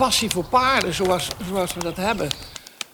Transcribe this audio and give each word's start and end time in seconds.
passie 0.00 0.30
voor 0.30 0.44
paarden 0.44 0.94
zoals, 0.94 1.28
zoals 1.48 1.74
we 1.74 1.80
dat 1.80 1.96
hebben. 1.96 2.28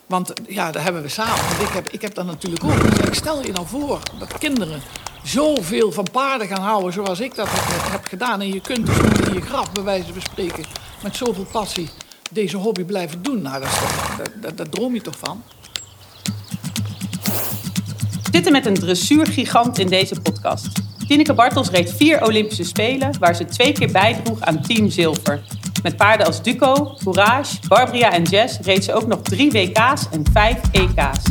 Want 0.06 0.32
ja, 0.48 0.70
dat 0.70 0.82
hebben 0.82 1.02
we 1.02 1.08
samen. 1.08 1.44
Want 1.48 1.60
ik 1.60 1.74
heb, 1.74 1.88
ik 1.88 2.02
heb 2.02 2.14
dat 2.14 2.26
natuurlijk 2.26 2.64
ook. 2.64 2.96
Dus 2.96 3.06
ik 3.06 3.14
stel 3.14 3.42
je 3.42 3.52
nou 3.52 3.66
voor 3.66 4.00
dat 4.18 4.38
kinderen 4.38 4.80
zoveel 5.22 5.92
van 5.92 6.06
paarden 6.12 6.46
gaan 6.46 6.62
houden 6.62 6.92
zoals 6.92 7.20
ik 7.20 7.34
dat 7.34 7.48
heb, 7.50 7.90
heb 7.92 8.04
gedaan. 8.04 8.40
En 8.40 8.52
je 8.52 8.60
kunt 8.60 8.86
dus 8.86 8.96
in 9.26 9.34
je 9.34 9.40
graf, 9.40 9.72
bij 9.72 9.82
wijze 9.82 10.12
van 10.12 10.22
spreken, 10.22 10.64
met 11.02 11.16
zoveel 11.16 11.46
passie 11.52 11.88
deze 12.30 12.56
hobby 12.56 12.84
blijven 12.84 13.22
doen. 13.22 13.42
Nou, 13.42 13.64
dat, 14.54 14.72
droom 14.72 14.94
je 14.94 15.00
toch 15.00 15.18
van? 15.18 15.42
We 18.22 18.32
zitten 18.32 18.52
met 18.52 18.66
een 18.66 18.74
dressuurgigant 18.74 19.78
in 19.78 19.88
deze 19.88 20.20
podcast. 20.20 20.68
Tineke 21.08 21.34
Bartels 21.34 21.70
reed 21.70 21.92
vier 21.92 22.22
Olympische 22.22 22.64
Spelen, 22.64 23.18
waar 23.18 23.34
ze 23.34 23.44
twee 23.44 23.72
keer 23.72 23.92
bijdroeg 23.92 24.40
aan 24.40 24.62
Team 24.62 24.90
Zilver. 24.90 25.42
Met 25.86 25.96
paarden 25.96 26.26
als 26.26 26.42
Duco, 26.42 26.94
Courage, 27.04 27.56
Barbria 27.68 28.12
en 28.12 28.22
Jess 28.22 28.58
reed 28.62 28.84
ze 28.84 28.92
ook 28.94 29.06
nog 29.06 29.22
drie 29.22 29.50
WK's 29.50 30.08
en 30.10 30.24
vijf 30.32 30.60
EK's. 30.72 31.22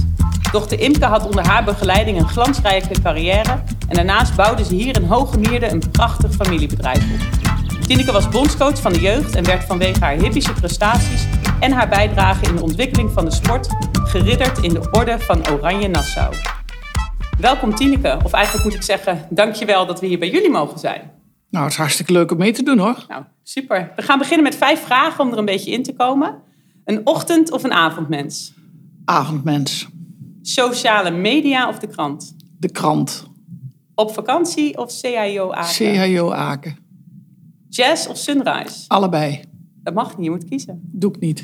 Dochter 0.51 0.79
Imke 0.79 1.05
had 1.05 1.27
onder 1.27 1.47
haar 1.47 1.63
begeleiding 1.63 2.19
een 2.19 2.27
glansrijke 2.27 3.01
carrière 3.01 3.63
en 3.87 3.95
daarnaast 3.95 4.35
bouwde 4.35 4.63
ze 4.63 4.75
hier 4.75 4.95
in 4.95 5.03
Hoogemierde 5.03 5.67
een 5.67 5.83
prachtig 5.91 6.31
familiebedrijf 6.31 7.03
op. 7.03 7.81
Tineke 7.87 8.11
was 8.11 8.29
bondscoach 8.29 8.81
van 8.81 8.93
de 8.93 8.99
jeugd 8.99 9.35
en 9.35 9.45
werd 9.45 9.63
vanwege 9.63 10.03
haar 10.03 10.15
hippische 10.15 10.53
prestaties 10.53 11.27
en 11.59 11.71
haar 11.71 11.89
bijdrage 11.89 12.45
in 12.45 12.55
de 12.55 12.61
ontwikkeling 12.61 13.11
van 13.11 13.25
de 13.25 13.31
sport 13.31 13.67
geridderd 13.93 14.57
in 14.57 14.73
de 14.73 14.87
Orde 14.91 15.19
van 15.19 15.49
Oranje 15.49 15.87
Nassau. 15.87 16.35
Welkom 17.39 17.75
Tineke, 17.75 18.17
of 18.23 18.31
eigenlijk 18.31 18.65
moet 18.65 18.75
ik 18.75 18.83
zeggen, 18.83 19.25
dankjewel 19.29 19.85
dat 19.85 19.99
we 19.99 20.07
hier 20.07 20.19
bij 20.19 20.29
jullie 20.29 20.51
mogen 20.51 20.79
zijn. 20.79 21.14
Nou, 21.55 21.67
het 21.67 21.73
is 21.75 21.79
hartstikke 21.79 22.11
leuk 22.11 22.31
om 22.31 22.37
mee 22.37 22.51
te 22.53 22.63
doen 22.63 22.77
hoor. 22.77 23.05
Nou, 23.07 23.23
super. 23.43 23.91
We 23.95 24.01
gaan 24.01 24.17
beginnen 24.17 24.43
met 24.43 24.55
vijf 24.55 24.79
vragen 24.83 25.23
om 25.23 25.31
er 25.31 25.37
een 25.37 25.45
beetje 25.45 25.71
in 25.71 25.83
te 25.83 25.93
komen. 25.93 26.35
Een 26.85 27.01
ochtend- 27.03 27.51
of 27.51 27.63
een 27.63 27.71
avondmens? 27.71 28.53
Avondmens, 29.05 29.87
Sociale 30.41 31.11
media 31.11 31.67
of 31.67 31.79
de 31.79 31.87
krant? 31.87 32.35
de 32.59 32.71
krant, 32.71 33.27
Op 33.95 34.13
vakantie 34.13 34.77
of 34.77 34.91
CIO 34.91 35.51
Aken? 35.51 35.95
CHO 36.15 36.31
Aken. 36.31 36.77
Jazz 37.69 38.07
of 38.07 38.17
Sunrise? 38.17 38.83
Allebei. 38.87 39.43
Dat 39.83 39.93
mag 39.93 40.17
niet, 40.17 40.25
je 40.25 40.31
moet 40.31 40.45
kiezen. 40.45 40.79
Doe 40.91 41.11
ik 41.11 41.19
niet. 41.19 41.43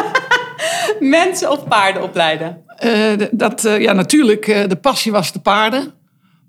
Mensen 1.00 1.50
of 1.50 1.68
paarden 1.68 2.02
opleiden? 2.02 2.62
Eh, 2.76 3.12
dat, 3.30 3.64
eh, 3.64 3.80
ja, 3.80 3.92
natuurlijk, 3.92 4.46
eh, 4.46 4.68
de 4.68 4.76
passie 4.76 5.12
was 5.12 5.32
de 5.32 5.40
paarden. 5.40 5.92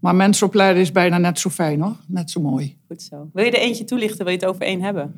Maar 0.05 0.15
mensen 0.15 0.47
opleiden 0.47 0.81
is 0.81 0.91
bijna 0.91 1.17
net 1.17 1.39
zo 1.39 1.49
fijn 1.49 1.81
hoor. 1.81 1.95
Net 2.07 2.31
zo 2.31 2.41
mooi. 2.41 2.77
Goed 2.87 3.01
zo. 3.01 3.29
Wil 3.33 3.45
je 3.45 3.51
er 3.51 3.59
eentje 3.59 3.83
toelichten? 3.83 4.25
Wil 4.25 4.33
je 4.33 4.39
het 4.39 4.47
over 4.47 4.61
één 4.61 4.81
hebben? 4.81 5.13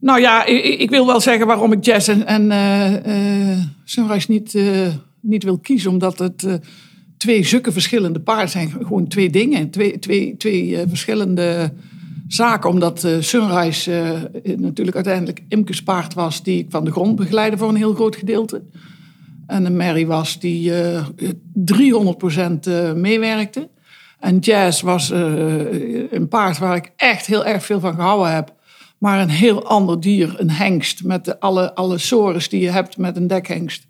Nou 0.00 0.20
ja, 0.20 0.44
ik, 0.44 0.64
ik 0.64 0.90
wil 0.90 1.06
wel 1.06 1.20
zeggen 1.20 1.46
waarom 1.46 1.72
ik 1.72 1.84
jazz 1.84 2.08
en, 2.08 2.26
en 2.26 2.50
eh, 2.50 3.52
eh, 3.52 3.58
Sunrise 3.84 4.30
niet, 4.30 4.54
eh, 4.54 4.88
niet 5.20 5.42
wil 5.42 5.58
kiezen. 5.58 5.90
Omdat 5.90 6.18
het 6.18 6.60
twee 7.16 7.44
zulke 7.44 7.72
verschillende 7.72 8.20
paarden 8.20 8.48
zijn. 8.48 8.70
Gewoon 8.70 9.08
twee 9.08 9.30
dingen. 9.30 9.70
Twee, 9.70 9.98
twee, 9.98 10.36
twee 10.36 10.78
verschillende 10.88 11.72
zaken. 12.28 12.70
Omdat 12.70 13.08
Sunrise 13.20 14.30
natuurlijk 14.56 14.96
uiteindelijk 14.96 15.42
Imke's 15.48 15.82
paard 15.82 16.14
was... 16.14 16.42
die 16.42 16.58
ik 16.58 16.66
van 16.70 16.84
de 16.84 16.92
grond 16.92 17.16
begeleidde 17.16 17.58
voor 17.58 17.68
een 17.68 17.76
heel 17.76 17.94
groot 17.94 18.16
gedeelte. 18.16 18.62
En 19.46 19.64
een 19.64 19.76
Mary 19.76 20.06
was 20.06 20.40
die 20.40 20.74
eh 20.74 21.04
300% 21.54 22.60
eh, 22.60 22.92
meewerkte. 22.92 23.68
En 24.20 24.38
Jazz 24.38 24.80
was 24.80 25.10
eh, 25.10 26.12
een 26.12 26.28
paard 26.28 26.58
waar 26.58 26.76
ik 26.76 26.92
echt 26.96 27.26
heel 27.26 27.44
erg 27.44 27.64
veel 27.64 27.80
van 27.80 27.94
gehouden 27.94 28.34
heb. 28.34 28.54
Maar 28.98 29.20
een 29.20 29.30
heel 29.30 29.66
ander 29.66 30.00
dier, 30.00 30.34
een 30.40 30.50
hengst. 30.50 31.04
Met 31.04 31.24
de, 31.24 31.40
alle, 31.40 31.74
alle 31.74 31.98
sores 31.98 32.48
die 32.48 32.60
je 32.60 32.70
hebt 32.70 32.96
met 32.96 33.16
een 33.16 33.26
dekhengst. 33.26 33.86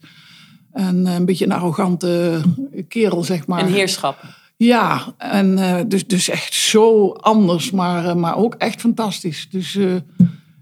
En 0.73 1.06
eh, 1.06 1.14
een 1.14 1.25
beetje 1.25 1.45
een 1.45 1.53
arrogante 1.53 2.41
kerel, 2.89 3.25
zeg 3.25 3.47
maar. 3.47 3.62
Een 3.62 3.73
heerschap. 3.73 4.24
Ja, 4.57 5.14
en 5.18 5.58
eh, 5.58 5.80
dus, 5.86 6.07
dus 6.07 6.29
echt 6.29 6.55
zo 6.55 7.11
anders, 7.12 7.70
maar, 7.70 8.17
maar 8.17 8.36
ook 8.36 8.55
echt 8.55 8.80
fantastisch. 8.80 9.48
Dus 9.51 9.79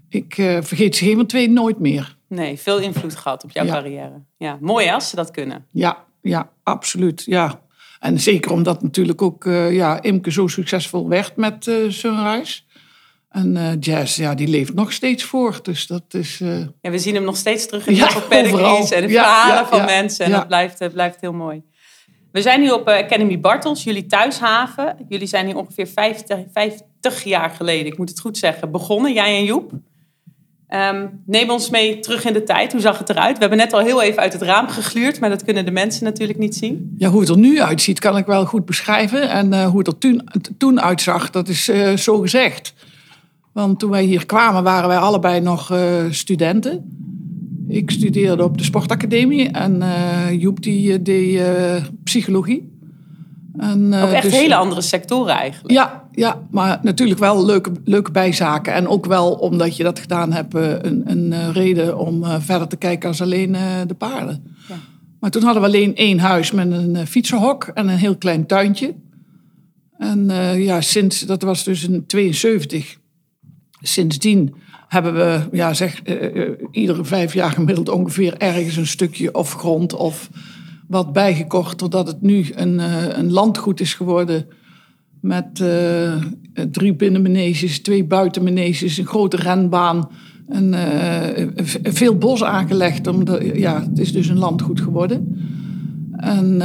ik 0.09 0.33
vergeet 0.61 0.95
ze 0.95 1.13
van 1.15 1.25
twee 1.25 1.49
nooit 1.49 1.79
meer. 1.79 2.17
Nee, 2.27 2.57
veel 2.59 2.79
invloed 2.79 3.15
gehad 3.15 3.43
op 3.43 3.51
jouw 3.51 3.65
Ja. 3.65 3.73
carrière. 3.73 4.23
Ja, 4.37 4.57
mooi 4.61 4.89
als 4.89 5.09
ze 5.09 5.15
dat 5.15 5.31
kunnen. 5.31 5.65
Ja, 5.71 5.97
ja, 6.21 6.49
absoluut. 6.63 7.23
Ja. 7.25 7.59
En 7.99 8.19
zeker 8.19 8.51
omdat 8.51 8.81
natuurlijk 8.81 9.21
ook 9.21 9.45
eh, 9.45 9.71
ja, 9.73 10.01
Imke 10.01 10.31
zo 10.31 10.47
succesvol 10.47 11.09
werd 11.09 11.35
met 11.35 11.67
eh, 11.67 11.75
Sunrise. 11.87 12.61
En 13.29 13.57
eh, 13.57 13.71
Jazz, 13.79 14.17
ja, 14.17 14.35
die 14.35 14.47
leeft 14.47 14.73
nog 14.73 14.91
steeds 14.91 15.23
voort. 15.23 15.65
Dus 15.65 15.87
dat 15.87 16.03
is... 16.09 16.37
Ja, 16.81 16.91
we 16.91 16.99
zien 16.99 17.15
hem 17.15 17.23
nog 17.23 17.37
steeds 17.37 17.67
terug 17.67 17.87
in 17.87 17.95
Ja, 17.95 18.07
overal. 18.07 18.91
en 18.91 19.01
de 19.01 19.13
Ja, 19.13 19.23
verhalen 19.23 19.55
ja, 19.55 19.67
van 19.67 19.85
mensen. 19.85 20.25
En 20.25 20.31
dat 20.31 20.47
blijft, 20.47 20.93
blijft 20.93 21.21
heel 21.21 21.33
mooi. 21.33 21.63
We 22.31 22.41
zijn 22.41 22.59
nu 22.59 22.69
op 22.69 22.87
Academy 22.87 23.39
Bartels, 23.39 23.83
jullie 23.83 24.05
thuishaven. 24.05 24.97
Jullie 25.07 25.27
zijn 25.27 25.45
hier 25.45 25.55
ongeveer 25.55 25.87
50, 25.87 26.39
50 26.53 27.23
jaar 27.23 27.49
geleden, 27.49 27.85
ik 27.85 27.97
moet 27.97 28.09
het 28.09 28.19
goed 28.19 28.37
zeggen, 28.37 28.71
begonnen, 28.71 29.13
jij 29.13 29.37
en 29.37 29.43
Joep. 29.43 29.71
Ehm, 30.69 31.07
neem 31.25 31.49
ons 31.49 31.69
mee 31.69 31.99
terug 31.99 32.25
in 32.25 32.33
de 32.33 32.43
tijd. 32.43 32.71
Hoe 32.71 32.81
zag 32.81 32.97
het 32.97 33.09
eruit? 33.09 33.33
We 33.33 33.39
hebben 33.39 33.57
net 33.57 33.73
al 33.73 33.79
heel 33.79 34.01
even 34.01 34.21
uit 34.21 34.33
het 34.33 34.41
raam 34.41 34.67
gegluurd, 34.67 35.19
maar 35.19 35.29
dat 35.29 35.43
kunnen 35.43 35.65
de 35.65 35.71
mensen 35.71 36.03
natuurlijk 36.03 36.39
niet 36.39 36.55
zien. 36.55 36.95
Ja, 36.97 37.09
hoe 37.09 37.19
het 37.19 37.29
er 37.29 37.37
nu 37.37 37.61
uitziet, 37.61 37.99
kan 37.99 38.17
ik 38.17 38.25
wel 38.25 38.45
goed 38.45 38.65
beschrijven. 38.65 39.29
En 39.29 39.53
eh, 39.53 39.65
hoe 39.65 39.77
het 39.77 39.87
er 39.87 39.97
toen, 39.97 40.29
toen 40.57 40.81
uitzag, 40.81 41.29
dat 41.29 41.47
is 41.47 41.69
eh, 41.69 41.95
zo 41.95 42.19
gezegd. 42.19 42.73
Want 43.51 43.79
toen 43.79 43.89
wij 43.89 44.03
hier 44.03 44.25
kwamen, 44.25 44.63
waren 44.63 44.87
wij 44.87 44.97
allebei 44.97 45.39
nog 45.39 45.71
eh, 45.71 46.03
studenten. 46.09 46.97
Ik 47.67 47.91
studeerde 47.91 48.43
op 48.43 48.57
de 48.57 48.63
sportacademie 48.63 49.49
en 49.51 49.83
Joep 50.37 50.61
die 50.61 51.01
deed 51.01 51.41
psychologie. 52.03 52.78
En, 53.59 53.93
eh, 53.93 54.03
Ook 54.03 54.09
echt 54.09 54.23
dus- 54.23 54.39
hele 54.39 54.55
andere 54.55 54.81
sectoren 54.81 55.35
eigenlijk. 55.35 55.73
Ja, 55.73 56.03
ja, 56.11 56.41
maar 56.51 56.79
natuurlijk 56.81 57.19
wel 57.19 57.45
leuke, 57.45 57.71
leuke 57.85 58.11
bijzaken. 58.11 58.73
En 58.73 58.87
ook 58.87 59.05
wel 59.05 59.31
omdat 59.31 59.77
je 59.77 59.83
dat 59.83 59.99
gedaan 59.99 60.33
hebt, 60.33 60.55
eh, 60.55 60.71
een, 60.81 61.01
een 61.05 61.33
eh, 61.33 61.49
reden 61.51 61.97
om 61.97 62.25
verder 62.41 62.67
te 62.67 62.75
kijken 62.75 63.07
als 63.07 63.21
alleen 63.21 63.57
de 63.87 63.95
paarden. 63.97 64.55
Ja. 64.67 64.75
Maar 65.19 65.29
toen 65.29 65.43
hadden 65.43 65.61
we 65.61 65.67
alleen 65.67 65.95
één 65.95 66.19
huis 66.19 66.51
met 66.51 66.71
een 66.71 67.07
fietsenhok 67.07 67.63
en 67.63 67.87
een 67.87 67.97
heel 67.97 68.17
klein 68.17 68.45
tuintje. 68.45 68.95
En 69.97 70.29
ja, 70.57 70.81
sinds, 70.81 71.19
dat 71.19 71.41
was 71.41 71.63
dus 71.63 71.87
in 71.87 72.05
72. 72.05 72.97
Sindsdien 73.81 74.55
hebben 74.87 75.13
we, 75.13 75.47
ja, 75.51 75.73
zeg, 75.73 76.01
iedere 76.71 77.05
vijf 77.05 77.33
jaar 77.33 77.51
gemiddeld 77.51 77.89
ongeveer 77.89 78.37
ergens 78.37 78.75
een 78.75 78.87
stukje 78.87 79.33
of 79.33 79.53
grond 79.53 79.93
of 79.93 80.29
wat 80.89 81.13
bijgekocht. 81.13 81.77
Totdat 81.77 82.07
het 82.07 82.21
nu 82.21 82.45
een, 82.55 82.79
eh, 82.79 83.17
een 83.17 83.31
landgoed 83.31 83.79
is 83.79 83.93
geworden 83.93 84.45
met 85.21 85.59
eh, 85.61 86.13
drie 86.71 86.95
binnenmeneges, 86.95 87.81
twee 87.81 88.05
buitenmeneges, 88.05 88.97
een 88.97 89.05
grote 89.05 89.37
renbaan. 89.37 90.09
En 90.47 90.73
eh, 90.73 91.47
veel 91.83 92.17
bos 92.17 92.43
aangelegd. 92.43 93.07
Omdat, 93.07 93.41
ja, 93.53 93.81
het 93.81 93.99
is 93.99 94.11
dus 94.11 94.27
een 94.27 94.37
landgoed 94.37 94.81
geworden. 94.81 95.37
En 96.11 96.61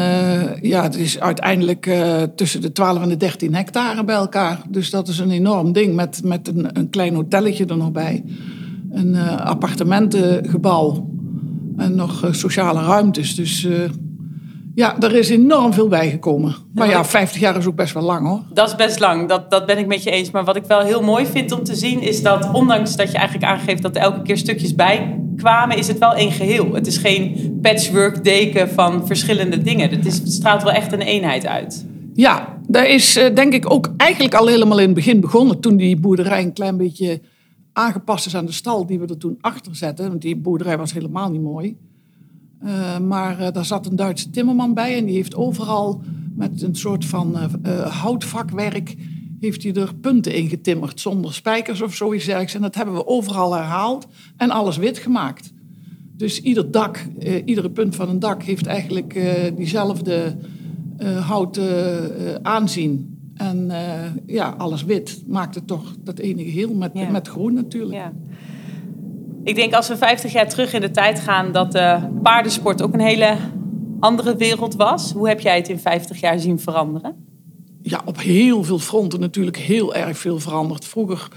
ja, 0.60 0.82
het 0.82 0.96
is 0.96 1.20
uiteindelijk 1.20 1.91
tussen 2.34 2.60
de 2.60 2.72
12 2.72 3.02
en 3.02 3.08
de 3.08 3.16
13 3.16 3.54
hectare 3.54 4.04
bij 4.04 4.14
elkaar. 4.14 4.62
Dus 4.68 4.91
dat 4.91 5.08
is 5.08 5.18
een 5.18 5.30
enorm 5.30 5.72
ding 5.72 5.94
met, 5.94 6.20
met 6.24 6.48
een, 6.48 6.78
een 6.78 6.91
klein 6.91 7.14
hotelletje 7.14 7.66
er 7.66 7.76
nog 7.76 7.92
bij. 7.92 8.24
Een 8.91 9.16
appartementengebouw 9.26 11.10
en 11.76 11.94
nog 11.94 12.28
sociale 12.30 12.82
ruimtes. 12.82 13.34
Dus 13.34 13.68
ja, 14.74 15.00
er 15.00 15.14
is 15.14 15.28
enorm 15.28 15.72
veel 15.72 15.88
bijgekomen. 15.88 16.54
Maar 16.74 16.88
ja, 16.88 17.04
50 17.04 17.40
jaar 17.40 17.56
is 17.56 17.66
ook 17.66 17.76
best 17.76 17.94
wel 17.94 18.02
lang 18.02 18.26
hoor. 18.26 18.42
Dat 18.52 18.68
is 18.68 18.74
best 18.74 19.00
lang, 19.00 19.28
dat, 19.28 19.50
dat 19.50 19.66
ben 19.66 19.78
ik 19.78 19.86
met 19.86 20.02
je 20.02 20.10
eens. 20.10 20.30
Maar 20.30 20.44
wat 20.44 20.56
ik 20.56 20.64
wel 20.64 20.80
heel 20.80 21.02
mooi 21.02 21.26
vind 21.26 21.52
om 21.52 21.64
te 21.64 21.74
zien 21.74 22.00
is 22.00 22.22
dat, 22.22 22.52
ondanks 22.52 22.96
dat 22.96 23.10
je 23.10 23.16
eigenlijk 23.16 23.46
aangeeft 23.46 23.82
dat 23.82 23.96
er 23.96 24.02
elke 24.02 24.22
keer 24.22 24.36
stukjes 24.36 24.74
bij 24.74 25.18
kwamen, 25.36 25.76
is 25.76 25.88
het 25.88 25.98
wel 25.98 26.15
één 26.15 26.32
geheel. 26.32 26.74
Het 26.74 26.86
is 26.86 26.97
geen 26.97 27.59
patchwork 27.62 28.24
deken 28.24 28.68
van 28.68 29.06
verschillende 29.06 29.62
dingen. 29.62 29.91
Het, 29.91 30.06
is, 30.06 30.18
het 30.18 30.32
straalt 30.32 30.62
wel 30.62 30.72
echt 30.72 30.92
een 30.92 31.03
eenheid 31.03 31.47
uit. 31.47 31.86
Ja, 32.15 32.59
dat 32.68 32.86
is 32.86 33.16
eh, 33.16 33.34
denk 33.34 33.53
ik 33.53 33.70
ook 33.70 33.91
eigenlijk 33.97 34.34
al 34.34 34.47
helemaal 34.47 34.78
in 34.78 34.84
het 34.84 34.94
begin 34.94 35.20
begonnen. 35.20 35.60
Toen 35.60 35.77
die 35.77 35.97
boerderij 35.97 36.42
een 36.42 36.53
klein 36.53 36.77
beetje 36.77 37.20
aangepast 37.72 38.27
is 38.27 38.36
aan 38.36 38.47
de 38.47 38.53
stal 38.53 38.86
die 38.86 38.98
we 38.98 39.06
er 39.06 39.18
toen 39.18 39.38
achter 39.41 39.77
zetten. 39.77 40.09
Want 40.09 40.22
die 40.22 40.36
boerderij 40.36 40.78
was 40.78 40.92
helemaal 40.92 41.30
niet 41.30 41.42
mooi. 41.42 41.77
Eh, 42.65 42.99
maar 42.99 43.41
eh, 43.41 43.53
daar 43.53 43.65
zat 43.65 43.87
een 43.87 43.97
Duitse 43.97 44.31
timmerman 44.31 44.75
bij 44.75 44.97
en 44.97 45.05
die 45.05 45.15
heeft 45.15 45.34
overal 45.34 46.03
met 46.34 46.63
een 46.63 46.77
soort 46.77 47.05
van 47.05 47.37
eh, 47.63 48.01
houtvakwerk 48.01 48.97
heeft 49.41 49.63
hij 49.63 49.72
er 49.72 49.95
punten 49.95 50.34
in 50.34 50.49
getimmerd 50.49 51.01
zonder 51.01 51.34
spijkers 51.34 51.83
of 51.83 51.95
zoiets 51.95 52.25
dergelijks. 52.25 52.55
En 52.55 52.63
dat 52.63 52.75
hebben 52.75 52.95
we 52.95 53.07
overal 53.07 53.55
herhaald 53.55 54.07
en 54.37 54.51
alles 54.51 54.77
wit 54.77 54.99
gemaakt. 54.99 55.53
Dus 56.16 56.41
ieder 56.41 56.71
dak, 56.71 57.07
iedere 57.45 57.71
punt 57.71 57.97
van 57.97 58.09
een 58.09 58.19
dak 58.19 58.43
heeft 58.43 58.66
eigenlijk 58.66 59.21
diezelfde 59.57 60.37
houten 61.21 62.45
aanzien. 62.45 63.19
En 63.34 63.71
ja, 64.27 64.55
alles 64.59 64.84
wit 64.84 65.22
maakt 65.27 65.55
het 65.55 65.66
toch 65.66 65.95
dat 66.05 66.19
ene 66.19 66.45
geheel 66.45 66.75
met, 66.75 66.91
Ja. 66.95 67.11
met 67.11 67.28
groen 67.28 67.55
natuurlijk. 67.55 67.95
Ja. 67.95 68.13
Ik 69.44 69.54
denk 69.54 69.74
als 69.74 69.88
we 69.88 69.96
50 69.96 70.32
jaar 70.32 70.48
terug 70.48 70.72
in 70.72 70.80
de 70.80 70.91
tijd 70.91 71.20
gaan, 71.20 71.52
dat 71.52 71.72
de 71.72 71.98
paardensport 72.22 72.82
ook 72.82 72.92
een 72.92 73.00
hele 73.00 73.36
andere 74.00 74.36
wereld 74.36 74.74
was. 74.74 75.12
Hoe 75.12 75.28
heb 75.28 75.41
jij 75.41 75.56
het 75.56 75.68
in 75.68 75.78
50 75.78 76.20
jaar 76.20 76.38
zien 76.38 76.58
veranderen? 76.58 77.16
Ja, 77.82 78.02
op 78.04 78.20
heel 78.20 78.64
veel 78.64 78.78
fronten 78.78 79.20
natuurlijk 79.20 79.56
heel 79.56 79.94
erg 79.94 80.18
veel 80.18 80.38
veranderd. 80.38 80.84
Vroeger, 80.84 81.28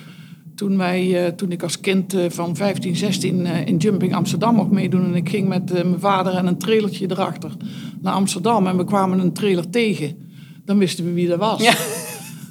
toen, 0.56 0.78
wij, 0.78 1.26
eh, 1.26 1.32
toen 1.32 1.52
ik 1.52 1.64
als 1.64 1.80
kind 1.80 2.14
eh, 2.14 2.26
van 2.30 2.56
15, 2.56 2.96
16 2.96 3.46
eh, 3.46 3.66
in 3.66 3.78
Jumping 3.78 4.16
Amsterdam 4.16 4.56
mocht 4.56 4.72
meedoen... 4.72 5.06
en 5.06 5.16
ik 5.16 5.30
ging 5.30 5.48
met 5.48 5.74
mijn 5.74 6.00
vader 6.00 6.34
en 6.34 6.48
een 6.48 6.58
trailertje 6.58 7.12
erachter 7.12 7.52
naar 8.02 8.14
Amsterdam... 8.14 8.68
en 8.68 8.78
we 8.78 8.84
kwamen 8.84 9.20
een 9.20 9.34
trailer 9.34 9.70
tegen, 9.70 10.18
dan 10.66 10.78
wisten 10.78 11.06
we 11.06 11.14
wie 11.14 11.28
dat 11.28 11.40
was. 11.40 11.62
Ja. 11.62 11.74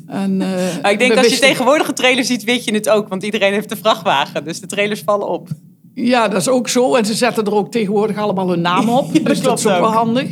En, 0.06 0.36
maar 0.36 0.90
ik 0.92 0.98
denk 0.98 1.16
als 1.16 1.26
je 1.26 1.38
tegenwoordige 1.38 1.92
trailers 1.92 2.26
ziet, 2.26 2.44
weet 2.44 2.64
je 2.64 2.74
het 2.74 2.88
ook. 2.88 3.08
Want 3.08 3.22
iedereen 3.22 3.52
heeft 3.52 3.70
een 3.70 3.76
vrachtwagen, 3.76 4.44
dus 4.44 4.60
de 4.60 4.66
trailers 4.66 5.00
vallen 5.00 5.28
op. 5.28 5.48
Ja, 5.94 6.28
dat 6.28 6.40
is 6.40 6.48
ook 6.48 6.68
zo. 6.68 6.94
En 6.94 7.04
ze 7.04 7.14
zetten 7.14 7.44
er 7.44 7.54
ook 7.54 7.70
tegenwoordig 7.70 8.16
allemaal 8.16 8.48
hun 8.48 8.60
naam 8.60 8.88
op. 8.88 9.12
dus 9.24 9.40
dat 9.40 9.58
is 9.58 9.66
ook 9.66 9.80
wel 9.80 9.92
handig. 9.92 10.28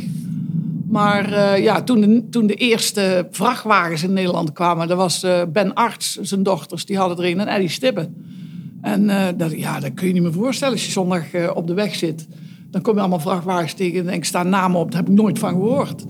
Maar 0.89 1.29
uh, 1.29 1.63
ja, 1.63 1.81
toen 1.81 2.01
de, 2.01 2.29
toen 2.29 2.47
de 2.47 2.53
eerste 2.53 3.27
vrachtwagens 3.31 4.03
in 4.03 4.13
Nederland 4.13 4.53
kwamen, 4.53 4.87
dat 4.87 4.97
was 4.97 5.23
uh, 5.23 5.41
Ben 5.53 5.73
Arts, 5.73 6.15
zijn 6.21 6.43
dochters, 6.43 6.85
die 6.85 6.97
hadden 6.97 7.17
er 7.17 7.31
een 7.31 7.39
en 7.39 7.47
Eddie 7.47 7.69
Stibben. 7.69 8.15
En 8.81 9.07
dat, 9.37 9.51
ja, 9.51 9.79
dat 9.79 9.93
kun 9.93 10.07
je 10.07 10.13
niet 10.13 10.21
meer 10.21 10.33
voorstellen 10.33 10.73
als 10.73 10.85
je 10.85 10.91
zondag 10.91 11.23
op 11.53 11.67
de 11.67 11.73
weg 11.73 11.95
zit. 11.95 12.27
Dan 12.71 12.81
kom 12.81 12.93
je 12.93 12.99
allemaal 12.99 13.19
vrachtwagens 13.19 13.73
tegen 13.73 13.99
en 13.99 14.05
denk, 14.05 14.25
staan 14.25 14.49
namen 14.49 14.79
op, 14.79 14.91
daar 14.91 15.01
heb 15.01 15.09
ik 15.09 15.15
nooit 15.15 15.39
van 15.39 15.49
gehoord. 15.49 16.05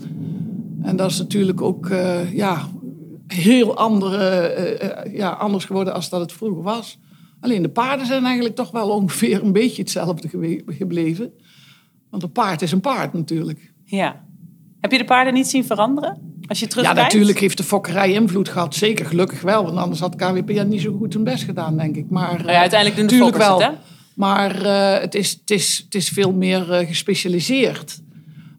En 0.81 0.95
dat 0.95 1.11
is 1.11 1.17
natuurlijk 1.17 1.61
ook 1.61 1.89
ja, 2.33 2.67
heel 3.27 3.77
andere, 3.77 5.09
ja, 5.13 5.29
anders 5.29 5.65
geworden 5.65 5.93
als 5.93 6.09
dat 6.09 6.21
het 6.21 6.33
vroeger 6.33 6.63
was. 6.63 6.99
Alleen 7.39 7.61
de 7.61 7.69
paarden 7.69 8.05
zijn 8.05 8.25
eigenlijk 8.25 8.55
toch 8.55 8.71
wel 8.71 8.89
ongeveer 8.89 9.43
een 9.43 9.53
beetje 9.53 9.81
hetzelfde 9.81 10.29
gebleven. 10.65 11.33
Want 12.09 12.23
een 12.23 12.31
paard 12.31 12.61
is 12.61 12.71
een 12.71 12.81
paard 12.81 13.13
natuurlijk. 13.13 13.73
Ja. 13.83 14.23
Heb 14.79 14.91
je 14.91 14.97
de 14.97 15.05
paarden 15.05 15.33
niet 15.33 15.47
zien 15.47 15.65
veranderen? 15.65 16.33
Als 16.47 16.59
je 16.59 16.67
Ja, 16.81 16.93
natuurlijk 16.93 17.39
heeft 17.39 17.57
de 17.57 17.63
fokkerij 17.63 18.11
invloed 18.11 18.49
gehad. 18.49 18.75
Zeker, 18.75 19.05
gelukkig 19.05 19.41
wel. 19.41 19.63
Want 19.63 19.77
anders 19.77 19.99
had 19.99 20.15
KWPN 20.15 20.67
niet 20.67 20.81
zo 20.81 20.97
goed 20.97 21.13
hun 21.13 21.23
best 21.23 21.43
gedaan, 21.43 21.77
denk 21.77 21.95
ik. 21.95 22.09
Maar, 22.09 22.37
nou 22.37 22.51
ja, 22.51 22.59
uiteindelijk 22.59 22.99
doen 22.99 23.19
de 23.19 23.23
fokkers 23.23 23.45
wel. 23.45 23.59
Het, 23.59 23.69
hè? 23.69 23.75
Maar 24.15 24.65
uh, 24.65 25.01
het, 25.01 25.15
is, 25.15 25.31
het, 25.31 25.51
is, 25.51 25.81
het 25.85 25.95
is 25.95 26.09
veel 26.09 26.33
meer 26.33 26.81
uh, 26.81 26.87
gespecialiseerd. 26.87 28.01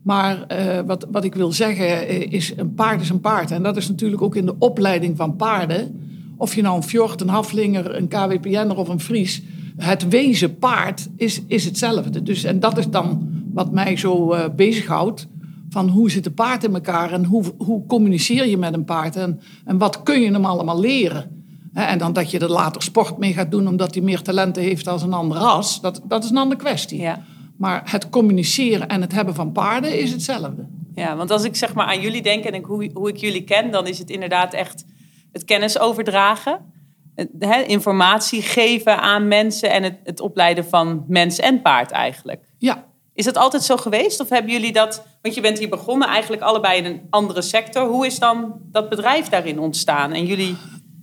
Maar 0.07 0.47
uh, 0.53 0.81
wat, 0.87 1.07
wat 1.11 1.25
ik 1.25 1.35
wil 1.35 1.53
zeggen 1.53 2.31
is, 2.31 2.53
een 2.57 2.75
paard 2.75 3.01
is 3.01 3.09
een 3.09 3.21
paard. 3.21 3.51
En 3.51 3.63
dat 3.63 3.77
is 3.77 3.89
natuurlijk 3.89 4.23
ook 4.23 4.37
in 4.37 4.47
de 4.47 4.55
opleiding 4.59 5.17
van 5.17 5.37
paarden 5.37 6.01
of 6.37 6.55
je 6.55 6.63
nou 6.63 6.77
een 6.77 6.83
fjord, 6.83 7.21
een 7.21 7.29
haflinger, 7.29 7.97
een 7.97 8.09
KWPN'er 8.09 8.77
of 8.77 8.89
een 8.89 9.01
Fries. 9.01 9.43
Het 9.77 10.09
wezen 10.09 10.59
paard 10.59 11.09
is, 11.17 11.43
is 11.47 11.65
hetzelfde. 11.65 12.23
Dus, 12.23 12.45
en 12.45 12.61
dat 12.61 12.79
is 12.79 12.89
dan 12.89 13.29
wat 13.53 13.73
mij 13.73 13.97
zo 13.97 14.35
uh, 14.35 14.45
bezighoudt. 14.57 15.27
Van 15.69 15.89
hoe 15.89 16.11
zit 16.11 16.27
een 16.27 16.35
paard 16.35 16.65
in 16.65 16.75
elkaar 16.75 17.13
en 17.13 17.25
hoe, 17.25 17.45
hoe 17.59 17.87
communiceer 17.87 18.47
je 18.49 18.57
met 18.57 18.75
een 18.75 18.85
paard 18.85 19.17
en, 19.17 19.41
en 19.65 19.79
wat 19.79 20.03
kun 20.03 20.21
je 20.21 20.33
hem 20.33 20.45
allemaal 20.45 20.81
leren. 20.81 21.31
en 21.73 21.99
dan 21.99 22.13
dat 22.13 22.31
je 22.31 22.39
er 22.39 22.51
later 22.51 22.83
sport 22.83 23.19
mee 23.19 23.33
gaat 23.33 23.51
doen 23.51 23.69
omdat 23.69 23.95
hij 23.95 24.03
meer 24.03 24.23
talenten 24.23 24.63
heeft 24.63 24.89
als 24.89 25.03
een 25.03 25.13
ander 25.13 25.39
ras, 25.39 25.81
dat, 25.81 26.01
dat 26.09 26.25
is 26.25 26.31
een 26.31 26.37
andere 26.37 26.61
kwestie. 26.61 27.01
Ja. 27.01 27.23
Maar 27.59 27.91
het 27.91 28.09
communiceren 28.09 28.89
en 28.89 29.01
het 29.01 29.13
hebben 29.13 29.35
van 29.35 29.53
paarden 29.53 29.99
is 29.99 30.13
hetzelfde. 30.13 30.67
Ja, 30.95 31.17
want 31.17 31.31
als 31.31 31.45
ik 31.45 31.57
zeg 31.57 31.75
maar 31.75 31.87
aan 31.87 32.01
jullie 32.01 32.23
denk 32.23 32.45
en 32.45 32.55
ik, 32.55 32.65
hoe, 32.65 32.91
hoe 32.95 33.09
ik 33.09 33.17
jullie 33.17 33.45
ken, 33.45 33.71
dan 33.71 33.87
is 33.87 33.99
het 33.99 34.11
inderdaad 34.11 34.55
echt 34.55 34.85
het 35.33 35.45
kennis 35.45 35.79
overdragen, 35.79 36.73
informatie 37.67 38.43
geven 38.43 39.01
aan 39.01 39.29
mensen 39.29 39.71
en 39.71 39.83
het, 39.83 39.99
het 40.05 40.21
opleiden 40.21 40.65
van 40.65 41.05
mens 41.09 41.39
en 41.39 41.63
paard 41.63 41.91
eigenlijk. 41.91 42.45
Ja. 42.59 42.85
Is 43.15 43.25
dat 43.25 43.37
altijd 43.37 43.63
zo 43.63 43.77
geweest? 43.77 44.21
Of 44.21 44.29
hebben 44.29 44.53
jullie 44.53 44.73
dat, 44.73 45.07
want 45.23 45.35
je 45.35 45.41
bent 45.41 45.59
hier 45.59 45.69
begonnen 45.69 46.09
eigenlijk 46.09 46.43
allebei 46.43 46.79
in 46.79 46.85
een 46.85 47.07
andere 47.11 47.43
sector. 47.43 47.87
Hoe 47.87 48.07
is 48.07 48.19
dan 48.19 48.61
dat 48.73 48.89
bedrijf 48.89 49.29
daarin 49.29 49.59
ontstaan 49.59 50.13
en 50.13 50.27
jullie 50.27 50.57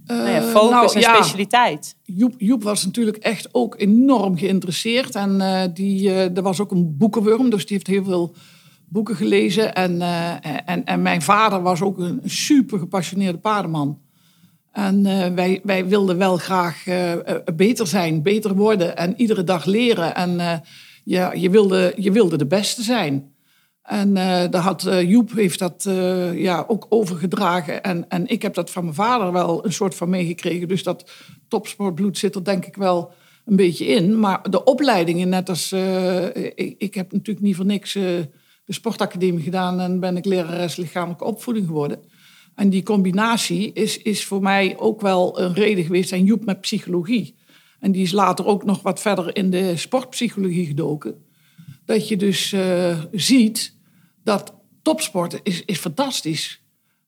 nou 0.05 0.29
ja, 0.29 0.35
eh, 0.35 0.43
focus 0.43 0.93
nou, 0.93 0.95
en 0.95 1.01
specialiteit? 1.01 1.95
Joep, 2.03 2.33
Joep, 2.37 2.63
was 2.63 2.85
natuurlijk 2.85 3.17
echt 3.17 3.49
ook 3.51 3.75
enorm 3.77 4.37
geïnteresseerd. 4.37 5.15
En 5.15 5.35
uh, 5.39 5.61
die, 5.73 6.03
uh, 6.03 6.37
er 6.37 6.41
was 6.41 6.59
ook 6.59 6.71
een 6.71 6.97
boekenworm, 6.97 7.49
dus 7.49 7.65
die 7.65 7.75
heeft 7.75 7.87
heel 7.87 8.03
veel 8.03 8.35
boeken 8.89 9.15
gelezen. 9.15 9.75
En, 9.75 10.01
en, 10.65 10.85
en 10.85 11.01
mijn 11.01 11.21
vader 11.21 11.61
was 11.61 11.81
ook 11.81 11.97
een 11.97 12.21
super 12.25 12.79
gepassioneerde 12.79 13.37
paardenman. 13.37 14.01
En 14.71 15.03
wij, 15.35 15.61
wij 15.63 15.87
wilden 15.87 16.17
wel 16.17 16.37
graag 16.37 16.83
beter 17.55 17.87
zijn, 17.87 18.21
beter 18.21 18.55
worden 18.55 18.97
en 18.97 19.13
iedere 19.17 19.43
dag 19.43 19.65
leren. 19.65 20.15
En 20.15 20.61
ja, 21.03 21.33
je, 21.33 21.49
wilde, 21.49 21.93
je 21.97 22.11
wilde 22.11 22.37
de 22.37 22.45
beste 22.45 22.81
zijn. 22.81 23.32
En 23.83 24.13
daar 24.13 24.55
had, 24.55 24.81
Joep 25.05 25.31
heeft 25.33 25.59
dat 25.59 25.83
ja, 26.33 26.65
ook 26.67 26.85
overgedragen. 26.89 27.83
En, 27.83 28.09
en 28.09 28.27
ik 28.27 28.41
heb 28.41 28.53
dat 28.53 28.69
van 28.69 28.83
mijn 28.83 28.95
vader 28.95 29.31
wel 29.31 29.65
een 29.65 29.73
soort 29.73 29.95
van 29.95 30.09
meegekregen. 30.09 30.67
Dus 30.67 30.83
dat 30.83 31.11
topsportbloed 31.47 32.17
zit 32.17 32.35
er 32.35 32.43
denk 32.43 32.65
ik 32.65 32.75
wel 32.75 33.11
een 33.45 33.55
beetje 33.55 33.85
in. 33.85 34.19
Maar 34.19 34.49
de 34.49 34.63
opleidingen, 34.63 35.29
net 35.29 35.49
als... 35.49 35.71
ik, 36.33 36.75
ik, 36.77 36.93
heb 36.93 37.11
natuurlijk 37.11 37.45
niet 37.45 37.55
voor 37.55 37.65
niks 37.65 37.93
de 37.93 38.29
sportacademie 38.67 39.43
gedaan... 39.43 39.79
en 39.79 39.99
ben 39.99 40.17
ik 40.17 40.25
lerares 40.25 40.75
lichamelijke 40.75 41.23
opvoeding 41.23 41.65
geworden... 41.65 41.99
En 42.55 42.69
die 42.69 42.83
combinatie 42.83 43.73
is, 43.73 43.97
is 43.97 44.25
voor 44.25 44.41
mij 44.41 44.77
ook 44.77 45.01
wel 45.01 45.39
een 45.39 45.53
reden 45.53 45.83
geweest. 45.83 46.11
En 46.11 46.23
Joep 46.23 46.45
met 46.45 46.61
psychologie. 46.61 47.35
En 47.79 47.91
die 47.91 48.03
is 48.03 48.11
later 48.11 48.45
ook 48.45 48.63
nog 48.63 48.81
wat 48.81 49.01
verder 49.01 49.35
in 49.35 49.49
de 49.49 49.77
sportpsychologie 49.77 50.65
gedoken. 50.65 51.15
Dat 51.85 52.07
je 52.07 52.17
dus 52.17 52.55
ziet 53.11 53.72
dat 54.23 54.53
topsport 54.81 55.39
is, 55.43 55.65
is 55.65 55.77
fantastisch. 55.77 56.61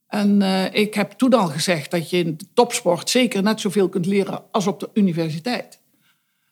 En 0.07 0.41
uh, 0.41 0.73
ik 0.73 0.93
heb 0.93 1.11
toen 1.11 1.33
al 1.33 1.47
gezegd 1.47 1.91
dat 1.91 2.09
je 2.09 2.17
in 2.17 2.37
de 2.37 2.45
topsport 2.53 3.09
zeker 3.09 3.43
net 3.43 3.59
zoveel 3.59 3.89
kunt 3.89 4.05
leren 4.05 4.43
als 4.51 4.67
op 4.67 4.79
de 4.79 4.89
universiteit. 4.93 5.79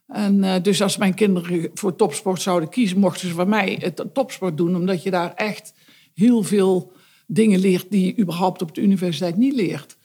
En 0.08 0.44
uh, 0.44 0.56
dus 0.62 0.82
als 0.82 0.98
mijn 0.98 1.14
kinderen 1.14 1.70
voor 1.74 1.96
topsport 1.96 2.42
zouden 2.42 2.70
kiezen, 2.70 3.00
mochten 3.00 3.28
ze 3.28 3.34
van 3.34 3.50
mij 3.50 3.78
het 3.82 4.06
topsport 4.14 4.58
doen, 4.58 4.76
omdat 4.76 5.04
je 5.04 5.12
daar 5.12 5.34
echt 5.34 5.74
heel 6.14 6.44
veel 6.44 6.92
dingen 7.28 7.60
leert 7.60 7.86
die 7.90 8.06
je 8.06 8.22
überhaupt 8.22 8.62
op 8.62 8.76
de 8.76 8.82
universiteit 8.82 9.38
niet 9.38 9.54
leert. 9.54 9.98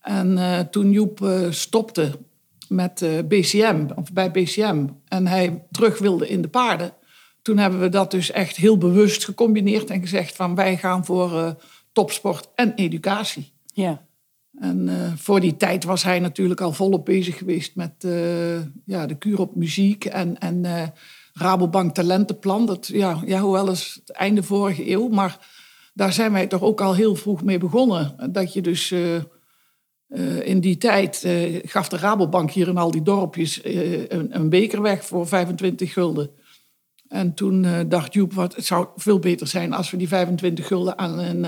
En 0.00 0.32
uh, 0.32 0.60
toen 0.60 0.90
Joep 0.90 1.28
stopte 1.50 2.12
met 2.68 3.02
eh, 3.02 3.18
BCM, 3.28 3.86
of 3.94 4.12
bij 4.12 4.30
BCM, 4.30 4.86
en 5.08 5.26
hij 5.26 5.64
terug 5.70 5.98
wilde 5.98 6.28
in 6.28 6.42
de 6.42 6.48
paarden, 6.48 6.92
toen 7.44 7.58
hebben 7.58 7.80
we 7.80 7.88
dat 7.88 8.10
dus 8.10 8.30
echt 8.30 8.56
heel 8.56 8.78
bewust 8.78 9.24
gecombineerd 9.24 9.90
en 9.90 10.00
gezegd 10.00 10.36
van 10.36 10.54
wij 10.54 10.76
gaan 10.76 11.04
voor 11.04 11.56
topsport 11.92 12.48
en 12.54 12.74
educatie. 12.74 13.52
Ja. 13.66 14.06
En 14.58 14.88
voor 15.16 15.40
die 15.40 15.56
tijd 15.56 15.84
was 15.84 16.02
hij 16.02 16.18
natuurlijk 16.18 16.60
al 16.60 16.72
volop 16.72 17.04
bezig 17.04 17.38
geweest 17.38 17.76
met 17.76 17.92
ja, 18.84 19.06
de 19.06 19.14
kuur 19.18 19.40
op 19.40 19.56
muziek 19.56 20.04
en, 20.04 20.38
en 20.38 20.92
Rabobank 21.32 21.94
Talentenplan. 21.94 22.66
Dat, 22.66 22.86
ja, 22.86 23.22
ja, 23.26 23.40
hoewel 23.40 23.70
is 23.70 24.00
het 24.00 24.16
einde 24.16 24.42
vorige 24.42 24.90
eeuw, 24.90 25.08
maar 25.08 25.48
daar 25.94 26.12
zijn 26.12 26.32
wij 26.32 26.46
toch 26.46 26.62
ook 26.62 26.80
al 26.80 26.94
heel 26.94 27.14
vroeg 27.14 27.42
mee 27.42 27.58
begonnen. 27.58 28.32
Dat 28.32 28.52
je 28.52 28.60
dus 28.60 28.94
in 30.42 30.60
die 30.60 30.76
tijd 30.76 31.26
gaf 31.64 31.88
de 31.88 31.96
Rabobank 31.96 32.50
hier 32.50 32.68
in 32.68 32.76
al 32.76 32.90
die 32.90 33.02
dorpjes 33.02 33.60
een, 33.64 34.36
een, 34.36 34.48
beker 34.48 34.82
weg 34.82 35.04
voor 35.04 35.28
25 35.28 35.92
gulden. 35.92 36.30
En 37.14 37.34
toen 37.34 37.88
dacht 37.88 38.14
Joep, 38.14 38.32
wat, 38.32 38.54
het 38.54 38.64
zou 38.64 38.86
veel 38.96 39.18
beter 39.18 39.46
zijn 39.46 39.72
als 39.72 39.90
we 39.90 39.96
die 39.96 40.08
25 40.08 40.66
gulden 40.66 40.98
aan 40.98 41.18
een, 41.18 41.46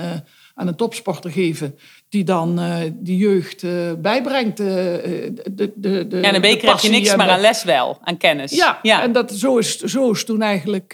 aan 0.53 0.67
een 0.67 0.75
topsporter 0.75 1.31
geven. 1.31 1.77
Die 2.09 2.23
dan 2.23 2.59
die 2.93 3.17
jeugd 3.17 3.65
bijbrengt. 4.01 4.57
de, 4.57 5.43
de, 5.51 5.73
de, 5.75 6.07
ja, 6.09 6.21
en 6.21 6.35
een 6.35 6.41
beker 6.41 6.69
heb 6.69 6.79
je 6.79 6.89
niks, 6.89 7.15
maar 7.15 7.29
aan 7.29 7.39
les 7.39 7.63
wel, 7.63 7.97
aan 8.01 8.17
kennis. 8.17 8.51
Ja, 8.51 8.79
ja. 8.81 9.01
en 9.01 9.11
dat, 9.11 9.31
zo, 9.31 9.57
is, 9.57 9.77
zo 9.77 10.11
is 10.11 10.25
toen 10.25 10.41
eigenlijk 10.41 10.93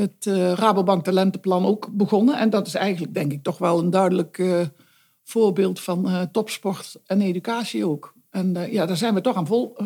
het 0.00 0.26
uh, 0.26 0.52
Rabobank 0.52 1.04
Talentenplan 1.04 1.66
ook 1.66 1.88
begonnen. 1.92 2.38
En 2.38 2.50
dat 2.50 2.66
is 2.66 2.74
eigenlijk, 2.74 3.14
denk 3.14 3.32
ik, 3.32 3.42
toch 3.42 3.58
wel 3.58 3.78
een 3.78 3.90
duidelijk 3.90 4.38
uh, 4.38 4.60
voorbeeld 5.24 5.80
van 5.80 6.08
uh, 6.08 6.22
topsport 6.32 7.00
en 7.06 7.20
educatie 7.20 7.86
ook. 7.86 8.14
En 8.30 8.66
ja, 8.70 8.86
daar 8.86 8.96
zijn 8.96 9.14
we 9.14 9.20
toch 9.20 9.36
aan 9.36 9.46
vol, 9.46 9.76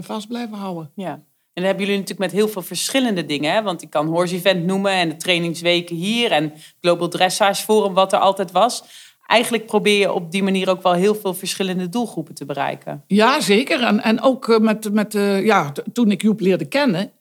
vast 0.00 0.28
blijven 0.28 0.56
houden. 0.56 0.90
Ja. 0.94 1.22
En 1.56 1.62
dan 1.62 1.70
hebben 1.70 1.86
jullie 1.86 2.00
natuurlijk 2.00 2.32
met 2.32 2.40
heel 2.40 2.48
veel 2.48 2.62
verschillende 2.62 3.26
dingen. 3.26 3.52
Hè? 3.52 3.62
Want 3.62 3.82
ik 3.82 3.90
kan 3.90 4.06
Horse 4.06 4.34
Event 4.34 4.64
noemen 4.64 4.92
en 4.92 5.08
de 5.08 5.16
trainingsweken 5.16 5.96
hier 5.96 6.32
en 6.32 6.52
Global 6.80 7.08
Dressage 7.08 7.62
Forum, 7.62 7.94
wat 7.94 8.12
er 8.12 8.18
altijd 8.18 8.52
was. 8.52 8.84
Eigenlijk 9.26 9.66
probeer 9.66 9.98
je 9.98 10.12
op 10.12 10.30
die 10.30 10.42
manier 10.42 10.70
ook 10.70 10.82
wel 10.82 10.92
heel 10.92 11.14
veel 11.14 11.34
verschillende 11.34 11.88
doelgroepen 11.88 12.34
te 12.34 12.44
bereiken. 12.44 13.04
Ja, 13.06 13.40
zeker. 13.40 13.82
En, 13.82 14.02
en 14.02 14.22
ook 14.22 14.58
met, 14.60 14.92
met 14.92 15.12
ja, 15.42 15.72
toen 15.92 16.10
ik 16.10 16.22
Joep 16.22 16.40
leerde 16.40 16.64
kennen, 16.64 17.12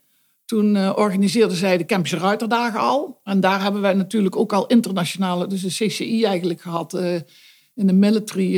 toen 0.46 0.76
uh, 0.76 0.92
organiseerden 0.96 1.58
zij 1.58 1.78
de 1.78 1.86
Campus 1.86 2.14
Ruiterdagen 2.14 2.80
al. 2.80 3.20
En 3.24 3.40
daar 3.40 3.62
hebben 3.62 3.82
wij 3.82 3.94
natuurlijk 3.94 4.36
ook 4.36 4.54
al 4.54 4.68
internationale, 4.68 5.48
dus 5.48 5.62
de 5.62 5.86
CCI 5.86 6.24
eigenlijk 6.26 6.62
gehad. 6.62 6.94
In 7.76 7.88
de 7.88 7.94
military, 7.94 8.58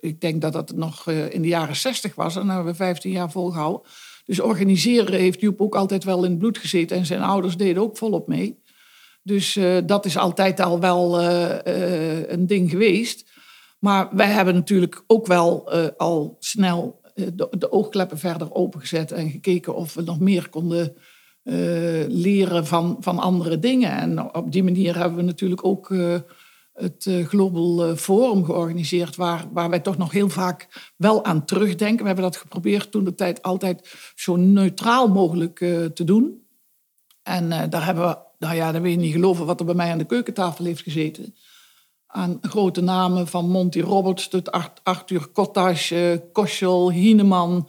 ik 0.00 0.20
denk 0.20 0.40
dat 0.40 0.52
dat 0.52 0.72
nog 0.72 1.10
in 1.10 1.42
de 1.42 1.48
jaren 1.48 1.76
60 1.76 2.14
was. 2.14 2.36
En 2.36 2.46
dat 2.46 2.54
hebben 2.54 2.72
we 2.72 2.78
15 2.78 3.10
jaar 3.10 3.30
volgehouden. 3.30 3.82
Dus 4.24 4.40
organiseren 4.40 5.20
heeft 5.20 5.40
Joep 5.40 5.60
ook 5.60 5.74
altijd 5.74 6.04
wel 6.04 6.24
in 6.24 6.30
het 6.30 6.38
bloed 6.38 6.58
gezeten. 6.58 6.96
En 6.96 7.06
zijn 7.06 7.22
ouders 7.22 7.56
deden 7.56 7.82
ook 7.82 7.96
volop 7.96 8.28
mee. 8.28 8.62
Dus 9.22 9.56
uh, 9.56 9.76
dat 9.86 10.04
is 10.04 10.16
altijd 10.16 10.60
al 10.60 10.80
wel 10.80 11.20
uh, 11.20 11.58
uh, 11.66 12.30
een 12.30 12.46
ding 12.46 12.70
geweest. 12.70 13.32
Maar 13.78 14.08
wij 14.12 14.26
hebben 14.26 14.54
natuurlijk 14.54 15.04
ook 15.06 15.26
wel 15.26 15.72
al 15.96 16.36
snel 16.38 17.00
de, 17.14 17.48
de, 17.58 17.72
oogkleppen 17.72 18.18
verder 18.18 18.54
opengezet 18.54 19.12
en 19.12 19.30
gekeken 19.30 19.74
of 19.74 19.94
we 19.94 20.02
nog 20.02 20.20
meer 20.20 20.48
konden 20.48 20.96
leren 22.08 22.66
van, 22.66 22.96
van 23.00 23.18
andere 23.18 23.58
dingen. 23.58 23.90
En 23.90 24.34
op 24.34 24.52
die 24.52 24.62
manier 24.62 24.98
hebben 24.98 25.16
we 25.16 25.22
natuurlijk 25.24 25.64
ook 25.64 25.94
het 26.74 27.10
Global 27.26 27.96
Forum 27.96 28.44
georganiseerd, 28.44 29.16
waar, 29.16 29.44
waar 29.52 29.70
wij 29.70 29.80
toch 29.80 29.96
nog 29.96 30.12
heel 30.12 30.28
vaak 30.28 30.92
wel 30.96 31.24
aan 31.24 31.44
terugdenken. 31.44 32.00
We 32.00 32.06
hebben 32.06 32.24
dat 32.24 32.36
geprobeerd 32.36 32.90
toen 32.90 33.04
de 33.04 33.14
tijd 33.14 33.42
altijd 33.42 33.94
zo 34.14 34.36
neutraal 34.36 35.08
mogelijk 35.08 35.58
te 35.94 36.04
doen. 36.04 36.42
En 37.22 37.48
daar 37.70 37.84
hebben 37.84 38.08
we 38.08 38.16
nou 38.44 38.56
ja, 38.56 38.72
dan 38.72 38.82
wil 38.82 38.90
je 38.90 38.96
niet 38.96 39.12
geloven 39.12 39.46
wat 39.46 39.60
er 39.60 39.66
bij 39.66 39.74
mij 39.74 39.90
aan 39.90 39.98
de 39.98 40.04
keukentafel 40.04 40.64
heeft 40.64 40.82
gezeten. 40.82 41.34
Aan 42.06 42.38
grote 42.40 42.80
namen 42.80 43.28
van 43.28 43.50
Monty 43.50 43.80
Roberts 43.80 44.28
tot 44.28 44.50
Arthur 44.82 45.30
Cottage, 45.32 46.28
Koschel, 46.32 46.90
Hieneman, 46.90 47.68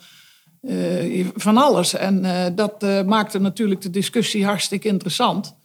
uh, 0.62 1.28
van 1.36 1.58
alles. 1.58 1.94
En 1.94 2.24
uh, 2.24 2.46
dat 2.56 2.84
uh, 2.84 3.04
maakte 3.04 3.40
natuurlijk 3.40 3.82
de 3.82 3.90
discussie 3.90 4.46
hartstikke 4.46 4.88
interessant. 4.88 5.56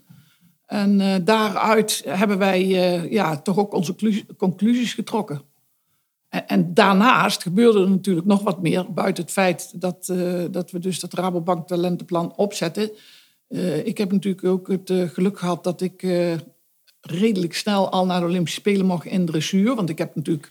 En 0.71 1.25
daaruit 1.25 2.03
hebben 2.07 2.39
wij 2.39 2.67
ja, 3.11 3.37
toch 3.37 3.59
ook 3.59 3.75
onze 3.75 3.95
conclusies 4.37 4.95
getrokken. 4.95 5.43
En, 6.29 6.49
en, 6.49 6.75
daarnaast 6.75 7.43
gebeurde 7.43 7.81
er 7.81 7.91
natuurlijk 7.91 8.27
nog 8.27 8.43
wat 8.43 8.63
meer, 8.63 8.93
buiten 8.93 9.23
het 9.23 9.33
feit 9.33 9.81
dat, 9.81 10.13
dat 10.51 10.71
we 10.71 10.79
dus 10.79 11.01
dat 11.01 11.13
Rabobank 11.13 11.67
Talentenplan 11.67 12.37
opzetten 12.37 12.91
ik 13.85 13.99
heb 13.99 14.13
natuurlijk 14.13 14.45
ook 14.45 14.69
het 14.69 14.93
geluk 15.13 15.39
gehad 15.39 15.65
dat 15.65 15.81
ik 15.81 16.03
redelijk 17.01 17.55
snel 17.55 17.91
al 17.91 18.07
naar 18.07 18.21
de 18.21 18.27
Olympische 18.27 18.61
Spelen 18.61 18.87
mocht 18.87 19.05
in 19.05 19.27
dressuur. 19.27 19.75
Want 19.75 19.89
ik 19.89 19.99
heb 19.99 20.15
natuurlijk 20.15 20.51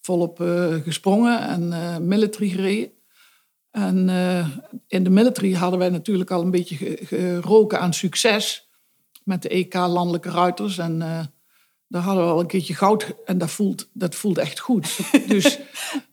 volop 0.00 0.38
gesprongen 0.84 1.40
en 1.48 2.06
military 2.08 2.48
gereden. 2.48 2.90
En 3.70 4.08
in 4.88 5.04
de 5.04 5.10
military 5.10 5.52
hadden 5.52 5.78
wij 5.78 5.88
natuurlijk 5.88 6.30
al 6.30 6.42
een 6.42 6.50
beetje 6.50 6.98
geroken 7.02 7.80
aan 7.80 7.94
succes 7.94 8.63
met 9.24 9.42
de 9.42 9.48
EK 9.48 9.74
Landelijke 9.74 10.30
Ruiters. 10.30 10.78
En 10.78 10.98
daar 11.88 12.02
hadden 12.02 12.24
we 12.24 12.30
al 12.30 12.40
een 12.40 12.46
keertje 12.46 12.74
goud 12.74 13.14
en 13.24 13.38
dat 13.38 13.50
voelt, 13.50 13.88
dat 13.92 14.14
voelt 14.14 14.38
echt 14.38 14.58
goed. 14.58 14.98
Dus 15.28 15.58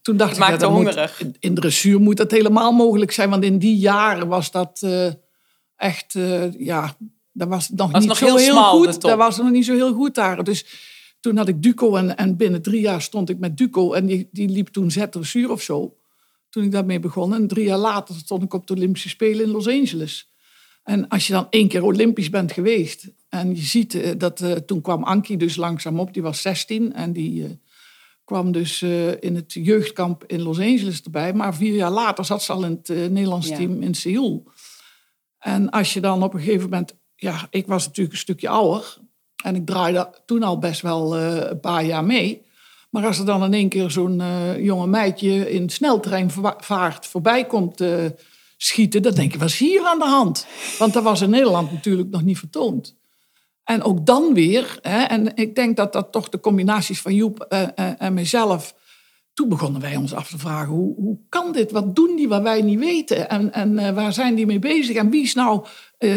toen 0.02 0.18
dacht 0.18 0.38
ik, 0.38 0.44
ja, 0.44 0.58
dat 0.58 0.72
hongerig. 0.72 1.24
Moet, 1.24 1.38
in 1.40 1.56
dressuur 1.56 2.00
moet 2.00 2.18
dat 2.18 2.32
helemaal 2.32 2.72
mogelijk 2.72 3.12
zijn. 3.12 3.30
Want 3.30 3.44
in 3.44 3.58
die 3.58 3.78
jaren 3.78 4.28
was 4.28 4.52
dat 4.52 4.84
echt, 5.82 6.14
uh, 6.14 6.54
ja, 6.60 6.96
dat 7.32 7.48
was 7.48 7.70
nog 7.70 8.00
niet 8.00 8.16
zo 8.16 8.36
heel, 8.36 8.64
goed. 8.64 9.02
Dat 9.02 9.18
was 9.18 9.38
nog 9.38 9.52
niet 9.52 9.66
zo 9.66 9.74
heel 9.74 9.94
goed 9.94 10.16
daar. 10.16 10.44
Dus 10.44 10.66
toen 11.20 11.38
had 11.38 11.48
ik 11.48 11.64
Duco 11.64 11.96
en, 11.96 12.18
en 12.18 12.38
binnen 12.38 12.62
drie 12.62 12.82
jaar 12.82 13.02
stond 13.02 13.30
ik 13.30 13.40
met 13.40 13.58
Duco. 13.58 13.94
En 13.94 14.06
die, 14.06 14.30
die 14.32 14.50
liep 14.50 14.68
toen 14.68 14.92
Z 14.92 15.06
of 15.48 15.62
zo. 15.62 15.96
Toen 16.50 16.64
ik 16.64 16.72
daarmee 16.72 17.00
begon. 17.00 17.34
En 17.34 17.48
drie 17.48 17.66
jaar 17.66 17.78
later 17.78 18.16
stond 18.16 18.44
ik 18.44 18.54
op 18.54 18.68
de 18.68 18.74
Olympische 18.74 19.10
Spelen 19.10 19.46
in 19.46 19.52
Los 19.52 19.68
Angeles. 19.68 20.31
En 20.92 21.08
als 21.08 21.28
je 21.28 21.34
dan 21.34 21.48
één 21.50 21.68
keer 21.68 21.84
Olympisch 21.84 22.30
bent 22.30 22.52
geweest. 22.52 23.08
En 23.30 23.56
je 23.56 23.62
ziet 23.62 23.94
uh, 23.94 24.12
dat 24.18 24.42
uh, 24.42 24.52
toen 24.52 24.82
kwam 24.82 25.04
Ankie 25.04 25.38
dus 25.38 25.56
langzaam 25.56 26.00
op. 26.00 26.14
Die 26.14 26.22
was 26.22 26.42
16 26.42 26.94
en 26.94 27.14
die 27.14 27.60
kwam 28.24 28.52
dus 28.52 28.82
in 29.20 29.36
het 29.36 29.54
jeugdkamp 29.54 30.24
in 30.28 30.42
Los 30.42 30.60
Angeles 30.60 31.02
erbij. 31.02 31.34
Maar 31.34 31.56
vier 31.56 31.74
jaar 31.74 31.92
later 31.92 32.26
zat 32.26 32.44
ze 32.44 32.52
al 32.52 32.64
in 32.64 32.82
het 32.84 32.88
Nederlands 33.12 33.48
team 33.48 33.82
in 33.82 33.94
Seoul. 33.94 34.44
En 35.40 35.70
als 35.70 35.94
je 35.94 36.00
dan 36.00 36.24
op 36.24 36.34
een 36.34 36.40
gegeven 36.40 36.70
moment, 36.70 36.94
ja, 37.16 37.48
ik 37.50 37.68
was 37.68 37.86
natuurlijk 37.86 38.16
een 38.16 38.22
stukje 38.22 38.50
ouder 38.50 38.98
en 39.44 39.56
ik 39.56 39.66
draaide 39.66 40.22
toen 40.26 40.44
al 40.44 40.58
best 40.58 40.82
wel 40.82 41.18
een 41.18 41.60
paar 41.60 41.86
jaar 41.86 42.04
mee. 42.04 42.46
Maar 42.90 43.06
als 43.06 43.20
er 43.20 43.26
dan 43.26 43.44
in 43.44 43.54
één 43.54 43.70
keer 43.70 43.92
zo'n 43.92 44.22
jonge 44.64 44.88
meidje 44.88 45.52
in 45.52 45.70
sneltreinvaart 45.70 47.06
voorbij 47.06 47.46
komt 47.46 47.84
schieten, 48.64 49.02
dan 49.02 49.14
denk 49.14 49.36
wat 49.36 49.50
is 49.50 49.60
hier 49.60 49.86
aan 49.86 50.00
de 50.00 50.06
hand? 50.06 50.46
Want 50.78 50.94
dat 50.94 51.04
was 51.04 51.22
in 51.22 51.30
Nederland 51.30 51.72
natuurlijk 51.72 52.10
nog 52.10 52.24
niet 52.24 52.40
vertoond. 52.40 52.96
En 53.64 53.84
ook 53.84 54.06
dan 54.06 54.34
weer, 54.34 54.80
hè, 54.82 55.04
en 55.04 55.36
ik 55.36 55.56
denk 55.56 55.78
dat 55.78 55.94
dat 55.94 56.12
toch 56.12 56.30
de 56.30 56.40
combinaties 56.40 57.02
van 57.02 57.16
Joep 57.16 57.40
en 57.98 58.14
mezelf 58.14 58.74
toen 59.34 59.50
begonnen 59.50 59.82
wij 59.82 59.96
ons 59.96 60.14
af 60.14 60.30
te 60.30 60.38
vragen, 60.38 60.74
hoe, 60.74 60.96
hoe 60.96 61.20
kan 61.30 61.52
dit? 61.52 61.72
Wat 61.72 61.96
doen 61.96 62.16
die 62.16 62.28
wat 62.28 62.42
wij 62.42 62.62
niet 62.62 62.80
weten? 62.80 63.30
En, 63.30 63.54
en 63.54 63.72
uh, 63.72 63.90
waar 63.90 64.14
zijn 64.14 64.36
die 64.36 64.46
mee 64.46 64.60
bezig? 64.60 64.96
En 64.96 65.10
wie 65.10 65.24
is 65.24 65.34
nou 65.34 65.66
uh, 66.00 66.16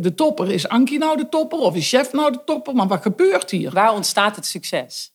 de 0.00 0.12
topper? 0.14 0.52
Is 0.52 0.68
Ankie 0.68 0.98
nou 0.98 1.16
de 1.16 1.28
topper? 1.28 1.58
Of 1.58 1.76
is 1.76 1.88
Chef 1.88 2.12
nou 2.12 2.32
de 2.32 2.44
topper? 2.44 2.74
Maar 2.74 2.88
wat 2.88 3.02
gebeurt 3.02 3.50
hier? 3.50 3.70
Waar 3.70 3.94
ontstaat 3.94 4.36
het 4.36 4.46
succes? 4.46 5.14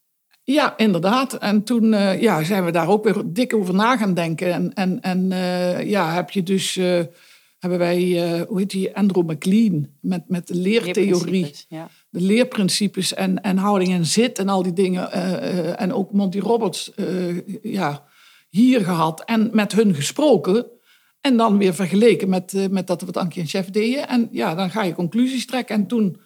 Ja, 0.54 0.78
inderdaad. 0.78 1.34
En 1.34 1.64
toen 1.64 1.90
ja, 2.20 2.44
zijn 2.44 2.66
we 2.66 2.72
daar 2.72 2.88
ook 2.88 3.04
weer 3.04 3.22
dik 3.26 3.54
over 3.54 3.74
na 3.74 3.98
gaan 3.98 4.14
denken. 4.14 4.54
En, 4.54 4.74
en, 4.74 5.02
en 5.02 5.30
ja, 5.88 6.14
heb 6.14 6.30
je 6.30 6.44
dus 6.44 6.76
hebben 7.60 7.80
wij, 7.80 8.46
hoe 8.48 8.60
heet 8.60 8.70
die, 8.70 8.96
Andrew 8.96 9.30
McLean, 9.30 9.88
met, 10.02 10.24
met 10.28 10.48
de 10.48 10.56
leertheorie. 10.56 11.54
Ja 11.68 11.90
de 12.10 12.22
leerprincipes 12.22 13.14
en, 13.14 13.42
en 13.42 13.58
houding 13.58 13.94
en 13.94 14.06
zit 14.06 14.40
en 14.40 14.50
al 14.50 14.64
die 14.64 14.74
dingen. 14.74 15.12
En 15.78 15.94
ook 15.94 16.12
Monty 16.12 16.40
Roberts 16.40 16.92
ja, 17.62 18.04
hier 18.50 18.82
gehad 18.82 19.24
en 19.24 19.50
met 19.54 19.72
hun 19.72 19.96
gesproken. 19.96 20.66
En 21.22 21.38
dan 21.38 21.58
weer 21.58 21.74
vergeleken 21.74 22.30
met, 22.30 22.68
met 22.72 22.88
dat 22.88 23.02
wat 23.02 23.18
Ankie 23.18 23.42
en 23.42 23.48
Chef 23.48 23.70
deden. 23.70 24.08
En 24.08 24.28
ja, 24.32 24.56
dan 24.56 24.70
ga 24.70 24.84
je 24.84 24.94
conclusies 24.94 25.46
trekken. 25.46 25.76
En 25.76 25.88
toen 25.88 26.22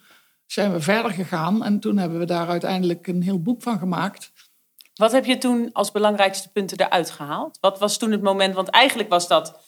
zijn 0.52 0.72
we 0.72 0.80
verder 0.80 1.10
gegaan. 1.10 1.64
En 1.64 1.80
toen 1.80 1.96
hebben 1.96 2.18
we 2.18 2.24
daar 2.24 2.48
uiteindelijk 2.48 3.06
een 3.06 3.22
heel 3.22 3.42
boek 3.42 3.62
van 3.62 3.78
gemaakt. 3.78 4.32
Wat 4.94 5.12
heb 5.12 5.24
je 5.24 5.38
toen 5.38 5.72
als 5.72 5.92
belangrijkste 5.92 6.50
punten 6.50 6.80
eruit 6.80 7.10
gehaald? 7.10 7.58
Wat 7.60 7.78
was 7.78 7.98
toen 7.98 8.12
het 8.12 8.22
moment? 8.22 8.54
Want 8.54 8.68
eigenlijk 8.68 9.08
was 9.08 9.28
dat... 9.28 9.60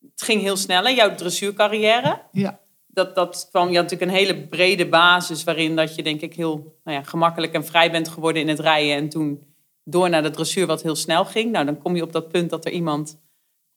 Het 0.00 0.22
ging 0.22 0.40
heel 0.40 0.56
snel, 0.56 0.82
hè? 0.82 0.88
jouw 0.88 1.14
dressuurcarrière. 1.14 2.22
Ja 2.32 2.60
dat, 2.96 3.14
dat 3.14 3.48
kwam, 3.50 3.68
je 3.68 3.74
had 3.76 3.82
natuurlijk 3.82 4.10
een 4.10 4.16
hele 4.16 4.48
brede 4.48 4.88
basis 4.88 5.44
waarin 5.44 5.76
dat 5.76 5.94
je 5.94 6.02
denk 6.02 6.20
ik 6.20 6.34
heel 6.34 6.78
nou 6.84 6.96
ja, 6.96 7.02
gemakkelijk 7.02 7.52
en 7.52 7.64
vrij 7.64 7.90
bent 7.90 8.08
geworden 8.08 8.42
in 8.42 8.48
het 8.48 8.58
rijden. 8.58 8.96
En 8.96 9.08
toen 9.08 9.54
door 9.84 10.10
naar 10.10 10.22
de 10.22 10.30
dressuur 10.30 10.66
wat 10.66 10.82
heel 10.82 10.94
snel 10.94 11.24
ging. 11.24 11.52
Nou, 11.52 11.64
dan 11.64 11.78
kom 11.78 11.96
je 11.96 12.02
op 12.02 12.12
dat 12.12 12.28
punt 12.28 12.50
dat 12.50 12.64
er 12.64 12.72
iemand 12.72 13.20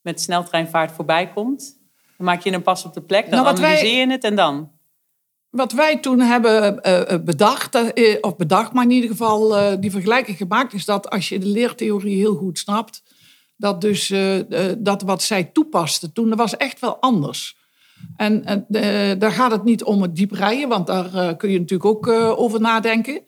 met 0.01 0.21
sneltreinvaart 0.21 0.91
voorbij 0.91 1.29
komt. 1.29 1.79
Dan 2.17 2.25
maak 2.25 2.41
je 2.41 2.51
een 2.51 2.61
pas 2.61 2.85
op 2.85 2.93
de 2.93 3.01
plek, 3.01 3.29
dan 3.29 3.43
nou, 3.43 3.57
analyseer 3.57 3.99
je 3.99 4.11
het 4.11 4.23
en 4.23 4.35
dan? 4.35 4.71
Wat 5.49 5.71
wij 5.71 5.97
toen 5.97 6.19
hebben 6.19 6.79
uh, 6.87 7.17
bedacht, 7.23 7.75
uh, 7.75 8.15
of 8.21 8.35
bedacht, 8.35 8.73
maar 8.73 8.83
in 8.83 8.91
ieder 8.91 9.09
geval 9.09 9.79
die 9.79 9.91
vergelijking 9.91 10.37
gemaakt, 10.37 10.73
is 10.73 10.85
dat 10.85 11.09
als 11.09 11.29
je 11.29 11.39
de 11.39 11.45
leertheorie 11.45 12.17
heel 12.17 12.35
goed 12.35 12.59
snapt, 12.59 13.03
dat 13.55 13.81
dus 13.81 14.13
dat 14.77 15.01
wat 15.01 15.21
zij 15.23 15.43
toepaste 15.43 16.11
toen, 16.11 16.29
dat 16.29 16.37
was 16.37 16.57
echt 16.57 16.79
wel 16.79 16.97
anders. 16.97 17.57
En 18.15 18.65
daar 19.19 19.31
gaat 19.31 19.51
het 19.51 19.63
niet 19.63 19.83
om 19.83 20.01
het 20.01 20.15
diep 20.15 20.31
rijden, 20.31 20.69
want 20.69 20.87
daar 20.87 21.35
kun 21.35 21.51
je 21.51 21.59
natuurlijk 21.59 21.89
ook 21.89 22.07
over 22.37 22.61
nadenken. 22.61 23.21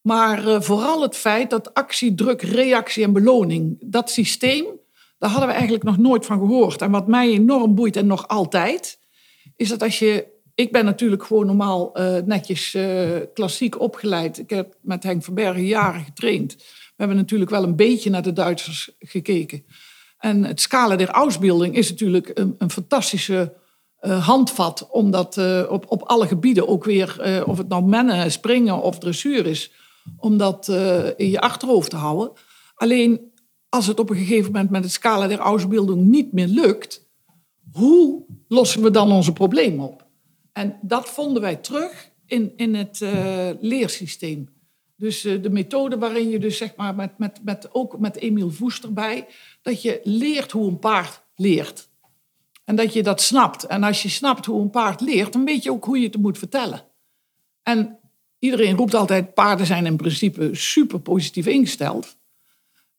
Maar 0.00 0.62
vooral 0.62 1.02
het 1.02 1.16
feit 1.16 1.50
dat 1.50 1.74
actie, 1.74 2.14
druk, 2.14 2.42
reactie 2.42 3.04
en 3.04 3.12
beloning, 3.12 3.76
dat 3.80 4.10
systeem, 4.10 4.64
daar 5.18 5.30
hadden 5.30 5.48
we 5.48 5.54
eigenlijk 5.54 5.84
nog 5.84 5.98
nooit 5.98 6.26
van 6.26 6.38
gehoord. 6.38 6.82
En 6.82 6.90
wat 6.90 7.06
mij 7.06 7.28
enorm 7.30 7.74
boeit 7.74 7.96
en 7.96 8.06
nog 8.06 8.28
altijd, 8.28 8.98
is 9.56 9.68
dat 9.68 9.82
als 9.82 9.98
je. 9.98 10.36
Ik 10.58 10.72
ben 10.72 10.84
natuurlijk 10.84 11.24
gewoon 11.24 11.46
normaal 11.46 11.92
netjes 12.24 12.76
klassiek 13.34 13.80
opgeleid. 13.80 14.38
Ik 14.38 14.50
heb 14.50 14.76
met 14.80 15.02
Henk 15.02 15.24
van 15.24 15.34
Bergen 15.34 15.66
jaren 15.66 16.04
getraind. 16.04 16.54
We 16.56 16.94
hebben 16.96 17.16
natuurlijk 17.16 17.50
wel 17.50 17.62
een 17.62 17.76
beetje 17.76 18.10
naar 18.10 18.22
de 18.22 18.32
Duitsers 18.32 18.90
gekeken. 18.98 19.64
En 20.18 20.44
het 20.44 20.60
Scala 20.60 20.96
der 20.96 21.08
Ausbildung 21.08 21.76
is 21.76 21.90
natuurlijk 21.90 22.30
een, 22.34 22.54
een 22.58 22.70
fantastische 22.70 23.54
uh, 24.00 24.26
handvat 24.26 24.88
om 24.90 25.10
dat 25.10 25.36
uh, 25.36 25.66
op, 25.68 25.84
op 25.88 26.02
alle 26.02 26.26
gebieden 26.26 26.68
ook 26.68 26.84
weer, 26.84 27.42
of 27.46 27.58
het 27.58 27.68
nou 27.68 27.84
mennen, 27.84 28.30
springen 28.30 28.82
of 28.82 28.98
dressuur 28.98 29.46
is, 29.46 29.72
om 30.16 30.36
dat 30.36 30.68
in 31.16 31.30
je 31.30 31.40
achterhoofd 31.40 31.90
te 31.90 31.96
houden. 31.96 32.32
Alleen 32.74 33.32
als 33.68 33.86
het 33.86 34.00
op 34.00 34.10
een 34.10 34.16
gegeven 34.16 34.52
moment 34.52 34.70
met 34.70 34.82
het 34.82 34.92
scala 34.92 35.26
der 35.26 35.38
Ausbildung 35.38 36.06
niet 36.06 36.32
meer 36.32 36.48
lukt, 36.48 37.06
hoe 37.72 38.24
lossen 38.48 38.82
we 38.82 38.90
dan 38.90 39.12
onze 39.12 39.32
problemen 39.32 39.88
op? 39.88 40.06
En 40.58 40.78
dat 40.82 41.08
vonden 41.08 41.42
wij 41.42 41.56
terug 41.56 42.10
in, 42.26 42.52
in 42.56 42.74
het 42.74 43.00
leersysteem. 43.60 44.48
Dus 44.96 45.20
de 45.20 45.50
methode 45.50 45.98
waarin 45.98 46.28
je 46.28 46.38
dus 46.38 46.56
zeg 46.56 46.76
maar 46.76 46.94
met, 46.94 47.18
met, 47.18 47.40
met, 47.44 47.74
ook 47.74 47.98
met 47.98 48.16
Emiel 48.16 48.50
Voest 48.50 48.84
erbij, 48.84 49.26
dat 49.62 49.82
je 49.82 50.00
leert 50.04 50.50
hoe 50.50 50.68
een 50.68 50.78
paard 50.78 51.22
leert. 51.34 51.88
En 52.64 52.76
dat 52.76 52.92
je 52.92 53.02
dat 53.02 53.22
snapt. 53.22 53.64
En 53.64 53.82
als 53.82 54.02
je 54.02 54.08
snapt 54.08 54.46
hoe 54.46 54.60
een 54.60 54.70
paard 54.70 55.00
leert, 55.00 55.32
dan 55.32 55.44
weet 55.44 55.62
je 55.62 55.70
ook 55.70 55.84
hoe 55.84 55.98
je 55.98 56.06
het 56.06 56.16
moet 56.16 56.38
vertellen. 56.38 56.84
En 57.62 57.98
iedereen 58.38 58.76
roept 58.76 58.94
altijd, 58.94 59.34
paarden 59.34 59.66
zijn 59.66 59.86
in 59.86 59.96
principe 59.96 60.50
super 60.52 61.00
positief 61.00 61.46
ingesteld. 61.46 62.16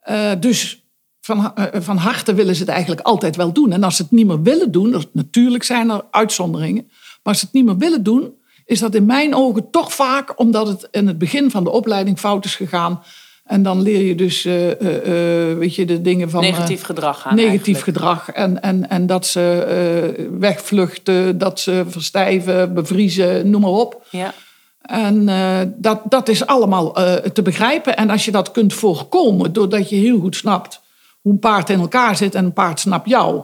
Uh, 0.10 0.32
dus 0.40 0.84
van, 1.20 1.56
eh, 1.56 1.82
van 1.82 1.98
harte 1.98 2.34
willen 2.34 2.56
ze 2.56 2.62
het 2.62 2.72
eigenlijk 2.72 3.02
altijd 3.02 3.36
wel 3.36 3.54
doen. 3.54 3.72
En 3.72 3.84
als 3.84 3.96
ze 3.96 4.02
het 4.02 4.12
niet 4.12 4.28
meer 4.28 4.42
willen 4.42 4.72
doen, 4.72 5.04
natuurlijk 5.12 5.64
zijn 5.64 5.90
er 5.90 6.06
uitzonderingen, 6.12 6.90
maar 7.24 7.34
als 7.34 7.40
ze 7.40 7.46
het 7.46 7.54
niet 7.54 7.66
meer 7.66 7.78
willen 7.78 8.04
doen, 8.04 8.34
is 8.66 8.80
dat 8.80 8.96
in 8.96 9.06
mijn 9.06 9.36
ogen 9.36 9.70
toch 9.70 9.94
vaak 9.94 10.40
omdat 10.40 10.68
het 10.68 10.88
in 10.92 11.08
het 11.08 11.18
begin 11.18 11.52
van 11.52 11.64
de 11.64 11.70
opleiding 11.70 12.20
fout 12.20 12.46
is 12.46 12.56
gegaan. 12.56 13.02
En 13.50 13.64
dan 13.64 13.82
leer 13.82 14.02
je 14.02 14.16
dus, 14.16 14.46
eh, 14.46 14.72
eh, 14.72 15.52
eh, 15.52 15.58
weet 15.58 15.76
je, 15.76 15.86
de 15.86 16.02
dingen 16.02 16.30
van... 16.30 16.42
Negatief 16.42 16.82
gedrag 16.82 17.26
aan 17.26 17.36
negatief 17.36 17.76
eigenlijk. 17.76 17.98
gedrag. 17.98 18.30
En, 18.30 18.62
en, 18.62 18.90
en 18.90 19.06
dat 19.06 19.28
ze 19.28 20.28
wegvluchten, 20.40 21.38
dat 21.38 21.60
ze 21.60 21.84
verstijven, 21.88 22.74
bevriezen, 22.74 23.50
noem 23.50 23.62
maar 23.62 23.70
op. 23.70 24.08
Ja. 24.10 24.34
En 24.82 25.26
dat, 25.78 26.02
dat 26.10 26.30
is 26.30 26.46
allemaal 26.46 26.94
te 27.34 27.42
begrijpen. 27.44 27.98
En 27.98 28.10
als 28.10 28.26
je 28.26 28.32
dat 28.32 28.52
kunt 28.52 28.74
voorkomen, 28.74 29.54
doordat 29.54 29.90
je 29.90 29.96
heel 29.96 30.20
goed 30.20 30.36
snapt 30.36 30.82
hoe 31.22 31.32
een 31.32 31.40
paard 31.40 31.70
in 31.70 31.80
elkaar 31.80 32.16
zit 32.16 32.36
en 32.36 32.46
een 32.46 32.54
paard 32.54 32.80
snapt 32.80 33.10
jou, 33.10 33.44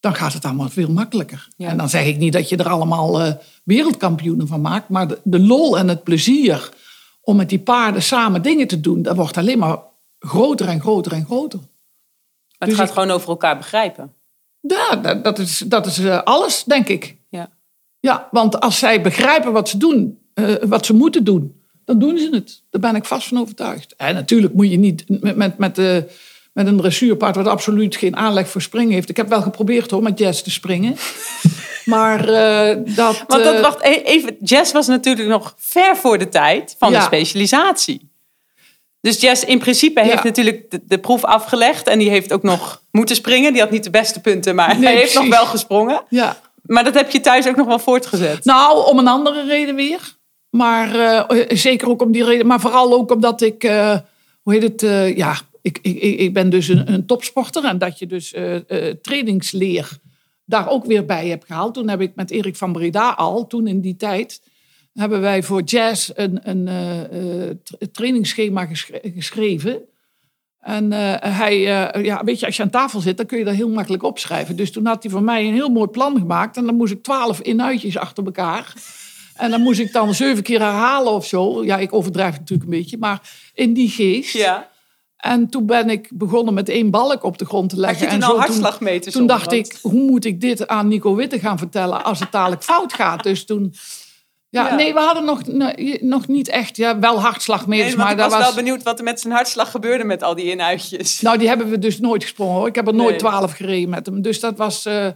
dan 0.00 0.14
gaat 0.14 0.32
het 0.32 0.44
allemaal 0.44 0.68
veel 0.68 0.90
makkelijker. 0.90 1.48
Ja. 1.56 1.68
En 1.68 1.76
dan 1.76 1.88
zeg 1.88 2.06
ik 2.06 2.16
niet 2.16 2.32
dat 2.32 2.48
je 2.48 2.56
er 2.56 2.68
allemaal 2.68 3.20
eh, 3.22 3.32
wereldkampioenen 3.64 4.46
van 4.46 4.60
maakt, 4.60 4.88
maar 4.88 5.08
de, 5.08 5.20
de 5.24 5.40
lol 5.40 5.78
en 5.78 5.88
het 5.88 6.02
plezier 6.04 6.70
om 7.20 7.36
met 7.36 7.48
die 7.48 7.58
paarden 7.58 8.02
samen 8.02 8.42
dingen 8.42 8.66
te 8.66 8.80
doen, 8.80 9.02
dat 9.02 9.16
wordt 9.16 9.36
alleen 9.36 9.58
maar 9.58 9.78
groter 10.18 10.68
en 10.68 10.80
groter 10.80 11.12
en 11.12 11.24
groter. 11.24 11.58
Maar 11.58 11.68
het 12.58 12.68
Dus 12.68 12.78
gaat 12.78 12.86
ik- 12.88 12.92
gewoon 12.92 13.10
over 13.10 13.28
elkaar 13.28 13.56
begrijpen. 13.56 14.12
Ja, 14.60 14.96
dat, 14.96 15.24
dat 15.24 15.38
is, 15.38 15.58
dat 15.58 15.86
is 15.86 15.98
eh, 15.98 16.22
alles, 16.22 16.64
denk 16.64 16.88
ik. 16.88 17.16
Ja. 17.28 17.50
Ja, 18.00 18.28
want 18.30 18.60
als 18.60 18.78
zij 18.78 19.00
begrijpen 19.02 19.52
wat 19.52 19.68
ze 19.68 19.76
doen, 19.76 20.18
eh, 20.34 20.54
wat 20.62 20.86
ze 20.86 20.94
moeten 20.94 21.24
doen, 21.24 21.62
dan 21.84 21.98
doen 21.98 22.18
ze 22.18 22.28
het. 22.32 22.62
Daar 22.70 22.80
ben 22.80 22.94
ik 22.96 23.04
vast 23.04 23.28
van 23.28 23.38
overtuigd. 23.38 23.94
En 23.96 24.14
natuurlijk 24.14 24.54
moet 24.54 24.70
je 24.70 24.78
niet 24.78 25.04
met, 25.20 25.36
met, 25.36 25.58
met, 25.58 25.78
eh, 25.78 25.96
met 26.64 26.72
een 26.72 26.80
dressuurpaard 26.80 27.36
wat 27.36 27.46
absoluut 27.46 27.96
geen 27.96 28.16
aanleg 28.16 28.48
voor 28.48 28.62
springen 28.62 28.92
heeft. 28.92 29.08
Ik 29.08 29.16
heb 29.16 29.28
wel 29.28 29.42
geprobeerd 29.42 29.90
hoor, 29.90 30.02
met 30.02 30.18
Jess 30.18 30.42
te 30.42 30.50
springen. 30.50 30.96
maar 31.84 32.28
eh, 32.28 32.76
dat... 32.84 33.24
Want 33.26 33.44
dat, 33.44 33.54
eh, 33.54 33.60
wacht 33.60 33.84
e- 33.84 34.02
even, 34.04 34.36
Jess 34.40 34.72
was 34.72 34.86
natuurlijk 34.86 35.28
nog 35.28 35.54
ver 35.58 35.96
voor 35.96 36.18
de 36.18 36.28
tijd 36.28 36.76
van 36.78 36.92
de 36.92 37.00
specialisatie. 37.00 38.08
Dus 39.00 39.20
Jess 39.20 39.44
in 39.44 39.58
principe 39.58 40.00
heeft 40.00 40.12
Ja. 40.12 40.24
natuurlijk 40.24 40.70
de, 40.70 40.80
de 40.84 40.98
proef 40.98 41.24
afgelegd 41.24 41.88
en 41.88 41.98
die 41.98 42.10
heeft 42.10 42.32
ook 42.32 42.42
nog 42.42 42.82
moeten 42.90 43.16
springen. 43.16 43.52
Die 43.52 43.62
had 43.62 43.70
niet 43.70 43.84
de 43.84 43.90
beste 43.90 44.20
punten, 44.20 44.54
maar 44.54 44.74
Nee, 44.78 44.84
hij 44.84 44.96
heeft 44.96 45.14
nog 45.14 45.28
wel 45.28 45.46
gesprongen. 45.46 46.02
Ja. 46.08 46.36
Maar 46.62 46.84
dat 46.84 46.94
heb 46.94 47.10
je 47.10 47.20
thuis 47.20 47.46
ook 47.48 47.56
nog 47.56 47.66
wel 47.66 47.78
voortgezet. 47.78 48.44
Nou, 48.44 48.86
om 48.86 48.98
een 48.98 49.08
andere 49.08 49.44
reden 49.46 49.74
weer. 49.74 50.16
Maar 50.50 50.94
eh, 50.94 51.44
zeker 51.48 51.88
ook 51.88 52.02
om 52.02 52.12
die 52.12 52.24
reden. 52.24 52.46
Maar 52.46 52.60
vooral 52.60 52.92
ook 52.92 53.10
omdat 53.10 53.40
ik, 53.40 53.62
hoe 54.42 54.54
heet 54.54 54.62
het, 54.62 55.16
ja, 55.16 55.36
ik, 55.62 55.78
ik, 55.82 55.98
ik 56.02 56.32
ben 56.32 56.50
dus 56.50 56.68
een, 56.68 56.92
een 56.92 57.06
topsporter. 57.06 57.64
En 57.64 57.78
dat 57.78 57.98
je 57.98 58.06
dus 58.06 58.32
eh, 58.32 58.56
eh, 58.56 58.96
trainingsleer 59.02 59.98
daar 60.44 60.68
ook 60.68 60.84
weer 60.84 61.04
bij 61.04 61.28
hebt 61.28 61.46
gehaald. 61.46 61.74
Toen 61.74 61.88
heb 61.88 62.00
ik 62.00 62.14
met 62.14 62.30
Erik 62.30 62.56
van 62.56 62.72
Breda 62.72 63.10
al, 63.10 63.46
toen 63.46 63.66
in 63.66 63.80
die 63.80 63.96
tijd, 63.96 64.42
hebben 64.94 65.20
wij 65.20 65.42
voor 65.42 65.62
jazz 65.62 66.10
een, 66.14 66.40
een 66.42 66.68
eh, 66.68 67.50
tra- 67.62 67.86
trainingsschema 67.92 68.66
geschre- 68.66 69.00
geschreven. 69.14 69.80
En 70.60 70.92
hij, 71.20 71.60
ja, 72.02 72.24
weet 72.24 72.40
je, 72.40 72.46
als 72.46 72.56
je 72.56 72.62
aan 72.62 72.70
tafel 72.70 73.00
zit, 73.00 73.16
dan 73.16 73.26
kun 73.26 73.38
je 73.38 73.44
dat 73.44 73.54
heel 73.54 73.68
makkelijk 73.68 74.02
opschrijven. 74.02 74.56
Dus 74.56 74.72
toen 74.72 74.86
had 74.86 75.02
hij 75.02 75.12
voor 75.12 75.22
mij 75.22 75.46
een 75.46 75.54
heel 75.54 75.68
mooi 75.68 75.88
plan 75.88 76.18
gemaakt. 76.18 76.56
En 76.56 76.64
dan 76.64 76.74
moest 76.74 76.92
ik 76.92 77.02
twaalf 77.02 77.40
inuitjes 77.40 77.96
achter 77.96 78.24
elkaar. 78.24 78.74
En 79.34 79.50
dan 79.50 79.60
moest 79.60 79.80
ik 79.80 79.92
dan 79.92 80.14
zeven 80.14 80.42
keer 80.42 80.60
herhalen 80.60 81.12
of 81.12 81.26
zo. 81.26 81.64
Ja, 81.64 81.78
ik 81.78 81.92
overdrijf 81.92 82.38
natuurlijk 82.38 82.70
een 82.70 82.78
beetje, 82.78 82.98
maar 82.98 83.20
in 83.54 83.72
die 83.72 83.88
geest. 83.88 84.32
Ja. 84.32 84.70
En 85.20 85.48
toen 85.48 85.66
ben 85.66 85.90
ik 85.90 86.10
begonnen 86.12 86.54
met 86.54 86.68
één 86.68 86.90
balk 86.90 87.24
op 87.24 87.38
de 87.38 87.44
grond 87.44 87.70
te 87.70 87.76
leggen. 87.76 87.98
je 87.98 88.12
toen 88.12 88.22
en 88.22 88.28
al 88.28 88.34
zo 88.34 88.38
hartslagmeters 88.38 89.14
Toen 89.14 89.22
op, 89.22 89.28
dacht 89.28 89.52
ik, 89.52 89.78
hoe 89.82 90.02
moet 90.02 90.24
ik 90.24 90.40
dit 90.40 90.68
aan 90.68 90.88
Nico 90.88 91.14
Witte 91.14 91.38
gaan 91.38 91.58
vertellen 91.58 92.04
als 92.04 92.20
het 92.20 92.32
dadelijk 92.32 92.62
fout 92.62 92.92
gaat? 92.92 93.22
Dus 93.22 93.44
toen... 93.44 93.74
Ja, 94.48 94.68
Ja. 94.68 94.74
nee, 94.74 94.92
we 94.92 95.00
hadden 95.00 95.24
nog, 95.24 95.46
nee, 95.46 95.98
nog 96.04 96.28
niet 96.28 96.48
echt, 96.48 96.76
ja, 96.76 96.98
wel 96.98 97.20
hartslagmeters, 97.20 97.88
Nee, 97.88 97.96
maar 97.96 98.10
ik 98.10 98.18
dat 98.18 98.30
was, 98.30 98.38
was... 98.38 98.46
wel 98.46 98.64
benieuwd 98.64 98.82
wat 98.82 98.98
er 98.98 99.04
met 99.04 99.20
zijn 99.20 99.32
hartslag 99.32 99.70
gebeurde 99.70 100.04
met 100.04 100.22
al 100.22 100.34
die 100.34 100.50
inuitjes. 100.50 101.20
Nou, 101.20 101.38
die 101.38 101.48
hebben 101.48 101.70
we 101.70 101.78
dus 101.78 101.98
nooit 101.98 102.22
gesprongen 102.22 102.54
hoor. 102.54 102.66
Ik 102.66 102.74
heb 102.74 102.86
er 102.86 102.94
nooit 102.94 103.08
Nee. 103.08 103.18
twaalf 103.18 103.52
gereden 103.52 103.88
met 103.88 104.06
hem. 104.06 104.22
Dus 104.22 104.40
dat 104.40 104.56
was, 104.56 104.86
eh, 104.86 105.06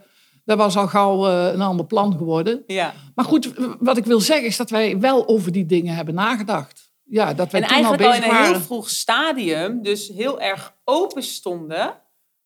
dat 0.45 0.59
was 0.59 0.77
al 0.77 0.87
gauw 0.87 1.27
eh, 1.27 1.53
een 1.53 1.61
ander 1.61 1.87
plan 1.87 2.15
geworden. 2.17 2.63
Ja. 2.67 2.95
Maar 3.15 3.25
goed, 3.25 3.53
wat 3.79 3.97
ik 3.97 4.05
wil 4.05 4.21
zeggen 4.21 4.47
is 4.47 4.57
dat 4.57 4.71
wij 4.71 4.99
wel 5.01 5.29
over 5.29 5.53
die 5.53 5.67
dingen 5.67 5.95
hebben 5.95 6.15
nagedacht. 6.15 6.93
Ja, 7.05 7.35
dat 7.35 7.53
wij 7.53 7.61
En 7.61 7.67
toen 7.69 7.77
al 7.77 7.83
eigenlijk 7.85 8.03
al 8.03 8.15
in 8.15 8.21
bezig 8.21 8.39
een 8.39 8.53
heel 8.53 8.61
vroeg 8.61 8.91
stadium 8.91 9.83
dus 9.83 10.09
heel 10.09 10.41
erg 10.41 10.75
open 10.85 11.23
stonden 11.23 11.95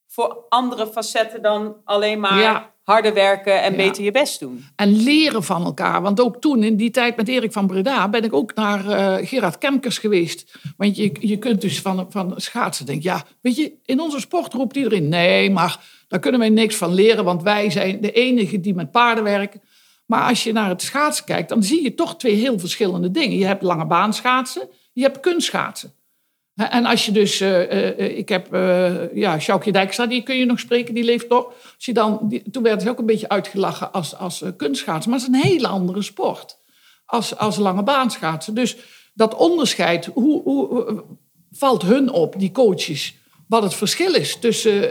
voor 0.06 0.44
andere 0.48 0.86
facetten 0.86 1.42
dan 1.42 1.76
alleen 1.84 2.20
maar 2.20 2.40
Ja. 2.40 2.72
harder 2.82 3.14
werken 3.14 3.62
en 3.62 3.70
Ja. 3.70 3.76
beter 3.76 4.04
je 4.04 4.10
best 4.10 4.40
doen. 4.40 4.64
En 4.76 4.96
leren 5.02 5.42
van 5.42 5.64
elkaar. 5.64 6.02
Want 6.02 6.20
ook 6.20 6.40
toen, 6.40 6.62
in 6.62 6.76
die 6.76 6.90
tijd 6.90 7.16
met 7.16 7.28
Erik 7.28 7.52
van 7.52 7.66
Breda, 7.66 8.08
ben 8.08 8.24
ik 8.24 8.32
ook 8.34 8.54
naar 8.54 8.88
eh, 8.88 9.26
Gerard 9.28 9.58
Kemkers 9.58 9.98
geweest. 9.98 10.54
Want 10.76 10.96
je, 10.96 11.12
je 11.20 11.36
kunt 11.38 11.60
dus 11.60 11.80
van, 11.80 12.06
van 12.10 12.32
schaatsen 12.36 12.86
denken, 12.86 13.10
ja, 13.10 13.24
weet 13.40 13.56
je, 13.56 13.72
in 13.84 14.00
onze 14.00 14.20
sport 14.20 14.52
roept 14.52 14.76
iedereen, 14.76 15.08
nee, 15.08 15.50
maar 15.50 15.80
daar 16.08 16.20
kunnen 16.20 16.40
wij 16.40 16.48
niks 16.48 16.76
van 16.76 16.94
leren, 16.94 17.24
want 17.24 17.42
wij 17.42 17.70
zijn 17.70 18.00
de 18.00 18.12
enige 18.12 18.60
die 18.60 18.74
met 18.74 18.90
paarden 18.90 19.24
werken. 19.24 19.60
Maar 20.08 20.28
als 20.28 20.44
je 20.44 20.52
naar 20.52 20.68
het 20.68 20.82
schaatsen 20.82 21.24
kijkt, 21.24 21.48
dan 21.48 21.62
zie 21.62 21.82
je 21.82 21.94
toch 21.94 22.16
twee 22.16 22.34
heel 22.34 22.58
verschillende 22.58 23.10
dingen. 23.10 23.38
Je 23.38 23.46
hebt 23.46 23.62
lange 23.62 23.86
baan 23.86 24.14
schaatsen, 24.14 24.68
je 24.92 25.02
hebt 25.02 25.20
kunstschaatsen. 25.20 25.92
En 26.54 26.84
als 26.84 27.06
je 27.06 27.12
dus, 27.12 27.40
eh, 27.40 27.62
eh, 27.62 27.98
eh, 27.98 28.18
ik 28.18 28.28
heb, 28.28 28.52
eh 28.52 29.14
ja, 29.14 29.38
Sjoukje 29.38 29.72
Dijkstra, 29.72 30.06
die 30.06 30.22
kun 30.22 30.36
je 30.36 30.44
nog 30.44 30.58
spreken, 30.58 30.94
die 30.94 31.04
leeft 31.04 31.28
nog. 31.28 31.44
Als 31.46 31.86
dan, 31.92 32.40
toen 32.50 32.62
werd 32.62 32.82
ze 32.82 32.88
ook 32.88 32.98
een 32.98 33.06
beetje 33.06 33.28
uitgelachen 33.28 33.92
als, 33.92 34.16
als 34.16 34.42
kunstschaatsen. 34.56 35.10
Maar 35.10 35.20
het 35.20 35.28
is 35.28 35.34
een 35.34 35.48
hele 35.48 35.68
andere 35.68 36.02
sport 36.02 36.58
als, 37.06 37.36
als 37.36 37.56
lange 37.56 37.82
baanschaatsen. 37.82 38.54
Dus 38.54 38.76
dat 39.14 39.34
onderscheid, 39.34 40.10
hoe, 40.14 40.42
hoe, 40.42 41.04
valt 41.50 41.82
hun 41.82 42.10
op, 42.10 42.34
die 42.38 42.52
coaches, 42.52 43.14
wat 43.48 43.62
het 43.62 43.74
verschil 43.74 44.14
is 44.14 44.38
tussen 44.38 44.90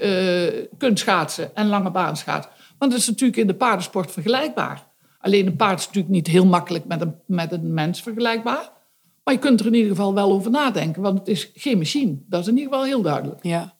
kunstschaatsen 0.77 1.55
en 1.55 1.67
lange 1.67 1.91
baanschaatsen. 1.91 2.51
Want 2.77 2.91
het 2.91 3.01
is 3.01 3.07
natuurlijk 3.07 3.37
in 3.37 3.47
de 3.47 3.55
paardensport 3.55 4.11
vergelijkbaar. 4.11 4.86
Alleen 5.27 5.47
een 5.47 5.55
paard 5.55 5.79
is 5.79 5.85
natuurlijk 5.85 6.13
niet 6.13 6.27
heel 6.27 6.45
makkelijk 6.45 6.85
met 6.85 7.01
een, 7.01 7.15
met 7.25 7.51
een 7.51 7.73
mens 7.73 8.01
vergelijkbaar. 8.01 8.71
Maar 9.23 9.33
je 9.33 9.39
kunt 9.39 9.59
er 9.59 9.65
in 9.65 9.73
ieder 9.73 9.89
geval 9.89 10.13
wel 10.13 10.31
over 10.31 10.51
nadenken, 10.51 11.01
want 11.01 11.19
het 11.19 11.27
is 11.27 11.51
geen 11.55 11.77
machine. 11.77 12.17
Dat 12.29 12.41
is 12.41 12.47
in 12.47 12.57
ieder 12.57 12.71
geval 12.71 12.85
heel 12.85 13.01
duidelijk. 13.01 13.43
Ja. 13.43 13.75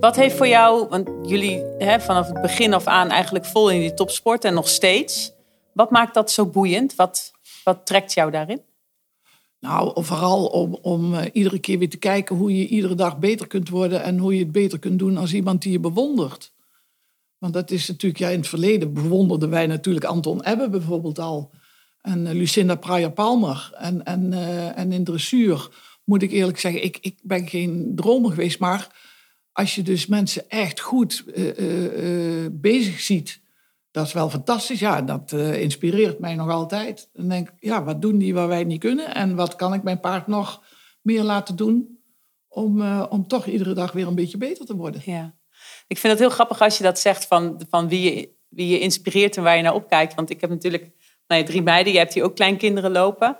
Wat 0.00 0.16
heeft 0.16 0.36
voor 0.36 0.48
jou, 0.48 0.88
want 0.88 1.10
jullie 1.22 1.64
hè, 1.78 2.00
vanaf 2.00 2.28
het 2.28 2.42
begin 2.42 2.74
af 2.74 2.86
aan 2.86 3.08
eigenlijk 3.08 3.44
vol 3.44 3.70
in 3.70 3.80
die 3.80 3.94
topsport 3.94 4.44
en 4.44 4.54
nog 4.54 4.68
steeds. 4.68 5.32
Wat 5.72 5.90
maakt 5.90 6.14
dat 6.14 6.30
zo 6.30 6.46
boeiend? 6.46 6.94
Wat, 6.94 7.32
wat 7.64 7.86
trekt 7.86 8.12
jou 8.12 8.30
daarin? 8.30 8.62
Nou, 9.64 10.04
vooral 10.04 10.46
om, 10.46 10.78
om 10.82 11.14
eh, 11.14 11.26
iedere 11.32 11.58
keer 11.58 11.78
weer 11.78 11.90
te 11.90 11.96
kijken 11.96 12.36
hoe 12.36 12.56
je 12.56 12.66
iedere 12.66 12.94
dag 12.94 13.18
beter 13.18 13.46
kunt 13.46 13.68
worden 13.68 14.02
en 14.02 14.18
hoe 14.18 14.34
je 14.34 14.38
het 14.38 14.52
beter 14.52 14.78
kunt 14.78 14.98
doen 14.98 15.16
als 15.16 15.34
iemand 15.34 15.62
die 15.62 15.72
je 15.72 15.80
bewondert. 15.80 16.52
Want 17.38 17.52
dat 17.52 17.70
is 17.70 17.88
natuurlijk, 17.88 18.20
ja, 18.20 18.28
in 18.28 18.38
het 18.38 18.48
verleden 18.48 18.92
bewonderden 18.92 19.50
wij 19.50 19.66
natuurlijk 19.66 20.04
Anton 20.04 20.42
Ebbe 20.42 20.68
bijvoorbeeld 20.68 21.18
al. 21.18 21.50
En 22.00 22.26
eh, 22.26 22.34
Lucinda 22.34 22.74
Pryor-Palmer. 22.74 23.74
En, 23.78 24.04
en, 24.04 24.32
eh, 24.32 24.78
en 24.78 24.92
in 24.92 25.04
dressuur 25.04 25.68
moet 26.04 26.22
ik 26.22 26.30
eerlijk 26.30 26.58
zeggen, 26.58 26.84
ik, 26.84 26.98
ik 27.00 27.18
ben 27.22 27.48
geen 27.48 27.92
dromer 27.94 28.30
geweest. 28.30 28.58
Maar 28.58 29.02
als 29.52 29.74
je 29.74 29.82
dus 29.82 30.06
mensen 30.06 30.50
echt 30.50 30.80
goed 30.80 31.24
bezig 32.52 33.00
ziet, 33.00 33.40
dat 33.94 34.06
is 34.06 34.12
wel 34.12 34.30
fantastisch. 34.30 34.80
Ja, 34.80 35.02
dat 35.02 35.32
eh, 35.32 35.60
inspireert 35.60 36.18
mij 36.18 36.34
nog 36.34 36.50
altijd. 36.50 37.08
Dan 37.12 37.28
denk 37.28 37.48
ik, 37.48 37.54
ja, 37.58 37.84
wat 37.84 38.02
doen 38.02 38.18
die 38.18 38.34
waar 38.34 38.48
wij 38.48 38.64
niet 38.64 38.80
kunnen? 38.80 39.14
En 39.14 39.34
wat 39.34 39.56
kan 39.56 39.74
ik 39.74 39.82
mijn 39.82 40.00
paard 40.00 40.26
nog 40.26 40.62
meer 41.02 41.22
laten 41.22 41.56
doen 41.56 41.98
om, 42.48 42.82
eh, 42.82 43.06
om 43.08 43.26
toch 43.26 43.46
iedere 43.46 43.72
dag 43.72 43.92
weer 43.92 44.06
een 44.06 44.14
beetje 44.14 44.36
beter 44.36 44.66
te 44.66 44.76
worden? 44.76 45.02
Ja. 45.04 45.34
Ik 45.86 45.98
vind 45.98 46.12
het 46.12 46.22
heel 46.22 46.30
grappig 46.30 46.60
als 46.60 46.76
je 46.76 46.82
dat 46.82 46.98
zegt 46.98 47.26
van, 47.26 47.60
van 47.70 47.88
wie, 47.88 48.14
je, 48.14 48.28
wie 48.48 48.68
je 48.68 48.78
inspireert 48.78 49.36
en 49.36 49.42
waar 49.42 49.56
je 49.56 49.62
naar 49.62 49.74
opkijkt. 49.74 50.14
Want 50.14 50.30
ik 50.30 50.40
heb 50.40 50.50
natuurlijk 50.50 50.90
nou 51.26 51.40
ja, 51.40 51.46
drie 51.46 51.62
meiden, 51.62 51.92
je 51.92 51.98
hebt 51.98 52.14
hier 52.14 52.24
ook 52.24 52.34
kleinkinderen 52.34 52.92
lopen. 52.92 53.36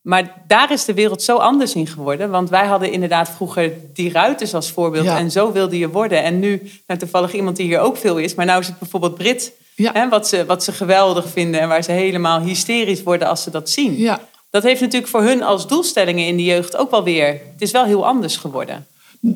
Maar 0.00 0.44
daar 0.46 0.72
is 0.72 0.84
de 0.84 0.94
wereld 0.94 1.22
zo 1.22 1.36
anders 1.36 1.74
in 1.74 1.86
geworden. 1.86 2.30
Want 2.30 2.50
wij 2.50 2.66
hadden 2.66 2.92
inderdaad 2.92 3.30
vroeger 3.30 3.72
die 3.92 4.12
ruiters 4.12 4.54
als 4.54 4.70
voorbeeld. 4.70 5.04
Ja. 5.04 5.18
En 5.18 5.30
zo 5.30 5.52
wilde 5.52 5.78
je 5.78 5.90
worden. 5.90 6.22
En 6.22 6.38
nu, 6.38 6.70
nou, 6.86 7.00
toevallig 7.00 7.32
iemand 7.32 7.56
die 7.56 7.66
hier 7.66 7.80
ook 7.80 7.96
veel 7.96 8.18
is. 8.18 8.34
Maar 8.34 8.46
nou 8.46 8.60
is 8.60 8.66
het 8.66 8.78
bijvoorbeeld 8.78 9.14
Brit. 9.14 9.57
Ja. 9.78 9.92
Hè, 9.92 10.08
wat, 10.08 10.28
ze, 10.28 10.44
wat 10.46 10.64
ze 10.64 10.72
geweldig 10.72 11.28
vinden. 11.28 11.60
En 11.60 11.68
waar 11.68 11.82
ze 11.82 11.92
helemaal 11.92 12.40
hysterisch 12.40 13.02
worden 13.02 13.28
als 13.28 13.42
ze 13.42 13.50
dat 13.50 13.70
zien. 13.70 13.98
Ja, 13.98 14.20
Dat 14.50 14.62
heeft 14.62 14.80
natuurlijk 14.80 15.10
voor 15.10 15.22
hun 15.22 15.42
als 15.42 15.66
doelstellingen 15.66 16.26
in 16.26 16.36
de 16.36 16.44
jeugd 16.44 16.76
ook 16.76 16.90
wel 16.90 17.04
weer... 17.04 17.26
Het 17.26 17.62
is 17.62 17.70
wel 17.70 17.84
heel 17.84 18.06
anders 18.06 18.36
geworden. 18.36 18.86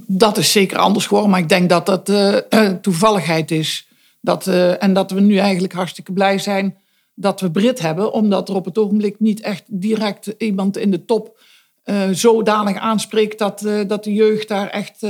dat 0.06 0.36
is 0.36 0.52
zeker 0.52 0.78
anders 0.78 1.06
geworden. 1.06 1.30
Maar 1.30 1.40
ik 1.40 1.48
denk 1.48 1.68
dat 1.68 1.86
dat 1.86 2.08
eh, 2.08 2.68
toevalligheid 2.86 3.50
is. 3.50 3.86
Dat, 4.20 4.46
eh, 4.46 4.82
en 4.82 4.92
dat 4.92 5.10
we 5.10 5.20
nu 5.20 5.36
eigenlijk 5.36 5.72
hartstikke 5.72 6.12
blij 6.12 6.38
zijn 6.38 6.76
dat 7.14 7.40
we 7.40 7.50
Brit 7.50 7.80
hebben, 7.80 8.12
omdat 8.12 8.48
er 8.48 8.54
op 8.54 8.64
het 8.64 8.78
ogenblik 8.78 9.20
niet 9.20 9.40
echt 9.40 9.62
direct 9.66 10.34
iemand 10.38 10.76
in 10.76 10.90
de 10.90 11.04
top 11.04 11.40
uh, 11.84 12.02
zodanig 12.10 12.76
aanspreekt 12.76 13.38
dat, 13.38 13.66
dat 13.86 14.04
de 14.04 14.12
jeugd 14.12 14.48
daar 14.48 14.68
echt. 14.68 15.06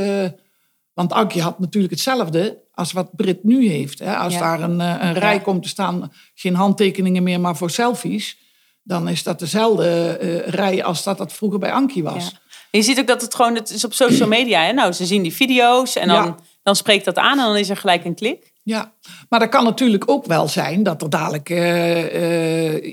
Want 0.95 1.13
Ankie 1.13 1.43
had 1.43 1.59
natuurlijk 1.59 1.93
hetzelfde 1.93 2.63
als 2.73 2.93
wat 2.93 3.17
Brit 3.17 3.45
nu 3.45 3.69
heeft. 3.69 3.99
Hè? 3.99 4.17
Als 4.17 4.39
daar 4.39 4.61
een, 4.61 4.81
een 4.81 5.15
rij 5.15 5.41
komt 5.41 5.63
te 5.63 5.69
staan, 5.69 6.13
geen 6.35 6.55
handtekeningen 6.55 7.23
meer, 7.23 7.41
maar 7.41 7.57
voor 7.57 7.71
selfies. 7.71 8.39
Dan 8.83 9.09
is 9.09 9.23
dat 9.23 9.39
dezelfde 9.39 10.13
rij 10.47 10.85
als 10.85 11.03
dat 11.03 11.19
dat 11.19 11.33
vroeger 11.33 11.59
bij 11.59 11.73
Ankie 11.73 12.03
was. 12.03 12.25
Ja. 12.25 12.39
Je 12.71 12.83
ziet 12.83 12.99
ook 12.99 13.07
dat 13.07 13.23
het 13.23 13.35
gewoon, 13.35 13.55
het 13.55 13.71
is 13.71 13.85
op 13.85 13.93
social 13.93 14.29
media. 14.29 14.63
Hè? 14.63 14.73
Nou, 14.73 14.93
ze 14.93 15.07
zien 15.07 15.23
die 15.23 15.33
video's 15.33 15.97
en 15.97 16.09
dan, 16.09 16.39
dan 16.63 16.77
spreekt 16.77 17.05
dat 17.05 17.17
aan 17.17 17.39
en 17.39 17.45
dan 17.45 17.57
is 17.57 17.71
er 17.71 17.77
gelijk 17.77 18.05
een 18.05 18.15
klik. 18.15 18.53
Ja, 18.63 18.93
maar 19.29 19.41
dat 19.41 19.49
kan 19.49 19.65
natuurlijk 19.65 20.11
ook 20.11 20.27
wel 20.27 20.49
zijn 20.49 20.83
dat 20.83 21.03
er 21.03 21.11
dadelijk 21.11 21.51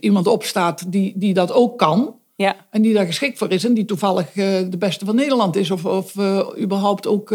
iemand 0.02 0.28
opstaat 0.28 0.92
die, 0.92 1.14
die 1.16 1.34
dat 1.34 1.52
ook 1.52 1.78
kan. 1.78 2.16
Ja. 2.36 2.56
En 2.70 2.82
die 2.82 2.94
daar 2.94 3.06
geschikt 3.06 3.38
voor 3.38 3.52
is 3.52 3.64
en 3.64 3.74
die 3.74 3.86
toevallig 3.86 4.36
uh, 4.36 4.46
de 4.70 4.78
beste 4.78 5.06
van 5.06 5.16
Nederland 5.16 5.56
is. 5.56 5.72
Of, 5.72 5.86
of 5.86 6.14
überhaupt 6.58 7.08
ook, 7.08 7.34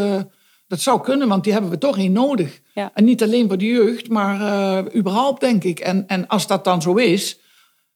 dat 0.75 0.83
zou 0.83 1.01
kunnen, 1.01 1.29
want 1.29 1.45
die 1.45 1.53
hebben 1.53 1.71
we 1.71 1.79
toch 1.79 1.97
in 1.99 2.13
nodig. 2.13 2.61
Ja. 2.75 2.91
En 2.95 3.05
niet 3.05 3.23
alleen 3.23 3.49
voor 3.49 3.59
de 3.59 3.67
jeugd, 3.67 4.09
maar 4.09 4.95
überhaupt 4.95 5.41
denk 5.41 5.65
ik. 5.65 5.81
En, 5.81 6.07
en 6.07 6.27
als 6.27 6.47
dat 6.47 6.65
dan 6.65 6.83
zo 6.83 6.95
is, 6.95 7.39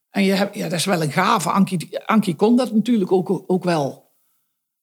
en 0.09 0.23
je 0.23 0.31
hebt, 0.31 0.55
ja, 0.55 0.63
dat 0.63 0.79
is 0.79 0.85
wel 0.85 1.01
een 1.01 1.11
gave. 1.11 1.49
Ankie, 1.49 1.99
Ankie 2.05 2.35
kon 2.35 2.55
dat 2.55 2.73
natuurlijk 2.73 3.11
ook, 3.11 3.43
ook 3.47 3.63
wel. 3.63 4.11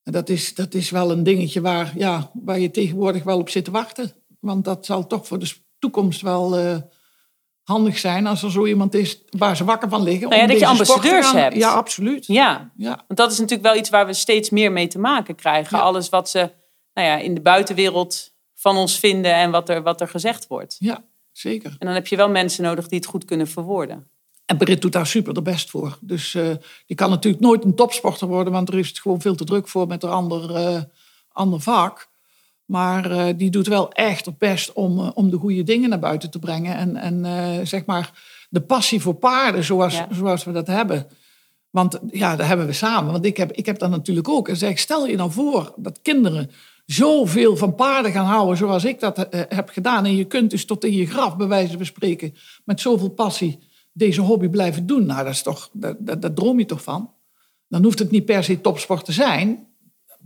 En 0.02 0.12
dat 0.12 0.28
is, 0.28 0.54
dat 0.54 0.74
is 0.74 0.90
wel 0.90 1.10
een 1.10 1.22
dingetje 1.22 1.60
waar, 1.60 1.92
ja, 1.96 2.30
waar 2.32 2.58
je 2.58 2.70
tegenwoordig 2.70 3.22
wel 3.22 3.38
op 3.38 3.48
zit 3.48 3.64
te 3.64 3.70
wachten. 3.70 4.12
Want 4.40 4.64
dat 4.64 4.86
zal 4.86 5.06
toch 5.06 5.26
voor 5.26 5.38
de 5.38 5.52
toekomst 5.78 6.20
wel 6.20 6.54
handig 7.62 7.98
zijn 7.98 8.26
als 8.26 8.42
er 8.42 8.50
zo 8.50 8.66
iemand 8.66 8.94
is 8.94 9.22
waar 9.30 9.56
ze 9.56 9.64
wakker 9.64 9.88
van 9.88 10.02
liggen. 10.02 10.28
Nou 10.28 10.40
ja, 10.40 10.46
dat 10.46 10.58
je 10.58 10.66
ambassadeurs 10.66 11.32
hebt. 11.32 11.56
Ja, 11.56 11.72
absoluut. 11.72 12.26
Ja. 12.26 12.72
ja, 12.76 13.04
want 13.06 13.18
dat 13.18 13.32
is 13.32 13.38
natuurlijk 13.38 13.68
wel 13.68 13.76
iets 13.76 13.90
waar 13.90 14.06
we 14.06 14.12
steeds 14.12 14.50
meer 14.50 14.72
mee 14.72 14.86
te 14.86 14.98
maken 14.98 15.34
krijgen. 15.34 15.80
Alles 15.80 16.08
wat 16.08 16.30
ze 16.30 16.50
nou 16.96 17.08
ja, 17.08 17.16
in 17.16 17.34
de 17.34 17.40
buitenwereld 17.40 18.32
van 18.54 18.76
ons 18.76 18.98
vinden 18.98 19.34
en 19.34 19.50
wat 19.50 19.68
er, 19.68 19.82
wat 19.82 20.00
er 20.00 20.08
gezegd 20.08 20.46
wordt. 20.46 20.76
Ja, 20.78 21.04
zeker. 21.32 21.76
En 21.78 21.86
dan 21.86 21.94
heb 21.94 22.06
je 22.06 22.16
wel 22.16 22.28
mensen 22.28 22.64
nodig 22.64 22.88
die 22.88 22.98
het 22.98 23.08
goed 23.08 23.24
kunnen 23.24 23.48
verwoorden. 23.48 24.08
En 24.46 24.56
Brit 24.56 24.82
doet 24.82 24.92
daar 24.92 25.06
super 25.06 25.34
de 25.34 25.42
best 25.42 25.70
voor. 25.70 25.98
Dus 26.00 26.34
uh, 26.34 26.50
die 26.86 26.96
kan 26.96 27.10
natuurlijk 27.10 27.42
nooit 27.42 27.64
een 27.64 27.74
topsporter 27.74 28.28
worden, 28.28 28.52
want 28.52 28.68
er 28.68 28.78
is 28.78 28.88
het 28.88 28.98
gewoon 28.98 29.20
veel 29.20 29.34
te 29.34 29.44
druk 29.44 29.68
voor 29.68 29.86
met 29.86 30.02
een 30.02 30.10
ander, 30.10 30.50
uh, 30.50 30.80
ander 31.28 31.60
vak. 31.60 32.08
Maar 32.64 33.10
uh, 33.10 33.26
die 33.36 33.50
doet 33.50 33.66
wel 33.66 33.92
echt 33.92 34.26
het 34.26 34.38
best 34.38 34.72
om, 34.72 34.98
om 34.98 35.30
de 35.30 35.36
goede 35.36 35.62
dingen 35.62 35.88
naar 35.88 35.98
buiten 35.98 36.30
te 36.30 36.38
brengen. 36.38 36.76
En, 36.76 36.96
en 37.24 37.66
zeg 37.66 37.84
maar 37.84 38.10
de 38.48 38.60
passie 38.60 39.00
voor 39.00 39.14
paarden 39.14 39.64
zoals, 39.64 39.94
ja. 39.94 40.08
zoals 40.10 40.44
we 40.44 40.52
dat 40.52 40.66
hebben. 40.66 41.06
Want 41.70 41.98
ja, 42.10 42.36
dat 42.36 42.46
hebben 42.46 42.66
we 42.66 42.72
samen. 42.72 43.12
Want 43.12 43.24
ik 43.24 43.36
heb, 43.36 43.52
ik 43.52 43.66
heb 43.66 43.78
dat 43.78 43.90
natuurlijk 43.90 44.28
ook. 44.28 44.48
En 44.48 44.56
zeg, 44.56 44.78
stel 44.78 45.06
je 45.06 45.16
dan 45.16 45.32
voor 45.32 45.74
dat 45.76 46.02
kinderen 46.02 46.50
zoveel 46.86 47.56
van 47.56 47.74
paarden 47.74 48.12
gaan 48.12 48.26
houden 48.26 48.56
zoals 48.56 48.84
ik 48.84 49.00
dat 49.00 49.26
heb 49.30 49.68
gedaan. 49.68 50.04
En 50.04 50.16
je 50.16 50.24
kunt 50.24 50.50
dus 50.50 50.64
tot 50.64 50.84
in 50.84 50.92
je 50.92 51.06
graf, 51.06 51.36
bij 51.36 51.46
wijze 51.46 51.76
van 51.76 51.86
spreken, 51.86 52.34
met 52.64 52.80
zoveel 52.80 53.10
passie 53.10 53.58
deze 53.92 54.20
hobby 54.20 54.48
blijven 54.48 54.86
doen. 54.86 55.06
Nou, 55.06 55.24
dat 55.24 55.32
is 55.32 55.42
toch, 55.42 55.70
dat, 55.98 56.36
droom 56.36 56.58
je 56.58 56.64
toch 56.64 56.82
van? 56.82 57.14
Dan 57.68 57.84
hoeft 57.84 57.98
het 57.98 58.10
niet 58.10 58.24
per 58.24 58.44
se 58.44 58.60
topsport 58.60 59.04
te 59.04 59.12
zijn 59.12 59.66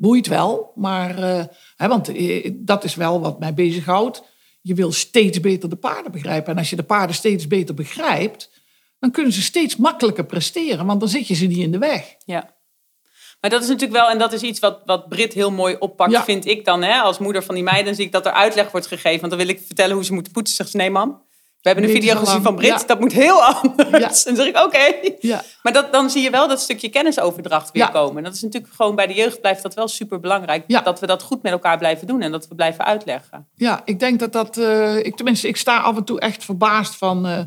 boeit 0.00 0.26
wel, 0.26 0.72
maar 0.74 1.18
uh, 1.18 1.44
hè, 1.76 1.88
want 1.88 2.08
eh, 2.08 2.50
dat 2.54 2.84
is 2.84 2.94
wel 2.94 3.20
wat 3.20 3.38
mij 3.38 3.54
bezighoudt. 3.54 4.22
Je 4.60 4.74
wil 4.74 4.92
steeds 4.92 5.40
beter 5.40 5.68
de 5.68 5.76
paarden 5.76 6.12
begrijpen. 6.12 6.52
En 6.52 6.58
als 6.58 6.70
je 6.70 6.76
de 6.76 6.82
paarden 6.82 7.16
steeds 7.16 7.46
beter 7.46 7.74
begrijpt, 7.74 8.50
dan 8.98 9.10
kunnen 9.10 9.32
ze 9.32 9.42
steeds 9.42 9.76
makkelijker 9.76 10.24
presteren, 10.24 10.86
want 10.86 11.00
dan 11.00 11.08
zit 11.08 11.26
je 11.26 11.34
ze 11.34 11.46
niet 11.46 11.58
in 11.58 11.70
de 11.70 11.78
weg. 11.78 12.14
Ja. 12.24 12.54
Maar 13.40 13.50
dat 13.50 13.62
is 13.62 13.68
natuurlijk 13.68 14.00
wel, 14.00 14.10
en 14.10 14.18
dat 14.18 14.32
is 14.32 14.42
iets 14.42 14.60
wat, 14.60 14.78
wat 14.84 15.08
Brit 15.08 15.32
heel 15.32 15.50
mooi 15.50 15.76
oppakt, 15.78 16.12
ja. 16.12 16.24
vind 16.24 16.46
ik 16.46 16.64
dan. 16.64 16.82
Hè? 16.82 17.00
Als 17.00 17.18
moeder 17.18 17.42
van 17.42 17.54
die 17.54 17.64
meiden 17.64 17.94
zie 17.94 18.04
ik 18.04 18.12
dat 18.12 18.26
er 18.26 18.32
uitleg 18.32 18.70
wordt 18.70 18.86
gegeven. 18.86 19.20
Want 19.20 19.32
dan 19.32 19.46
wil 19.46 19.48
ik 19.48 19.62
vertellen 19.66 19.94
hoe 19.94 20.04
ze 20.04 20.12
moeten 20.12 20.32
poetsen. 20.32 20.56
Zegt 20.56 20.70
ze, 20.70 20.76
nee 20.76 20.90
mam, 20.90 21.22
we 21.62 21.68
hebben 21.68 21.84
een 21.84 21.94
video 21.94 22.16
gezien 22.16 22.42
van 22.42 22.54
Brit, 22.54 22.88
dat 22.88 23.00
moet 23.00 23.12
heel 23.12 23.42
anders. 23.54 23.90
Ja. 23.90 24.08
En 24.08 24.34
dan 24.34 24.36
zeg 24.36 24.46
ik, 24.46 24.56
oké. 24.56 24.94
Ja. 25.20 25.42
Maar 25.62 25.72
dat, 25.72 25.92
dan 25.92 26.10
zie 26.10 26.22
je 26.22 26.30
wel 26.30 26.48
dat 26.48 26.60
stukje 26.60 26.88
kennisoverdracht 26.88 27.70
weer 27.70 27.90
komen. 27.90 28.16
En 28.16 28.24
dat 28.24 28.34
is 28.34 28.42
natuurlijk 28.42 28.72
gewoon 28.74 28.94
bij 28.94 29.06
de 29.06 29.14
jeugd 29.14 29.40
blijft 29.40 29.62
dat 29.62 29.74
wel 29.74 29.88
super 29.88 30.20
belangrijk. 30.20 30.84
Dat 30.84 31.00
we 31.00 31.06
dat 31.06 31.22
goed 31.22 31.42
met 31.42 31.52
elkaar 31.52 31.78
blijven 31.78 32.06
doen 32.06 32.20
en 32.20 32.30
dat 32.30 32.48
we 32.48 32.54
blijven 32.54 32.84
uitleggen. 32.84 33.48
Ja, 33.54 33.82
ik 33.84 33.98
denk 34.00 34.18
dat 34.20 34.32
dat, 34.32 34.56
uh, 34.56 34.96
ik, 34.96 35.16
tenminste, 35.16 35.48
ik 35.48 35.56
sta 35.56 35.78
af 35.78 35.96
en 35.96 36.04
toe 36.04 36.20
echt 36.20 36.44
verbaasd 36.44 36.96
van, 36.96 37.26
uh, 37.26 37.38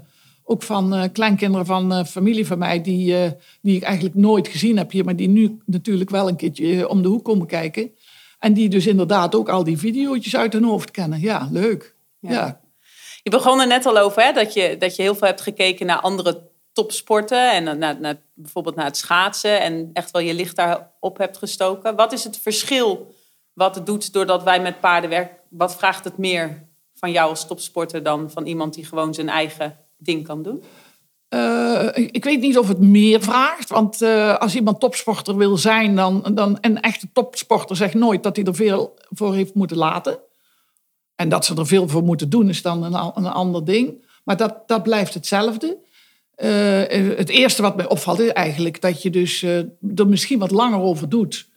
ook 0.44 0.64
van 0.64 0.94
uh, 0.94 1.04
kleinkinderen 1.12 1.66
van 1.66 2.06
familie 2.06 2.48
van 2.48 2.58
mij, 2.58 2.82
die, 2.82 3.36
die 3.62 3.76
ik 3.76 3.84
eigenlijk 3.84 4.16
nooit 4.16 4.48
gezien 4.48 4.78
heb 4.78 4.92
hier, 4.92 5.06
maar 5.06 5.16
die 5.16 5.28
nu 5.28 5.58
natuurlijk 5.66 6.10
wel 6.10 6.28
een 6.28 6.36
keertje 6.36 6.90
om 6.90 7.02
de 7.02 7.08
hoek 7.08 7.24
komen 7.24 7.48
kijken. 7.48 7.92
En 8.40 8.54
die 8.54 8.70
dus 8.70 8.88
inderdaad 8.88 9.36
ook 9.36 9.50
al 9.50 9.64
die 9.64 9.78
video's 9.78 10.36
uit 10.36 10.54
hun 10.54 10.64
hoofd 10.64 10.92
kennen. 10.92 11.20
Ja, 11.20 11.48
leuk. 11.52 11.96
ja. 12.20 12.62
Je 13.24 13.30
begon 13.30 13.60
er 13.60 13.68
net 13.68 13.86
al 13.86 13.98
over 13.98 14.24
hè, 14.24 14.32
dat, 14.32 14.54
je, 14.54 14.78
dat 14.78 14.96
je 14.96 15.02
heel 15.02 15.16
veel 15.16 15.28
hebt 15.28 15.42
gekeken 15.42 15.86
naar 15.86 16.00
andere 16.00 16.50
topsporten. 16.74 17.52
En 17.52 17.80
naar, 17.80 18.00
naar, 18.00 18.22
bijvoorbeeld 18.34 18.76
naar 18.76 18.86
het 18.86 18.98
schaatsen. 18.98 19.62
En 19.62 19.90
echt 19.94 20.12
wel 20.12 20.22
je 20.22 20.34
licht 20.34 20.56
daarop 20.56 21.18
hebt 21.18 21.38
gestoken. 21.38 21.96
Wat 21.96 22.12
is 22.12 22.24
het 22.24 22.38
verschil 22.38 23.14
wat 23.54 23.76
het 23.76 23.86
doet 23.86 24.14
doordat 24.14 24.44
wij 24.44 24.62
met 24.62 24.80
paarden 24.80 25.10
werken? 25.10 25.38
Wat 25.50 25.76
vraagt 25.76 26.04
het 26.04 26.18
meer 26.18 26.68
van 26.94 27.12
jou 27.12 27.30
als 27.30 27.48
topsporter 27.48 28.04
dan 28.04 28.32
van 28.32 28.46
iemand 28.46 28.74
die 28.74 28.86
gewoon 28.86 29.14
zijn 29.14 29.30
eigen 29.30 29.78
ding 30.06 30.24
kan 30.24 30.44
doen? 30.44 30.64
Uh, 31.34 31.90
ik 31.94 32.24
weet 32.24 32.42
niet 32.42 32.58
of 32.58 32.68
het 32.68 32.80
meer 32.80 33.22
vraagt. 33.22 33.70
Want 33.70 34.02
uh, 34.02 34.38
als 34.38 34.56
iemand 34.56 34.80
topsporter 34.80 35.36
wil 35.38 35.58
zijn, 35.58 35.96
dan, 35.96 36.32
dan 36.34 36.58
een 36.62 36.82
echte 36.82 37.08
topsporter 37.14 37.76
zegt 37.76 37.94
nooit 37.94 38.24
dat 38.24 38.36
hij 38.36 38.46
er 38.46 38.56
veel 38.56 38.98
voor 39.10 39.34
heeft 39.34 39.54
moeten 39.54 39.78
laten. 39.78 40.20
En 41.16 41.30
dat 41.30 41.46
ze 41.46 41.56
er 41.56 41.68
veel 41.68 41.88
voor 41.88 42.04
moeten 42.04 42.30
doen 42.30 42.50
is 42.50 42.62
dan 42.62 42.84
een, 42.84 43.12
een 43.16 43.32
ander 43.32 43.66
ding. 43.66 44.06
Maar 44.24 44.38
dat, 44.38 44.68
dat 44.68 44.84
blijft 44.84 45.14
hetzelfde. 45.14 45.78
Uh, 46.38 47.18
het 47.18 47.30
eerste 47.30 47.62
wat 47.62 47.76
mij 47.76 47.88
opvalt 47.88 48.20
is 48.20 48.32
eigenlijk 48.32 48.82
dat 48.82 49.02
je 49.02 49.10
dus 49.10 49.42
er 49.42 50.08
misschien 50.08 50.40
wat 50.40 50.52
langer 50.52 50.80
over 50.80 51.10
doet. 51.10 51.50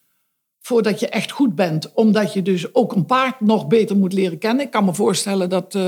Voordat 0.61 1.01
je 1.01 1.09
echt 1.09 1.31
goed 1.31 1.55
bent. 1.55 1.93
Omdat 1.95 2.33
je 2.33 2.43
dus 2.43 2.75
ook 2.75 2.93
een 2.95 3.07
paard 3.07 3.41
nog 3.41 3.67
beter 3.67 3.97
moet 3.97 4.13
leren 4.13 4.39
kennen. 4.39 4.65
Ik 4.65 4.71
kan 4.71 4.85
me 4.85 4.95
voorstellen 4.95 5.49
dat 5.49 5.79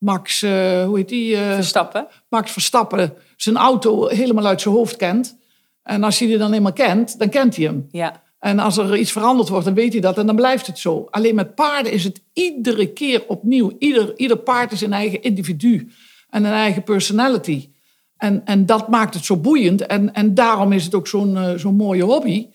uh, 0.00 0.08
Max, 0.08 0.40
hoe 0.40 0.92
heet 0.94 1.08
die? 1.08 1.36
Verstappen. 1.36 2.06
Max 2.28 2.52
Verstappen 2.52 3.12
zijn 3.36 3.56
auto 3.56 4.06
helemaal 4.06 4.46
uit 4.46 4.60
zijn 4.60 4.74
hoofd 4.74 4.96
kent. 4.96 5.36
En 5.82 6.02
als 6.02 6.18
hij 6.18 6.28
die 6.28 6.38
dan 6.38 6.52
eenmaal 6.52 6.72
kent, 6.72 7.18
dan 7.18 7.28
kent 7.28 7.56
hij 7.56 7.64
hem. 7.64 7.88
Ja. 7.90 8.22
En 8.38 8.58
als 8.58 8.76
er 8.76 8.96
iets 8.96 9.12
veranderd 9.12 9.48
wordt, 9.48 9.64
dan 9.64 9.74
weet 9.74 9.92
hij 9.92 10.00
dat 10.00 10.18
en 10.18 10.26
dan 10.26 10.36
blijft 10.36 10.66
het 10.66 10.78
zo. 10.78 11.06
Alleen 11.10 11.34
met 11.34 11.54
paarden 11.54 11.92
is 11.92 12.04
het 12.04 12.20
iedere 12.32 12.92
keer 12.92 13.24
opnieuw. 13.26 13.72
Ieder, 13.78 14.12
ieder 14.16 14.36
paard 14.36 14.72
is 14.72 14.80
een 14.80 14.92
eigen 14.92 15.22
individu 15.22 15.90
en 16.30 16.44
een 16.44 16.52
eigen 16.52 16.82
personality. 16.82 17.68
En, 18.16 18.44
en 18.44 18.66
dat 18.66 18.88
maakt 18.88 19.14
het 19.14 19.24
zo 19.24 19.36
boeiend. 19.36 19.86
En, 19.86 20.14
en 20.14 20.34
daarom 20.34 20.72
is 20.72 20.84
het 20.84 20.94
ook 20.94 21.06
zo'n 21.06 21.34
uh, 21.34 21.52
zo'n 21.56 21.76
mooie 21.76 22.02
hobby. 22.02 22.46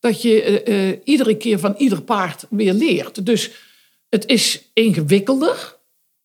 Dat 0.00 0.22
je 0.22 1.00
iedere 1.04 1.36
keer 1.36 1.58
van 1.58 1.74
ieder 1.76 2.02
paard 2.02 2.46
weer 2.50 2.72
leert. 2.72 3.26
Dus 3.26 3.50
het 4.08 4.26
is 4.26 4.70
ingewikkelder, 4.72 5.77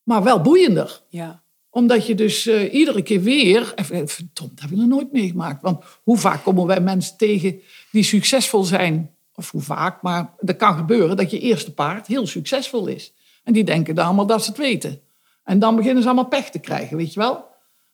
maar 0.04 0.24
wel 0.24 0.42
boeiender. 0.42 1.02
Ja 1.10 1.44
omdat 1.74 2.08
je 2.08 2.16
dus 2.16 2.48
uh, 2.48 2.74
iedere 2.74 3.02
keer 3.02 3.22
weer... 3.22 3.74
Verdomd, 3.86 4.38
dat 4.38 4.60
heb 4.60 4.72
ik 4.72 4.78
nog 4.78 4.88
nooit 4.88 5.12
meegemaakt. 5.12 5.62
Want 5.62 5.84
hoe 6.04 6.18
vaak 6.18 6.44
komen 6.44 6.66
wij 6.66 6.80
mensen 6.80 7.18
tegen 7.18 7.62
die 7.92 8.04
succesvol 8.04 8.64
zijn? 8.64 9.12
Of 9.36 9.52
hoe 9.52 9.62
vaak, 9.62 10.02
maar 10.02 10.34
dat 10.40 10.56
kan 10.56 10.76
gebeuren 10.76 11.18
dat 11.18 11.32
je 11.32 11.40
eerste 11.40 11.74
paard 11.74 12.08
heel 12.08 12.28
succesvol 12.28 12.88
is. 12.88 13.14
En 13.44 13.54
die 13.54 13.64
denken 13.64 13.96
dan 13.96 14.06
allemaal 14.06 14.26
dat 14.26 14.44
ze 14.44 14.50
het 14.50 14.60
weten. 14.60 15.02
En 15.44 15.60
dan 15.60 15.76
beginnen 15.76 16.02
ze 16.02 16.08
allemaal 16.08 16.28
pech 16.28 16.50
te 16.50 16.60
krijgen, 16.60 16.98
weet 16.98 17.14
je 17.14 17.20
wel? 17.20 17.46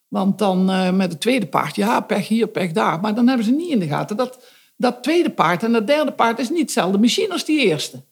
Want 0.08 0.38
dan 0.38 0.70
uh, 0.72 0.92
met 0.92 1.12
het 1.12 1.22
tweede 1.22 1.48
paard, 1.48 1.76
ja, 1.76 2.00
pech 2.00 2.28
hier, 2.28 2.48
pech 2.48 2.72
daar. 2.72 3.00
Maar 3.00 3.16
dan 3.16 3.28
hebben 3.28 3.46
ze 3.46 3.52
niet 3.52 3.72
in 3.72 3.80
de 3.80 3.88
gaten 3.88 4.18
dat 4.18 4.40
dat 4.78 5.04
tweede 5.04 5.30
paard 5.30 5.64
en 5.64 5.72
dat 5.72 5.88
derde 5.88 6.12
paard 6.12 6.40
is 6.40 6.50
niet 6.50 6.60
hetzelfde 6.60 6.98
machine 6.98 7.32
als 7.32 7.46
die 7.46 7.66
eerste. 7.66 8.04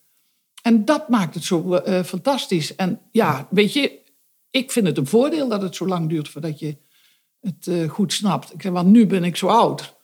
En 0.67 0.85
dat 0.85 1.09
maakt 1.09 1.33
het 1.33 1.43
zo 1.43 1.81
uh, 1.85 2.03
fantastisch. 2.03 2.75
En 2.75 3.01
ja, 3.11 3.47
weet 3.49 3.73
je, 3.73 3.99
ik 4.49 4.71
vind 4.71 4.87
het 4.87 4.97
een 4.97 5.07
voordeel 5.07 5.47
dat 5.47 5.61
het 5.61 5.75
zo 5.75 5.87
lang 5.87 6.09
duurt 6.09 6.29
voordat 6.29 6.59
je 6.59 6.77
het 7.41 7.67
uh, 7.67 7.89
goed 7.89 8.13
snapt. 8.13 8.53
Ik 8.53 8.61
zeg, 8.61 8.71
want 8.71 8.87
nu 8.87 9.05
ben 9.05 9.23
ik 9.23 9.35
zo 9.35 9.47
oud. 9.47 9.95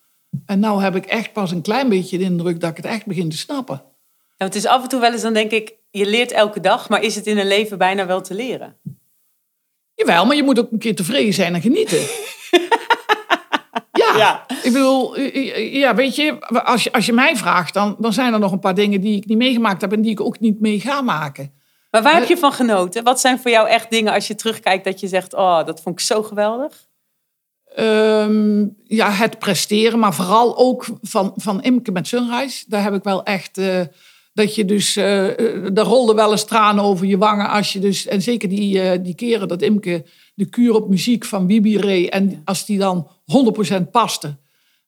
En 0.46 0.60
nu 0.60 0.68
heb 0.68 0.96
ik 0.96 1.06
echt 1.06 1.34
pas 1.34 1.52
een 1.52 1.62
klein 1.62 1.90
beetje 1.90 2.18
de 2.18 2.24
indruk 2.24 2.60
dat 2.60 2.70
ik 2.70 2.78
het 2.78 2.86
echt 2.86 3.06
begin 3.06 3.30
te 3.30 3.38
snappen. 3.38 3.84
Ja, 4.38 4.46
het 4.46 4.56
is 4.56 4.66
af 4.66 4.84
en 4.84 4.90
toe 4.90 5.00
wel 5.00 5.12
eens, 5.12 5.22
dan 5.22 5.34
denk 5.34 5.52
ik, 5.52 5.74
je 5.90 6.06
leert 6.06 6.32
elke 6.32 6.60
dag, 6.60 6.90
maar 6.90 7.04
is 7.04 7.16
het 7.16 7.28
in 7.28 7.38
een 7.38 7.48
leven 7.48 7.78
bijna 7.78 8.06
wel 8.06 8.22
te 8.22 8.34
leren? 8.34 8.78
Jawel, 9.96 10.26
maar 10.26 10.36
je 10.36 10.44
moet 10.44 10.60
ook 10.60 10.72
een 10.72 10.80
keer 10.80 10.96
tevreden 10.96 11.34
zijn 11.34 11.56
en 11.56 11.62
genieten. 11.62 12.00
ja, 14.18 14.46
ik 14.64 14.74
bedoel, 14.74 15.20
ja, 15.60 15.96
weet 15.96 16.16
je, 16.16 16.40
als 16.64 16.84
je, 16.84 16.92
als 16.92 17.06
je 17.06 17.14
mij 17.14 17.36
vraagt, 17.36 17.74
dan, 17.74 17.96
dan 18.00 18.14
zijn 18.14 18.34
er 18.34 18.40
nog 18.40 18.52
een 18.52 18.60
paar 18.60 18.76
dingen 18.76 19.02
die 19.02 19.18
ik 19.18 19.26
niet 19.26 19.38
meegemaakt 19.38 19.82
heb 19.82 19.92
en 19.92 20.02
die 20.02 20.12
ik 20.12 20.22
ook 20.22 20.40
niet 20.40 20.60
mee 20.60 20.80
ga 20.80 21.02
maken. 21.02 21.54
Maar 21.92 22.04
waar 22.04 22.14
heb 22.14 22.28
je 22.28 22.38
van 22.38 22.54
genoten? 22.54 23.04
Wat 23.04 23.20
zijn 23.20 23.40
voor 23.40 23.52
jou 23.52 23.68
echt 23.68 23.90
dingen 23.90 24.14
als 24.14 24.28
je 24.28 24.36
terugkijkt 24.36 24.84
dat 24.84 25.00
je 25.00 25.08
zegt, 25.08 25.34
oh, 25.34 25.66
dat 25.66 25.82
vond 25.82 26.00
ik 26.00 26.06
zo 26.06 26.24
geweldig? 26.24 26.88
Ehm, 27.76 28.66
ja, 28.84 29.10
het 29.10 29.40
presteren, 29.40 30.00
maar 30.00 30.14
vooral 30.14 30.58
ook 30.58 30.86
van, 31.02 31.34
van 31.36 31.62
Imke 31.62 31.92
met 31.92 32.08
Sunrise. 32.08 32.66
Daar 32.68 32.84
heb 32.84 32.94
ik 32.94 33.04
wel 33.04 33.24
echt... 33.24 33.58
eh, 33.58 33.82
dat 34.34 34.56
je 34.56 34.66
dus... 34.66 34.96
eh 34.96 35.30
eh, 35.30 35.70
daar 35.74 35.86
rolde 35.86 36.14
wel 36.14 36.32
eens 36.32 36.46
tranen 36.46 36.84
over 36.84 37.06
je 37.06 37.18
wangen 37.18 37.50
als 37.50 37.74
je 37.74 37.80
dus... 37.80 38.08
En 38.08 38.22
zeker 38.22 38.50
die, 38.50 38.82
eh, 38.82 39.00
die 39.04 39.16
keren 39.16 39.48
dat 39.48 39.62
Imke 39.62 40.06
de 40.36 40.46
kuur 40.46 40.76
op 40.76 40.90
muziek 40.90 41.26
van 41.26 41.48
Bibi 41.48 41.78
reed. 41.78 42.10
En 42.10 42.42
als 42.46 42.66
die 42.66 42.78
dan 42.78 43.08
100% 43.78 43.90
paste. 43.92 44.36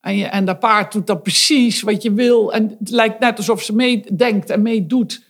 En, 0.02 0.18
je, 0.18 0.26
en 0.26 0.46
dat 0.46 0.60
paard 0.60 0.92
doet 0.92 1.08
dan 1.08 1.22
precies 1.22 1.82
wat 1.82 2.04
je 2.04 2.14
wil. 2.14 2.54
En 2.54 2.76
het 2.80 2.90
lijkt 2.90 3.20
net 3.20 3.38
alsof 3.38 3.62
ze 3.62 3.76
meedenkt 3.76 4.50
en 4.50 4.62
meedoet. 4.62 5.24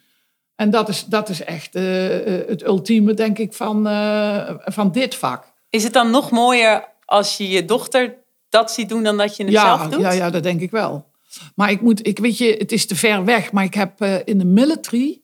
En 0.55 0.69
dat 0.69 0.89
is, 0.89 1.05
dat 1.05 1.29
is 1.29 1.43
echt 1.43 1.75
eh, 1.75 2.39
eh, 2.39 2.47
het 2.47 2.63
ultieme, 2.63 3.13
denk 3.13 3.37
ik, 3.37 3.53
van, 3.53 3.87
eh, 3.87 4.53
van 4.59 4.91
dit 4.91 5.15
vak. 5.15 5.53
Is 5.69 5.83
het 5.83 5.93
dan 5.93 6.11
nog 6.11 6.31
mooier 6.31 6.87
als 7.05 7.37
je 7.37 7.49
je 7.49 7.65
dochter 7.65 8.15
dat 8.49 8.71
ziet 8.71 8.89
doen 8.89 9.03
dan 9.03 9.17
dat 9.17 9.35
je 9.35 9.43
het 9.43 9.51
Ja, 9.51 9.77
zelf 9.77 9.89
doet? 9.89 10.01
ja, 10.01 10.11
ja, 10.11 10.29
dat 10.29 10.43
denk 10.43 10.61
ik 10.61 10.71
wel. 10.71 11.05
Maar 11.55 11.71
ik 11.71 11.81
moet, 11.81 12.07
ik 12.07 12.19
weet 12.19 12.37
je, 12.37 12.55
het 12.57 12.71
is 12.71 12.85
te 12.85 12.95
ver 12.95 13.25
weg. 13.25 13.51
Maar 13.51 13.63
ik 13.63 13.73
heb 13.73 14.01
eh, 14.01 14.15
in 14.23 14.37
de 14.37 14.45
military 14.45 15.21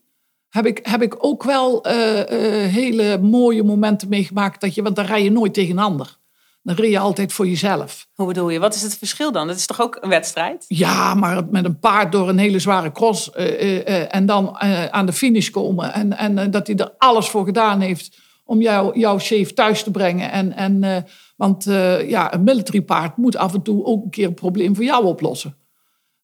heb 0.50 0.66
ik, 0.66 0.80
heb 0.84 1.02
ik 1.02 1.16
ook 1.26 1.44
wel 1.44 1.84
eh, 1.84 2.20
eh, 2.20 2.72
hele 2.72 3.18
mooie 3.22 3.64
momenten 3.64 4.10
meegemaakt. 4.10 4.62
Dat 4.62 4.76
je, 4.76 4.82
want 4.82 4.96
dan 4.96 5.06
rij 5.06 5.24
je 5.24 5.32
nooit 5.32 5.54
tegen 5.54 5.72
een 5.72 5.84
ander. 5.84 6.20
Dan 6.64 6.76
rij 6.76 6.90
je 6.90 7.00
altijd 7.00 7.34
voor 7.34 7.48
jezelf. 7.48 8.08
Hoe 8.14 8.28
bedoel 8.28 8.50
je? 8.50 8.60
Wat 8.60 8.76
is 8.76 8.82
het 8.82 8.98
verschil 8.98 9.32
dan? 9.32 9.48
Dat 9.48 9.56
is 9.56 9.66
toch 9.66 9.82
ook 9.82 9.98
een 10.02 10.10
wedstrijd? 10.10 10.66
Ja, 10.68 11.14
maar 11.14 11.46
met 11.50 11.66
een 11.66 11.80
paard 11.80 12.12
door 12.12 12.30
een 12.30 12.38
hele 12.38 12.60
zware 12.60 12.92
cross 12.92 13.32
en 13.32 14.26
dan 14.26 14.60
aan 14.92 15.06
de 15.06 15.14
finish 15.14 15.50
komen. 15.50 15.94
En, 15.94 16.18
en 16.18 16.52
dat 16.52 16.68
hij 16.68 16.76
er 16.76 16.94
alles 16.98 17.30
voor 17.30 17.46
gedaan 17.46 17.80
heeft 17.80 18.18
om 18.44 18.62
jou, 18.62 19.00
jouw 19.00 19.18
safe 19.18 19.54
thuis 19.54 19.84
te 19.84 19.92
brengen. 19.92 20.32
En, 20.32 20.54
en, 20.56 21.06
want 21.36 21.64
ja, 22.08 22.34
een 22.34 22.44
military 22.44 22.82
paard 22.82 23.18
moet 23.18 23.36
af 23.36 23.54
en 23.54 23.62
toe 23.62 23.86
ook 23.86 24.04
een 24.04 24.10
keer 24.10 24.28
een 24.28 24.34
probleem 24.34 24.76
voor 24.76 24.84
jou 24.84 25.06
oplossen. 25.06 25.61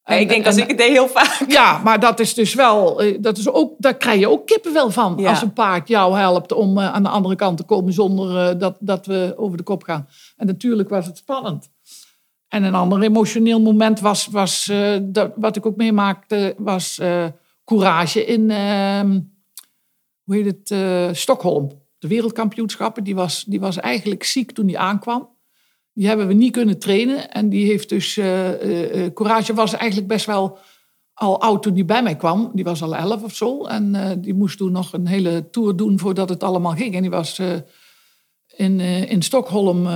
En- 0.08 0.20
ik 0.20 0.28
denk 0.28 0.46
als 0.46 0.56
en- 0.56 0.62
ik 0.62 0.68
het 0.68 0.78
deed 0.78 0.90
heel 0.90 1.08
vaak. 1.08 1.44
Ja, 1.48 1.80
maar 1.84 2.00
dat 2.00 2.20
is 2.20 2.34
dus 2.34 2.54
wel, 2.54 3.02
eh, 3.02 3.16
dat 3.20 3.38
is 3.38 3.48
ook, 3.48 3.74
daar 3.78 3.96
krijg 3.96 4.20
je 4.20 4.28
ook 4.28 4.46
kippenvel 4.46 4.90
van. 4.90 5.14
Ja. 5.18 5.30
Als 5.30 5.42
een 5.42 5.52
paard 5.52 5.88
jou 5.88 6.16
helpt 6.16 6.52
om 6.52 6.78
eh, 6.78 6.92
aan 6.92 7.02
de 7.02 7.08
andere 7.08 7.36
kant 7.36 7.56
te 7.56 7.62
komen 7.62 7.92
zonder 7.92 8.48
eh, 8.48 8.58
dat, 8.58 8.76
dat 8.80 9.06
we 9.06 9.34
over 9.36 9.56
de 9.56 9.62
kop 9.62 9.82
gaan. 9.82 10.08
En 10.36 10.46
natuurlijk 10.46 10.88
was 10.88 11.06
het 11.06 11.16
spannend. 11.16 11.70
En 12.48 12.62
een 12.62 12.74
ander 12.74 13.02
emotioneel 13.02 13.60
moment 13.60 14.00
was, 14.00 14.26
was 14.26 14.72
dat, 15.02 15.32
wat 15.36 15.56
ik 15.56 15.66
ook 15.66 15.76
meemaakte, 15.76 16.54
was 16.58 16.98
eh, 16.98 17.24
courage 17.64 18.24
in, 18.24 18.50
ehm, 18.50 19.20
hoe 20.24 20.34
heet 20.34 20.44
het, 20.68 21.16
Stockholm. 21.16 21.70
De 21.98 22.08
wereldkampioenschappen, 22.08 23.04
die 23.04 23.14
was, 23.14 23.44
die 23.44 23.60
was 23.60 23.76
eigenlijk 23.76 24.24
ziek 24.24 24.52
toen 24.52 24.66
die 24.66 24.78
aankwam. 24.78 25.28
Die 25.98 26.06
hebben 26.06 26.26
we 26.26 26.32
niet 26.32 26.52
kunnen 26.52 26.78
trainen. 26.78 27.30
En 27.30 27.48
die 27.48 27.66
heeft 27.66 27.88
dus, 27.88 28.16
eh, 28.16 29.04
eh, 29.04 29.12
Courage 29.14 29.54
was 29.54 29.74
eigenlijk 29.74 30.08
best 30.08 30.26
wel 30.26 30.58
al 31.14 31.40
oud 31.40 31.62
toen 31.62 31.74
die 31.74 31.84
bij 31.84 32.02
mij 32.02 32.16
kwam. 32.16 32.50
Die 32.54 32.64
was 32.64 32.82
al 32.82 32.96
elf 32.96 33.22
of 33.22 33.34
zo. 33.34 33.64
En 33.64 34.16
die 34.20 34.34
moest 34.34 34.58
toen 34.58 34.72
nog 34.72 34.92
een 34.92 35.06
hele 35.06 35.50
tour 35.50 35.76
doen 35.76 35.98
voordat 35.98 36.28
het 36.28 36.42
allemaal 36.42 36.72
ging. 36.72 36.94
En 36.94 37.00
die 37.00 37.10
was 37.10 37.40
in, 38.56 38.80
in 38.80 39.22
Stockholm 39.22 39.88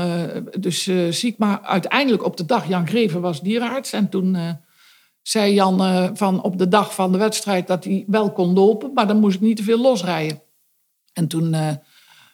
dus 0.59 0.91
ziek. 1.11 1.38
Maar 1.38 1.61
uiteindelijk 1.61 2.25
op 2.25 2.37
de 2.37 2.47
dag, 2.47 2.69
Jan 2.69 2.87
Greven 2.87 3.21
was 3.21 3.41
dierenarts. 3.41 3.93
En 3.93 4.09
toen 4.09 4.37
zei 5.23 5.55
Jan 5.55 6.11
van 6.17 6.43
op 6.43 6.59
de 6.59 6.69
dag 6.69 6.95
van 6.95 7.12
de 7.12 7.19
wedstrijd 7.19 7.67
dat 7.67 7.85
hij 7.85 8.05
wel 8.07 8.33
kon 8.33 8.53
lopen. 8.53 8.91
Maar 8.95 9.07
dan 9.07 9.21
moest 9.21 9.35
ik 9.35 9.41
niet 9.41 9.57
te 9.57 9.62
veel 9.62 9.81
losrijden. 9.81 10.43
En 11.12 11.29
toen, 11.29 11.55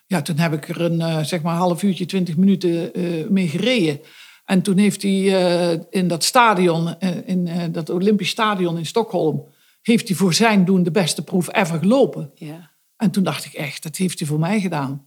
ja, 0.09 0.21
toen 0.21 0.37
heb 0.37 0.53
ik 0.53 0.69
er 0.69 0.81
een 0.81 1.01
eh, 1.01 1.23
zeg 1.23 1.41
maar 1.41 1.55
half 1.55 1.83
uurtje, 1.83 2.05
twintig 2.05 2.37
minuten 2.37 2.93
eh, 2.93 3.27
mee 3.27 3.47
gereden. 3.47 3.99
En 4.45 4.61
toen 4.61 4.77
heeft 4.77 5.01
hij 5.01 5.11
eh, 5.11 5.79
in 5.89 6.07
dat 6.07 6.23
stadion, 6.23 6.99
in 7.25 7.71
dat 7.71 7.89
Olympisch 7.89 8.29
stadion 8.29 8.77
in 8.77 8.85
Stockholm, 8.85 9.47
heeft 9.81 10.07
hij 10.07 10.17
voor 10.17 10.33
zijn 10.33 10.65
doen 10.65 10.83
de 10.83 10.91
beste 10.91 11.23
proef 11.23 11.53
ever 11.53 11.79
gelopen. 11.79 12.31
Ja. 12.35 12.71
En 12.95 13.11
toen 13.11 13.23
dacht 13.23 13.45
ik 13.45 13.53
echt, 13.53 13.83
dat 13.83 13.95
heeft 13.95 14.19
hij 14.19 14.27
voor 14.27 14.39
mij 14.39 14.59
gedaan. 14.59 15.05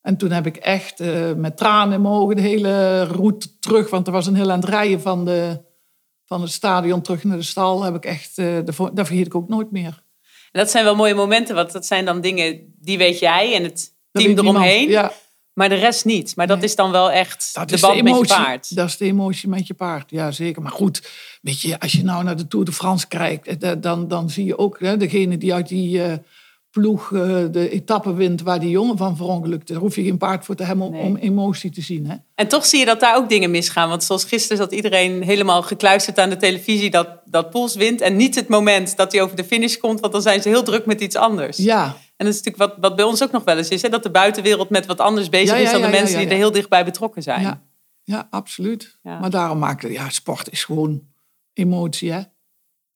En 0.00 0.16
toen 0.16 0.30
heb 0.30 0.46
ik 0.46 0.56
echt 0.56 0.98
met 1.36 1.56
tranen 1.56 1.94
in 1.94 2.02
mijn 2.02 2.14
ogen 2.14 2.36
de 2.36 2.42
hele 2.42 3.02
route 3.02 3.58
terug, 3.58 3.90
want 3.90 4.06
er 4.06 4.12
was 4.12 4.26
een 4.26 4.34
heel 4.34 4.50
aan 4.50 4.60
het 4.60 4.68
rijden 4.68 5.00
van, 5.00 5.24
de, 5.24 5.60
van 6.24 6.40
het 6.40 6.50
stadion 6.50 7.02
terug 7.02 7.24
naar 7.24 7.36
de 7.36 7.42
stal, 7.42 7.82
heb 7.82 7.94
ik 7.94 8.04
echt, 8.04 8.38
eh, 8.38 8.58
dat, 8.64 9.06
vergeet 9.06 9.26
ik 9.26 9.34
ook 9.34 9.48
nooit 9.48 9.70
meer. 9.70 10.04
En 10.52 10.60
dat 10.60 10.70
zijn 10.70 10.84
wel 10.84 10.96
mooie 10.96 11.14
momenten, 11.14 11.54
want 11.54 11.72
dat 11.72 11.86
zijn 11.86 12.04
dan 12.04 12.20
dingen 12.20 12.74
die 12.78 12.98
weet 12.98 13.18
jij 13.18 13.54
en 13.54 13.62
het 13.62 13.95
team 14.16 14.38
eromheen. 14.38 14.88
Ja, 14.88 15.12
Maar 15.52 15.68
de 15.68 15.74
rest 15.74 16.04
niet. 16.04 16.36
Maar 16.36 16.46
dat 16.46 16.56
Nee. 16.56 16.66
is 16.66 16.74
dan 16.74 16.90
wel 16.90 17.10
echt 17.10 17.50
dat 17.54 17.68
de 17.68 17.78
band 17.80 17.96
de 17.96 18.02
met 18.02 18.18
je 18.18 18.26
paard. 18.26 18.74
Dat 18.76 18.88
is 18.88 18.96
de 18.96 19.04
emotie 19.04 19.48
met 19.48 19.66
je 19.66 19.74
paard, 19.74 20.10
ja 20.10 20.30
zeker. 20.30 20.62
Maar 20.62 20.72
goed, 20.72 21.08
weet 21.42 21.60
je, 21.60 21.80
als 21.80 21.92
je 21.92 22.04
nou 22.04 22.24
naar 22.24 22.36
de 22.36 22.48
Tour 22.48 22.64
de 22.64 22.72
France 22.72 23.08
kijkt, 23.08 23.62
eh, 23.62 23.70
dan, 23.78 24.08
dan 24.08 24.30
zie 24.30 24.44
je 24.44 24.58
ook 24.58 24.80
hè, 24.80 24.96
degene 24.96 25.38
die 25.38 25.54
uit 25.54 25.68
die 25.68 26.02
eh, 26.02 26.12
ploeg 26.70 27.12
eh, 27.12 27.20
de 27.50 27.68
etappe 27.70 28.14
wint 28.14 28.42
waar 28.42 28.60
die 28.60 28.70
jongen 28.70 28.96
van 28.96 29.16
verongelukte. 29.16 29.72
Daar 29.72 29.82
hoef 29.82 29.96
je 29.96 30.02
geen 30.02 30.18
paard 30.18 30.44
voor 30.44 30.54
te 30.54 30.62
hebben 30.64 30.86
om, 30.86 30.92
Nee. 30.92 31.02
om 31.02 31.16
emotie 31.16 31.70
te 31.70 31.80
zien. 31.80 32.06
Hè? 32.06 32.16
En 32.34 32.48
toch 32.48 32.66
zie 32.66 32.78
je 32.78 32.84
dat 32.84 33.00
daar 33.00 33.16
ook 33.16 33.28
dingen 33.28 33.50
misgaan. 33.50 33.88
Want 33.88 34.04
zoals 34.04 34.24
gisteren 34.24 34.56
zat 34.56 34.72
iedereen 34.72 35.22
helemaal 35.22 35.62
gekluisterd 35.62 36.18
aan 36.18 36.30
de 36.30 36.36
televisie 36.36 36.90
dat, 36.90 37.08
dat 37.24 37.50
Poels 37.50 37.74
wint. 37.74 38.00
En 38.00 38.16
niet 38.16 38.34
het 38.34 38.48
moment 38.48 38.96
dat 38.96 39.12
hij 39.12 39.22
over 39.22 39.36
de 39.36 39.44
finish 39.44 39.76
komt, 39.76 40.00
want 40.00 40.12
dan 40.12 40.22
zijn 40.22 40.42
ze 40.42 40.48
heel 40.48 40.62
druk 40.62 40.86
met 40.86 41.00
iets 41.00 41.16
anders. 41.16 41.56
Ja, 41.56 41.96
En 42.16 42.26
dat 42.26 42.34
is 42.34 42.42
natuurlijk 42.42 42.72
wat, 42.72 42.80
wat 42.80 42.96
bij 42.96 43.04
ons 43.04 43.22
ook 43.22 43.30
nog 43.30 43.44
wel 43.44 43.56
eens 43.56 43.68
is. 43.68 43.82
Hè? 43.82 43.88
Dat 43.88 44.02
de 44.02 44.10
buitenwereld 44.10 44.70
met 44.70 44.86
wat 44.86 45.00
anders 45.00 45.28
bezig 45.28 45.56
Ja, 45.56 45.62
is 45.62 45.70
dan 45.70 45.80
de 45.82 45.88
mensen 45.88 46.18
die 46.18 46.28
er 46.28 46.36
heel 46.36 46.52
dichtbij 46.52 46.84
betrokken 46.84 47.22
zijn. 47.22 47.40
ja, 47.40 47.62
ja 48.04 48.26
absoluut. 48.30 48.98
Ja. 49.02 49.18
Maar 49.18 49.30
daarom 49.30 49.58
maakt 49.58 49.82
het, 49.82 49.92
ja, 49.92 50.08
sport 50.08 50.50
is 50.50 50.64
gewoon 50.64 51.02
emotie, 51.52 52.12
hè? 52.12 52.20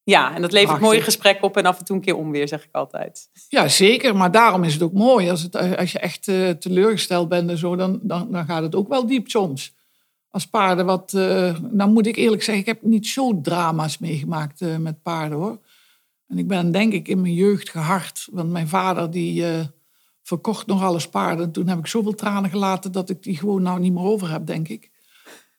Ja, 0.03 0.35
en 0.35 0.43
dat 0.43 0.53
levert 0.53 0.69
Prachtig. 0.69 0.89
mooie 0.89 1.03
gesprekken 1.03 1.45
op 1.45 1.57
en 1.57 1.67
af 1.67 1.79
en 1.79 1.85
toe 1.85 1.97
een 1.97 2.03
keer 2.03 2.17
onweer, 2.17 2.49
zeg 2.49 2.65
ik 2.65 2.69
altijd. 2.73 3.29
Ja, 3.49 3.69
zeker. 3.69 4.17
Maar 4.17 4.31
daarom 4.31 4.65
is 4.65 4.73
het 4.73 4.83
ook 4.83 4.93
mooi. 4.93 5.31
Als, 5.31 5.43
het, 5.43 5.77
als 5.77 5.93
je 5.93 5.99
echt 5.99 6.29
eh, 6.29 6.51
teleurgesteld 6.51 7.29
bent 7.29 7.51
en 7.51 7.59
zo, 7.59 7.77
dan, 7.77 7.99
dan, 8.03 8.33
dan 8.33 8.45
gaat 8.45 8.63
het 8.63 8.75
ook 8.75 8.89
wel 8.89 9.07
diep 9.07 9.29
soms. 9.29 9.75
Als 10.31 10.47
paarden 10.47 10.87
wat... 10.87 11.13
eh 11.15 11.59
nou 11.71 11.91
moet 11.91 12.07
ik 12.07 12.17
eerlijk 12.17 12.43
zeggen, 12.43 12.63
ik 12.63 12.69
heb 12.69 12.83
niet 12.83 13.07
zo 13.07 13.41
drama's 13.41 13.99
meegemaakt 13.99 14.61
eh, 14.61 14.77
met 14.77 15.03
paarden, 15.03 15.39
hoor. 15.39 15.59
En 16.31 16.39
ik 16.39 16.49
ben 16.49 16.71
denk 16.71 16.93
ik 16.93 17.09
in 17.09 17.21
mijn 17.21 17.35
jeugd 17.35 17.69
gehard. 17.69 18.29
Want 18.33 18.51
mijn 18.51 18.69
vader 18.69 19.11
die 19.11 19.47
eh, 19.47 19.65
verkocht 20.23 20.67
nog 20.67 20.83
alles 20.83 21.09
paarden. 21.09 21.53
Toen 21.53 21.69
heb 21.69 21.79
ik 21.79 21.87
zoveel 21.87 22.15
tranen 22.15 22.51
gelaten 22.51 22.93
dat 22.93 23.11
ik 23.11 23.23
die 23.23 23.37
gewoon 23.37 23.63
nou 23.63 23.81
niet 23.81 23.93
meer 23.93 24.03
over 24.03 24.31
heb, 24.31 24.47
denk 24.47 24.69
ik. 24.69 24.91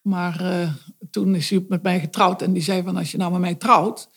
Maar 0.01 0.41
eh, 0.41 0.73
toen 1.09 1.35
is 1.35 1.49
hij 1.49 1.65
met 1.67 1.83
mij 1.83 1.99
getrouwd 1.99 2.41
en 2.41 2.53
die 2.53 2.63
zei 2.63 2.83
van 2.83 2.97
als 2.97 3.11
je 3.11 3.17
nou 3.17 3.31
met 3.31 3.41
mij 3.41 3.55
trouwt, 3.55 4.09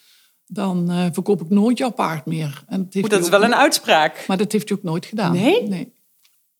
dan 0.46 0.90
eh, 0.90 1.06
verkoop 1.12 1.40
ik 1.40 1.50
nooit 1.50 1.78
jouw 1.78 1.90
paard 1.90 2.26
meer. 2.26 2.64
En 2.66 2.84
dat, 2.84 2.94
heeft 2.94 3.10
dat 3.10 3.22
is 3.22 3.28
wel 3.28 3.44
een 3.44 3.54
uitspraak. 3.54 4.24
maar 4.26 4.36
dat 4.36 4.52
heeft 4.52 4.68
hij 4.68 4.78
ook 4.78 4.84
nooit 4.84 5.06
gedaan. 5.06 5.32
Nee? 5.32 5.68
Nee. 5.68 5.92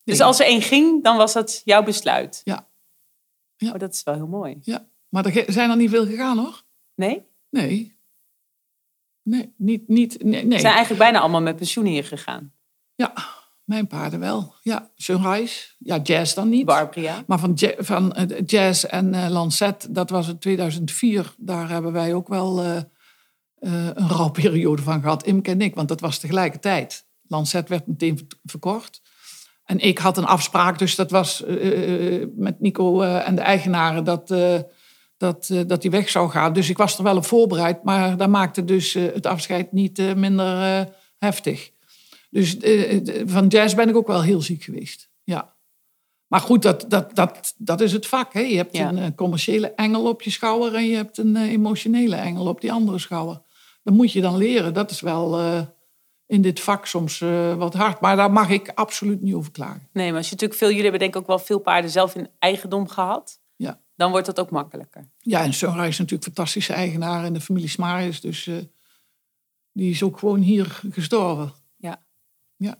Dus 0.03 0.21
als 0.21 0.39
er 0.39 0.45
één 0.45 0.61
ging, 0.61 1.03
dan 1.03 1.17
was 1.17 1.33
dat 1.33 1.61
jouw 1.63 1.83
besluit. 1.83 2.41
Ja. 2.43 2.67
Ja. 3.57 3.71
Oh, 3.71 3.79
dat 3.79 3.93
is 3.93 4.03
wel 4.03 4.15
heel 4.15 4.27
mooi. 4.27 4.57
Ja. 4.61 4.87
Maar 5.09 5.25
er 5.25 5.53
zijn 5.53 5.69
er 5.69 5.77
niet 5.77 5.89
veel 5.89 6.05
gegaan, 6.05 6.37
hoor. 6.37 6.63
Nee? 6.95 7.25
Nee. 7.49 7.94
Nee, 9.25 9.53
niet... 9.57 9.87
niet 9.87 10.23
nee, 10.23 10.43
nee. 10.45 10.53
Ze 10.53 10.59
zijn 10.59 10.73
eigenlijk 10.73 11.03
bijna 11.03 11.19
allemaal 11.19 11.41
met 11.41 11.55
pensioen 11.55 11.85
hier 11.85 12.03
gegaan. 12.03 12.51
Ja, 12.95 13.13
mijn 13.63 13.87
paarden 13.87 14.19
wel. 14.19 14.55
Ja, 14.61 14.89
Sunrise. 14.95 15.69
Ja, 15.77 15.97
Jazz 16.03 16.33
dan 16.33 16.49
niet. 16.49 16.65
Barbria. 16.65 17.23
Maar 17.27 17.39
van, 17.39 17.57
van 17.77 18.13
eh, 18.13 18.41
Jazz 18.45 18.83
en 18.83 19.13
eh, 19.13 19.29
Lancet, 19.29 19.87
dat 19.89 20.09
was 20.09 20.27
in 20.27 20.37
2004. 20.37 21.33
Daar 21.37 21.69
hebben 21.69 21.91
wij 21.91 22.13
ook 22.13 22.27
wel 22.27 22.63
eh, 22.63 22.77
eh, 22.77 22.83
een 23.93 24.09
rouwperiode 24.09 24.81
van 24.81 25.01
gehad, 25.01 25.25
Imke 25.25 25.51
en 25.51 25.61
ik. 25.61 25.75
Want 25.75 25.87
dat 25.87 25.99
was 25.99 26.17
tegelijkertijd. 26.19 27.05
Lancet 27.27 27.69
werd 27.69 27.87
meteen 27.87 28.17
ver- 28.17 28.27
verkocht. 28.43 29.01
En 29.63 29.79
ik 29.79 29.97
had 29.97 30.17
een 30.17 30.25
afspraak, 30.25 30.79
dus 30.79 30.95
dat 30.95 31.11
was 31.11 31.43
met 32.35 32.59
Nico 32.59 33.01
en 33.01 33.35
de 33.35 33.41
eigenaren... 33.41 34.03
dat, 34.03 34.33
dat, 35.17 35.49
eh, 35.49 35.61
dat 35.67 35.81
die 35.81 35.91
weg 35.91 36.09
zou 36.09 36.29
gaan. 36.29 36.53
Dus 36.53 36.69
ik 36.69 36.77
was 36.77 36.97
er 36.97 37.03
wel 37.03 37.17
op 37.17 37.25
voorbereid. 37.25 37.83
Maar 37.83 38.17
dat 38.17 38.29
maakte 38.29 38.63
dus 38.65 38.95
eh, 38.95 39.03
het 39.13 39.25
afscheid 39.25 39.71
niet 39.71 39.99
eh, 39.99 40.13
minder 40.13 40.87
heftig. 41.17 41.71
Dus 42.29 42.57
van 43.25 43.47
jazz 43.47 43.75
ben 43.75 43.89
ik 43.89 43.95
ook 43.95 44.07
wel 44.07 44.23
heel 44.23 44.41
ziek 44.41 44.63
geweest. 44.63 45.09
Ja. 45.23 45.53
Maar 46.27 46.39
goed, 46.39 46.61
dat, 46.61 46.85
dat, 46.87 47.15
dat, 47.15 47.53
dat 47.57 47.81
is 47.81 47.91
het 47.91 48.07
vak. 48.07 48.33
Hè? 48.33 48.39
Je 48.39 48.55
hebt 48.55 48.77
Ja. 48.77 48.89
een 48.93 49.15
commerciële 49.15 49.73
engel 49.73 50.07
op 50.07 50.21
je 50.21 50.29
schouder 50.29 50.75
en 50.75 50.85
je 50.85 50.95
hebt 50.95 51.17
een 51.17 51.35
emotionele 51.35 52.15
engel 52.15 52.47
op 52.47 52.61
die 52.61 52.71
andere 52.71 52.99
schouder. 52.99 53.41
Dat 53.83 53.93
moet 53.93 54.11
je 54.11 54.21
dan 54.21 54.37
leren. 54.37 54.73
Dat 54.73 54.91
is 54.91 55.01
wel 55.01 55.39
in 56.27 56.41
dit 56.41 56.59
vak 56.59 56.85
soms 56.85 57.19
wat 57.57 57.73
hard. 57.73 58.01
Maar 58.01 58.15
daar 58.15 58.31
mag 58.31 58.49
ik 58.49 58.71
absoluut 58.73 59.21
niet 59.21 59.33
over 59.33 59.51
klagen. 59.51 59.89
Nee, 59.93 60.07
maar 60.07 60.17
als 60.17 60.25
je 60.25 60.31
natuurlijk 60.31 60.59
veel, 60.59 60.67
jullie 60.69 60.83
hebben 60.83 60.99
denk 61.01 61.15
ik 61.15 61.21
ook 61.21 61.27
wel 61.27 61.39
veel 61.39 61.59
paarden 61.59 61.91
zelf 61.91 62.15
in 62.15 62.29
eigendom 62.39 62.87
gehad. 62.87 63.39
Dan 63.95 64.11
wordt 64.11 64.25
dat 64.25 64.39
ook 64.39 64.49
makkelijker. 64.49 65.09
Ja, 65.19 65.43
en 65.43 65.53
Sunrise 65.53 65.87
is 65.87 65.97
natuurlijk 65.97 66.23
fantastische 66.23 66.73
eigenaar 66.73 67.25
in 67.25 67.33
de 67.33 67.41
familie 67.41 67.69
Smarius. 67.69 68.21
Dus 68.21 68.47
eh, 68.47 68.55
die 69.71 69.91
is 69.91 70.03
ook 70.03 70.19
gewoon 70.19 70.39
hier 70.39 70.81
gestorven. 70.91 71.53
Ja. 71.77 72.03
Ja. 72.55 72.79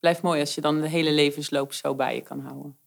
Blijft 0.00 0.22
mooi 0.22 0.40
als 0.40 0.54
je 0.54 0.60
dan 0.60 0.80
de 0.80 0.88
hele 0.88 1.12
levensloop 1.12 1.72
zo 1.72 1.94
bij 1.94 2.14
je 2.14 2.20
kan 2.20 2.40
houden. 2.40 2.78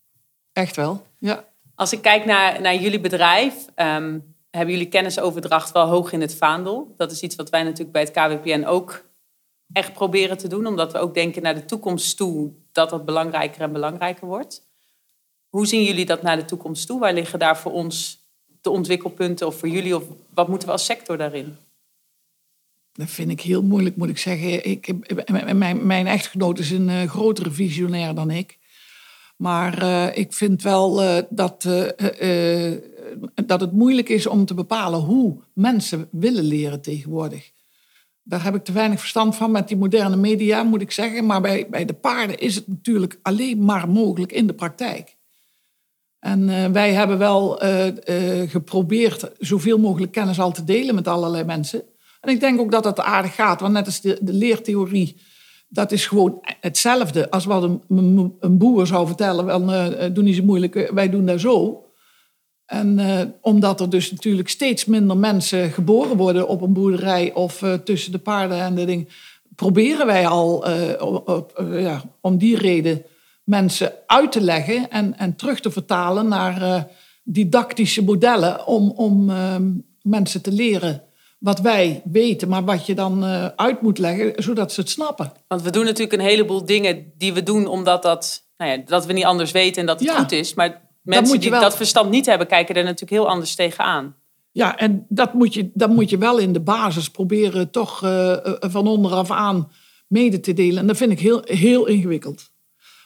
Echt 0.53 0.75
wel. 0.75 1.07
Ja. 1.17 1.47
Als 1.75 1.93
ik 1.93 2.01
kijk 2.01 2.25
naar, 2.25 2.61
naar 2.61 2.75
jullie 2.75 2.99
bedrijf, 2.99 3.65
ehm, 3.75 4.19
hebben 4.49 4.73
jullie 4.73 4.89
kennisoverdracht 4.89 5.71
wel 5.71 5.87
hoog 5.87 6.11
in 6.11 6.21
het 6.21 6.35
vaandel. 6.35 6.93
Dat 6.97 7.11
is 7.11 7.21
iets 7.21 7.35
wat 7.35 7.49
wij 7.49 7.63
natuurlijk 7.63 7.91
bij 7.91 8.01
het 8.01 8.11
KWPN 8.11 8.65
ook 8.65 9.05
echt 9.71 9.93
proberen 9.93 10.37
te 10.37 10.47
doen, 10.47 10.65
omdat 10.65 10.91
we 10.91 10.97
ook 10.97 11.13
denken 11.13 11.41
naar 11.41 11.55
de 11.55 11.65
toekomst 11.65 12.17
toe 12.17 12.53
dat 12.71 12.89
dat 12.89 13.05
belangrijker 13.05 13.61
en 13.61 13.71
belangrijker 13.71 14.27
wordt. 14.27 14.67
Hoe 15.53 15.67
zien 15.67 15.83
jullie 15.83 16.05
dat 16.05 16.21
naar 16.21 16.37
de 16.37 16.45
toekomst 16.45 16.87
toe? 16.87 16.99
Waar 16.99 17.13
liggen 17.13 17.39
daar 17.39 17.57
voor 17.57 17.71
ons 17.71 18.25
de 18.61 18.69
ontwikkelpunten 18.69 19.47
of 19.47 19.59
voor 19.59 19.69
jullie? 19.69 19.95
Of 19.95 20.03
wat 20.33 20.47
moeten 20.47 20.67
we 20.67 20.73
als 20.73 20.85
sector 20.85 21.17
daarin? 21.17 21.55
Dat 22.93 23.09
vind 23.09 23.31
ik 23.31 23.41
heel 23.41 23.63
moeilijk, 23.63 23.95
moet 23.95 24.09
ik 24.09 24.17
zeggen. 24.17 24.69
Ik, 24.69 24.93
mijn, 25.55 25.85
mijn 25.85 26.07
echtgenoot 26.07 26.59
is 26.59 26.71
een 26.71 26.89
uh, 26.89 27.03
grotere 27.03 27.51
visionair 27.51 28.15
dan 28.15 28.31
ik. 28.31 28.57
Maar 29.37 29.83
uh, 29.83 30.17
ik 30.17 30.33
vind 30.33 30.61
wel 30.61 30.95
dat, 31.29 31.61
dat 33.45 33.61
het 33.61 33.71
moeilijk 33.71 34.09
is 34.09 34.27
om 34.27 34.45
te 34.45 34.53
bepalen 34.53 34.99
hoe 34.99 35.37
mensen 35.53 36.07
willen 36.11 36.43
leren 36.43 36.81
tegenwoordig. 36.81 37.51
Daar 38.23 38.43
heb 38.43 38.55
ik 38.55 38.63
te 38.63 38.71
weinig 38.71 38.99
verstand 38.99 39.35
van 39.35 39.51
met 39.51 39.67
die 39.67 39.77
moderne 39.77 40.15
media, 40.15 40.63
moet 40.63 40.81
ik 40.81 40.91
zeggen. 40.91 41.25
Maar 41.25 41.41
bij, 41.41 41.69
bij 41.69 41.85
de 41.85 41.93
paarden 41.93 42.39
is 42.39 42.55
het 42.55 42.67
natuurlijk 42.67 43.19
alleen 43.21 43.65
maar 43.65 43.89
mogelijk 43.89 44.31
in 44.31 44.47
de 44.47 44.53
praktijk. 44.53 45.15
En 46.23 46.49
uh, 46.49 46.65
wij 46.65 46.93
hebben 46.93 47.17
wel 47.17 47.63
uh, 47.63 47.85
uh, 47.85 48.49
geprobeerd 48.49 49.31
zoveel 49.39 49.77
mogelijk 49.77 50.11
kennis 50.11 50.39
al 50.39 50.51
te 50.51 50.63
delen 50.63 50.95
met 50.95 51.07
allerlei 51.07 51.43
mensen. 51.43 51.81
En 52.21 52.29
ik 52.29 52.39
denk 52.39 52.59
ook 52.59 52.71
dat 52.71 52.83
dat 52.83 52.99
aardig 52.99 53.35
gaat, 53.35 53.59
want 53.59 53.73
net 53.73 53.85
als 53.85 54.01
de, 54.01 54.17
leertheorie, 54.21 55.15
dat 55.67 55.91
is 55.91 56.07
gewoon 56.07 56.43
hetzelfde 56.59 57.29
als 57.29 57.45
wat 57.45 57.63
een, 57.63 58.57
boer 58.57 58.87
zou 58.87 59.07
vertellen. 59.07 59.45
Wel, 59.45 59.65
doe 60.13 60.23
niet 60.23 60.35
zo 60.35 60.43
moeilijk, 60.43 60.91
wij 60.93 61.09
doen 61.09 61.25
dat 61.25 61.39
zo. 61.39 61.85
En 62.65 62.99
omdat 63.41 63.81
er 63.81 63.89
dus 63.89 64.11
natuurlijk 64.11 64.49
steeds 64.49 64.85
minder 64.85 65.17
mensen 65.17 65.71
geboren 65.71 66.17
worden 66.17 66.47
op 66.47 66.61
een 66.61 66.73
boerderij 66.73 67.33
of 67.33 67.63
tussen 67.83 68.11
de 68.11 68.19
paarden 68.19 68.59
en 68.59 68.75
de 68.75 68.85
dingen, 68.85 69.07
proberen 69.55 70.05
wij 70.05 70.27
al 70.27 70.69
ja, 71.71 72.01
om 72.21 72.37
die 72.37 72.57
reden 72.57 73.05
mensen 73.43 73.93
uit 74.07 74.31
te 74.31 74.41
leggen 74.41 74.89
en, 74.89 75.17
en 75.17 75.35
terug 75.35 75.59
te 75.59 75.71
vertalen 75.71 76.27
naar 76.27 76.61
uh, 76.61 76.83
didactische 77.23 78.03
modellen 78.03 78.67
om, 78.67 78.91
om 78.91 79.29
uh, 79.29 79.55
mensen 80.01 80.41
te 80.41 80.51
leren 80.51 81.03
wat 81.39 81.59
wij 81.59 82.01
weten, 82.03 82.47
maar 82.47 82.63
wat 82.63 82.85
je 82.85 82.95
dan 82.95 83.23
uh, 83.23 83.45
uit 83.45 83.81
moet 83.81 83.97
leggen, 83.97 84.43
zodat 84.43 84.73
ze 84.73 84.79
het 84.79 84.89
snappen. 84.89 85.31
Want 85.47 85.61
we 85.61 85.69
doen 85.69 85.85
natuurlijk 85.85 86.13
een 86.13 86.27
heleboel 86.27 86.65
dingen 86.65 87.11
die 87.17 87.33
we 87.33 87.43
doen 87.43 87.67
omdat 87.67 88.03
dat, 88.03 88.47
nou 88.57 88.71
ja, 88.71 88.77
dat 88.85 89.05
we 89.05 89.13
niet 89.13 89.23
anders 89.23 89.51
weten 89.51 89.81
en 89.81 89.87
dat 89.87 89.99
het 89.99 90.09
ja, 90.09 90.17
goed 90.19 90.31
is. 90.31 90.53
Maar 90.53 90.89
mensen 91.01 91.39
die 91.39 91.49
wel... 91.49 91.61
dat 91.61 91.75
verstand 91.75 92.09
niet 92.09 92.25
hebben, 92.25 92.47
kijken 92.47 92.75
er 92.75 92.83
natuurlijk 92.83 93.11
heel 93.11 93.29
anders 93.29 93.55
tegenaan. 93.55 94.15
Ja, 94.51 94.77
en 94.77 95.05
dat 95.09 95.33
moet 95.33 95.53
je, 95.53 95.71
dat 95.73 95.89
moet 95.89 96.09
je 96.09 96.17
wel 96.17 96.37
in 96.37 96.53
de 96.53 96.61
basis 96.61 97.09
proberen 97.09 97.71
toch 97.71 97.99
van 98.59 98.87
onderaf 98.87 99.31
aan 99.31 99.71
mede 100.07 100.39
te 100.39 100.53
delen. 100.53 100.77
En 100.77 100.87
dat 100.87 100.97
vind 100.97 101.11
ik 101.11 101.19
heel, 101.19 101.41
heel 101.43 101.85
ingewikkeld. 101.85 102.51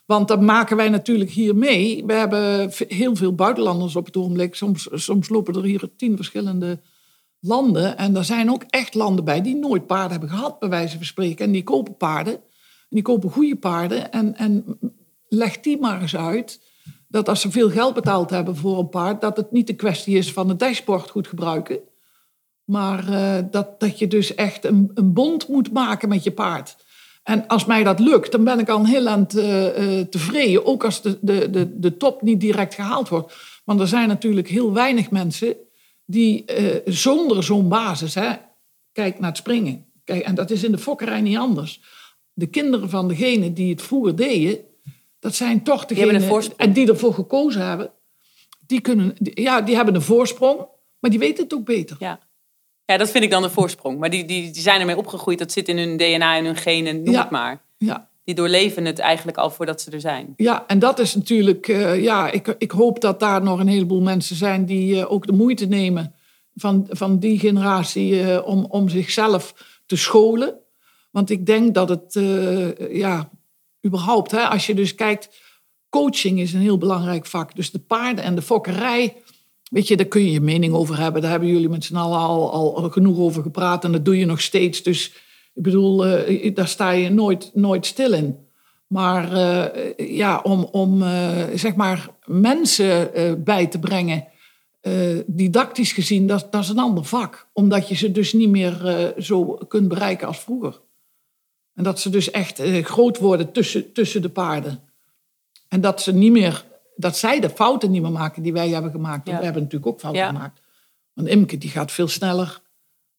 Want 0.07 0.27
dat 0.27 0.41
maken 0.41 0.77
wij 0.77 0.89
natuurlijk 0.89 1.29
hier 1.29 1.55
mee. 1.55 2.05
We 2.05 2.13
hebben 2.13 2.71
heel 2.87 3.15
veel 3.15 3.35
buitenlanders 3.35 3.95
op 3.95 4.05
het 4.05 4.17
ogenblik. 4.17 4.55
Soms, 4.55 4.87
soms 4.91 5.29
lopen 5.29 5.55
er 5.55 5.63
hier 5.63 5.89
tien 5.97 6.15
verschillende 6.15 6.81
landen. 7.39 7.97
En 7.97 8.15
er 8.15 8.25
zijn 8.25 8.51
ook 8.51 8.63
echt 8.63 8.93
landen 8.93 9.25
bij 9.25 9.41
die 9.41 9.55
nooit 9.55 9.87
paarden 9.87 10.11
hebben 10.11 10.29
gehad, 10.29 10.59
bij 10.59 10.69
wijze 10.69 10.95
van 10.95 11.05
spreken. 11.05 11.45
En 11.45 11.51
die 11.51 11.63
kopen 11.63 11.97
paarden. 11.97 12.33
En 12.33 12.41
die 12.89 13.01
kopen 13.01 13.29
goede 13.29 13.55
paarden. 13.55 14.11
En, 14.11 14.35
en 14.35 14.79
leg 15.27 15.59
die 15.59 15.79
maar 15.79 16.01
eens 16.01 16.15
uit 16.15 16.59
dat 17.07 17.29
als 17.29 17.41
ze 17.41 17.51
veel 17.51 17.69
geld 17.69 17.93
betaald 17.93 18.29
hebben 18.29 18.55
voor 18.55 18.79
een 18.79 18.89
paard, 18.89 19.21
dat 19.21 19.37
het 19.37 19.51
niet 19.51 19.67
de 19.67 19.75
kwestie 19.75 20.17
is 20.17 20.33
van 20.33 20.49
het 20.49 20.59
dashboard 20.59 21.09
goed 21.09 21.27
gebruiken. 21.27 21.79
Maar 22.63 23.09
uh, 23.09 23.37
dat, 23.51 23.79
dat 23.79 23.99
je 23.99 24.07
dus 24.07 24.35
echt 24.35 24.65
een, 24.65 24.91
een 24.93 25.13
bond 25.13 25.47
moet 25.47 25.71
maken 25.71 26.09
met 26.09 26.23
je 26.23 26.31
paard. 26.31 26.77
En 27.27 27.47
als 27.47 27.65
mij 27.65 27.83
dat 27.83 27.99
lukt, 27.99 28.31
dan 28.31 28.43
ben 28.43 28.59
ik 28.59 28.69
al 28.69 28.79
een 28.79 28.85
heel 28.85 29.07
aan 29.07 29.27
uh, 29.35 29.99
tevreden. 29.99 30.65
Ook 30.65 30.83
als 30.83 31.01
de, 31.01 31.17
de, 31.21 31.49
de, 31.49 31.79
de 31.79 31.97
top 31.97 32.21
niet 32.21 32.39
direct 32.39 32.73
gehaald 32.73 33.09
wordt. 33.09 33.33
Want 33.65 33.79
er 33.79 33.87
zijn 33.87 34.07
natuurlijk 34.07 34.47
heel 34.47 34.73
weinig 34.73 35.11
mensen 35.11 35.55
die 36.05 36.43
uh, 36.59 36.75
zonder 36.85 37.43
zo'n 37.43 37.69
basis... 37.69 38.15
Hè, 38.15 38.31
kijk 38.91 39.19
naar 39.19 39.29
het 39.29 39.37
springen. 39.37 39.85
Kijk, 40.03 40.23
en 40.23 40.35
dat 40.35 40.51
is 40.51 40.63
in 40.63 40.71
de 40.71 40.77
fokkerij 40.77 41.21
niet 41.21 41.37
anders. 41.37 41.81
De 42.33 42.47
kinderen 42.47 42.89
van 42.89 43.07
degene 43.07 43.53
die 43.53 43.69
het 43.69 43.81
vroeger 43.81 44.15
deden... 44.15 44.59
dat 45.19 45.35
zijn 45.35 45.63
toch 45.63 45.85
degenen 45.85 46.41
en 46.57 46.73
die 46.73 46.87
ervoor 46.87 47.13
gekozen 47.13 47.67
hebben... 47.67 47.91
Die, 48.67 48.81
kunnen, 48.81 49.15
ja, 49.19 49.61
die 49.61 49.75
hebben 49.75 49.95
een 49.95 50.01
voorsprong, 50.01 50.57
maar 50.99 51.09
die 51.09 51.19
weten 51.19 51.43
het 51.43 51.53
ook 51.53 51.65
beter. 51.65 51.95
Ja. 51.99 52.19
Ja, 52.87 52.97
dat 52.97 53.09
vind 53.09 53.23
ik 53.23 53.29
dan 53.29 53.41
de 53.41 53.49
voorsprong. 53.49 53.99
Maar 53.99 54.09
die, 54.09 54.25
die, 54.25 54.51
die 54.51 54.61
zijn 54.61 54.79
ermee 54.79 54.97
opgegroeid. 54.97 55.39
Dat 55.39 55.51
zit 55.51 55.67
in 55.67 55.77
hun 55.77 55.97
DNA 55.97 56.37
en 56.37 56.45
hun 56.45 56.55
genen, 56.55 57.03
noem 57.03 57.15
het 57.15 57.29
maar. 57.29 57.61
Ja. 57.77 58.09
Die 58.23 58.35
doorleven 58.35 58.85
het 58.85 58.99
eigenlijk 58.99 59.37
al 59.37 59.49
voordat 59.49 59.81
ze 59.81 59.91
er 59.91 59.99
zijn. 59.99 60.33
Ja, 60.37 60.63
en 60.67 60.79
dat 60.79 60.99
is 60.99 61.15
natuurlijk... 61.15 61.67
Uh, 61.67 62.03
ja, 62.03 62.31
ik, 62.31 62.55
ik 62.57 62.71
hoop 62.71 63.01
dat 63.01 63.19
daar 63.19 63.43
nog 63.43 63.59
een 63.59 63.67
heleboel 63.67 64.01
mensen 64.01 64.35
zijn... 64.35 64.65
die 64.65 64.95
uh, 64.95 65.11
ook 65.11 65.25
de 65.25 65.31
moeite 65.31 65.65
nemen 65.65 66.13
van, 66.55 66.87
van 66.89 67.19
die 67.19 67.39
generatie... 67.39 68.21
Uh, 68.21 68.47
om, 68.47 68.65
om 68.69 68.89
zichzelf 68.89 69.53
te 69.85 69.95
scholen. 69.95 70.55
Want 71.11 71.29
ik 71.29 71.45
denk 71.45 71.73
dat 71.73 71.89
het... 71.89 72.13
ja, 72.91 73.29
überhaupt, 73.85 74.31
hè, 74.31 74.47
als 74.47 74.65
je 74.65 74.73
dus 74.73 74.95
kijkt... 74.95 75.45
Coaching 75.89 76.39
is 76.39 76.53
een 76.53 76.61
heel 76.61 76.77
belangrijk 76.77 77.25
vak. 77.25 77.55
Dus 77.55 77.71
de 77.71 77.79
paarden 77.79 78.23
en 78.23 78.35
de 78.35 78.41
fokkerij 78.41 79.15
Weet 79.69 79.87
je, 79.87 79.97
daar 79.97 80.05
kun 80.05 80.23
je 80.23 80.31
je 80.31 80.41
mening 80.41 80.73
over 80.73 80.97
hebben. 80.99 81.21
Daar 81.21 81.31
hebben 81.31 81.49
jullie 81.49 81.69
met 81.69 81.83
z'n 81.83 81.95
allen 81.95 82.19
al, 82.19 82.53
al, 82.53 82.89
genoeg 82.89 83.17
over 83.17 83.41
gepraat 83.41 83.83
en 83.83 83.91
dat 83.91 84.05
doe 84.05 84.17
je 84.17 84.25
nog 84.25 84.41
steeds. 84.41 84.83
Dus 84.83 85.13
ik 85.53 85.63
bedoel, 85.63 86.07
uh, 86.07 86.55
daar 86.55 86.67
sta 86.67 86.91
je 86.91 87.09
nooit, 87.09 87.51
nooit 87.53 87.85
stil 87.85 88.13
in. 88.13 88.37
Maar 88.87 89.33
uh, 89.33 89.93
ja, 90.17 90.39
om, 90.43 90.63
om 90.63 91.01
uh, 91.01 91.43
zeg 91.55 91.75
maar 91.75 92.09
mensen 92.25 93.11
bij 93.43 93.67
te 93.67 93.79
brengen, 93.79 94.27
didactisch 95.25 95.91
gezien, 95.91 96.27
dat, 96.27 96.47
dat 96.51 96.63
is 96.63 96.69
een 96.69 96.79
ander 96.79 97.05
vak. 97.05 97.47
Omdat 97.53 97.87
je 97.87 97.95
ze 97.95 98.11
dus 98.11 98.33
niet 98.33 98.49
meer 98.49 99.13
zo 99.17 99.45
kunt 99.67 99.87
bereiken 99.87 100.27
als 100.27 100.39
vroeger. 100.39 100.79
En 101.75 101.83
dat 101.83 101.99
ze 101.99 102.09
dus 102.09 102.31
echt 102.31 102.61
groot 102.81 103.17
worden 103.17 103.51
tussen, 103.51 103.93
tussen 103.93 104.21
de 104.21 104.29
paarden. 104.29 104.79
En 105.67 105.81
dat 105.81 106.01
ze 106.01 106.13
niet 106.13 106.31
meer 106.31 106.65
dat 106.97 107.17
zij 107.17 107.39
de 107.39 107.49
fouten 107.49 107.91
niet 107.91 108.01
meer 108.01 108.11
maken 108.11 108.43
die 108.43 108.53
wij 108.53 108.69
hebben 108.69 108.91
gemaakt. 108.91 109.25
Want 109.25 109.37
we 109.37 109.43
hebben 109.43 109.63
natuurlijk 109.63 109.91
ook 109.91 109.99
fouten 109.99 110.25
gemaakt. 110.25 110.61
Want 111.13 111.27
Imke 111.27 111.57
die 111.57 111.69
gaat 111.69 111.91
veel 111.91 112.07
sneller, 112.07 112.61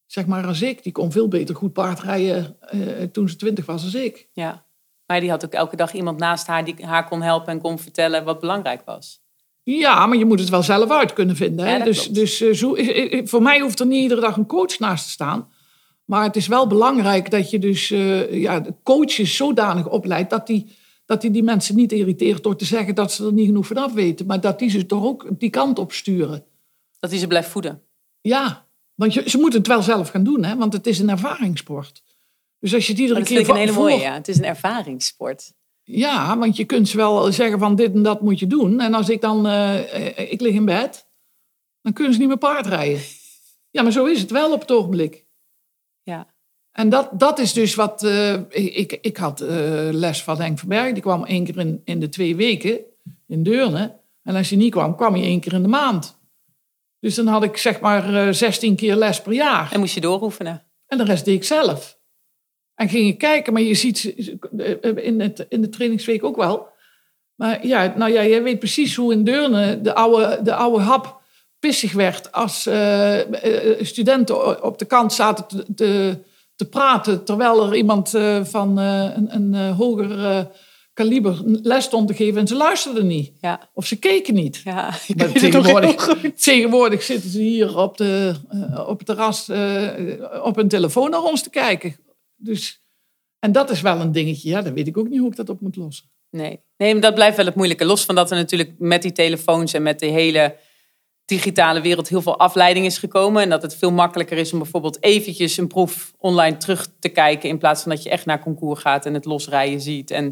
zeg 0.05 0.25
maar, 0.25 0.47
als 0.47 0.61
ik. 0.61 0.83
Die 0.83 0.91
kon 0.91 1.11
veel 1.11 1.27
beter 1.27 1.55
goed 1.55 1.73
paardrijden 1.73 2.57
uh, 2.73 3.03
toen 3.03 3.29
ze 3.29 3.35
twintig 3.35 3.65
was 3.65 3.83
als 3.83 3.93
ik. 3.93 4.27
Ja, 4.33 4.63
maar 5.05 5.19
die 5.19 5.29
had 5.29 5.45
ook 5.45 5.53
elke 5.53 5.75
dag 5.75 5.93
iemand 5.93 6.17
naast 6.17 6.47
haar 6.47 6.65
die 6.65 6.85
haar 6.85 7.07
kon 7.07 7.21
helpen 7.21 7.53
en 7.53 7.61
kon 7.61 7.79
vertellen 7.79 8.23
wat 8.23 8.39
belangrijk 8.39 8.81
was. 8.85 9.21
Ja, 9.63 10.05
maar 10.05 10.17
je 10.17 10.25
moet 10.25 10.39
het 10.39 10.49
wel 10.49 10.63
zelf 10.63 10.91
uit 10.91 11.13
kunnen 11.13 11.35
vinden. 11.35 11.65
Hè? 11.65 11.83
dus 11.83 12.07
dus 12.07 12.41
uh, 12.41 12.53
zo, 12.53 12.75
uh, 12.75 13.25
voor 13.25 13.41
mij 13.41 13.59
hoeft 13.59 13.79
er 13.79 13.85
niet 13.85 14.01
iedere 14.01 14.21
dag 14.21 14.37
een 14.37 14.45
coach 14.45 14.79
naast 14.79 15.03
te 15.03 15.11
staan. 15.11 15.51
Maar 16.05 16.23
het 16.23 16.35
is 16.35 16.47
wel 16.47 16.67
belangrijk 16.67 17.31
dat 17.31 17.49
je 17.49 17.59
dus 17.59 17.87
ja, 18.31 18.59
de 18.59 18.73
coaches 18.83 19.35
zodanig 19.35 19.87
opleidt 19.87 20.29
dat 20.29 20.47
die 20.47 20.77
dat 21.09 21.21
hij 21.21 21.31
die 21.31 21.43
mensen 21.43 21.75
niet 21.75 21.91
irriteert 21.91 22.43
door 22.43 22.55
te 22.55 22.65
zeggen 22.65 22.95
dat 22.95 23.11
ze 23.11 23.25
er 23.25 23.33
niet 23.33 23.45
genoeg 23.45 23.67
vanaf 23.67 23.93
weten. 23.93 24.25
Maar 24.25 24.41
dat 24.41 24.59
die 24.59 24.69
ze 24.69 24.85
toch 24.85 25.03
ook 25.03 25.27
die 25.39 25.49
kant 25.49 25.79
op 25.79 25.91
sturen. 25.91 26.45
Dat 26.99 27.09
hij 27.09 27.19
ze 27.19 27.27
blijft 27.27 27.49
voeden. 27.49 27.83
Ja, 28.21 28.67
want 28.95 29.13
je, 29.13 29.29
ze 29.29 29.37
moeten 29.37 29.59
het 29.59 29.67
wel 29.67 29.81
zelf 29.81 30.09
gaan 30.09 30.23
doen, 30.23 30.43
hè? 30.43 30.55
want 30.55 30.73
het 30.73 30.87
is 30.87 30.99
een 30.99 31.09
ervaringssport. 31.09 32.03
Dus 32.59 32.73
als 32.73 32.85
je 32.85 32.91
het 32.91 33.01
iedere 33.01 33.19
dat 33.19 33.27
keer. 33.27 33.37
Dat 33.37 33.45
vind 33.45 33.57
ik 33.57 33.63
een 33.63 33.69
hele 33.69 33.81
mooie, 33.81 34.03
ja. 34.03 34.13
Het 34.13 34.27
is 34.27 34.37
een 34.37 34.45
ervaringssport. 34.45 35.53
Ja, 35.83 36.37
want 36.37 36.57
je 36.57 36.65
kunt 36.65 36.89
ze 36.89 36.97
wel 36.97 37.31
zeggen 37.31 37.59
van 37.59 37.75
dit 37.75 37.93
en 37.93 38.03
dat 38.03 38.21
moet 38.21 38.39
je 38.39 38.47
doen. 38.47 38.79
En 38.79 38.93
als 38.93 39.09
ik 39.09 39.21
dan, 39.21 39.47
uh, 39.47 40.31
ik 40.31 40.41
lig 40.41 40.53
in 40.53 40.65
bed, 40.65 41.07
dan 41.81 41.93
kunnen 41.93 42.13
ze 42.13 42.19
niet 42.19 42.27
meer 42.27 42.37
paardrijden. 42.37 43.01
Ja, 43.69 43.81
maar 43.81 43.91
zo 43.91 44.05
is 44.05 44.21
het 44.21 44.31
wel 44.31 44.53
op 44.53 44.61
het 44.61 44.71
ogenblik. 44.71 45.25
Ja. 46.03 46.33
En 46.79 46.89
dat, 46.89 47.09
dat 47.13 47.39
is 47.39 47.53
dus 47.53 47.75
wat... 47.75 48.03
Uh, 48.03 48.33
ik, 48.49 48.97
ik 49.01 49.17
had 49.17 49.41
uh, 49.41 49.49
les 49.91 50.23
van 50.23 50.41
Henk 50.41 50.59
Verberg. 50.59 50.93
Die 50.93 51.01
kwam 51.01 51.25
één 51.25 51.43
keer 51.43 51.57
in, 51.57 51.81
in 51.83 51.99
de 51.99 52.09
twee 52.09 52.35
weken 52.35 52.79
in 53.27 53.43
Deurne. 53.43 53.99
En 54.23 54.35
als 54.35 54.49
hij 54.49 54.57
niet 54.57 54.71
kwam, 54.71 54.95
kwam 54.95 55.13
hij 55.13 55.23
één 55.23 55.39
keer 55.39 55.53
in 55.53 55.61
de 55.61 55.67
maand. 55.67 56.19
Dus 56.99 57.15
dan 57.15 57.27
had 57.27 57.43
ik 57.43 57.57
zeg 57.57 57.79
maar 57.79 58.09
uh, 58.09 58.27
eh, 58.27 58.33
16 58.33 58.75
keer 58.75 58.95
les 58.95 59.21
per 59.21 59.33
jaar. 59.33 59.71
En 59.71 59.79
moest 59.79 59.93
je 59.93 60.01
dooroefenen? 60.01 60.63
En 60.87 60.97
de 60.97 61.03
rest 61.03 61.25
deed 61.25 61.35
ik 61.35 61.43
zelf. 61.43 61.99
En 62.75 62.89
ging 62.89 63.07
ik 63.07 63.17
kijken, 63.17 63.53
maar 63.53 63.61
je 63.61 63.75
ziet 63.75 64.03
in, 64.95 65.21
het, 65.21 65.45
in 65.49 65.61
de 65.61 65.69
trainingsweek 65.69 66.23
ook 66.23 66.35
wel. 66.35 66.67
Maar 67.35 67.67
ja, 67.67 67.93
nou 67.97 68.11
ja, 68.11 68.25
jij 68.25 68.43
weet 68.43 68.59
precies 68.59 68.95
hoe 68.95 69.13
in 69.13 69.23
Deurne 69.23 69.81
de 69.81 69.95
oude, 69.95 70.39
de 70.43 70.53
oude 70.53 70.83
hap 70.83 71.21
pissig 71.59 71.91
werd... 71.91 72.31
als 72.31 72.69
studenten 73.81 74.63
op 74.63 74.77
de 74.77 74.85
kant 74.85 75.13
zaten 75.13 75.47
te, 75.47 75.73
te 75.73 76.27
te 76.59 76.69
praten 76.69 77.23
terwijl 77.23 77.67
er 77.67 77.75
iemand 77.75 78.13
uh, 78.15 78.43
van 78.43 78.79
uh, 78.79 79.03
een, 79.15 79.35
een 79.35 79.53
uh, 79.53 79.77
hoger 79.77 80.47
kaliber 80.99 81.41
les 81.45 81.83
stond 81.83 82.07
te 82.07 82.13
geven 82.13 82.39
en 82.39 82.47
ze 82.47 82.55
luisterden 82.55 83.07
niet. 83.07 83.31
Ja. 83.41 83.69
Of 83.73 83.85
ze 83.85 83.99
keken 83.99 84.33
niet. 84.33 84.61
Ja, 84.63 84.93
ik 85.07 85.15
Maar 85.15 85.31
tegenwoordig, 85.31 86.15
tegenwoordig 86.35 87.03
zitten 87.03 87.29
ze 87.29 87.39
hier 87.39 87.77
op, 87.77 87.97
de, 87.97 88.35
eh, 88.49 88.87
op 88.87 88.97
het 88.97 89.07
terras 89.07 89.49
eh, 89.49 90.43
op 90.43 90.55
hun 90.55 90.67
telefoon 90.67 91.09
naar 91.09 91.23
ons 91.23 91.43
te 91.43 91.49
kijken. 91.49 91.95
Dus, 92.35 92.83
en 93.39 93.51
dat 93.51 93.69
is 93.69 93.81
wel 93.81 93.99
een 93.99 94.11
dingetje. 94.11 94.49
Ja, 94.49 94.61
dan 94.61 94.73
weet 94.73 94.87
ik 94.87 94.97
ook 94.97 95.09
niet 95.09 95.19
hoe 95.19 95.29
ik 95.29 95.35
dat 95.35 95.49
op 95.49 95.61
moet 95.61 95.75
lossen. 95.75 96.09
Nee. 96.29 96.59
nee, 96.77 96.91
maar 96.93 97.01
dat 97.01 97.13
blijft 97.13 97.37
wel 97.37 97.45
het 97.45 97.55
moeilijke. 97.55 97.85
Los 97.85 98.05
van 98.05 98.15
dat 98.15 98.31
er 98.31 98.37
natuurlijk 98.37 98.73
met 98.77 99.01
die 99.01 99.11
telefoons 99.11 99.73
en 99.73 99.83
met 99.83 99.99
de 99.99 100.05
hele 100.05 100.55
digitale 101.29 101.81
wereld 101.81 102.09
heel 102.09 102.21
veel 102.21 102.39
afleiding 102.39 102.85
is 102.85 102.97
gekomen. 102.97 103.41
En 103.41 103.49
dat 103.49 103.61
het 103.61 103.75
veel 103.75 103.91
makkelijker 103.91 104.37
is 104.37 104.53
om 104.53 104.59
bijvoorbeeld 104.59 105.03
eventjes 105.03 105.57
een 105.57 105.67
proef 105.67 106.13
online 106.17 106.57
terug 106.57 106.87
te 106.99 107.09
kijken. 107.09 107.49
In 107.49 107.57
plaats 107.57 107.81
van 107.81 107.91
dat 107.91 108.03
je 108.03 108.09
echt 108.09 108.25
naar 108.25 108.39
concours 108.43 108.81
gaat 108.81 109.05
en 109.05 109.13
het 109.13 109.25
losrijden 109.25 109.81
ziet. 109.81 110.11
En 110.11 110.23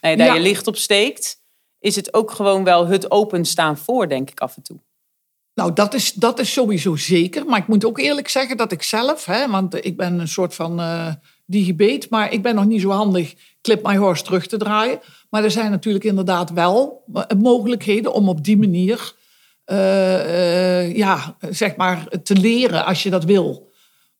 nou 0.00 0.12
ja, 0.12 0.16
daar 0.16 0.26
Ja. 0.26 0.34
je 0.34 0.40
licht 0.40 0.66
op 0.66 0.76
steekt. 0.76 1.38
Is 1.78 1.96
het 1.96 2.14
ook 2.14 2.30
gewoon 2.30 2.64
wel 2.64 2.86
het 2.86 3.10
openstaan 3.10 3.78
voor, 3.78 4.08
denk 4.08 4.30
ik 4.30 4.40
af 4.40 4.56
en 4.56 4.62
toe. 4.62 4.78
Nou, 5.54 5.72
dat 5.72 5.94
is, 5.94 6.12
dat 6.12 6.38
is 6.38 6.52
sowieso 6.52 6.96
zeker. 6.96 7.44
Maar 7.46 7.58
ik 7.58 7.66
moet 7.66 7.84
ook 7.84 7.98
eerlijk 7.98 8.28
zeggen 8.28 8.56
dat 8.56 8.72
ik 8.72 8.82
zelf, 8.82 9.24
hè, 9.24 9.48
want 9.48 9.84
ik 9.84 9.96
ben 9.96 10.18
een 10.18 10.28
soort 10.28 10.54
van 10.54 10.80
eh 10.80 11.12
digibeet, 11.46 12.10
maar 12.10 12.32
ik 12.32 12.42
ben 12.42 12.54
nog 12.54 12.64
niet 12.66 12.80
zo 12.80 12.90
handig 12.90 13.34
Clip 13.62 13.82
My 13.86 13.96
Horse 13.96 14.22
terug 14.24 14.46
te 14.46 14.56
draaien. 14.56 15.00
Maar 15.30 15.44
er 15.44 15.50
zijn 15.50 15.70
natuurlijk 15.70 16.04
inderdaad 16.04 16.50
wel 16.50 17.04
eh, 17.14 17.22
mogelijkheden 17.38 18.12
om 18.12 18.28
op 18.28 18.44
die 18.44 18.58
manier, 18.58 19.12
eh, 19.70 20.80
eh, 20.80 20.96
ja, 20.96 21.36
zeg 21.50 21.76
maar, 21.76 22.08
te 22.22 22.34
leren 22.34 22.84
als 22.84 23.02
je 23.02 23.10
dat 23.10 23.24
wil. 23.24 23.70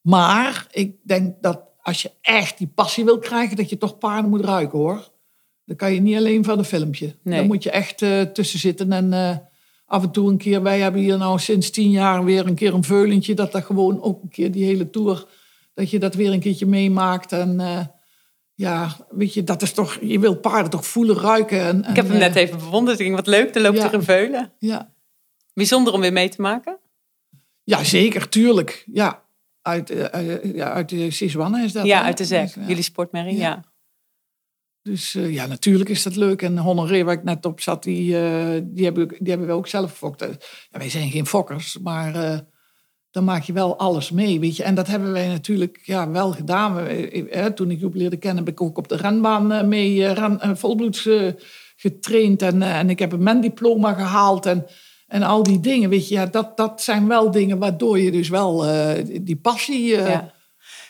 Maar 0.01 0.67
ik 0.71 0.95
denk 1.03 1.35
dat 1.41 1.61
als 1.81 2.01
je 2.01 2.11
echt 2.21 2.57
die 2.57 2.67
passie 2.67 3.05
wil 3.05 3.19
krijgen, 3.19 3.55
dat 3.57 3.69
je 3.69 3.77
toch 3.77 3.97
paarden 3.97 4.29
moet 4.29 4.45
ruiken 4.45 4.79
hoor. 4.79 5.11
Dan 5.65 5.75
kan 5.75 5.93
je 5.93 6.01
niet 6.01 6.17
alleen 6.17 6.43
van 6.43 6.57
een 6.57 6.65
filmpje. 6.65 7.15
Nee. 7.23 7.37
Dan 7.37 7.47
moet 7.47 7.63
je 7.63 7.71
echt 7.71 8.01
eh, 8.01 8.21
tussen 8.21 8.59
zitten 8.59 8.91
en 8.91 9.49
af 9.85 10.03
en 10.03 10.11
toe 10.11 10.29
een 10.29 10.37
keer. 10.37 10.61
Wij 10.61 10.79
hebben 10.79 11.01
hier 11.01 11.17
nou 11.17 11.39
sinds 11.39 11.69
tien 11.69 11.91
jaar 11.91 12.23
weer 12.23 12.47
een 12.47 12.55
keer 12.55 12.73
een 12.73 12.83
veulentje. 12.83 13.33
Dat 13.33 13.51
dat 13.51 13.63
gewoon 13.63 14.01
ook 14.01 14.23
een 14.23 14.29
keer 14.29 14.51
die 14.51 14.65
hele 14.65 14.89
tour, 14.89 15.25
dat 15.73 15.89
je 15.89 15.99
dat 15.99 16.15
weer 16.15 16.31
een 16.31 16.39
keertje 16.39 16.65
meemaakt. 16.65 17.31
En 17.31 17.59
ja, 18.53 18.95
weet 19.09 19.33
je, 19.33 19.43
dat 19.43 19.61
is 19.61 19.73
toch, 19.73 19.97
je 20.01 20.19
wil 20.19 20.35
paarden 20.35 20.71
toch 20.71 20.85
voelen, 20.85 21.15
ruiken. 21.17 21.61
En, 21.61 21.85
Ik 21.89 21.95
heb 21.95 22.07
hem 22.07 22.17
net 22.17 22.35
even 22.35 22.57
bewonderd. 22.57 22.99
Ik 22.99 23.05
denk, 23.05 23.17
wat 23.17 23.27
leuk, 23.27 23.55
er 23.55 23.61
loopt 23.61 23.77
Ja. 23.77 23.85
er 23.85 23.93
een 23.93 24.03
veulen. 24.03 24.51
Ja. 24.59 24.93
Bijzonder 25.53 25.93
om 25.93 26.01
weer 26.01 26.13
mee 26.13 26.29
te 26.29 26.41
maken. 26.41 26.79
ja, 27.63 27.83
zeker, 27.83 28.29
tuurlijk. 28.29 28.83
Ja, 28.93 29.23
uit, 29.61 29.89
eh, 29.89 30.03
uit, 30.03 30.41
ja, 30.53 30.71
uit 30.71 30.89
de 30.89 31.11
Siswanne 31.11 31.63
is 31.63 31.71
dat. 31.71 31.85
ja, 31.85 31.97
hè? 31.99 32.03
uit 32.03 32.17
de 32.17 32.25
zek. 32.25 32.43
Dus, 32.43 32.53
ja. 32.53 32.67
Jullie 32.67 32.83
sportmerrie, 32.83 33.35
Ja. 33.37 33.41
ja. 33.49 33.63
Dus 34.83 35.15
eh, 35.15 35.33
ja, 35.33 35.45
natuurlijk 35.45 35.89
is 35.89 36.03
dat 36.03 36.15
leuk. 36.15 36.41
En 36.41 36.57
Honoré, 36.57 37.03
waar 37.03 37.13
ik 37.13 37.23
net 37.23 37.45
op 37.45 37.61
zat, 37.61 37.83
die, 37.83 38.17
eh, 38.19 38.61
die, 38.63 38.83
hebben, 38.85 39.07
die 39.07 39.29
hebben 39.29 39.47
we 39.47 39.53
ook 39.53 39.67
zelf 39.67 39.91
gefokt. 39.91 40.21
Eh, 40.21 40.29
Ja, 40.69 40.77
wij 40.79 40.89
zijn 40.89 41.09
geen 41.11 41.25
fokkers, 41.25 41.77
maar 41.79 42.15
eh, 42.15 42.39
dan 43.11 43.23
maak 43.23 43.43
je 43.43 43.53
wel 43.53 43.77
alles 43.77 44.11
mee, 44.11 44.39
weet 44.39 44.55
je. 44.55 44.63
En 44.63 44.75
dat 44.75 44.87
hebben 44.87 45.11
wij 45.11 45.27
natuurlijk 45.27 45.79
ja, 45.83 46.09
wel 46.11 46.31
gedaan. 46.31 46.75
We, 46.75 46.81
eh, 47.09 47.45
eh, 47.45 47.53
toen 47.53 47.71
ik 47.71 47.79
Joep 47.79 47.93
leerde 47.93 48.17
kennen, 48.17 48.43
heb 48.43 48.53
ik 48.53 48.61
ook 48.61 48.77
op 48.77 48.87
de 48.87 48.95
renbaan 48.95 49.51
eh, 49.51 49.63
mee 49.63 50.05
eh, 50.05 50.13
ren, 50.13 50.39
eh, 50.39 50.55
volbloeds 50.55 51.05
eh, 51.05 51.27
getraind. 51.75 52.41
En, 52.41 52.61
eh, 52.61 52.79
en 52.79 52.89
ik 52.89 52.99
heb 52.99 53.11
een 53.11 53.23
men-diploma 53.23 53.93
gehaald 53.93 54.45
en, 54.45 54.65
en 55.11 55.23
al 55.23 55.43
die 55.43 55.59
dingen, 55.59 55.89
weet 55.89 56.07
je. 56.07 56.13
Ja, 56.13 56.25
dat, 56.25 56.57
dat 56.57 56.81
zijn 56.81 57.07
wel 57.07 57.31
dingen 57.31 57.57
waardoor 57.59 57.99
je 57.99 58.11
dus 58.11 58.29
wel 58.29 58.65
eh, 58.65 59.05
die 59.21 59.35
passie 59.35 59.95
eh, 59.95 60.07
Ja. 60.09 60.33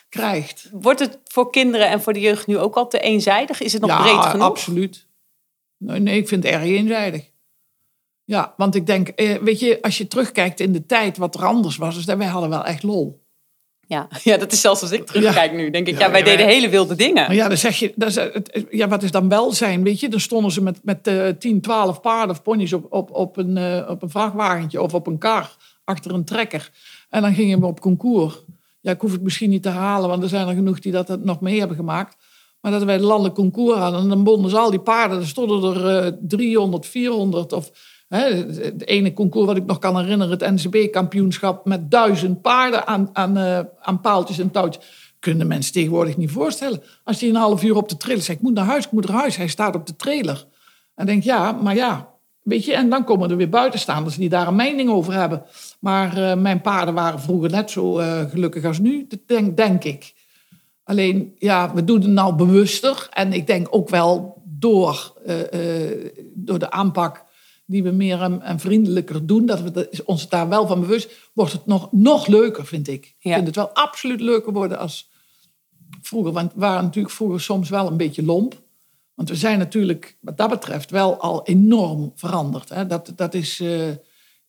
krijgt. 0.08 0.68
Wordt 0.72 1.00
het 1.00 1.20
voor 1.24 1.50
kinderen 1.50 1.88
en 1.88 2.02
voor 2.02 2.12
de 2.12 2.20
jeugd 2.20 2.46
nu 2.46 2.58
ook 2.58 2.74
al 2.74 2.88
te 2.88 2.98
eenzijdig? 3.00 3.60
Is 3.60 3.72
het 3.72 3.82
nog 3.82 3.90
ja, 3.90 4.02
breed 4.02 4.24
genoeg? 4.30 4.46
absoluut. 4.46 5.06
Nee, 5.76 6.00
nee, 6.00 6.16
ik 6.16 6.28
vind 6.28 6.44
het 6.44 6.52
erg 6.52 6.62
eenzijdig. 6.62 7.30
Ja, 8.24 8.54
want 8.56 8.74
ik 8.74 8.86
denk, 8.86 9.08
eh, 9.08 9.36
weet 9.36 9.60
je, 9.60 9.78
als 9.82 9.98
je 9.98 10.08
terugkijkt 10.08 10.60
in 10.60 10.72
de 10.72 10.86
tijd 10.86 11.16
wat 11.16 11.34
er 11.34 11.44
anders 11.44 11.76
was, 11.76 11.94
dus 11.94 12.04
wij 12.04 12.26
hadden 12.26 12.50
wel 12.50 12.64
echt 12.64 12.82
lol. 12.82 13.21
Ja. 13.92 14.08
ja, 14.30 14.36
dat 14.36 14.52
is 14.52 14.60
zelfs 14.60 14.80
als 14.82 14.90
ik 14.90 15.06
terugkijk 15.06 15.52
nu. 15.52 15.70
Denk 15.70 15.86
ik, 15.86 15.98
ja, 15.98 16.06
Ja, 16.06 16.10
wij 16.12 16.22
deden 16.22 16.46
hele 16.46 16.68
wilde 16.68 16.94
dingen. 16.94 17.26
Maar 17.26 17.34
ja, 17.34 17.48
dan 17.48 17.56
zeg 17.56 17.76
je, 17.78 17.92
het- 17.98 18.66
ja, 18.70 18.88
wat 18.88 19.02
is 19.02 19.10
dan 19.10 19.28
welzijn, 19.28 19.82
weet 19.82 20.00
je? 20.00 20.08
Dan 20.08 20.20
stonden 20.20 20.50
ze 20.52 20.62
met, 20.62 20.78
met 20.82 21.06
eh 21.06 21.28
10, 21.38 21.60
12 21.60 22.00
paarden 22.00 22.30
of 22.36 22.42
ponies 22.42 22.72
op, 22.72 22.86
op, 22.92 23.10
op, 23.10 23.36
een, 23.36 23.56
eh, 23.56 23.88
op 23.90 24.02
een 24.02 24.10
vrachtwagentje 24.10 24.82
of 24.82 24.94
op 24.94 25.06
een 25.06 25.18
kar 25.18 25.56
achter 25.84 26.14
een 26.14 26.24
trekker. 26.24 26.70
En 27.10 27.22
dan 27.22 27.34
gingen 27.34 27.60
we 27.60 27.66
op 27.66 27.80
concours. 27.80 28.34
Ja, 28.80 28.90
ik 28.92 29.00
hoef 29.00 29.12
het 29.12 29.22
misschien 29.22 29.50
niet 29.50 29.62
te 29.62 29.68
halen, 29.68 30.08
want 30.08 30.22
er 30.22 30.28
zijn 30.28 30.48
er 30.48 30.54
genoeg 30.54 30.78
die 30.80 30.92
dat 30.92 31.24
nog 31.24 31.40
mee 31.40 31.58
hebben 31.58 31.76
gemaakt. 31.76 32.16
Maar 32.60 32.72
dat 32.72 32.82
wij 32.82 32.96
de 32.98 33.04
landelijk 33.04 33.34
concours 33.34 33.78
hadden 33.78 34.00
en 34.00 34.08
dan 34.08 34.24
bonden 34.24 34.50
ze 34.50 34.58
al 34.58 34.70
die 34.70 34.80
paarden. 34.80 35.18
Er 35.20 35.26
stonden 35.26 35.74
er 35.74 36.04
eh 36.04 36.12
300, 36.20 36.86
400 36.86 37.52
of... 37.52 37.70
Het 38.18 38.86
ene 38.86 39.12
concours 39.12 39.46
wat 39.46 39.56
ik 39.56 39.66
nog 39.66 39.78
kan 39.78 39.98
herinneren, 39.98 40.38
het 40.38 40.50
NCB-kampioenschap 40.50 41.66
met 41.66 41.90
duizend 41.90 42.42
paarden 42.42 42.86
aan, 42.86 43.10
aan, 43.12 43.36
eh, 43.36 43.60
aan 43.80 44.00
paaltjes 44.00 44.38
en 44.38 44.50
touwtjes. 44.50 45.14
Kunnen 45.18 45.46
mensen 45.46 45.72
tegenwoordig 45.72 46.16
niet 46.16 46.30
voorstellen. 46.30 46.82
Als 47.04 47.20
hij 47.20 47.28
een 47.28 47.34
half 47.34 47.62
uur 47.62 47.76
op 47.76 47.88
de 47.88 47.96
trailer 47.96 48.22
zegt, 48.22 48.38
ik 48.38 48.44
moet 48.44 48.54
naar 48.54 48.64
huis, 48.64 48.84
ik 48.84 48.92
moet 48.92 49.08
naar 49.08 49.16
huis. 49.16 49.36
Hij 49.36 49.46
staat 49.46 49.74
op 49.74 49.86
de 49.86 49.96
trailer. 49.96 50.46
En 50.94 51.06
denk 51.06 51.22
ja, 51.22 51.52
maar 51.52 51.74
ja, 51.74 52.08
weet 52.42 52.64
je. 52.64 52.74
En 52.74 52.90
dan 52.90 53.04
komen 53.04 53.30
er 53.30 53.36
weer 53.36 53.48
buitenstaanders 53.48 54.16
die 54.16 54.28
daar 54.28 54.46
een 54.46 54.56
mening 54.56 54.90
over 54.90 55.12
hebben. 55.12 55.42
Maar 55.80 56.16
eh, 56.16 56.36
mijn 56.36 56.60
paarden 56.60 56.94
waren 56.94 57.20
vroeger 57.20 57.50
net 57.50 57.70
zo 57.70 57.98
eh, 57.98 58.30
gelukkig 58.30 58.64
als 58.64 58.78
nu, 58.78 59.06
denk, 59.26 59.56
denk 59.56 59.84
ik. 59.84 60.12
Alleen, 60.84 61.34
ja, 61.38 61.74
we 61.74 61.84
doen 61.84 62.00
het 62.00 62.10
nou 62.10 62.34
bewuster. 62.34 63.08
En 63.10 63.32
ik 63.32 63.46
denk 63.46 63.66
ook 63.70 63.88
wel 63.88 64.42
door, 64.44 65.12
door 66.34 66.58
de 66.58 66.70
aanpak 66.70 67.24
die 67.72 67.82
we 67.82 67.90
meer 67.90 68.20
en, 68.20 68.42
en 68.42 68.58
vriendelijker 68.58 69.26
doen, 69.26 69.46
dat 69.46 69.60
we 69.62 70.02
ons 70.04 70.28
daar 70.28 70.48
wel 70.48 70.66
van 70.66 70.80
bewust, 70.80 71.30
wordt 71.32 71.52
het 71.52 71.66
nog, 71.66 71.88
nog 71.92 72.26
leuker, 72.26 72.66
vind 72.66 72.88
ik. 72.88 73.04
Ik 73.04 73.14
Ja. 73.18 73.34
vind 73.34 73.46
het 73.46 73.56
wel 73.56 73.68
absoluut 73.68 74.20
leuker 74.20 74.52
worden 74.52 74.78
als 74.78 75.10
vroeger. 76.02 76.32
Want 76.32 76.52
we 76.52 76.60
waren 76.60 76.84
natuurlijk 76.84 77.14
vroeger 77.14 77.40
soms 77.40 77.68
wel 77.68 77.86
een 77.86 77.96
beetje 77.96 78.24
lomp. 78.24 78.60
Want 79.14 79.28
we 79.28 79.36
zijn 79.36 79.58
natuurlijk 79.58 80.16
wat 80.20 80.36
dat 80.36 80.48
betreft 80.50 80.90
wel 80.90 81.16
al 81.16 81.46
enorm 81.46 82.12
veranderd. 82.14 82.68
Hè? 82.68 82.86
Dat, 82.86 83.12
dat 83.16 83.34
is 83.34 83.60
eh, 83.60 83.88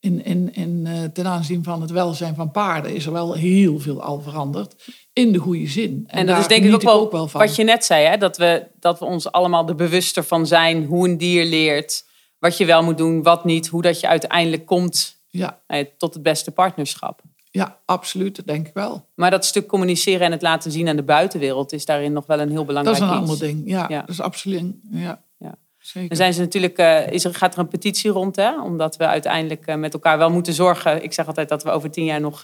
in, 0.00 0.24
in, 0.24 0.54
in, 0.54 0.86
eh, 0.86 1.02
ten 1.12 1.26
aanzien 1.26 1.64
van 1.64 1.80
het 1.80 1.90
welzijn 1.90 2.34
van 2.34 2.50
paarden 2.50 2.94
is 2.94 3.06
er 3.06 3.12
wel 3.12 3.32
heel 3.32 3.78
veel 3.78 4.02
al 4.02 4.20
veranderd. 4.20 4.74
In 5.12 5.32
de 5.32 5.38
goede 5.38 5.66
zin. 5.66 6.04
En, 6.06 6.26
dat 6.26 6.38
is 6.38 6.46
denk 6.46 6.64
ik 6.64 6.88
ook 6.88 7.12
wel, 7.12 7.28
van. 7.28 7.40
wat 7.40 7.56
je 7.56 7.64
net 7.64 7.84
zei, 7.84 8.06
hè? 8.06 8.16
Dat, 8.16 8.36
we, 8.36 8.66
dat 8.80 8.98
we 8.98 9.04
ons 9.04 9.32
allemaal 9.32 9.68
er 9.68 9.74
bewuster 9.74 10.24
van 10.24 10.46
zijn 10.46 10.84
hoe 10.84 11.08
een 11.08 11.18
dier 11.18 11.44
leert, 11.44 12.04
wat 12.44 12.56
je 12.56 12.64
wel 12.64 12.82
moet 12.82 12.98
doen, 12.98 13.22
wat 13.22 13.44
niet, 13.44 13.66
hoe 13.66 13.82
dat 13.82 14.00
je 14.00 14.08
uiteindelijk 14.08 14.66
komt 14.66 15.16
Ja, 15.30 15.60
eh, 15.66 15.84
tot 15.98 16.14
het 16.14 16.22
beste 16.22 16.50
partnerschap. 16.50 17.20
ja, 17.50 17.78
absoluut, 17.84 18.36
dat 18.36 18.46
denk 18.46 18.66
ik 18.68 18.74
wel. 18.74 19.08
Maar 19.14 19.30
dat 19.30 19.44
stuk 19.44 19.66
communiceren 19.66 20.20
en 20.26 20.32
het 20.32 20.42
laten 20.42 20.70
zien 20.72 20.88
aan 20.88 20.96
de 20.96 21.02
buitenwereld 21.02 21.72
is 21.72 21.84
daarin 21.84 22.12
nog 22.12 22.26
wel 22.26 22.40
een 22.40 22.48
heel 22.48 22.56
Dat 22.56 22.66
belangrijk 22.66 22.96
is 22.96 23.02
een 23.02 23.08
iets. 23.08 23.18
ander 23.18 23.38
ding. 23.38 23.62
Ja, 23.66 23.86
Ja. 23.88 24.00
dat 24.00 24.08
is 24.08 24.20
absoluut. 24.20 24.74
Ja, 24.90 25.22
Ja. 25.38 25.54
zeker. 25.78 26.08
Dan 26.08 26.16
zijn 26.16 26.32
ze 26.34 26.40
natuurlijk, 26.40 26.78
eh, 26.78 27.06
is 27.10 27.24
er, 27.24 27.34
gaat 27.34 27.54
er 27.54 27.60
een 27.60 27.68
petitie 27.68 28.10
rond, 28.10 28.36
hè? 28.36 28.60
omdat 28.60 28.96
we 28.96 29.06
uiteindelijk 29.06 29.66
eh, 29.66 29.76
met 29.76 29.92
elkaar 29.94 30.18
wel 30.18 30.30
moeten 30.30 30.52
zorgen. 30.52 31.02
Ik 31.02 31.12
zeg 31.12 31.26
altijd 31.26 31.48
dat 31.48 31.62
we 31.62 31.70
over 31.70 31.90
tien 31.90 32.04
jaar 32.04 32.20
nog 32.20 32.42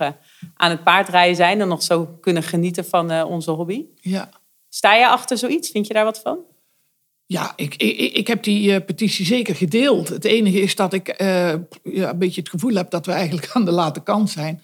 aan 0.55 0.71
het 0.71 0.85
paardrijden 0.85 1.37
zijn 1.37 1.61
en 1.61 1.69
nog 1.69 1.83
zo 1.83 2.07
kunnen 2.21 2.43
genieten 2.43 2.85
van 2.85 3.23
onze 3.23 3.51
hobby. 3.51 3.85
Ja. 4.01 4.29
Sta 4.69 4.95
je 4.95 5.09
achter 5.09 5.39
zoiets? 5.39 5.71
Vind 5.71 5.87
je 5.87 5.95
daar 5.95 6.05
wat 6.05 6.21
van? 6.21 6.39
Ja, 7.31 7.53
ik, 7.57 7.75
ik, 7.75 8.15
ik 8.15 8.27
heb 8.27 8.43
die 8.43 8.75
eh, 8.75 8.85
petitie 8.85 9.27
zeker 9.27 9.55
gedeeld. 9.55 10.09
Het 10.09 10.25
enige 10.25 10.61
is 10.61 10.75
dat 10.75 10.93
ik 10.93 11.09
eh, 11.09 11.53
ja, 11.83 12.11
een 12.11 12.19
beetje 12.19 12.41
het 12.41 12.51
gevoel 12.51 12.75
heb 12.75 12.91
dat 12.91 13.07
we 13.07 13.13
eigenlijk 13.13 13.51
aan 13.55 13.65
de 13.65 13.71
late 13.71 14.03
kant 14.03 14.31
zijn. 14.31 14.63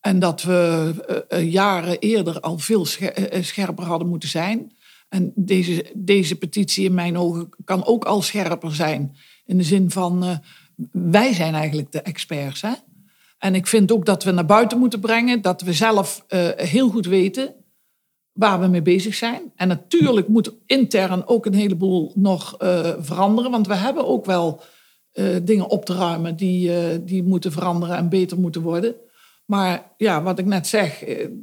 En 0.00 0.18
dat 0.18 0.42
we 0.42 0.92
eh, 1.28 1.52
jaren 1.52 1.98
eerder 1.98 2.40
al 2.40 2.58
veel 2.58 2.86
scher- 2.86 3.44
scherper 3.44 3.84
hadden 3.84 4.08
moeten 4.08 4.28
zijn. 4.28 4.72
En 5.08 5.32
deze, 5.34 5.90
deze 5.94 6.36
petitie 6.36 6.84
in 6.84 6.94
mijn 6.94 7.18
ogen 7.18 7.48
kan 7.64 7.86
ook 7.86 8.04
al 8.04 8.22
scherper 8.22 8.74
zijn. 8.74 9.16
In 9.46 9.56
de 9.56 9.64
zin 9.64 9.90
van, 9.90 10.40
wij 10.92 11.32
zijn 11.32 11.54
eigenlijk 11.54 11.92
de 11.92 12.02
experts. 12.02 12.60
Hè? 12.60 12.72
En 13.38 13.54
ik 13.54 13.66
vind 13.66 13.92
ook 13.92 14.06
dat 14.06 14.24
we 14.24 14.30
naar 14.30 14.46
buiten 14.46 14.78
moeten 14.78 15.00
brengen. 15.00 15.42
Dat 15.42 15.62
we 15.62 15.72
zelf 15.72 16.24
heel 16.56 16.88
goed 16.88 17.06
weten 17.06 17.54
waar 18.32 18.60
we 18.60 18.66
mee 18.66 18.82
bezig 18.82 19.14
zijn. 19.14 19.52
En 19.56 19.68
natuurlijk 19.68 20.28
moet 20.28 20.52
intern 20.66 21.26
ook 21.26 21.46
een 21.46 21.54
heleboel 21.54 22.12
nog 22.14 22.56
eh, 22.58 22.92
veranderen. 22.98 23.50
Want 23.50 23.66
we 23.66 23.74
hebben 23.74 24.06
ook 24.06 24.24
wel 24.24 24.62
eh, 25.12 25.36
dingen 25.42 25.68
op 25.68 25.84
te 25.84 25.94
ruimen 25.94 26.36
die, 26.36 26.76
eh, 26.76 26.98
die 27.00 27.22
moeten 27.22 27.52
veranderen 27.52 27.96
en 27.96 28.08
beter 28.08 28.38
moeten 28.38 28.62
worden. 28.62 28.94
Maar 29.44 29.92
ja, 29.96 30.22
wat 30.22 30.38
ik 30.38 30.46
net 30.46 30.66
zeg, 30.66 31.02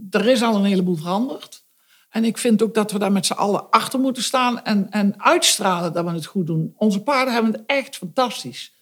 er 0.09 0.27
is 0.27 0.41
al 0.41 0.55
een 0.55 0.63
heleboel 0.63 0.95
veranderd. 0.95 1.65
En 2.09 2.25
ik 2.25 2.37
vind 2.37 2.61
ook 2.61 2.73
dat 2.73 2.91
we 2.91 2.99
daar 2.99 3.11
met 3.11 3.25
z'n 3.25 3.33
allen 3.33 3.69
achter 3.69 3.99
moeten 3.99 4.23
staan 4.23 4.63
en, 4.63 4.89
en 4.89 5.23
uitstralen 5.23 5.93
dat 5.93 6.05
we 6.05 6.11
het 6.11 6.25
goed 6.25 6.47
doen. 6.47 6.73
Onze 6.77 7.03
paarden 7.03 7.33
hebben 7.33 7.51
het 7.51 7.63
echt 7.65 7.95
fantastisch. 7.95 8.75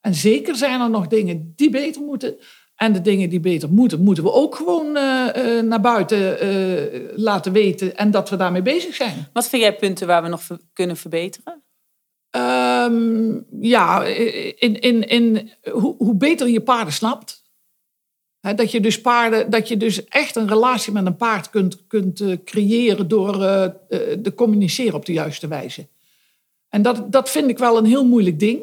En 0.00 0.14
zeker 0.14 0.56
zijn 0.56 0.80
er 0.80 0.90
nog 0.90 1.06
dingen 1.06 1.52
die 1.56 1.70
beter 1.70 2.02
moeten. 2.02 2.36
En 2.82 2.92
de 2.92 3.00
dingen 3.00 3.28
die 3.28 3.40
beter 3.40 3.70
moeten, 3.70 4.02
moeten 4.02 4.24
we 4.24 4.32
ook 4.32 4.54
gewoon 4.54 4.96
eh, 4.96 5.58
eh, 5.58 5.64
naar 5.64 5.80
buiten 5.80 6.40
eh, 6.40 7.00
laten 7.14 7.52
weten. 7.52 7.96
En 7.96 8.10
dat 8.10 8.30
we 8.30 8.36
daarmee 8.36 8.62
bezig 8.62 8.94
zijn. 8.94 9.28
Wat 9.32 9.48
vind 9.48 9.62
jij 9.62 9.76
punten 9.76 10.06
waar 10.06 10.22
we 10.22 10.28
nog 10.28 10.46
kunnen 10.72 10.96
verbeteren? 10.96 11.62
Ehm, 12.30 13.40
ja, 13.60 14.04
in, 14.04 14.80
in, 14.80 15.08
in, 15.08 15.50
hoe, 15.70 15.94
hoe 15.98 16.14
beter 16.14 16.48
je 16.48 16.60
paarden 16.60 16.92
snapt. 16.92 17.42
Dat 18.40 18.70
je 18.70 18.80
dus 18.80 19.00
paarden, 19.00 19.50
dat 19.50 19.68
je 19.68 19.76
dus 19.76 20.04
echt 20.04 20.36
een 20.36 20.48
relatie 20.48 20.92
met 20.92 21.06
een 21.06 21.16
paard 21.16 21.50
kunt, 21.50 21.86
kunt 21.86 22.24
creëren 22.44 23.08
door 23.08 23.34
uh, 23.34 23.64
te 24.22 24.32
communiceren 24.34 24.94
op 24.94 25.06
de 25.06 25.12
juiste 25.12 25.48
wijze. 25.48 25.88
En 26.68 26.82
dat, 26.82 27.12
dat 27.12 27.30
vind 27.30 27.50
ik 27.50 27.58
wel 27.58 27.78
een 27.78 27.86
heel 27.86 28.06
moeilijk 28.06 28.38
ding. 28.38 28.60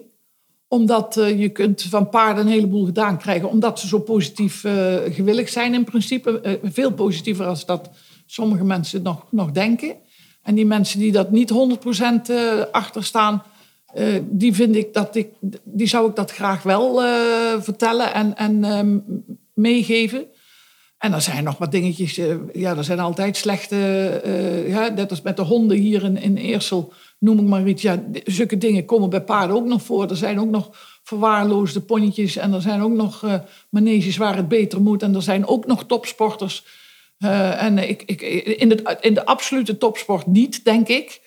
Omdat 0.71 1.13
je 1.15 1.49
kunt 1.49 1.81
van 1.81 2.09
paarden 2.09 2.45
een 2.45 2.51
heleboel 2.51 2.85
gedaan 2.85 3.17
krijgen. 3.17 3.49
Omdat 3.49 3.79
ze 3.79 3.87
zo 3.87 3.99
positief 3.99 4.59
gewillig 5.09 5.49
zijn 5.49 5.73
in 5.73 5.83
principe. 5.83 6.59
veel 6.63 6.91
positiever 6.91 7.45
als 7.45 7.65
dat 7.65 7.89
sommige 8.25 8.63
mensen 8.63 9.01
nog, 9.01 9.25
nog 9.31 9.51
denken. 9.51 9.95
En 10.41 10.55
die 10.55 10.65
mensen 10.65 10.99
die 10.99 11.11
dat 11.11 11.31
niet 11.31 11.53
100% 12.29 12.33
achter 12.71 13.03
staan 13.03 13.43
uh, 13.95 14.19
die 14.23 14.53
vind 14.53 14.75
ik 14.75 14.93
dat 14.93 15.15
ik, 15.15 15.27
die 15.63 15.87
zou 15.87 16.09
ik 16.09 16.15
dat 16.15 16.31
graag 16.31 16.63
wel 16.63 17.03
uh, 17.03 17.09
vertellen 17.59 18.13
en, 18.13 18.37
en 18.37 18.55
uh, 18.63 18.99
meegeven. 19.53 20.25
En 20.97 21.13
er 21.13 21.21
zijn 21.21 21.43
nog 21.43 21.57
wat 21.57 21.71
dingetjes, 21.71 22.17
eh, 22.17 22.35
ja, 22.53 22.77
er 22.77 22.83
zijn 22.83 22.99
altijd 22.99 23.37
slechte, 23.37 24.65
ja, 24.67 24.87
net 24.87 25.09
als 25.09 25.21
met 25.21 25.35
de 25.37 25.41
honden 25.41 25.77
hier 25.77 26.03
in, 26.03 26.17
in 26.17 26.37
Eersel, 26.37 26.93
noem 27.19 27.39
ik 27.39 27.45
maar 27.45 27.67
iets. 27.67 27.81
Ja, 27.81 28.03
zulke 28.25 28.57
dingen 28.57 28.85
komen 28.85 29.09
bij 29.09 29.23
paarden 29.23 29.55
ook 29.55 29.65
nog 29.65 29.81
voor. 29.81 30.09
Er 30.09 30.15
zijn 30.15 30.39
ook 30.39 30.49
nog 30.49 30.69
verwaarloosde 31.03 31.81
ponnetjes 31.81 32.35
en 32.35 32.53
er 32.53 32.61
zijn 32.61 32.81
ook 32.81 32.91
nog 32.91 33.41
maneges 33.69 34.17
waar 34.17 34.35
het 34.35 34.47
beter 34.47 34.81
moet. 34.81 35.03
En 35.03 35.15
er 35.15 35.21
zijn 35.21 35.47
ook 35.47 35.65
nog 35.65 35.85
topsporters. 35.85 36.65
en 37.17 37.77
ik, 37.77 38.03
ik, 38.05 38.21
in, 38.57 38.69
de, 38.69 38.97
in 39.01 39.13
de 39.13 39.25
absolute 39.25 39.77
topsport 39.77 40.27
niet, 40.27 40.63
denk 40.65 40.87
ik. 40.87 41.21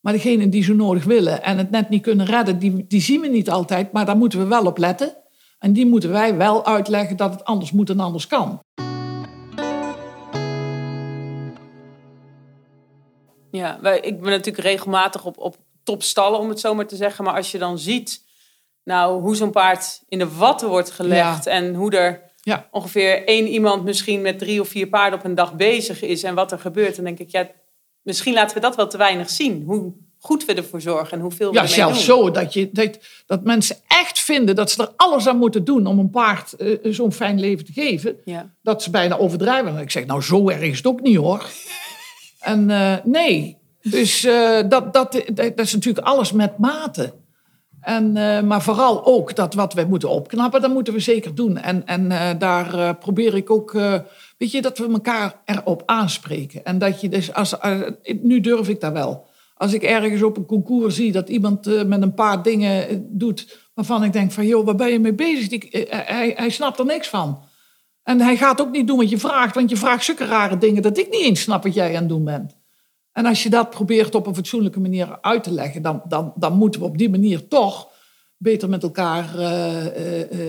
Maar 0.00 0.14
degenen 0.14 0.50
die 0.50 0.62
zo 0.62 0.74
nodig 0.74 1.04
willen 1.04 1.42
en 1.42 1.58
het 1.58 1.70
net 1.70 1.88
niet 1.88 2.02
kunnen 2.02 2.26
redden, 2.26 2.58
die, 2.58 2.84
die 2.88 3.00
zien 3.00 3.20
we 3.20 3.28
niet 3.28 3.50
altijd. 3.50 3.92
Maar 3.92 4.06
daar 4.06 4.16
moeten 4.16 4.38
we 4.38 4.46
wel 4.46 4.64
op 4.64 4.78
letten. 4.78 5.16
En 5.58 5.72
die 5.72 5.86
moeten 5.86 6.10
wij 6.10 6.36
wel 6.36 6.66
uitleggen 6.66 7.16
dat 7.16 7.32
het 7.32 7.44
anders 7.44 7.72
moet 7.72 7.90
en 7.90 8.00
anders 8.00 8.26
kan. 8.26 8.60
Ja, 13.50 13.82
ik 13.82 14.20
ben 14.20 14.30
natuurlijk 14.30 14.64
regelmatig 14.64 15.24
op, 15.24 15.38
op 15.38 15.56
topstallen, 15.84 16.38
om 16.38 16.48
het 16.48 16.60
zo 16.60 16.74
maar 16.74 16.86
te 16.86 16.96
zeggen. 16.96 17.24
Maar 17.24 17.34
als 17.34 17.50
je 17.50 17.58
dan 17.58 17.78
ziet 17.78 18.24
nou, 18.84 19.20
hoe 19.20 19.36
zo'n 19.36 19.50
paard 19.50 20.02
in 20.08 20.18
de 20.18 20.36
watten 20.36 20.68
wordt 20.68 20.90
gelegd... 20.90 21.46
en 21.46 21.74
hoe 21.74 21.90
er 21.96 22.22
ja. 22.40 22.68
ongeveer 22.70 23.24
één 23.24 23.46
iemand 23.46 23.84
misschien 23.84 24.22
met 24.22 24.38
drie 24.38 24.60
of 24.60 24.68
vier 24.68 24.88
paarden 24.88 25.18
op 25.18 25.24
een 25.24 25.34
dag 25.34 25.54
bezig 25.54 26.02
is... 26.02 26.22
en 26.22 26.34
wat 26.34 26.52
er 26.52 26.58
gebeurt, 26.58 26.96
dan 26.96 27.04
denk 27.04 27.18
ik, 27.18 27.30
ja, 27.30 27.50
misschien 28.02 28.34
laten 28.34 28.56
we 28.56 28.62
dat 28.62 28.76
wel 28.76 28.86
te 28.86 28.96
weinig 28.96 29.30
zien. 29.30 29.62
Hoe 29.66 29.92
goed 30.18 30.44
we 30.44 30.54
ervoor 30.54 30.80
zorgen 30.80 31.12
en 31.12 31.20
hoeveel 31.20 31.50
we 31.50 31.54
Ja, 31.54 31.66
zelfs 31.66 32.04
zo 32.04 32.30
dat, 32.30 32.52
je, 32.52 32.70
dat, 32.72 32.98
dat 33.26 33.44
mensen 33.44 33.76
echt 33.86 34.18
vinden 34.18 34.54
dat 34.54 34.70
ze 34.70 34.82
er 34.82 34.92
alles 34.96 35.26
aan 35.26 35.38
moeten 35.38 35.64
doen 35.64 35.86
om 35.86 35.98
een 35.98 36.10
paard 36.10 36.54
uh, 36.58 36.78
zo'n 36.82 37.12
fijn 37.12 37.40
leven 37.40 37.64
te 37.64 37.72
geven. 37.72 38.16
Ja. 38.24 38.54
Dat 38.62 38.82
ze 38.82 38.90
bijna 38.90 39.16
overdrijven. 39.18 39.76
En 39.76 39.82
ik 39.82 39.90
zeg, 39.90 40.06
nou 40.06 40.22
zo 40.22 40.48
erg 40.48 40.60
is 40.60 40.76
het 40.76 40.86
ook 40.86 41.00
niet 41.00 41.16
hoor. 41.16 41.46
En 42.46 42.68
uh, 42.68 42.94
nee, 43.04 43.58
dus 43.82 44.24
uh, 44.24 44.58
dat, 44.68 44.92
dat, 44.92 45.22
dat, 45.34 45.60
is 45.60 45.72
natuurlijk 45.74 46.06
alles 46.06 46.32
met 46.32 46.58
mate. 46.58 47.12
En, 47.80 48.12
maar 48.46 48.62
vooral 48.62 49.04
ook 49.04 49.34
dat 49.34 49.54
wat 49.54 49.74
wij 49.74 49.84
moeten 49.86 50.08
opknappen, 50.08 50.60
dat 50.60 50.70
moeten 50.70 50.92
we 50.92 51.00
zeker 51.00 51.34
doen. 51.34 51.56
En, 51.56 51.86
en 51.86 52.08
daar 52.38 52.96
probeer 52.96 53.34
ik 53.34 53.50
ook 53.50 53.72
Weet 54.38 54.50
je, 54.50 54.62
dat 54.62 54.78
we 54.78 54.88
elkaar 54.92 55.42
erop 55.44 55.82
aanspreken. 55.86 56.64
En 56.64 56.78
dat 56.78 57.00
je 57.00 57.08
dus, 57.08 57.32
als, 57.32 57.54
nu 58.22 58.40
durf 58.40 58.68
ik 58.68 58.80
dat 58.80 58.92
wel. 58.92 59.26
Als 59.54 59.72
ik 59.72 59.82
ergens 59.82 60.22
op 60.22 60.36
een 60.36 60.46
concours 60.46 60.94
zie 60.94 61.12
dat 61.12 61.28
iemand 61.28 61.86
met 61.86 62.02
een 62.02 62.14
paar 62.14 62.42
dingen 62.42 63.06
doet 63.10 63.68
waarvan 63.74 64.04
ik 64.04 64.12
denk 64.12 64.32
van, 64.32 64.46
joh, 64.46 64.64
waar 64.64 64.74
ben 64.74 64.92
je 64.92 64.98
mee 64.98 65.14
bezig? 65.14 65.48
Die, 65.48 65.86
hij, 65.88 66.32
hij 66.36 66.50
snapt 66.50 66.78
er 66.78 66.84
niks 66.84 67.08
van. 67.08 67.38
En 68.06 68.20
hij 68.20 68.36
gaat 68.36 68.60
ook 68.60 68.70
niet 68.70 68.86
doen 68.86 68.96
wat 68.96 69.10
je 69.10 69.18
vraagt, 69.18 69.54
want 69.54 69.70
je 69.70 69.76
vraagt 69.76 70.04
zulke 70.04 70.24
rare 70.24 70.58
dingen 70.58 70.82
dat 70.82 70.98
ik 70.98 71.10
niet 71.10 71.22
eens 71.22 71.40
snap 71.40 71.62
wat 71.62 71.74
jij 71.74 71.88
aan 71.88 71.94
het 71.94 72.08
doen 72.08 72.24
bent. 72.24 72.56
En 73.12 73.26
als 73.26 73.42
je 73.42 73.50
dat 73.50 73.70
probeert 73.70 74.14
op 74.14 74.26
een 74.26 74.34
fatsoenlijke 74.34 74.80
manier 74.80 75.18
uit 75.20 75.42
te 75.42 75.52
leggen, 75.52 75.82
dan, 75.82 76.02
dan, 76.08 76.32
dan 76.36 76.56
moeten 76.56 76.80
we 76.80 76.86
op 76.86 76.98
die 76.98 77.10
manier 77.10 77.48
toch 77.48 77.88
beter 78.36 78.68
met 78.68 78.82
elkaar 78.82 79.34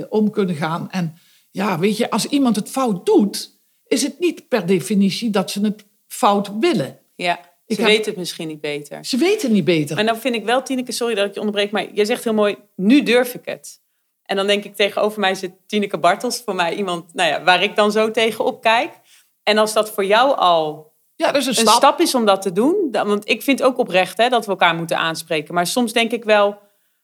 om 0.10 0.30
kunnen 0.30 0.56
gaan. 0.56 0.92
En 0.92 1.18
ja, 1.52 1.80
weet 1.80 1.98
je, 1.98 2.10
als 2.10 2.26
iemand 2.26 2.56
het 2.56 2.70
fout 2.70 3.06
doet, 3.06 3.60
is 3.88 4.04
het 4.04 4.20
niet 4.20 4.48
per 4.48 4.66
definitie 4.66 5.30
dat 5.30 5.52
ze 5.52 5.62
het 5.62 5.86
fout 6.08 6.52
willen. 6.60 7.00
Ja, 7.16 7.40
ze 7.68 7.84
weten 7.84 8.06
het 8.06 8.18
misschien 8.18 8.48
niet 8.48 8.62
beter. 8.62 9.06
Ze 9.06 9.18
weten 9.18 9.42
het 9.42 9.52
niet 9.52 9.66
beter. 9.66 9.96
Maar 9.96 10.06
dan 10.06 10.18
vind 10.18 10.36
ik 10.36 10.46
wel, 10.46 10.64
Tineke, 10.64 10.92
sorry 10.92 11.16
dat 11.16 11.26
ik 11.28 11.34
je 11.34 11.40
onderbreek, 11.40 11.72
maar 11.72 11.94
jij 11.94 12.06
zegt 12.06 12.24
heel 12.24 12.34
mooi, 12.34 12.56
nu 12.76 13.04
durf 13.04 13.34
ik 13.34 13.46
het. 13.46 13.82
En 14.28 14.36
dan 14.36 14.48
denk 14.48 14.64
ik 14.64 14.76
tegenover 14.76 15.20
mij 15.20 15.36
zit 15.36 15.52
Tineke 15.68 15.98
Bartels, 15.98 16.42
voor 16.46 16.56
mij 16.56 16.76
iemand 16.76 17.14
nou 17.14 17.30
ja, 17.30 17.44
waar 17.44 17.64
ik 17.64 17.76
dan 17.76 17.92
zo 17.92 18.12
tegenop 18.12 18.62
kijk. 18.62 18.92
En 19.44 19.58
als 19.58 19.74
dat 19.74 19.92
voor 19.92 20.06
jou 20.06 20.38
al 20.38 20.94
ja, 21.16 21.36
een, 21.36 21.48
een 21.48 21.54
stap. 21.54 22.00
is 22.00 22.16
om 22.16 22.26
dat 22.26 22.42
te 22.42 22.52
doen, 22.52 22.88
dan, 22.92 23.08
want 23.08 23.30
ik 23.30 23.42
vind 23.42 23.64
ook 23.64 23.78
oprecht 23.78 24.18
hè, 24.18 24.30
dat 24.30 24.46
we 24.46 24.52
elkaar 24.52 24.76
moeten 24.76 24.98
aanspreken. 24.98 25.54
Maar 25.54 25.68
soms 25.68 25.94
denk 25.94 26.12
ik 26.12 26.24
wel, 26.24 26.58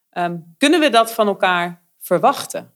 ehm, 0.10 0.38
kunnen 0.58 0.80
we 0.80 0.90
dat 0.90 1.14
van 1.14 1.28
elkaar 1.28 1.84
verwachten? 2.00 2.72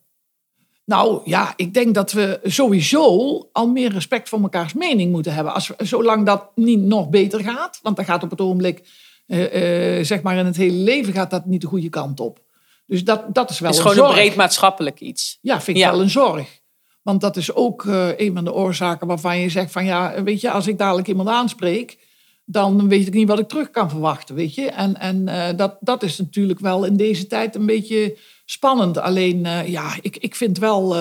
Nou 0.86 1.22
ja, 1.24 1.54
ik 1.56 1.74
denk 1.74 1.95
dat 1.95 2.12
we 2.12 2.39
sowieso 2.43 3.50
al 3.52 3.68
meer 3.68 3.91
respect 3.91 4.30
voor 4.30 4.41
mekaars 4.41 4.74
mening 4.74 5.12
moeten 5.12 5.34
hebben. 5.34 5.54
Als, 5.54 5.72
zolang 5.78 6.26
dat 6.26 6.52
niet 6.56 6.82
nog 6.82 7.10
beter 7.10 7.39
gaat, 7.39 7.80
want 7.82 7.95
dan 7.95 8.06
gaat 8.06 8.24
op 8.24 8.30
het 8.30 8.41
ogenblik, 8.41 8.84
uh, 9.28 9.98
uh, 9.98 10.04
zeg 10.04 10.22
maar 10.22 10.38
in 10.38 10.45
het 10.45 10.58
hele 10.58 10.78
leven, 10.78 11.14
gaat 11.14 11.30
dat 11.30 11.45
niet 11.45 11.62
de 11.62 11.68
goede 11.68 11.89
kant 11.89 12.20
op. 12.20 12.45
Dus 12.88 13.03
dat, 13.03 13.33
dat 13.33 13.49
is 13.49 13.59
wel 13.59 13.69
het 13.69 13.79
is 13.79 13.85
een 13.85 13.91
gewoon 13.91 14.09
een 14.09 14.15
breed 14.15 14.35
maatschappelijk 14.35 14.99
iets. 14.99 15.38
Ja, 15.41 15.61
vind 15.61 15.77
ik 15.77 15.83
wel 15.83 16.01
een 16.01 16.09
zorg. 16.09 16.59
Want 17.01 17.21
dat 17.21 17.38
is 17.38 17.53
ook 17.53 17.83
uh, 17.83 18.19
een 18.19 18.33
van 18.33 18.43
de 18.43 18.53
oorzaken 18.53 19.07
waarvan 19.07 19.39
je 19.39 19.49
zegt 19.49 19.71
van 19.71 19.85
ja, 19.85 20.23
weet 20.23 20.41
je, 20.41 20.51
als 20.51 20.67
ik 20.67 20.77
dadelijk 20.77 21.07
iemand 21.07 21.29
aanspreek, 21.29 21.97
dan 22.45 22.88
weet 22.88 23.07
ik 23.07 23.13
niet 23.13 23.27
wat 23.27 23.39
ik 23.39 23.47
terug 23.47 23.69
kan 23.69 23.89
verwachten, 23.89 24.35
weet 24.35 24.55
je. 24.55 24.69
En, 24.69 24.99
en 24.99 25.25
dat, 25.57 25.77
dat 25.79 26.03
is 26.03 26.17
natuurlijk 26.17 26.59
wel 26.59 26.83
in 26.83 26.97
deze 26.97 27.27
tijd 27.27 27.55
een 27.55 27.65
beetje 27.65 28.17
spannend. 28.45 28.97
Alleen, 28.97 29.45
uh, 29.45 29.67
ja, 29.67 29.95
ik, 30.01 30.17
ik 30.17 30.35
vind 30.35 30.57
wel 30.57 30.95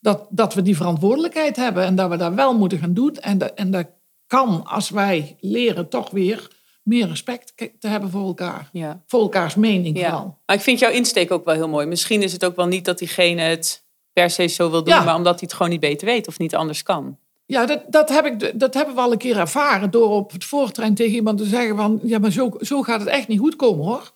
dat, 0.00 0.26
dat 0.30 0.54
we 0.54 0.62
die 0.62 0.76
verantwoordelijkheid 0.76 1.56
hebben 1.56 1.84
en 1.84 1.94
dat 1.94 2.10
we 2.10 2.16
daar 2.16 2.34
wel 2.34 2.58
moeten 2.58 2.78
gaan 2.78 2.94
doen. 2.94 3.16
En, 3.16 3.38
dat, 3.38 3.52
en 3.54 3.70
dat 3.70 3.86
kan, 4.26 4.66
als 4.66 4.90
wij 4.90 5.36
leren, 5.40 5.88
toch 5.88 6.10
weer 6.10 6.48
meer 6.82 7.08
respect 7.08 7.52
te 7.78 7.88
hebben 7.88 8.10
voor 8.10 8.26
elkaar. 8.26 8.68
Ja. 8.72 9.02
Voor 9.06 9.20
elkaars 9.20 9.54
mening 9.54 9.98
ja. 9.98 10.08
vooral. 10.08 10.38
Maar 10.46 10.56
ik 10.56 10.62
vind 10.62 10.78
jouw 10.78 10.90
insteek 10.90 11.30
ook 11.30 11.44
wel 11.44 11.54
heel 11.54 11.68
mooi. 11.68 11.86
Misschien 11.86 12.22
is 12.22 12.32
het 12.32 12.44
ook 12.44 12.56
wel 12.56 12.66
niet 12.66 12.84
dat 12.84 12.98
diegene 12.98 13.42
het 13.42 13.84
per 14.12 14.30
se 14.30 14.46
zo 14.46 14.70
wil 14.70 14.84
doen, 14.84 15.04
maar 15.04 15.14
omdat 15.14 15.34
hij 15.34 15.42
het 15.42 15.52
gewoon 15.52 15.70
niet 15.70 15.80
beter 15.80 16.06
weet 16.06 16.28
of 16.28 16.38
niet 16.38 16.54
anders 16.54 16.82
kan. 16.82 17.18
Ja, 17.46 17.66
dat, 17.66 17.82
dat, 17.88 18.08
heb 18.08 18.26
ik, 18.26 18.60
dat 18.60 18.74
hebben 18.74 18.94
we 18.94 19.00
al 19.00 19.12
een 19.12 19.18
keer 19.18 19.38
ervaren 19.38 19.90
door 19.90 20.10
op 20.10 20.32
het 20.32 20.44
voortrein 20.44 20.94
tegen 20.94 21.14
iemand 21.14 21.38
te 21.38 21.44
zeggen 21.44 21.76
van... 21.76 22.00
ja, 22.02 22.18
maar 22.18 22.30
zo, 22.30 22.56
zo 22.60 22.82
gaat 22.82 23.00
het 23.00 23.08
echt 23.08 23.28
niet 23.28 23.38
goed 23.38 23.56
komen 23.56 23.84
hoor. 23.84 24.12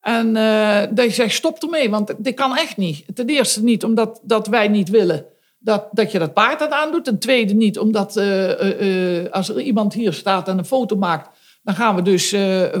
En 0.00 0.36
uh, 0.36 0.82
dat 0.90 1.04
je 1.04 1.12
zegt, 1.12 1.34
stop 1.34 1.62
ermee, 1.62 1.90
want 1.90 2.14
dit 2.18 2.34
kan 2.34 2.56
echt 2.56 2.76
niet. 2.76 3.04
Ten 3.14 3.26
eerste 3.26 3.62
niet 3.62 3.84
omdat 3.84 4.20
dat 4.22 4.46
wij 4.46 4.68
niet 4.68 4.88
willen 4.88 5.26
dat, 5.62 5.88
dat 5.92 6.12
je 6.12 6.18
dat 6.18 6.32
paard 6.32 6.58
dat 6.58 6.70
aandoet. 6.70 7.04
Ten 7.04 7.18
tweede 7.18 7.54
niet 7.54 7.78
omdat 7.78 8.16
uh, 8.16 9.20
uh, 9.20 9.30
als 9.30 9.48
er 9.48 9.60
iemand 9.60 9.94
hier 9.94 10.12
staat 10.12 10.48
en 10.48 10.58
een 10.58 10.64
foto 10.64 10.96
maakt... 10.96 11.31
dan 11.62 11.74
gaan 11.74 11.94
we 11.94 12.02
dus 12.02 12.28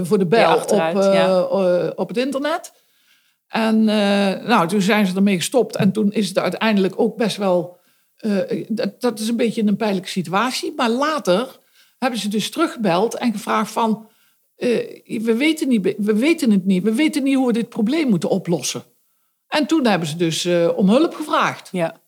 voor 0.02 0.18
de 0.18 0.26
bel 0.26 0.56
op, 0.56 0.70
ja. 0.70 1.42
op 1.94 2.08
het 2.08 2.16
internet. 2.16 2.72
En 3.48 3.84
nou, 3.84 4.68
toen 4.68 4.80
zijn 4.80 5.06
ze 5.06 5.16
ermee 5.16 5.36
gestopt. 5.36 5.76
En 5.76 5.92
toen 5.92 6.12
is 6.12 6.28
het 6.28 6.38
uiteindelijk 6.38 7.00
ook 7.00 7.16
best 7.16 7.36
wel... 7.36 7.80
Dat, 8.68 9.00
dat, 9.00 9.18
is 9.18 9.28
een 9.28 9.36
beetje 9.36 9.66
een 9.66 9.76
pijnlijke 9.76 10.08
situatie. 10.08 10.72
Maar 10.76 10.90
later 10.90 11.58
hebben 11.98 12.20
ze 12.20 12.28
dus 12.28 12.50
teruggebeld 12.50 13.14
en 13.16 13.32
gevraagd 13.32 13.72
van... 13.72 14.10
Uh, 14.56 14.68
we, 15.22 15.34
weten 15.36 15.68
niet, 15.68 15.94
we 15.98 16.14
weten 16.14 16.50
het 16.50 16.64
niet. 16.64 16.82
We 16.82 16.94
weten 16.94 17.22
niet 17.22 17.34
hoe 17.34 17.46
we 17.46 17.52
dit 17.52 17.68
probleem 17.68 18.08
moeten 18.08 18.28
oplossen. 18.28 18.82
En 19.48 19.66
toen 19.66 19.86
hebben 19.86 20.08
ze 20.08 20.16
dus 20.16 20.44
uh, 20.44 20.76
om 20.76 20.88
hulp 20.88 21.14
gevraagd. 21.14 21.68
Ja. 21.72 22.01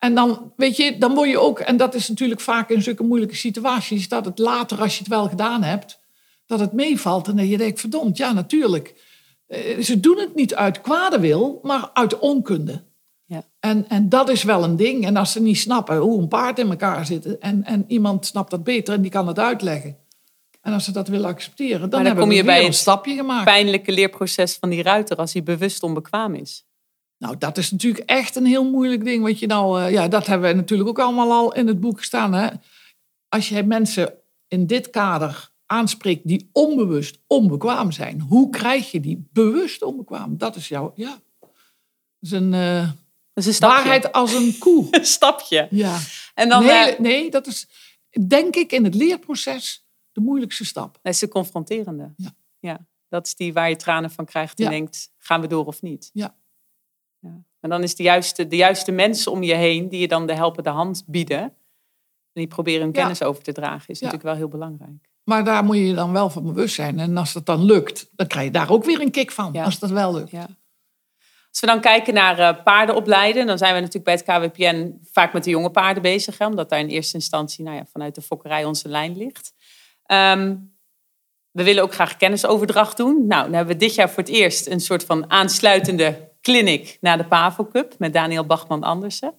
En 0.00 0.14
dan, 0.14 0.52
weet 0.56 0.76
je, 0.76 0.98
dan 0.98 1.14
word 1.14 1.28
je 1.28 1.38
ook, 1.38 1.58
en 1.58 1.76
dat 1.76 1.94
is 1.94 2.08
natuurlijk 2.08 2.40
vaak 2.40 2.70
in 2.70 2.82
zulke 2.82 3.02
moeilijke 3.02 3.34
situaties, 3.34 4.08
dat 4.08 4.24
het 4.24 4.38
later, 4.38 4.80
als 4.80 4.92
je 4.92 4.98
het 4.98 5.08
wel 5.08 5.28
gedaan 5.28 5.62
hebt, 5.62 6.00
dat 6.46 6.60
het 6.60 6.72
meevalt. 6.72 7.28
En 7.28 7.36
dat 7.36 7.48
je 7.48 7.58
denkt, 7.58 7.80
verdomd, 7.80 8.16
ja, 8.16 8.32
natuurlijk. 8.32 8.94
Uh, 9.48 9.82
ze 9.82 10.00
doen 10.00 10.18
het 10.18 10.34
niet 10.34 10.54
uit 10.54 10.80
kwade 10.80 11.20
wil, 11.20 11.60
maar 11.62 11.90
uit 11.92 12.18
onkunde. 12.18 12.82
Ja. 13.24 13.44
En, 13.60 13.88
en 13.88 14.08
dat 14.08 14.28
is 14.28 14.42
wel 14.42 14.64
een 14.64 14.76
ding. 14.76 15.06
En 15.06 15.16
als 15.16 15.32
ze 15.32 15.40
niet 15.40 15.58
snappen 15.58 15.96
hoe 15.96 16.20
een 16.20 16.28
paard 16.28 16.58
in 16.58 16.70
elkaar 16.70 17.06
zit, 17.06 17.38
en, 17.38 17.64
en 17.64 17.84
iemand 17.88 18.26
snapt 18.26 18.50
dat 18.50 18.64
beter 18.64 18.94
en 18.94 19.02
die 19.02 19.10
kan 19.10 19.26
het 19.26 19.38
uitleggen 19.38 19.96
en 20.60 20.72
als 20.72 20.84
ze 20.84 20.92
dat 20.92 21.08
willen 21.08 21.28
accepteren, 21.28 21.80
dan, 21.80 21.90
dan 21.90 22.04
hebben 22.04 22.22
kom 22.22 22.32
je 22.32 22.40
we 22.40 22.46
bij 22.46 22.66
een 22.66 22.74
stapje 22.74 23.14
gemaakt. 23.14 23.44
pijnlijke 23.44 23.92
leerproces 23.92 24.56
van 24.56 24.70
die 24.70 24.82
ruiter 24.82 25.16
als 25.16 25.32
hij 25.32 25.42
bewust 25.42 25.82
onbekwaam 25.82 26.34
is. 26.34 26.64
Nou, 27.20 27.38
dat 27.38 27.58
is 27.58 27.70
natuurlijk 27.70 28.10
echt 28.10 28.36
een 28.36 28.46
heel 28.46 28.70
moeilijk 28.70 29.04
ding. 29.04 29.22
Wat 29.22 29.38
je 29.38 29.46
nou, 29.46 29.82
uh, 29.82 29.90
ja, 29.90 30.08
dat 30.08 30.26
hebben 30.26 30.48
we 30.50 30.54
natuurlijk 30.56 30.88
ook 30.88 30.98
allemaal 30.98 31.32
al 31.32 31.54
in 31.54 31.66
het 31.66 31.80
boek 31.80 31.98
gestaan. 31.98 32.34
Hè? 32.34 32.48
Als 33.28 33.48
je 33.48 33.62
mensen 33.62 34.14
in 34.48 34.66
dit 34.66 34.90
kader 34.90 35.50
aanspreekt 35.66 36.26
die 36.26 36.48
onbewust 36.52 37.18
onbekwaam 37.26 37.92
zijn. 37.92 38.20
Hoe 38.20 38.50
krijg 38.50 38.90
je 38.90 39.00
die 39.00 39.28
bewust 39.32 39.82
onbekwaam? 39.82 40.38
Dat 40.38 40.56
is 40.56 40.68
jouw, 40.68 40.92
ja. 40.94 41.20
Dat 41.40 41.50
is 42.20 42.30
een, 42.30 42.52
uh, 42.52 42.82
dat 42.82 42.94
is 43.34 43.46
een 43.46 43.54
stapje. 43.54 43.76
waarheid 43.76 44.12
als 44.12 44.32
een 44.32 44.58
koe. 44.58 44.88
een 44.96 45.06
stapje. 45.06 45.68
Ja. 45.70 45.98
En 46.34 46.48
dan, 46.48 46.64
nee, 46.64 46.92
uh, 46.92 46.98
nee, 46.98 47.30
dat 47.30 47.46
is 47.46 47.68
denk 48.28 48.54
ik 48.56 48.72
in 48.72 48.84
het 48.84 48.94
leerproces 48.94 49.86
de 50.12 50.20
moeilijkste 50.20 50.64
stap. 50.64 50.98
Dat 51.02 51.12
is 51.12 51.18
de 51.18 51.28
confronterende. 51.28 52.12
Ja. 52.16 52.30
ja. 52.58 52.86
Dat 53.08 53.26
is 53.26 53.34
die 53.34 53.52
waar 53.52 53.68
je 53.68 53.76
tranen 53.76 54.10
van 54.10 54.24
krijgt 54.24 54.58
en 54.58 54.64
Ja. 54.64 54.70
denkt, 54.70 55.12
gaan 55.18 55.40
we 55.40 55.46
door 55.46 55.66
of 55.66 55.82
niet? 55.82 56.10
Ja. 56.12 56.38
Ja. 57.20 57.42
En 57.60 57.70
dan 57.70 57.82
is 57.82 57.94
de 57.96 58.02
juiste, 58.02 58.46
de 58.46 58.56
juiste 58.56 58.92
mensen 58.92 59.32
om 59.32 59.42
je 59.42 59.54
heen 59.54 59.88
die 59.88 60.00
je 60.00 60.08
dan 60.08 60.26
de 60.26 60.34
helpende 60.34 60.70
hand 60.70 61.02
bieden. 61.06 61.40
En 61.40 61.52
die 62.32 62.46
proberen 62.46 62.80
hun 62.80 62.92
Ja. 62.92 63.00
kennis 63.00 63.22
over 63.22 63.42
te 63.42 63.52
dragen, 63.52 63.88
is 63.88 63.98
Ja. 63.98 64.04
natuurlijk 64.06 64.22
wel 64.22 64.34
heel 64.34 64.48
belangrijk. 64.58 65.08
Maar 65.24 65.44
daar 65.44 65.64
moet 65.64 65.76
je 65.76 65.86
je 65.86 65.94
dan 65.94 66.12
wel 66.12 66.30
van 66.30 66.42
bewust 66.42 66.74
zijn. 66.74 66.98
En 66.98 67.16
als 67.16 67.32
dat 67.32 67.46
dan 67.46 67.64
lukt, 67.64 68.10
dan 68.16 68.26
krijg 68.26 68.44
je 68.46 68.52
daar 68.52 68.70
ook 68.70 68.84
weer 68.84 69.00
een 69.00 69.10
kick 69.10 69.30
van. 69.30 69.56
Als 69.56 69.78
dat 69.78 69.90
wel 69.90 70.14
lukt. 70.14 70.30
Ja. 70.30 70.46
Als 71.50 71.60
we 71.60 71.66
dan 71.66 71.80
kijken 71.80 72.14
naar 72.14 72.38
eh, 72.38 72.62
paarden 72.64 72.94
opleiden, 72.94 73.46
dan 73.46 73.58
zijn 73.58 73.74
we 73.74 73.80
natuurlijk 73.80 74.04
bij 74.04 74.14
het 74.14 74.52
KWPN 74.52 74.98
vaak 75.12 75.32
met 75.32 75.44
de 75.44 75.50
jonge 75.50 75.70
paarden 75.70 76.02
bezig. 76.02 76.38
Hè, 76.38 76.46
omdat 76.46 76.68
daar 76.70 76.78
in 76.80 76.88
eerste 76.88 77.14
instantie 77.14 77.64
nou 77.64 77.76
ja, 77.76 77.86
vanuit 77.92 78.14
de 78.14 78.22
fokkerij 78.22 78.64
onze 78.64 78.88
lijn 78.88 79.16
ligt. 79.16 79.52
Ehm, 80.04 80.56
we 81.50 81.64
willen 81.64 81.82
ook 81.82 81.94
graag 81.94 82.16
kennisoverdracht 82.16 82.96
doen. 82.96 83.26
Nou, 83.26 83.44
dan 83.44 83.52
hebben 83.54 83.74
we 83.74 83.80
dit 83.80 83.94
jaar 83.94 84.08
voor 84.10 84.22
het 84.22 84.32
eerst 84.32 84.66
een 84.66 84.80
soort 84.80 85.04
van 85.04 85.30
aansluitende 85.30 86.29
clinic 86.40 86.98
naar 87.00 87.16
de 87.16 87.24
Pavo 87.24 87.68
Cup 87.72 87.94
met 87.98 88.12
Daniel 88.12 88.46
Bachman-Andersen. 88.46 89.34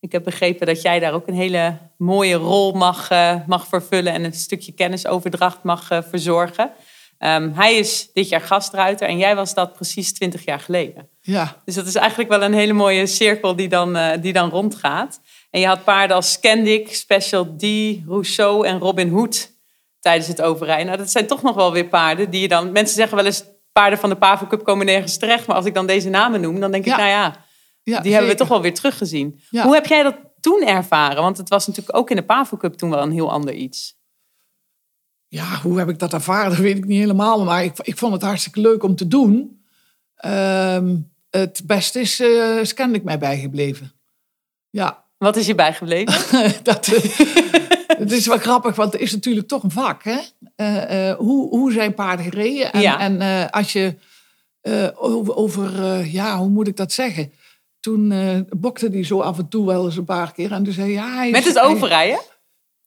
Ik 0.00 0.12
heb 0.12 0.24
begrepen 0.24 0.66
dat 0.66 0.82
jij 0.82 0.98
daar 0.98 1.12
ook 1.12 1.26
een 1.26 1.34
hele 1.34 1.78
mooie 1.98 2.34
rol 2.34 2.72
mag, 2.72 3.10
eh, 3.10 3.36
mag 3.46 3.66
vervullen 3.66 4.12
en 4.12 4.24
een 4.24 4.32
stukje 4.32 4.72
kennisoverdracht 4.72 5.62
mag 5.62 5.90
eh, 5.90 5.98
verzorgen. 6.08 6.70
Ehm, 7.18 7.50
hij 7.52 7.74
is 7.74 8.12
dit 8.12 8.28
jaar 8.28 8.40
gastruiter 8.40 9.08
en 9.08 9.18
jij 9.18 9.36
was 9.36 9.54
dat 9.54 9.72
precies 9.72 10.12
20 10.12 10.44
jaar 10.44 10.60
geleden. 10.60 11.08
Ja, 11.20 11.62
Dus 11.64 11.74
dat 11.74 11.86
is 11.86 11.94
eigenlijk 11.94 12.30
wel 12.30 12.42
een 12.42 12.54
hele 12.54 12.72
mooie 12.72 13.06
cirkel 13.06 13.56
die 13.56 13.68
dan, 13.68 13.96
eh, 13.96 14.22
die 14.22 14.32
dan 14.32 14.50
rondgaat. 14.50 15.20
En 15.50 15.60
je 15.60 15.66
had 15.66 15.84
paarden 15.84 16.16
als 16.16 16.32
Scandic, 16.32 16.94
Special 16.94 17.56
D, 17.56 17.62
Rousseau 18.06 18.66
en 18.66 18.78
Robin 18.78 19.08
Hood 19.08 19.52
tijdens 20.00 20.28
het 20.28 20.42
overrijden. 20.42 20.86
Nou, 20.86 20.98
dat 20.98 21.10
zijn 21.10 21.26
toch 21.26 21.42
nog 21.42 21.54
wel 21.54 21.72
weer 21.72 21.88
paarden 21.88 22.30
die 22.30 22.40
je 22.40 22.48
dan... 22.48 22.72
Mensen 22.72 22.96
zeggen 22.96 23.16
wel 23.16 23.26
eens, 23.26 23.44
paarden 23.74 23.98
van 23.98 24.08
de 24.08 24.16
Pavo 24.16 24.46
Cup 24.46 24.64
komen 24.64 24.86
nergens 24.86 25.16
terecht. 25.16 25.46
Maar 25.46 25.56
als 25.56 25.64
ik 25.66 25.74
dan 25.74 25.86
deze 25.86 26.08
namen 26.08 26.40
noem, 26.40 26.60
dan 26.60 26.70
denk 26.70 26.84
ik, 26.84 26.90
Ja. 26.90 26.96
nou 26.96 27.08
ja, 27.08 27.44
ja 27.82 28.00
die 28.00 28.12
hebben 28.12 28.30
we 28.30 28.36
toch 28.36 28.48
wel 28.48 28.62
weer 28.62 28.74
teruggezien. 28.74 29.40
Hoe 29.50 29.74
heb 29.74 29.86
jij 29.86 30.02
dat 30.02 30.16
toen 30.40 30.62
ervaren? 30.66 31.22
Want 31.22 31.36
het 31.36 31.48
was 31.48 31.66
natuurlijk 31.66 31.96
ook 31.96 32.10
in 32.10 32.16
de 32.16 32.22
Pavo 32.24 32.56
Cup 32.56 32.74
toen 32.74 32.90
wel 32.90 33.02
een 33.02 33.12
heel 33.12 33.30
ander 33.32 33.54
iets. 33.54 34.02
Ja, 35.28 35.60
hoe 35.62 35.78
heb 35.78 35.88
ik 35.88 35.98
dat 35.98 36.12
ervaren? 36.12 36.50
Dat 36.50 36.58
weet 36.58 36.76
ik 36.76 36.84
niet 36.84 36.98
helemaal. 36.98 37.44
Maar 37.44 37.64
ik, 37.64 37.78
ik 37.82 37.98
vond 37.98 38.12
het 38.12 38.22
hartstikke 38.22 38.60
leuk 38.60 38.82
om 38.82 38.96
te 38.96 39.08
doen. 39.08 39.64
Ehm, 40.14 40.96
het 41.30 41.62
beste 41.64 42.00
is 42.00 42.20
uh, 42.20 42.58
Scandic 42.62 43.02
mij 43.02 43.18
bijgebleven. 43.18 43.92
Ja, 44.70 45.04
Wat 45.18 45.36
is 45.36 45.46
je 45.46 45.54
bijgebleven? 45.54 46.14
dat, 46.62 46.86
eh, 46.88 47.63
het 47.98 48.12
is 48.12 48.26
wel 48.26 48.38
grappig, 48.38 48.76
want 48.76 48.92
het 48.92 49.02
is 49.02 49.12
natuurlijk 49.12 49.48
toch 49.48 49.62
een 49.62 49.70
vak. 49.70 50.04
Hè? 50.04 50.18
Eh, 50.56 51.08
eh, 51.10 51.16
hoe, 51.16 51.48
hoe 51.48 51.72
zijn 51.72 51.94
paarden 51.94 52.24
gereden? 52.24 52.72
En, 52.72 52.80
Ja. 52.80 52.98
en 53.00 53.20
eh, 53.20 53.50
als 53.50 53.72
je 53.72 53.94
over, 54.96 55.36
over 55.36 55.70
ja, 56.06 56.38
hoe 56.38 56.48
moet 56.48 56.68
ik 56.68 56.76
dat 56.76 56.92
zeggen? 56.92 57.32
Toen 57.80 58.12
bokte 58.56 58.88
hij 58.88 59.04
zo 59.04 59.20
af 59.20 59.38
en 59.38 59.48
toe 59.48 59.66
wel 59.66 59.84
eens 59.84 59.96
een 59.96 60.04
paar 60.04 60.32
keer. 60.32 60.52
En 60.52 60.64
toen 60.64 60.72
zei 60.72 60.94
hij, 60.94 60.94
ja, 61.06 61.14
hij 61.16 61.30
Met 61.30 61.44
het 61.44 61.58
overrijden? 61.58 62.18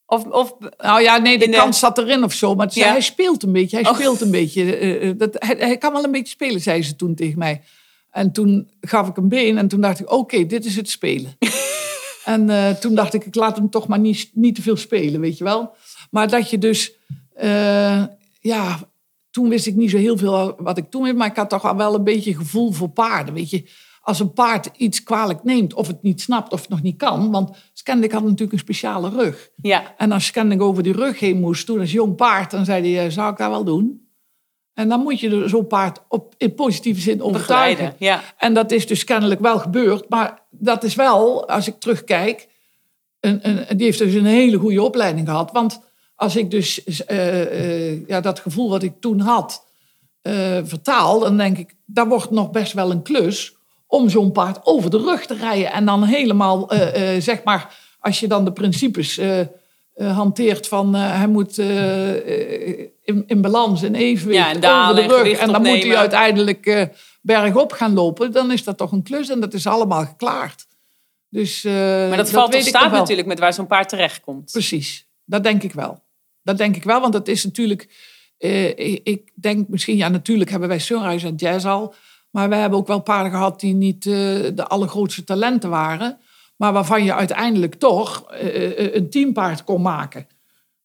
Of, 0.05 0.25
of 0.25 0.55
Nou 0.77 1.01
ja, 1.01 1.17
nee, 1.17 1.37
de, 1.37 1.45
de- 1.49 1.57
kans 1.57 1.79
zat 1.79 1.97
erin 1.97 2.23
of 2.23 2.33
zo. 2.33 2.55
Maar 2.55 2.71
zei, 2.71 2.85
Ja. 2.85 2.91
hij 2.91 3.01
speelt 3.01 3.43
een 3.43 3.51
beetje, 3.51 3.77
hij 3.77 3.89
Oh. 3.89 3.95
speelt 3.95 4.21
een 4.21 4.31
beetje. 4.31 5.15
dat, 5.17 5.29
hij, 5.33 5.55
hij 5.59 5.77
kan 5.77 5.93
wel 5.93 6.03
een 6.03 6.11
beetje 6.11 6.33
spelen, 6.33 6.61
zei 6.61 6.83
ze 6.83 6.95
toen 6.95 7.15
tegen 7.15 7.39
mij. 7.39 7.61
En 8.11 8.31
toen 8.31 8.69
gaf 8.81 9.07
ik 9.07 9.17
een 9.17 9.29
been 9.29 9.57
en 9.57 9.67
toen 9.67 9.81
dacht 9.81 9.99
ik, 9.99 10.11
oké, 10.11 10.45
dit 10.45 10.65
is 10.65 10.75
het 10.75 10.89
spelen. 10.89 11.37
en 12.27 12.49
eh, 12.49 12.69
toen 12.69 12.95
dacht 12.95 13.13
ik, 13.13 13.25
ik 13.25 13.35
laat 13.35 13.57
hem 13.57 13.69
toch 13.69 13.87
maar 13.87 13.99
niet, 13.99 14.29
niet 14.33 14.55
te 14.55 14.61
veel 14.61 14.75
spelen, 14.75 15.21
weet 15.21 15.37
je 15.37 15.43
wel. 15.43 15.75
Maar 16.11 16.29
dat 16.29 16.49
je 16.49 16.57
dus, 16.57 16.93
eh, 17.33 18.03
ja, 18.39 18.79
toen 19.31 19.49
wist 19.49 19.67
ik 19.67 19.75
niet 19.75 19.89
zo 19.89 19.97
heel 19.97 20.17
veel 20.17 20.55
wat 20.57 20.77
ik 20.77 20.89
toen 20.89 21.03
wist. 21.03 21.15
Maar 21.15 21.27
ik 21.27 21.35
had 21.35 21.49
toch 21.49 21.65
al 21.65 21.75
wel 21.75 21.95
een 21.95 22.03
beetje 22.03 22.35
gevoel 22.35 22.71
voor 22.71 22.89
paarden, 22.89 23.33
weet 23.33 23.49
je. 23.49 23.69
Als 24.01 24.19
een 24.19 24.33
paard 24.33 24.69
iets 24.77 25.03
kwalijk 25.03 25.43
neemt, 25.43 25.73
of 25.73 25.87
het 25.87 26.03
niet 26.03 26.21
snapt 26.21 26.51
of 26.51 26.61
het 26.61 26.69
nog 26.69 26.81
niet 26.81 26.97
kan. 26.97 27.31
Want 27.31 27.57
Scandic 27.73 28.11
had 28.11 28.23
natuurlijk 28.23 28.51
een 28.51 28.59
speciale 28.59 29.09
rug. 29.09 29.49
ja, 29.61 29.93
En 29.97 30.11
als 30.11 30.25
Scandic 30.25 30.61
over 30.61 30.83
die 30.83 30.93
rug 30.93 31.19
heen 31.19 31.39
moest, 31.39 31.65
toen 31.65 31.79
als 31.79 31.91
jong 31.91 32.15
paard, 32.15 32.51
dan 32.51 32.65
zei 32.65 32.93
hij, 32.93 33.05
eh, 33.05 33.11
zou 33.11 33.31
ik 33.31 33.37
dat 33.37 33.49
wel 33.49 33.63
doen? 33.63 34.06
En 34.77 34.89
dan 34.89 34.99
moet 34.99 35.19
je 35.19 35.29
er 35.29 35.49
zo'n 35.49 35.67
paard 35.67 35.99
op, 36.07 36.33
in 36.37 36.53
positieve 36.53 37.01
zin 37.01 37.21
overtuigen. 37.21 37.95
Ja. 37.97 38.23
En 38.37 38.53
dat 38.53 38.71
is 38.71 38.87
dus 38.87 39.03
kennelijk 39.03 39.39
wel 39.39 39.59
gebeurd. 39.59 40.09
Maar 40.09 40.41
dat 40.49 40.83
is 40.83 40.95
wel, 40.95 41.49
als 41.49 41.67
ik 41.67 41.79
terugkijk, 41.79 42.47
een, 43.19 43.39
een, 43.41 43.77
die 43.77 43.85
heeft 43.85 43.97
dus 43.97 44.13
een 44.13 44.25
hele 44.25 44.57
goede 44.57 44.81
opleiding 44.81 45.27
gehad. 45.27 45.51
Want 45.51 45.81
als 46.15 46.35
ik 46.35 46.51
dus 46.51 46.83
eh, 46.83 47.91
eh, 47.91 48.07
ja, 48.07 48.21
dat 48.21 48.39
gevoel 48.39 48.69
wat 48.69 48.83
ik 48.83 48.93
toen 48.99 49.19
had 49.19 49.65
eh, 50.21 50.57
vertaal, 50.63 51.19
dan 51.19 51.37
denk 51.37 51.57
ik, 51.57 51.75
dat 51.85 52.07
wordt 52.07 52.31
nog 52.31 52.51
best 52.51 52.73
wel 52.73 52.91
een 52.91 53.01
klus 53.01 53.55
om 53.87 54.09
zo'n 54.09 54.31
paard 54.31 54.65
over 54.65 54.89
de 54.89 54.97
rug 54.97 55.25
te 55.25 55.35
rijden. 55.35 55.71
En 55.71 55.85
dan 55.85 56.03
helemaal, 56.03 56.71
zeg 57.19 57.43
maar, 57.43 57.77
als 57.99 58.19
je 58.19 58.27
dan 58.27 58.45
de 58.45 58.51
principes 58.51 59.19
eh, 59.97 60.15
hanteert 60.15 60.67
van 60.67 60.95
eh, 60.95 61.17
hij 61.17 61.27
moet 61.27 61.57
eh, 61.57 62.79
in, 63.03 63.23
in 63.27 63.41
balans, 63.41 63.83
in 63.83 63.95
evenwicht, 63.95 64.39
Ja, 64.39 64.49
en 64.49 64.59
dalen 64.59 65.03
over 65.03 65.23
de 65.23 65.29
rug. 65.29 65.39
En 65.39 65.51
dan 65.51 65.61
moet 65.61 65.83
hij 65.83 65.97
uiteindelijk 65.97 66.89
bergop 67.21 67.71
gaan 67.71 67.93
lopen. 67.93 68.31
Dan 68.31 68.51
is 68.51 68.63
dat 68.63 68.77
toch 68.77 68.91
een 68.91 69.03
klus 69.03 69.29
en 69.29 69.39
dat 69.39 69.53
is 69.53 69.67
allemaal 69.67 70.05
geklaard. 70.05 70.67
Dus, 71.29 71.63
Maar 71.63 72.17
dat, 72.17 72.29
valt 72.29 72.53
ik 72.53 72.61
staat 72.61 72.91
natuurlijk 72.91 73.27
met 73.27 73.39
waar 73.39 73.53
zo'n 73.53 73.67
paard 73.67 73.89
terechtkomt. 73.89 74.51
Precies, 74.51 75.07
dat 75.25 75.43
denk 75.43 75.63
ik 75.63 75.73
wel. 75.73 76.03
Dat 76.43 76.57
denk 76.57 76.75
ik 76.75 76.83
wel, 76.83 77.01
want 77.01 77.13
het 77.13 77.27
is 77.27 77.43
natuurlijk... 77.43 77.87
ik, 78.37 78.99
ik 79.03 79.31
denk 79.35 79.67
misschien, 79.67 79.97
ja 79.97 80.09
natuurlijk 80.09 80.49
hebben 80.49 80.69
wij 80.69 80.79
Sunrise 80.79 81.27
en 81.27 81.35
Jazz 81.35 81.65
al... 81.65 81.93
maar 82.31 82.49
wij 82.49 82.59
hebben 82.59 82.79
ook 82.79 82.87
wel 82.87 83.01
paarden 83.01 83.31
gehad 83.31 83.59
die 83.59 83.73
niet 83.73 84.03
de 84.03 84.65
allergrootste 84.67 85.23
talenten 85.23 85.69
waren... 85.69 86.19
maar 86.57 86.73
waarvan 86.73 87.03
je 87.03 87.13
uiteindelijk 87.13 87.75
toch 87.75 88.31
eh, 88.31 88.79
eh, 88.85 88.95
een 88.95 89.09
teampaard 89.09 89.63
kon 89.63 89.81
maken. 89.81 90.27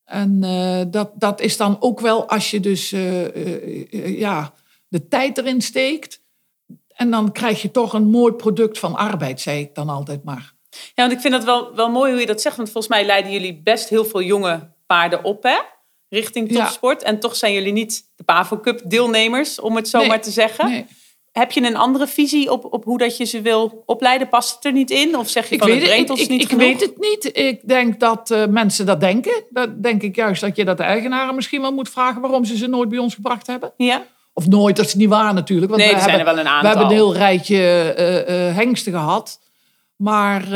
En 0.05 0.39
eh, 0.43 0.81
dat, 0.89 1.11
dat 1.15 1.41
is 1.41 1.57
dan 1.57 1.77
ook 1.81 2.01
wel 2.01 2.29
als 2.29 2.51
je 2.51 2.61
dus 2.61 2.93
eh, 2.93 3.25
eh, 3.25 3.87
eh, 3.93 4.19
ja, 4.19 4.53
de 4.89 5.09
tijd 5.09 5.39
erin 5.39 5.61
steekt... 5.61 6.21
en 6.89 7.11
dan 7.11 7.33
krijg 7.33 7.63
je 7.63 7.71
toch 7.71 7.93
een 7.93 8.11
mooi 8.11 8.33
product 8.33 8.79
van 8.79 8.95
arbeid, 8.97 9.41
zei 9.41 9.61
ik 9.61 9.75
dan 9.75 9.89
altijd 9.89 10.25
maar. 10.25 10.53
Ja, 10.71 10.79
want 10.95 11.13
ik 11.13 11.21
vind 11.21 11.35
het 11.35 11.45
wel, 11.45 11.75
wel 11.75 11.91
mooi 11.91 12.11
hoe 12.11 12.21
je 12.21 12.27
dat 12.27 12.41
zegt. 12.41 12.57
Want 12.57 12.71
volgens 12.71 12.93
mij 12.95 13.05
leiden 13.07 13.33
jullie 13.33 13.63
best 13.63 13.89
heel 13.89 14.05
veel 14.05 14.23
jonge 14.23 14.73
paarden 14.87 15.25
op, 15.25 15.43
hè? 15.43 15.59
Richting 16.09 16.51
Ja. 16.53 16.65
topsport. 16.65 17.03
En 17.03 17.21
toch 17.21 17.37
zijn 17.37 17.53
jullie 17.53 17.73
niet 17.73 18.11
de 18.17 18.25
Pavo 18.25 18.61
Cup 18.61 18.81
deelnemers, 18.85 19.61
om 19.61 19.77
het 19.77 19.89
zo 19.89 19.99
Nee, 19.99 20.09
maar 20.09 20.23
te 20.23 20.31
zeggen. 20.31 20.71
Nee. 20.71 20.87
Heb 21.33 21.53
je 21.53 21.63
een 21.67 21.77
andere 21.77 22.07
visie 22.07 22.51
op, 22.51 22.73
op 22.73 22.85
hoe 22.85 22.99
dat 22.99 23.17
je 23.17 23.25
ze 23.25 23.41
wil 23.41 23.83
opleiden? 23.87 24.29
Past 24.29 24.55
het 24.55 24.65
er 24.65 24.73
niet 24.73 24.91
in? 24.91 25.17
Of 25.17 25.29
zeg 25.29 25.49
je 25.49 25.55
Ik 25.55 25.61
van 25.61 25.69
weet, 25.71 25.81
het 25.81 25.89
brengt 25.91 26.11
ons 26.11 26.21
ik, 26.21 26.29
niet 26.29 26.43
ik 26.43 26.49
genoeg? 26.49 26.65
weet 26.65 26.81
het 26.81 26.99
niet. 26.99 27.31
Ik 27.37 27.69
denk 27.69 28.01
dat 28.01 28.31
eh, 28.31 28.47
mensen 28.47 28.87
dat 28.87 29.01
denken. 29.01 29.45
Dat 29.51 29.83
denk 29.83 30.03
ik 30.03 30.17
juist 30.17 30.41
dat 30.41 30.57
je 30.57 30.65
dat 30.65 30.77
de 30.77 30.83
eigenaren 30.83 31.35
misschien 31.35 31.61
wel 31.61 31.73
moet 31.73 31.89
vragen 31.89 32.21
waarom 32.21 32.45
ze 32.45 32.57
ze 32.57 32.67
nooit 32.67 32.89
bij 32.89 32.99
ons 32.99 33.15
gebracht 33.15 33.47
hebben. 33.47 33.73
Ja? 33.77 34.03
Of 34.35 34.49
nooit, 34.49 34.77
dat 34.77 34.87
is 34.87 34.95
niet 34.95 35.09
waar 35.09 35.35
natuurlijk. 35.35 35.71
Want 35.71 35.83
Nee, 35.83 35.91
we 35.91 35.97
er 35.97 36.03
zijn 36.03 36.17
hebben, 36.17 36.37
er 36.37 36.45
wel 36.45 36.53
een 36.55 36.61
We 36.61 36.67
hebben 36.67 36.85
aantal. 36.85 36.99
een 36.99 37.05
heel 37.05 37.15
rijtje 37.15 37.57
eh, 37.97 38.49
eh, 38.49 38.57
hengsten 38.57 38.93
gehad. 38.93 39.41
Maar 39.97 40.49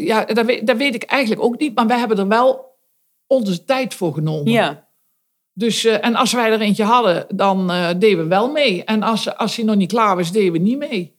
ja, 0.00 0.24
dat 0.24 0.46
weet, 0.46 0.66
dat 0.66 0.76
weet 0.76 0.94
ik 0.94 1.02
eigenlijk 1.02 1.42
ook 1.42 1.58
niet. 1.58 1.74
Maar 1.74 1.86
wij 1.86 1.98
hebben 1.98 2.18
er 2.18 2.28
wel 2.28 2.76
onze 3.26 3.64
tijd 3.64 3.94
voor 3.94 4.12
genomen. 4.14 4.52
Ja. 4.52 4.88
Dus, 5.60 5.84
eh, 5.84 6.04
en 6.04 6.14
als 6.14 6.32
wij 6.32 6.52
er 6.52 6.60
eentje 6.60 6.84
hadden, 6.84 7.26
dan 7.34 7.70
eh, 7.70 7.88
deden 7.98 8.18
we 8.18 8.24
wel 8.24 8.50
mee. 8.50 8.84
En 8.84 9.02
als, 9.02 9.36
als 9.36 9.56
hij 9.56 9.64
nog 9.64 9.76
niet 9.76 9.92
klaar 9.92 10.16
was, 10.16 10.32
deden 10.32 10.52
we 10.52 10.58
niet 10.58 10.78
mee. 10.78 11.18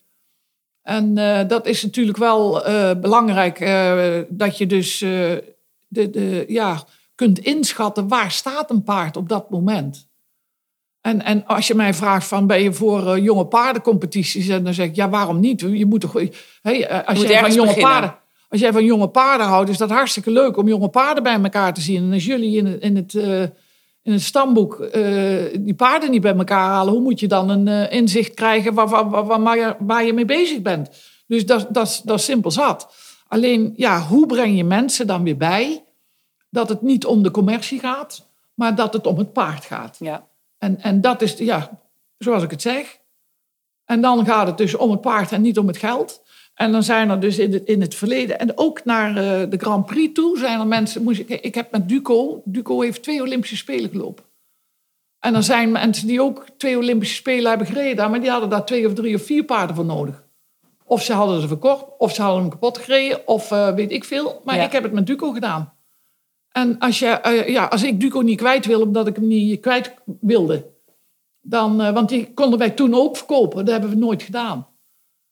En 0.81 1.17
eh, 1.17 1.47
dat 1.47 1.65
is 1.65 1.83
natuurlijk 1.83 2.17
wel 2.17 2.63
belangrijk, 3.01 3.59
dat 4.29 4.57
je 4.57 4.65
dus 4.65 4.99
de, 4.99 5.53
de, 5.87 6.45
ja, 6.47 6.83
kunt 7.15 7.39
inschatten 7.39 8.07
waar 8.07 8.31
staat 8.31 8.69
een 8.69 8.83
paard 8.83 9.17
op 9.17 9.29
dat 9.29 9.49
moment. 9.49 10.09
En, 11.01 11.21
en 11.23 11.45
als 11.45 11.67
je 11.67 11.75
mij 11.75 11.93
vraagt 11.93 12.27
van 12.27 12.47
ben 12.47 12.61
je 12.61 12.73
voor 12.73 13.19
jonge 13.19 13.45
paardencompetities, 13.45 14.47
en 14.47 14.63
dan 14.63 14.73
zeg 14.73 14.87
ik 14.87 14.95
ja 14.95 15.09
waarom 15.09 15.39
niet? 15.39 15.61
Je 15.61 15.85
moet 15.85 16.01
toch, 16.01 16.13
hey, 16.61 17.03
als 17.05 17.17
moet 17.17 17.27
jij 17.27 17.39
van 17.39 17.53
jonge 17.53 17.67
beginnen. 17.67 17.91
paarden, 17.91 18.15
als 18.49 18.59
jij 18.59 18.71
van 18.71 18.85
jonge 18.85 19.07
paarden 19.07 19.47
houdt, 19.47 19.69
is 19.69 19.77
dat 19.77 19.89
hartstikke 19.89 20.31
leuk 20.31 20.57
om 20.57 20.67
jonge 20.67 20.89
paarden 20.89 21.23
bij 21.23 21.41
elkaar 21.41 21.73
te 21.73 21.81
zien. 21.81 22.03
En 22.03 22.13
als 22.13 22.25
jullie 22.25 22.57
in 22.57 22.65
het, 22.65 22.81
in 22.81 22.95
het, 22.95 23.13
in 24.03 24.11
het 24.11 24.21
stamboek 24.21 24.79
eh, 24.79 25.43
die 25.59 25.73
paarden 25.73 26.11
niet 26.11 26.21
bij 26.21 26.35
elkaar 26.35 26.67
halen, 26.69 26.93
hoe 26.93 27.01
moet 27.01 27.19
je 27.19 27.27
dan 27.27 27.49
een 27.49 27.67
eh, 27.67 27.91
inzicht 27.97 28.33
krijgen 28.33 28.73
waar, 28.73 28.87
waar, 28.87 29.09
waar, 29.09 29.41
waar, 29.41 29.57
je, 29.57 29.75
waar 29.79 30.03
je 30.03 30.13
mee 30.13 30.25
bezig 30.25 30.61
bent? 30.61 30.89
Dus 31.27 31.45
dat, 31.45 31.67
dat, 31.73 31.87
is- 31.87 32.01
dat 32.01 32.19
is 32.19 32.25
simpel 32.25 32.51
zat. 32.51 32.93
Alleen, 33.27 33.73
ja, 33.75 34.01
hoe 34.01 34.25
breng 34.25 34.57
je 34.57 34.63
mensen 34.63 35.07
dan 35.07 35.23
weer 35.23 35.37
bij 35.37 35.83
dat 36.49 36.69
het 36.69 36.81
niet 36.81 37.05
om 37.05 37.23
de 37.23 37.31
commercie 37.31 37.79
gaat, 37.79 38.27
maar 38.53 38.75
dat 38.75 38.93
het 38.93 39.07
om 39.07 39.17
het 39.17 39.33
paard 39.33 39.65
gaat. 39.65 39.95
Ja. 39.99 40.27
En, 40.57 40.81
en 40.81 41.01
dat 41.01 41.21
is, 41.21 41.37
ja, 41.37 41.79
zoals 42.17 42.43
ik 42.43 42.51
het 42.51 42.61
zeg. 42.61 42.99
En 43.85 44.01
dan 44.01 44.25
gaat 44.25 44.47
het 44.47 44.57
dus 44.57 44.75
om 44.75 44.91
het 44.91 45.01
paard 45.01 45.31
en 45.31 45.41
niet 45.41 45.57
om 45.57 45.67
het 45.67 45.77
geld. 45.77 46.21
En 46.53 46.71
dan 46.71 46.83
zijn 46.83 47.09
er 47.09 47.19
dus 47.19 47.39
in 47.39 47.53
het, 47.53 47.63
in 47.65 47.81
het 47.81 47.95
verleden, 47.95 48.39
en 48.39 48.57
ook 48.57 48.85
naar 48.85 49.09
eh, 49.09 49.49
de 49.49 49.57
Grand 49.57 49.85
Prix 49.85 50.13
toe, 50.13 50.37
zijn 50.37 50.59
er 50.59 50.67
mensen. 50.67 51.03
Moest 51.03 51.19
ik, 51.19 51.29
ik 51.29 51.55
heb 51.55 51.71
met 51.71 51.89
Duco, 51.89 52.41
Duco 52.45 52.81
heeft 52.81 53.03
twee 53.03 53.21
Olympische 53.21 53.55
Spelen 53.57 53.89
gelopen. 53.89 54.23
En 55.19 55.35
er 55.35 55.43
zijn 55.43 55.71
mensen 55.71 56.07
die 56.07 56.21
ook 56.21 56.45
twee 56.57 56.77
Olympische 56.77 57.15
Spelen 57.15 57.49
hebben 57.49 57.67
gereden, 57.67 58.09
maar 58.11 58.21
die 58.21 58.29
hadden 58.29 58.49
daar 58.49 58.65
twee 58.65 58.87
of 58.87 58.93
drie 58.93 59.15
of 59.15 59.21
vier 59.25 59.43
paarden 59.43 59.75
voor 59.75 59.85
nodig. 59.85 60.23
Of 60.83 61.03
ze 61.03 61.13
hadden 61.13 61.41
ze 61.41 61.47
verkocht, 61.47 61.85
of 61.97 62.13
ze 62.13 62.21
hadden 62.21 62.41
hem 62.41 62.49
kapot 62.49 62.77
gereden, 62.77 63.27
of 63.27 63.51
eh, 63.51 63.73
weet 63.73 63.91
ik 63.91 64.03
veel. 64.03 64.41
Maar 64.43 64.55
Ja. 64.55 64.63
ik 64.63 64.71
heb 64.71 64.83
het 64.83 64.91
met 64.91 65.07
Duco 65.07 65.31
gedaan. 65.31 65.73
En 66.51 66.79
als, 66.79 66.99
je, 66.99 67.07
eh, 67.07 67.47
ja, 67.47 67.65
als 67.65 67.83
ik 67.83 67.99
Duco 67.99 68.19
niet 68.21 68.37
kwijt 68.37 68.65
wil, 68.65 68.81
omdat 68.81 69.07
ik 69.07 69.15
hem 69.15 69.27
niet 69.27 69.59
kwijt 69.59 69.93
wilde, 70.19 70.65
dan, 71.41 71.93
want 71.93 72.09
die 72.09 72.33
konden 72.33 72.59
wij 72.59 72.69
toen 72.69 72.93
ook 72.95 73.17
verkopen, 73.17 73.57
dat 73.65 73.73
hebben 73.73 73.89
we 73.89 73.95
nooit 73.95 74.23
gedaan. 74.23 74.67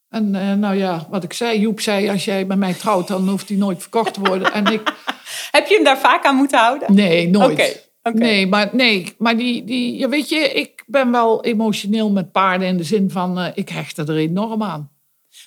En 0.10 0.36
eh, 0.36 0.54
nou 0.54 0.76
ja, 0.76 1.08
wat 1.10 1.24
ik 1.24 1.34
zei, 1.34 1.60
Joep 1.60 1.80
zei, 1.80 2.10
als 2.10 2.26
jij 2.26 2.46
met 2.46 2.58
mij 2.58 2.74
trouwt, 2.74 3.08
dan 3.08 3.30
hoeft 3.30 3.50
hij 3.50 3.58
nooit 3.58 3.82
verkocht 3.82 4.14
te 4.14 4.20
worden. 4.20 4.54
En 4.54 4.66
ik, 4.66 4.94
Heb 5.52 5.68
je 5.68 5.76
hem 5.76 5.84
daar 5.84 5.98
vaak 5.98 6.26
aan 6.26 6.36
moeten 6.36 6.60
houden? 6.60 6.94
nee, 6.94 7.30
nooit. 7.30 7.90
Oké. 8.04 8.18
Nee, 8.18 8.48
maar, 8.48 8.70
nee, 8.72 9.16
maar 9.18 9.38
die, 9.38 9.64
die, 9.64 9.98
ja, 9.98 10.10
weet 10.10 10.30
je, 10.30 10.40
ik 10.40 10.84
ben 10.88 11.12
wel 11.12 11.44
emotioneel 11.44 12.10
met 12.10 12.32
paarden 12.32 12.68
in 12.68 12.78
de 12.78 12.84
zin 12.84 13.10
van, 13.10 13.40
eh, 13.40 13.52
ik 13.54 13.70
hecht 13.70 13.98
er 13.98 14.16
enorm 14.16 14.64
aan. 14.64 14.92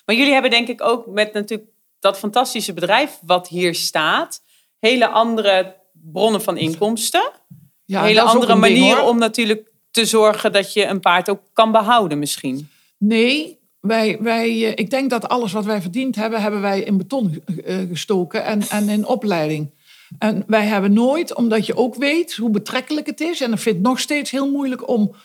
Maar 0.05 0.15
jullie 0.15 0.33
hebben 0.33 0.51
denk 0.51 0.67
ik 0.67 0.81
ook 0.81 1.07
met 1.07 1.33
natuurlijk 1.33 1.69
dat 1.99 2.17
fantastische 2.17 2.73
bedrijf 2.73 3.19
wat 3.25 3.47
hier 3.47 3.75
staat, 3.75 4.41
hele 4.79 5.07
andere 5.07 5.75
bronnen 5.91 6.41
van 6.41 6.57
inkomsten. 6.57 7.31
Ja, 7.85 8.03
hele 8.03 8.21
andere 8.21 8.47
ding, 8.47 8.59
manier 8.59 9.03
om 9.03 9.17
natuurlijk 9.17 9.71
te 9.91 10.05
zorgen 10.05 10.51
dat 10.51 10.73
je 10.73 10.85
een 10.85 10.99
paard 10.99 11.29
ook 11.29 11.41
kan 11.53 11.71
behouden 11.71 12.19
misschien. 12.19 12.69
Nee, 12.97 13.59
wij, 13.87 14.17
wij, 14.21 14.47
eh, 14.49 14.71
ik 14.75 14.89
denk 14.89 15.09
dat 15.09 15.27
alles 15.29 15.51
wat 15.51 15.65
wij 15.65 15.81
verdiend 15.81 16.15
hebben, 16.15 16.41
hebben 16.41 16.61
wij 16.61 16.81
in 16.81 16.97
beton 16.97 17.43
eh, 17.65 17.77
gestoken 17.89 18.43
en, 18.43 18.61
en 18.61 18.89
in 18.89 19.05
opleiding. 19.05 19.69
En 20.19 20.43
wij 20.47 20.65
hebben 20.65 20.93
nooit, 20.93 21.35
omdat 21.35 21.65
je 21.65 21.75
ook 21.75 21.95
weet 21.95 22.33
hoe 22.35 22.49
betrekkelijk 22.49 23.05
het 23.05 23.21
is. 23.21 23.41
En 23.41 23.51
ik 23.51 23.59
vind 23.59 23.75
het 23.75 23.85
nog 23.85 23.99
steeds 23.99 24.31
heel 24.31 24.51
moeilijk 24.51 24.87
om, 24.89 25.15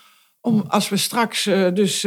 om 0.40 0.64
als 0.68 0.88
we 0.88 0.96
straks 0.96 1.46
eh, 1.46 1.66
dus 1.74 2.00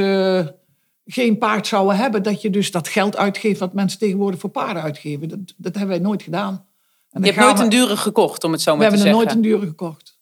geen 1.06 1.38
paard 1.38 1.68
zouden 1.68 1.96
hebben, 1.98 2.24
dat 2.24 2.42
je 2.42 2.50
dus 2.50 2.72
dat 2.72 2.88
geld 2.88 3.18
uitgeeft 3.18 3.60
wat 3.60 3.74
mensen 3.74 4.00
tegenwoordig 4.00 4.40
voor 4.40 4.50
paarden 4.50 4.84
uitgeven. 4.84 5.28
Dat, 5.30 5.40
dat 5.58 5.76
hebben 5.76 5.96
wij 5.96 6.06
nooit 6.08 6.24
gedaan. 6.24 6.66
En 7.12 7.22
Je 7.22 7.28
hebt 7.28 7.40
nooit 7.40 7.58
we- 7.58 7.64
een 7.64 7.70
dure 7.70 7.98
gekocht, 7.98 8.44
om 8.44 8.52
het 8.52 8.62
zo 8.62 8.72
we 8.72 8.78
maar 8.78 8.90
te 8.90 8.96
hebben 8.96 9.14
er 9.14 9.16
zeggen. 9.20 9.36
nooit 9.40 9.46
een 9.46 9.60
dure 9.60 9.72
gekocht. 9.72 10.20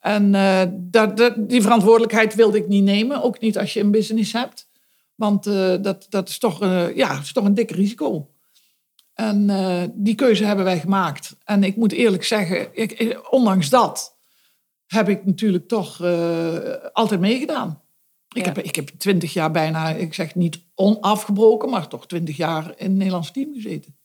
En 0.00 0.32
dat, 0.90 1.16
dat, 1.16 1.34
die 1.36 1.62
verantwoordelijkheid 1.62 2.34
wilde 2.34 2.58
ik 2.58 2.68
niet 2.68 2.84
nemen. 2.84 3.22
Ook 3.22 3.40
niet 3.40 3.58
als 3.58 3.72
je 3.72 3.80
een 3.80 3.90
business 3.90 4.32
hebt. 4.32 4.66
Want 5.16 5.46
eh, 5.46 5.74
dat, 5.80 6.06
dat 6.08 6.28
is, 6.28 6.38
toch, 6.38 6.62
eh, 6.62 6.96
ja, 6.96 7.18
is 7.18 7.32
toch 7.32 7.44
een 7.44 7.54
dik 7.54 7.70
risico. 7.70 8.30
En 9.14 9.50
eh, 9.50 9.82
die 9.94 10.14
keuze 10.14 10.44
hebben 10.44 10.64
wij 10.64 10.80
gemaakt. 10.80 11.36
En 11.44 11.64
ik 11.64 11.76
moet 11.76 11.92
eerlijk 11.92 12.24
zeggen, 12.24 12.68
ik, 12.72 13.20
ondanks 13.30 13.68
dat 13.68 14.18
heb 14.86 15.08
ik 15.08 15.24
natuurlijk 15.24 15.68
toch 15.68 16.00
altijd 16.92 17.20
meegedaan. 17.20 17.82
Ik, 18.28 18.44
Ja. 18.44 18.52
heb, 18.52 18.58
ik 18.58 18.76
heb 18.76 18.88
twintig 18.88 19.32
jaar 19.32 19.50
bijna, 19.50 19.88
ik 19.88 20.14
zeg 20.14 20.34
niet 20.34 20.60
onafgebroken, 20.74 21.70
maar 21.70 21.88
toch 21.88 22.06
twintig 22.06 22.36
jaar 22.36 22.64
in 22.76 22.86
het 22.88 22.96
Nederlands 22.96 23.30
team 23.30 23.54
gezeten. 23.54 23.96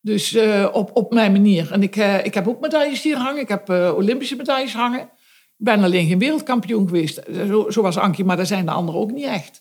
Dus 0.00 0.36
op, 0.72 0.90
op 0.96 1.12
mijn 1.12 1.32
manier. 1.32 1.72
En 1.72 1.82
ik, 1.82 1.96
ik 2.24 2.34
heb 2.34 2.48
ook 2.48 2.60
medailles 2.60 3.02
hier 3.02 3.16
hangen. 3.16 3.40
Ik 3.40 3.48
heb 3.48 3.68
Olympische 3.96 4.36
medailles 4.36 4.74
hangen. 4.74 5.00
Ik 5.00 5.66
ben 5.66 5.82
alleen 5.82 6.08
geen 6.08 6.18
wereldkampioen 6.18 6.88
geweest. 6.88 7.20
Zo, 7.46 7.70
zoals 7.70 7.96
Ankie, 7.96 8.24
maar 8.24 8.36
daar 8.36 8.46
zijn 8.46 8.64
de 8.64 8.70
anderen 8.70 9.00
ook 9.00 9.12
niet 9.12 9.24
echt. 9.24 9.60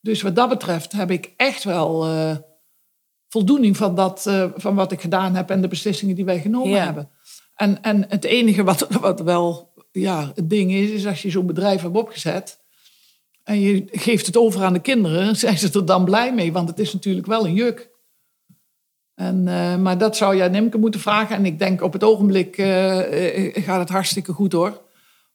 Dus 0.00 0.22
wat 0.22 0.36
dat 0.36 0.48
betreft 0.48 0.92
heb 0.92 1.10
ik 1.10 1.32
echt 1.36 1.64
wel 1.64 2.06
eh, 2.06 2.36
voldoening 3.28 3.76
van, 3.76 3.94
dat, 3.94 4.26
eh, 4.26 4.50
van 4.56 4.74
wat 4.74 4.92
ik 4.92 5.00
gedaan 5.00 5.34
heb 5.34 5.50
en 5.50 5.60
de 5.60 5.68
beslissingen 5.68 6.14
die 6.14 6.24
wij 6.24 6.40
genomen 6.40 6.70
Ja. 6.70 6.84
hebben. 6.84 7.10
En, 7.54 7.82
en 7.82 8.04
het 8.08 8.24
enige 8.24 8.64
wat, 8.64 8.86
wat 9.00 9.20
wel 9.20 9.72
ja, 9.92 10.32
het 10.34 10.50
ding 10.50 10.72
is, 10.72 10.90
is 10.90 11.06
als 11.06 11.22
je 11.22 11.30
zo'n 11.30 11.46
bedrijf 11.46 11.82
hebt 11.82 11.96
opgezet 11.96 12.60
en 13.42 13.60
je 13.60 13.84
geeft 13.90 14.26
het 14.26 14.36
over 14.36 14.64
aan 14.64 14.72
de 14.72 14.80
kinderen, 14.80 15.36
zijn 15.36 15.58
ze 15.58 15.70
er 15.72 15.86
dan 15.86 16.04
blij 16.04 16.34
mee, 16.34 16.52
want 16.52 16.68
het 16.68 16.78
is 16.78 16.92
natuurlijk 16.92 17.26
wel 17.26 17.46
een 17.46 17.54
juk. 17.54 17.88
En, 19.14 19.48
eh, 19.48 19.76
maar 19.76 19.98
dat 19.98 20.16
zou 20.16 20.40
aan 20.40 20.50
Nimke 20.50 20.78
moeten 20.78 21.00
vragen. 21.00 21.36
En 21.36 21.44
ik 21.46 21.58
denk 21.58 21.82
op 21.82 21.92
het 21.92 22.04
ogenblik 22.04 22.54
gaat 23.64 23.78
het 23.78 23.88
hartstikke 23.88 24.32
goed 24.32 24.52
hoor. 24.52 24.80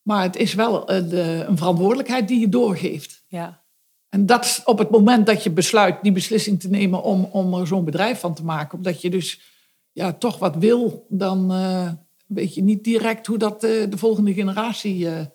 Maar 0.02 0.24
het 0.24 0.36
is 0.36 0.54
wel 0.54 0.92
een, 0.92 1.18
een 1.50 1.58
verantwoordelijkheid 1.58 2.28
die 2.28 2.40
je 2.40 2.50
doorgeeft. 2.50 3.24
Ja. 3.28 3.65
En 4.16 4.26
dat 4.26 4.46
is 4.46 4.62
op 4.64 4.78
het 4.78 4.90
moment 4.90 5.26
dat 5.26 5.44
je 5.44 5.52
besluit 5.52 5.98
die 6.02 6.12
beslissing 6.12 6.60
te 6.60 6.70
nemen 6.70 7.04
om, 7.04 7.24
om 7.32 7.54
er 7.54 7.68
zo'n 7.68 7.86
bedrijf 7.86 8.20
van 8.20 8.34
te 8.34 8.44
maken. 8.44 8.78
Omdat 8.78 9.02
je 9.02 9.10
dus 9.10 9.42
ja, 9.92 10.14
toch 10.14 10.40
wat 10.40 10.56
wil, 10.56 11.06
dan 11.10 11.52
eh, 11.52 11.92
weet 12.28 12.54
je 12.56 12.64
niet 12.64 12.84
direct 12.84 13.28
hoe 13.28 13.38
dat 13.38 13.64
eh, 13.64 13.90
de 13.90 13.98
volgende 13.98 14.34
generatie. 14.34 15.10
eh 15.10 15.26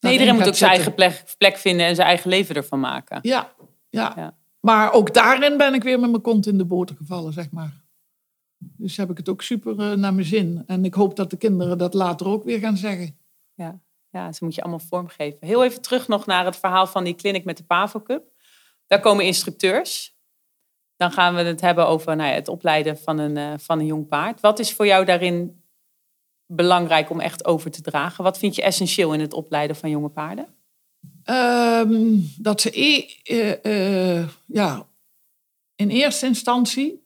Nee, 0.00 0.12
iedereen 0.12 0.34
moet 0.34 0.46
ook 0.46 0.54
zijn 0.54 0.70
eigen 0.70 0.94
plek, 0.94 1.34
plek 1.38 1.56
vinden 1.56 1.86
en 1.86 1.94
zijn 1.94 2.08
eigen 2.08 2.30
leven 2.30 2.54
ervan 2.54 2.80
maken. 2.80 3.18
Ja, 3.22 3.52
ja. 3.88 4.12
Ja. 4.16 4.36
Maar 4.60 4.92
ook 4.92 5.14
daarin 5.14 5.56
ben 5.56 5.74
ik 5.74 5.82
weer 5.82 6.00
met 6.00 6.10
mijn 6.10 6.22
kont 6.22 6.46
in 6.46 6.58
de 6.58 6.64
boter 6.64 6.96
gevallen, 6.96 7.32
zeg 7.32 7.50
maar. 7.50 7.80
Dus 8.58 8.96
heb 8.96 9.10
ik 9.10 9.16
het 9.16 9.28
ook 9.28 9.42
super 9.42 9.98
naar 9.98 10.14
mijn 10.14 10.26
zin. 10.26 10.62
En 10.66 10.84
ik 10.84 10.94
hoop 10.94 11.16
dat 11.16 11.30
de 11.30 11.36
kinderen 11.36 11.78
dat 11.78 11.94
later 11.94 12.26
ook 12.26 12.44
weer 12.44 12.58
gaan 12.58 12.76
zeggen. 12.76 13.18
Ja. 13.54 13.80
Ja, 14.10 14.32
ze 14.32 14.44
moet 14.44 14.54
je 14.54 14.60
allemaal 14.60 14.86
vormgeven. 14.88 15.38
Heel 15.40 15.64
even 15.64 15.82
terug 15.82 16.08
nog 16.08 16.26
naar 16.26 16.44
het 16.44 16.56
verhaal 16.56 16.86
van 16.86 17.04
die 17.04 17.14
clinic 17.14 17.44
met 17.44 17.56
de 17.56 17.64
Pavo 17.64 18.02
Cup. 18.02 18.24
Daar 18.86 19.00
komen 19.00 19.24
instructeurs. 19.24 20.14
Dan 20.96 21.12
gaan 21.12 21.34
we 21.34 21.42
het 21.42 21.60
hebben 21.60 21.86
over 21.86 22.16
nou 22.16 22.28
ja, 22.28 22.34
het 22.34 22.48
opleiden 22.48 22.98
van 22.98 23.18
een, 23.18 23.36
eh, 23.36 23.52
van 23.56 23.78
een 23.78 23.86
jong 23.86 24.08
paard. 24.08 24.40
Wat 24.40 24.58
is 24.58 24.72
voor 24.72 24.86
jou 24.86 25.04
daarin 25.04 25.64
belangrijk 26.46 27.10
om 27.10 27.20
echt 27.20 27.44
over 27.44 27.70
te 27.70 27.82
dragen? 27.82 28.24
Wat 28.24 28.38
vind 28.38 28.54
je 28.54 28.62
essentieel 28.62 29.12
in 29.12 29.20
het 29.20 29.32
opleiden 29.32 29.76
van 29.76 29.90
jonge 29.90 30.08
paarden? 30.08 30.46
Ehm, 31.22 32.18
dat 32.38 32.60
ze 32.60 32.80
e- 32.80 33.06
eh, 33.22 34.18
eh, 34.18 34.28
ja, 34.46 34.88
in 35.74 35.88
eerste 35.88 36.26
instantie, 36.26 37.04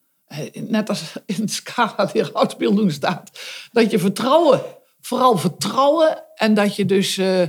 net 0.54 0.88
als 0.88 1.12
in 1.26 1.46
de 1.46 1.52
scala 1.52 2.10
leraarspeeldoen 2.12 2.90
staat, 2.90 3.30
dat 3.72 3.90
je 3.90 3.98
vertrouwen, 3.98 4.62
vooral 5.00 5.38
vertrouwen 5.38 6.24
en 6.34 6.54
dat 6.54 6.76
je 6.76 6.84
dus 6.84 7.18
eh, 7.18 7.42
eh, 7.42 7.48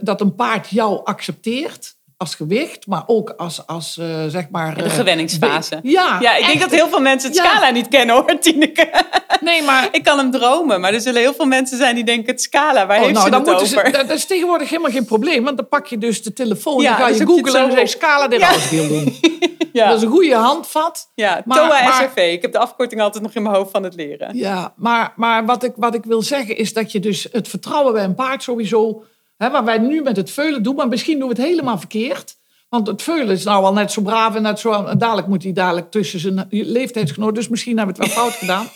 dat 0.00 0.20
een 0.20 0.34
paard 0.34 0.68
jou 0.68 1.04
accepteert 1.04 1.96
als 2.22 2.34
gewicht, 2.34 2.86
maar 2.86 3.02
ook 3.06 3.30
als, 3.36 3.66
als 3.66 3.98
eh, 3.98 4.06
zeg 4.28 4.48
maar... 4.50 4.74
De 4.74 4.82
eh, 4.82 4.90
gewenningsfase. 4.94 5.78
Ja, 5.82 6.18
Ja, 6.20 6.36
ik 6.36 6.46
denk 6.46 6.60
dat 6.60 6.70
heel 6.70 6.88
veel 6.88 7.00
mensen 7.00 7.28
het 7.30 7.38
Ja. 7.38 7.44
scala 7.44 7.70
niet 7.70 7.88
kennen 7.88 8.14
hoor, 8.14 8.38
Tineke. 8.38 8.90
Nee, 9.40 9.62
maar 9.62 9.88
Ik 9.92 10.04
kan 10.04 10.18
hem 10.18 10.30
dromen, 10.30 10.80
maar 10.80 10.92
er 10.94 11.00
zullen 11.00 11.20
heel 11.20 11.34
veel 11.34 11.46
mensen 11.46 11.76
zijn 11.76 11.94
die 11.94 12.04
denken 12.04 12.30
het 12.32 12.42
scala, 12.42 12.86
waar 12.86 12.96
Oh, 12.98 13.02
heeft 13.02 13.14
nou, 13.14 13.24
ze 13.24 13.30
dan 13.30 13.40
het 13.40 13.48
moeten 13.48 13.66
ze, 13.66 13.78
over? 13.78 13.92
dat, 13.92 14.08
dat 14.08 14.16
is 14.16 14.24
tegenwoordig 14.26 14.68
helemaal 14.70 14.90
geen 14.90 15.04
probleem. 15.04 15.44
Want 15.44 15.56
dan 15.56 15.68
pak 15.68 15.86
je 15.86 15.98
dus 15.98 16.22
de 16.22 16.32
telefoon 16.32 16.82
Ja, 16.82 16.90
en 16.90 16.96
ga 16.96 17.08
je 17.08 17.26
googlen 17.26 17.64
en 17.64 17.72
zeg 17.72 17.88
scala 17.88 18.28
de 18.28 18.38
Ja. 18.38 18.52
Doen. 18.70 19.14
ja. 19.72 19.86
Dat 19.88 19.96
is 19.96 20.02
een 20.02 20.10
goede 20.10 20.34
handvat. 20.34 21.10
ja, 21.14 21.42
maar- 21.44 21.56
TOA 21.58 21.68
maar- 21.68 21.92
SRV. 22.14 22.32
Ik 22.32 22.42
heb 22.42 22.52
de 22.52 22.58
afkorting 22.58 23.00
altijd 23.00 23.22
nog 23.22 23.32
in 23.34 23.42
mijn 23.42 23.54
hoofd 23.54 23.70
van 23.70 23.82
het 23.82 23.94
leren. 23.94 24.36
Ja, 24.36 24.72
maar, 24.76 25.12
maar 25.16 25.44
wat, 25.46 25.62
ik, 25.62 25.72
wat 25.76 25.94
ik 25.94 26.04
wil 26.04 26.22
zeggen 26.22 26.56
is 26.56 26.72
dat 26.72 26.92
je 26.92 27.00
dus 27.00 27.26
het 27.32 27.48
vertrouwen 27.48 27.92
bij 27.92 28.04
een 28.04 28.14
paard 28.14 28.42
sowieso... 28.42 29.04
Hè, 29.42 29.50
waar 29.50 29.64
wij 29.64 29.78
nu 29.78 30.02
met 30.02 30.16
het 30.16 30.30
veulen 30.30 30.62
doen, 30.62 30.74
maar 30.74 30.88
misschien 30.88 31.18
doen 31.18 31.28
we 31.28 31.34
het 31.34 31.44
helemaal 31.44 31.78
verkeerd. 31.78 32.36
Want 32.68 32.86
het 32.86 33.02
veulen 33.02 33.28
is 33.34 33.44
nou 33.44 33.64
al 33.64 33.72
net 33.72 33.92
zo 33.92 34.02
braaf 34.02 34.34
en 34.34 34.42
net 34.42 34.60
zo... 34.60 34.72
En 34.84 34.98
dadelijk 34.98 35.26
moet 35.26 35.42
hij 35.42 35.52
dadelijk 35.52 35.90
tussen 35.90 36.20
zijn 36.20 36.46
leeftijdsgenoot. 36.50 37.34
Dus 37.34 37.48
misschien 37.48 37.76
hebben 37.78 37.96
we 37.96 38.02
het 38.02 38.12
wel 38.14 38.22
fout 38.22 38.32
gedaan. 38.34 38.66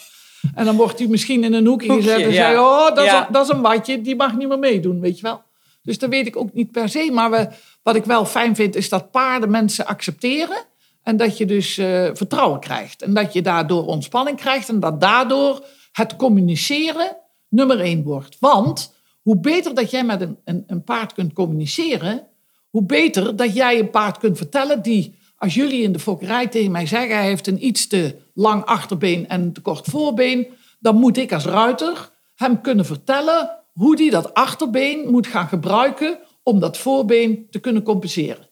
En 0.55 0.65
dan 0.65 0.77
wordt 0.77 0.99
hij 0.99 1.09
misschien 1.09 1.45
in 1.45 1.53
een 1.53 1.67
hoekje, 1.67 1.89
Hoekje, 1.93 2.05
gezet 2.11 2.21
en 2.27 2.33
ja. 2.33 2.35
zei... 2.35 2.59
Oh, 2.59 2.95
dat, 2.95 3.05
Ja. 3.05 3.21
is, 3.21 3.27
een- 3.27 3.33
dat 3.33 3.45
is 3.45 3.53
een 3.53 3.61
watje, 3.61 4.01
die 4.03 4.17
mag 4.17 4.37
niet 4.37 4.49
meer 4.49 4.59
meedoen, 4.59 5.01
weet 5.01 5.17
je 5.17 5.23
wel. 5.23 5.43
Dus 5.83 5.99
dat 5.99 6.11
weet 6.11 6.27
ik 6.27 6.37
ook 6.37 6.53
niet 6.53 6.71
per 6.71 6.89
se. 6.89 7.11
Maar 7.13 7.31
we, 7.31 7.49
wat 7.83 7.97
ik 7.97 8.05
wel 8.05 8.25
fijn 8.25 8.55
vind, 8.55 8.77
is 8.77 8.89
dat 8.89 9.11
paarden 9.11 9.51
mensen 9.51 9.87
accepteren. 9.87 10.57
En 11.03 11.17
dat 11.17 11.39
je 11.39 11.47
dus 11.47 11.79
eh, 11.79 12.11
vertrouwen 12.13 12.61
krijgt. 12.61 13.03
En 13.03 13.15
dat 13.15 13.33
je 13.33 13.43
daardoor 13.43 13.87
ontspanning 13.87 14.37
krijgt. 14.37 14.69
En 14.69 14.81
dat 14.81 15.01
daardoor 15.01 15.65
het 15.93 16.17
communiceren 16.17 17.17
nummer 17.49 17.81
één 17.81 18.03
wordt. 18.03 18.37
Want 18.41 18.95
hoe 19.27 19.41
beter 19.41 19.75
dat 19.75 19.91
jij 19.91 20.05
met 20.05 20.21
een, 20.21 20.39
een, 20.45 20.65
een 20.67 20.85
paard 20.85 21.13
kunt 21.13 21.33
communiceren... 21.33 22.27
hoe 22.71 22.83
beter 22.83 23.37
dat 23.37 23.55
jij 23.55 23.79
een 23.79 23.91
paard 23.91 24.19
kunt 24.19 24.37
vertellen 24.37 24.83
die... 24.83 25.15
Als 25.37 25.55
jullie 25.55 25.83
in 25.83 25.93
de 25.93 25.99
fokkerij 25.99 26.47
tegen 26.47 26.71
mij 26.71 26.87
zeggen... 26.87 27.17
hij 27.17 27.27
heeft 27.27 27.47
een 27.47 27.67
iets 27.67 27.87
te 27.87 28.17
lang 28.35 28.65
achterbeen 28.65 29.29
en 29.29 29.41
een 29.41 29.53
te 29.53 29.61
kort 29.61 29.87
voorbeen... 29.87 30.47
dan 30.79 30.97
moet 30.97 31.17
ik 31.17 31.33
als 31.33 31.45
ruiter 31.45 32.11
hem 32.35 32.61
kunnen 32.61 32.85
vertellen... 32.85 33.51
hoe 33.73 33.97
die 33.97 34.11
dat 34.11 34.35
achterbeen 34.35 35.11
moet 35.11 35.27
gaan 35.27 35.49
gebruiken... 35.49 36.19
om 36.43 36.61
dat 36.61 36.79
voorbeen 36.79 37.47
te 37.51 37.59
kunnen 37.59 37.83
compenseren. 37.83 38.49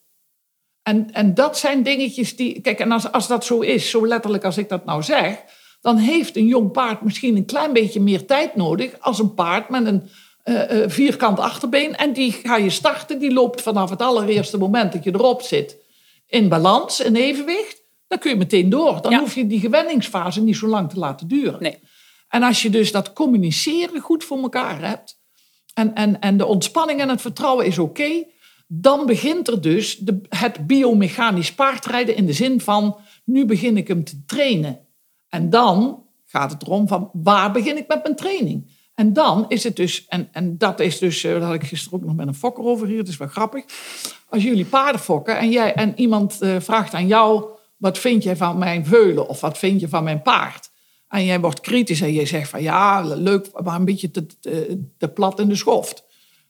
En, 0.83 1.13
en 1.13 1.35
dat 1.35 1.59
zijn 1.59 1.83
dingetjes 1.83 2.37
die. 2.37 2.61
Kijk, 2.61 2.81
en 2.81 2.93
als, 2.93 3.13
als 3.13 3.27
dat 3.27 3.45
zo 3.45 3.61
is, 3.61 3.91
zo 3.91 4.07
letterlijk 4.07 4.45
als 4.45 4.59
ik 4.59 4.69
dat 4.69 4.85
nou 4.85 5.03
zeg. 5.03 5.39
dan 5.81 5.97
heeft 5.97 6.37
een 6.37 6.47
jong 6.47 6.73
paard 6.73 7.03
misschien 7.03 7.37
een 7.37 7.47
klein 7.47 7.73
beetje 7.73 8.01
meer 8.01 8.27
tijd 8.27 8.57
nodig. 8.57 9.01
als 9.01 9.19
een 9.19 9.35
paard 9.35 9.69
met 9.69 9.87
een, 9.87 10.03
eh, 10.45 10.89
vierkant 10.89 11.39
achterbeen. 11.39 11.97
En 11.97 12.13
die 12.13 12.33
ga 12.33 12.57
je 12.57 12.71
starten. 12.71 13.19
Die 13.19 13.33
loopt 13.33 13.63
vanaf 13.63 13.91
het 13.91 14.01
allereerste 14.03 14.59
moment 14.59 14.93
dat 14.93 15.05
je 15.05 15.11
erop 15.15 15.43
zit 15.43 15.77
in 16.27 16.49
balans, 16.49 17.01
in 17.01 17.17
evenwicht. 17.17 17.83
Dan 18.09 18.19
kun 18.19 18.31
je 18.31 18.37
meteen 18.37 18.69
door. 18.71 19.03
Dan 19.03 19.13
Ja. 19.13 19.19
hoef 19.19 19.35
je 19.35 19.47
die 19.47 19.61
gewenningsfase 19.61 20.41
niet 20.43 20.57
zo 20.57 20.67
lang 20.67 20.91
te 20.91 20.99
laten 20.99 21.29
duren. 21.29 21.63
Nee. 21.63 21.79
En 22.29 22.43
als 22.43 22.63
je 22.63 22.71
dus 22.71 22.93
dat 22.93 23.13
communiceren 23.13 24.01
goed 24.01 24.25
voor 24.25 24.39
elkaar 24.39 24.89
hebt. 24.89 25.23
En, 25.75 25.95
en, 25.95 26.21
en 26.21 26.37
de 26.37 26.47
ontspanning 26.47 27.01
en 27.01 27.09
het 27.09 27.21
vertrouwen 27.21 27.67
is 27.67 27.79
oké. 27.79 28.25
dan 28.67 29.07
begint 29.07 29.49
er 29.49 29.61
dus 29.61 29.97
de, 29.99 30.21
het 30.29 30.67
biomechanisch 30.67 31.55
paardrijden 31.55 32.17
in 32.17 32.27
de 32.27 32.33
zin 32.33 32.61
van. 32.61 32.97
nu 33.25 33.45
begin 33.45 33.77
ik 33.77 33.89
hem 33.89 34.05
te 34.05 34.25
trainen. 34.27 34.79
En 35.29 35.51
dan 35.51 36.03
gaat 36.25 36.51
het 36.51 36.63
erom 36.63 36.89
van 36.89 37.11
waar 37.13 37.53
begin 37.53 37.77
ik 37.77 37.89
met 37.89 38.03
mijn 38.03 38.17
training? 38.17 38.74
En 38.95 39.13
dan 39.13 39.45
is 39.49 39.65
het 39.65 39.77
dus, 39.77 40.07
en, 40.07 40.29
en 40.33 40.59
dat 40.59 40.81
is 40.81 40.99
dus, 40.99 41.25
eh, 41.25 41.33
daar 41.33 41.43
had 41.43 41.55
ik 41.55 41.65
gisteren 41.65 41.99
ook 41.99 42.05
nog 42.05 42.17
met 42.17 42.27
een 42.27 42.35
fokker 42.35 42.65
over 42.65 42.87
hier, 42.87 42.99
het 42.99 43.09
is 43.09 43.17
wel 43.17 43.29
grappig. 43.29 43.65
Als 44.29 44.43
jullie 44.43 44.65
paarden 44.65 45.01
fokken 45.01 45.39
en, 45.39 45.51
jij, 45.51 45.75
en 45.75 45.93
iemand 45.97 46.41
eh, 46.41 46.57
vraagt 46.61 46.95
aan 46.95 47.07
jou, 47.07 47.45
wat 47.77 47.99
vind 47.99 48.23
jij 48.23 48.37
van 48.37 48.59
mijn 48.59 48.87
veulen 48.87 49.29
of 49.29 49.41
wat 49.41 49.59
vind 49.59 49.81
je 49.81 49.89
van 49.89 50.05
mijn 50.05 50.23
paard? 50.23 50.73
En 51.09 51.25
jij 51.25 51.41
wordt 51.41 51.61
kritisch 51.61 52.01
en 52.01 52.13
je 52.13 52.27
zegt 52.27 52.51
van 52.51 52.63
ja, 52.63 53.01
leuk, 53.03 53.63
maar 53.63 53.75
een 53.75 53.85
beetje 53.85 54.11
te, 54.11 54.27
te, 54.99 55.09
plat 55.09 55.41
in 55.41 55.49
de 55.49 55.57
schoft. 55.57 56.05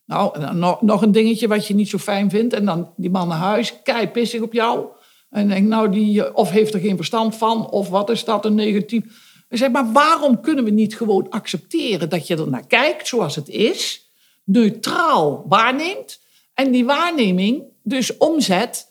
Nou, 0.07 0.55
nog, 0.55 0.82
nog 0.82 1.03
een 1.03 1.12
dingetje 1.12 1.49
wat 1.49 1.66
je 1.66 1.74
niet 1.74 1.88
zo 1.88 1.99
fijn 1.99 2.30
vindt. 2.30 2.55
En 2.55 2.64
dan 2.64 2.92
die 2.97 3.11
man 3.11 3.28
naar 3.28 3.38
huis, 3.38 3.82
kei 3.82 4.09
pissig 4.09 4.40
op 4.40 4.53
jou. 4.53 4.86
En 5.30 5.49
denk, 5.49 5.68
nou, 5.68 5.90
die, 5.90 6.24
eh, 6.24 6.36
of 6.36 6.51
heeft 6.51 6.74
er 6.74 6.80
geen 6.80 6.97
verstand 6.97 7.36
van, 7.36 7.70
of 7.70 7.88
wat 7.88 8.11
is 8.11 8.24
dat 8.24 8.45
een 8.45 8.55
negatief. 8.55 9.32
Ik 9.55 9.61
zeg, 9.61 9.70
maar 9.70 9.92
waarom 9.92 10.40
kunnen 10.40 10.64
we 10.64 10.70
niet 10.70 10.96
gewoon 10.96 11.30
accepteren 11.30 12.09
dat 12.09 12.26
je 12.26 12.36
er 12.36 12.48
naar 12.48 12.66
kijkt 12.66 13.09
zoals 13.09 13.36
het 13.36 13.48
is, 13.48 14.11
neutraal 14.44 15.44
waarneemt 15.48 16.20
en 16.55 16.70
die 16.70 16.84
waarneming 16.84 17.62
dus 17.82 18.16
omzet 18.16 18.90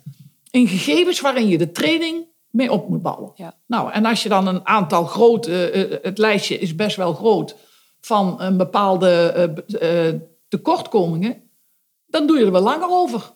in 0.51 0.67
gegevens 0.67 1.19
waarin 1.19 1.47
je 1.47 1.57
de 1.57 1.71
training 1.71 2.25
mee 2.49 2.71
op 2.71 2.89
moet 2.89 3.01
bouwen. 3.01 3.31
Ja. 3.35 3.57
Nou, 3.67 3.91
en 3.91 4.05
als 4.05 4.23
je 4.23 4.29
dan 4.29 4.47
een 4.47 4.67
aantal 4.67 5.05
grote, 5.05 5.69
eh, 5.69 5.97
het 6.01 6.17
lijstje 6.17 6.59
is 6.59 6.75
best 6.75 6.95
wel 6.95 7.13
groot 7.13 7.55
van 8.01 8.41
een 8.41 8.57
bepaalde 8.57 9.09
eh, 9.09 10.07
eh, 10.07 10.15
tekortkomingen, 10.47 11.49
dan 12.05 12.27
doe 12.27 12.37
je 12.37 12.45
er 12.45 12.51
wel 12.51 12.61
langer 12.61 12.89
over. 12.89 13.31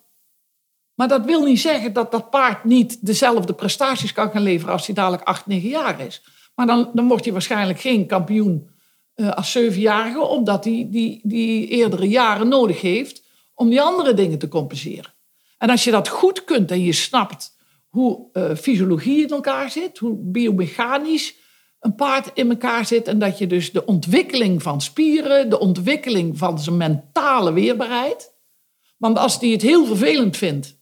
Maar 0.94 1.08
dat 1.08 1.26
wil 1.26 1.44
niet 1.44 1.60
zeggen 1.60 1.94
dat 1.94 2.12
dat 2.12 2.30
paard 2.30 2.64
niet 2.64 3.06
dezelfde 3.06 3.54
prestaties 3.54 4.14
kan 4.14 4.32
gaan 4.32 4.42
leveren 4.42 4.74
als 4.74 4.86
hij 4.86 4.96
dadelijk 4.96 5.24
8, 5.24 5.46
9 5.46 5.70
jaar 5.70 6.00
is. 6.00 6.22
Maar 6.58 6.66
dan, 6.68 6.90
dan 6.94 7.08
wordt 7.08 7.24
hij 7.24 7.34
waarschijnlijk 7.34 7.80
geen 7.80 8.06
kampioen 8.06 8.70
eh, 9.14 9.32
als 9.32 9.58
7-jarige, 9.58 10.22
omdat 10.22 10.64
hij 10.64 10.88
die, 10.90 11.20
die 11.24 11.68
eerdere 11.68 12.08
jaren 12.08 12.48
nodig 12.48 12.82
heeft 12.82 13.24
om 13.54 13.70
die 13.70 13.82
andere 13.82 14.14
dingen 14.14 14.38
te 14.38 14.48
compenseren. 14.48 15.14
En 15.58 15.70
als 15.70 15.84
je 15.84 15.92
dat 15.92 16.08
goed 16.08 16.44
kunt 16.44 16.72
en 16.72 16.82
je 16.82 16.94
snapt 16.94 17.58
hoe 17.88 18.30
eh, 18.32 18.56
fysiologie 18.56 19.24
in 19.24 19.30
elkaar 19.30 19.72
zit, 19.72 19.98
hoe 19.98 20.16
biomechanisch 20.16 21.36
een 21.80 21.96
paard 21.96 22.32
in 22.34 22.50
elkaar 22.50 22.86
zit 22.86 23.08
en 23.08 23.20
dat 23.20 23.38
je 23.38 23.48
dus 23.48 23.72
de 23.72 23.86
ontwikkeling 23.86 24.64
van 24.64 24.82
spieren, 24.82 25.50
de 25.50 25.60
ontwikkeling 25.60 26.38
van 26.38 26.60
zijn 26.60 26.78
mentale 26.78 27.54
weerbaarheid, 27.54 28.34
want 28.98 29.18
als 29.18 29.40
hij 29.40 29.50
het 29.50 29.62
heel 29.62 29.86
vervelend 29.86 30.38
vindt 30.38 30.80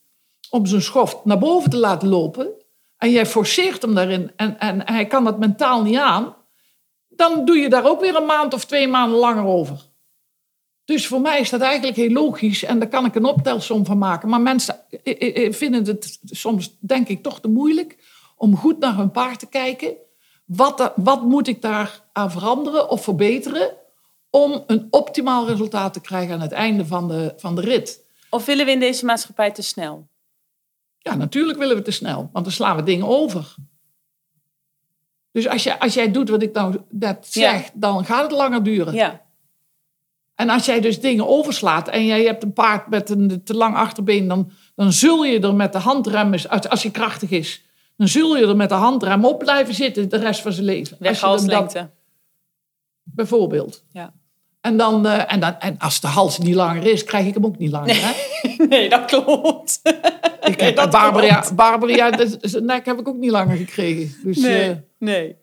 om 0.49 0.65
zijn 0.65 0.81
schoft 0.81 1.25
naar 1.25 1.39
boven 1.39 1.69
te 1.69 1.77
laten 1.77 2.07
lopen 2.07 2.64
en 3.05 3.11
jij 3.11 3.25
forceert 3.25 3.81
hem 3.81 3.95
daarin 3.95 4.31
en, 4.35 4.59
en 4.59 4.81
hij 4.85 5.05
kan 5.05 5.23
dat 5.23 5.39
mentaal 5.39 5.83
niet 5.83 5.97
aan, 5.97 6.35
dan 7.07 7.45
doe 7.45 7.57
je 7.57 7.69
daar 7.69 7.85
ook 7.85 8.01
weer 8.01 8.15
een 8.15 8.25
maand 8.25 8.53
of 8.53 8.65
twee 8.65 8.87
maanden 8.87 9.19
langer 9.19 9.45
over. 9.45 9.77
Dus 10.85 11.07
voor 11.07 11.21
mij 11.21 11.39
is 11.39 11.49
dat 11.49 11.61
eigenlijk 11.61 11.97
heel 11.97 12.09
logisch 12.09 12.63
en 12.63 12.79
daar 12.79 12.87
kan 12.87 13.05
ik 13.05 13.15
een 13.15 13.25
optelsom 13.25 13.85
van 13.85 13.97
maken. 13.97 14.29
Maar 14.29 14.41
mensen 14.41 14.79
eh, 15.03 15.21
eh, 15.21 15.45
eh, 15.45 15.53
vinden 15.53 15.85
het 15.85 16.19
soms, 16.25 16.77
denk 16.79 17.07
ik, 17.07 17.23
toch 17.23 17.39
te 17.39 17.47
moeilijk 17.47 17.97
om 18.35 18.57
goed 18.57 18.79
naar 18.79 18.95
hun 18.95 19.11
paard 19.11 19.39
te 19.39 19.47
kijken. 19.47 19.93
Wat, 20.45 20.93
wat 20.95 21.21
moet 21.21 21.47
ik 21.47 21.61
daar 21.61 22.01
aan 22.11 22.31
veranderen 22.31 22.89
of 22.89 23.03
verbeteren 23.03 23.71
om 24.29 24.63
een 24.67 24.87
optimaal 24.89 25.47
resultaat 25.47 25.93
te 25.93 26.01
krijgen 26.01 26.33
aan 26.33 26.41
het 26.41 26.51
einde 26.51 26.85
van 26.85 27.07
de, 27.07 27.33
van 27.37 27.55
de 27.55 27.61
rit? 27.61 27.99
Of 28.29 28.45
willen 28.45 28.65
we 28.65 28.71
in 28.71 28.79
deze 28.79 29.05
maatschappij 29.05 29.51
te 29.51 29.61
snel? 29.61 30.07
Ja, 31.09 31.15
natuurlijk 31.15 31.57
willen 31.57 31.75
we 31.75 31.81
te 31.81 31.91
snel, 31.91 32.29
want 32.31 32.45
dan 32.45 32.53
slaan 32.53 32.75
we 32.75 32.83
dingen 32.83 33.07
over. 33.07 33.55
Dus 35.31 35.47
als, 35.47 35.63
je, 35.63 35.79
als 35.79 35.93
jij 35.93 36.11
doet 36.11 36.29
wat 36.29 36.41
ik 36.41 36.53
nou 36.53 36.81
net 36.89 37.27
Ja. 37.33 37.51
zeg, 37.51 37.69
dan 37.73 38.05
gaat 38.05 38.23
het 38.23 38.31
langer 38.31 38.63
duren. 38.63 38.93
Ja. 38.93 39.21
En 40.35 40.49
als 40.49 40.65
jij 40.65 40.79
dus 40.81 40.99
dingen 40.99 41.27
overslaat 41.27 41.87
en 41.87 42.05
jij 42.05 42.23
hebt 42.23 42.43
een 42.43 42.53
paard 42.53 42.89
met 42.89 43.09
een 43.09 43.43
te 43.43 43.53
lang 43.53 43.75
achterbeen, 43.75 44.27
dan, 44.27 44.51
dan 44.75 44.91
zul 44.93 45.23
je 45.25 45.39
er 45.39 45.55
met 45.55 45.73
de 45.73 45.77
handrem, 45.79 46.33
als, 46.33 46.69
als 46.69 46.83
hij 46.83 46.91
krachtig 46.91 47.29
is, 47.29 47.63
dan 47.97 48.07
zul 48.07 48.37
je 48.37 48.45
er 48.47 48.55
met 48.55 48.69
de 48.69 48.75
handrem 48.75 49.25
op 49.25 49.39
blijven 49.39 49.73
zitten 49.73 50.09
de 50.09 50.17
rest 50.17 50.41
van 50.41 50.51
zijn 50.51 50.65
leven. 50.65 50.97
Weghalslengte. 50.99 51.89
bijvoorbeeld. 53.03 53.83
Ja. 53.91 54.13
En, 54.61 54.77
dan, 54.77 55.07
eh, 55.07 55.33
en, 55.33 55.39
dan, 55.39 55.59
en 55.59 55.77
als 55.77 55.99
de 56.01 56.07
hals 56.07 56.37
niet 56.37 56.55
langer 56.55 56.85
is, 56.85 57.03
krijg 57.03 57.25
ik 57.27 57.33
hem 57.33 57.45
ook 57.45 57.57
niet 57.57 57.71
langer. 57.71 57.95
Hè? 58.05 58.11
Nee, 58.69 58.89
dat 58.89 59.05
klopt. 59.05 59.79
Ik 60.45 60.59
heb 60.59 60.75
dat 60.75 60.89
Barbara, 60.91 61.27
klopt. 61.39 61.55
Barbara 61.55 62.11
zijn 62.41 62.65
nek 62.65 62.85
heb 62.85 62.99
ik 62.99 63.07
ook 63.07 63.15
niet 63.15 63.31
langer 63.31 63.57
gekregen. 63.57 64.15
Dus, 64.23 64.37
Nee, 64.37 64.69
eh, 64.69 64.75
nee. 64.99 65.35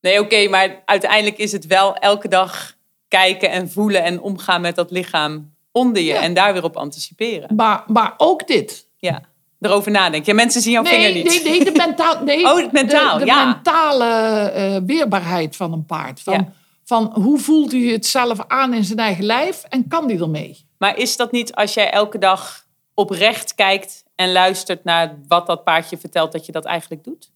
Nee, 0.00 0.20
oké, 0.20 0.48
maar 0.48 0.82
uiteindelijk 0.84 1.38
is 1.38 1.52
het 1.52 1.66
wel 1.66 1.96
elke 1.96 2.28
dag 2.28 2.74
kijken 3.08 3.50
en 3.50 3.70
voelen 3.70 4.02
en 4.04 4.20
omgaan 4.20 4.60
met 4.60 4.74
dat 4.76 4.90
lichaam 4.90 5.54
onder 5.72 6.02
je 6.02 6.08
Ja. 6.12 6.20
en 6.20 6.34
daar 6.34 6.52
weer 6.52 6.64
op 6.64 6.76
anticiperen. 6.76 7.56
maar, 7.56 7.82
maar 7.86 8.14
ook 8.16 8.46
dit. 8.46 8.86
Ja, 8.96 9.20
erover 9.60 9.90
nadenken. 9.90 10.32
Ja, 10.32 10.34
mensen 10.42 10.60
zien 10.62 10.72
jouw 10.72 10.82
Nee, 10.82 10.92
vinger 10.92 11.12
niet. 11.14 11.24
nee, 11.24 11.42
nee, 11.58 11.64
de, 11.64 11.72
mentaal, 11.86 12.22
nee, 12.24 12.44
Oh, 12.44 12.72
mentaal, 12.72 13.14
de, 13.18 13.24
de 13.24 13.30
ja. 13.30 13.44
mentale 13.44 14.04
eh, 14.50 14.76
weerbaarheid 14.86 15.56
van 15.56 15.72
een 15.72 15.84
paard. 15.86 16.20
Van, 16.20 16.32
Ja. 16.34 16.52
van 16.84 17.10
hoe 17.14 17.38
voelt 17.38 17.72
hij 17.72 17.80
het 17.80 18.06
zelf 18.06 18.38
aan 18.46 18.74
in 18.74 18.84
zijn 18.84 18.98
eigen 18.98 19.24
lijf 19.24 19.64
en 19.68 19.88
kan 19.88 20.06
die 20.06 20.20
ermee? 20.20 20.65
Maar 20.78 20.96
is 20.96 21.16
dat 21.16 21.32
niet 21.32 21.54
als 21.54 21.74
jij 21.74 21.90
elke 21.90 22.18
dag 22.18 22.66
oprecht 22.94 23.54
kijkt 23.54 24.04
en 24.14 24.32
luistert 24.32 24.84
naar 24.84 25.18
wat 25.28 25.46
dat 25.46 25.64
paardje 25.64 25.98
vertelt, 25.98 26.32
dat 26.32 26.46
je 26.46 26.52
dat 26.52 26.64
eigenlijk 26.64 27.04
doet? 27.04 27.32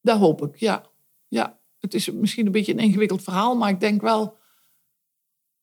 Dat 0.00 0.18
hoop 0.18 0.42
ik, 0.42 0.56
ja. 0.56 0.82
ja. 1.28 1.58
Het 1.80 1.94
is 1.94 2.10
misschien 2.10 2.46
een 2.46 2.52
beetje 2.52 2.72
een 2.72 2.78
ingewikkeld 2.78 3.22
verhaal, 3.22 3.56
maar 3.56 3.68
ik 3.68 3.80
denk 3.80 4.00
wel... 4.00 4.36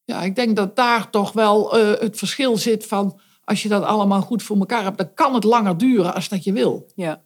Ja, 0.03 0.21
ik 0.21 0.35
denk 0.35 0.55
dat 0.55 0.75
daar 0.75 1.09
toch 1.09 1.31
wel 1.31 1.77
eh, 1.77 1.99
het 1.99 2.17
verschil 2.17 2.57
zit 2.57 2.87
van... 2.87 3.19
als 3.43 3.63
je 3.63 3.69
dat 3.69 3.83
allemaal 3.83 4.21
goed 4.21 4.43
voor 4.43 4.57
elkaar 4.57 4.83
hebt, 4.83 4.97
dan 4.97 5.13
kan 5.13 5.33
het 5.33 5.43
langer 5.43 5.77
duren 5.77 6.13
als 6.13 6.29
dat 6.29 6.43
je 6.43 6.53
wil. 6.53 6.91
Ja. 6.95 7.23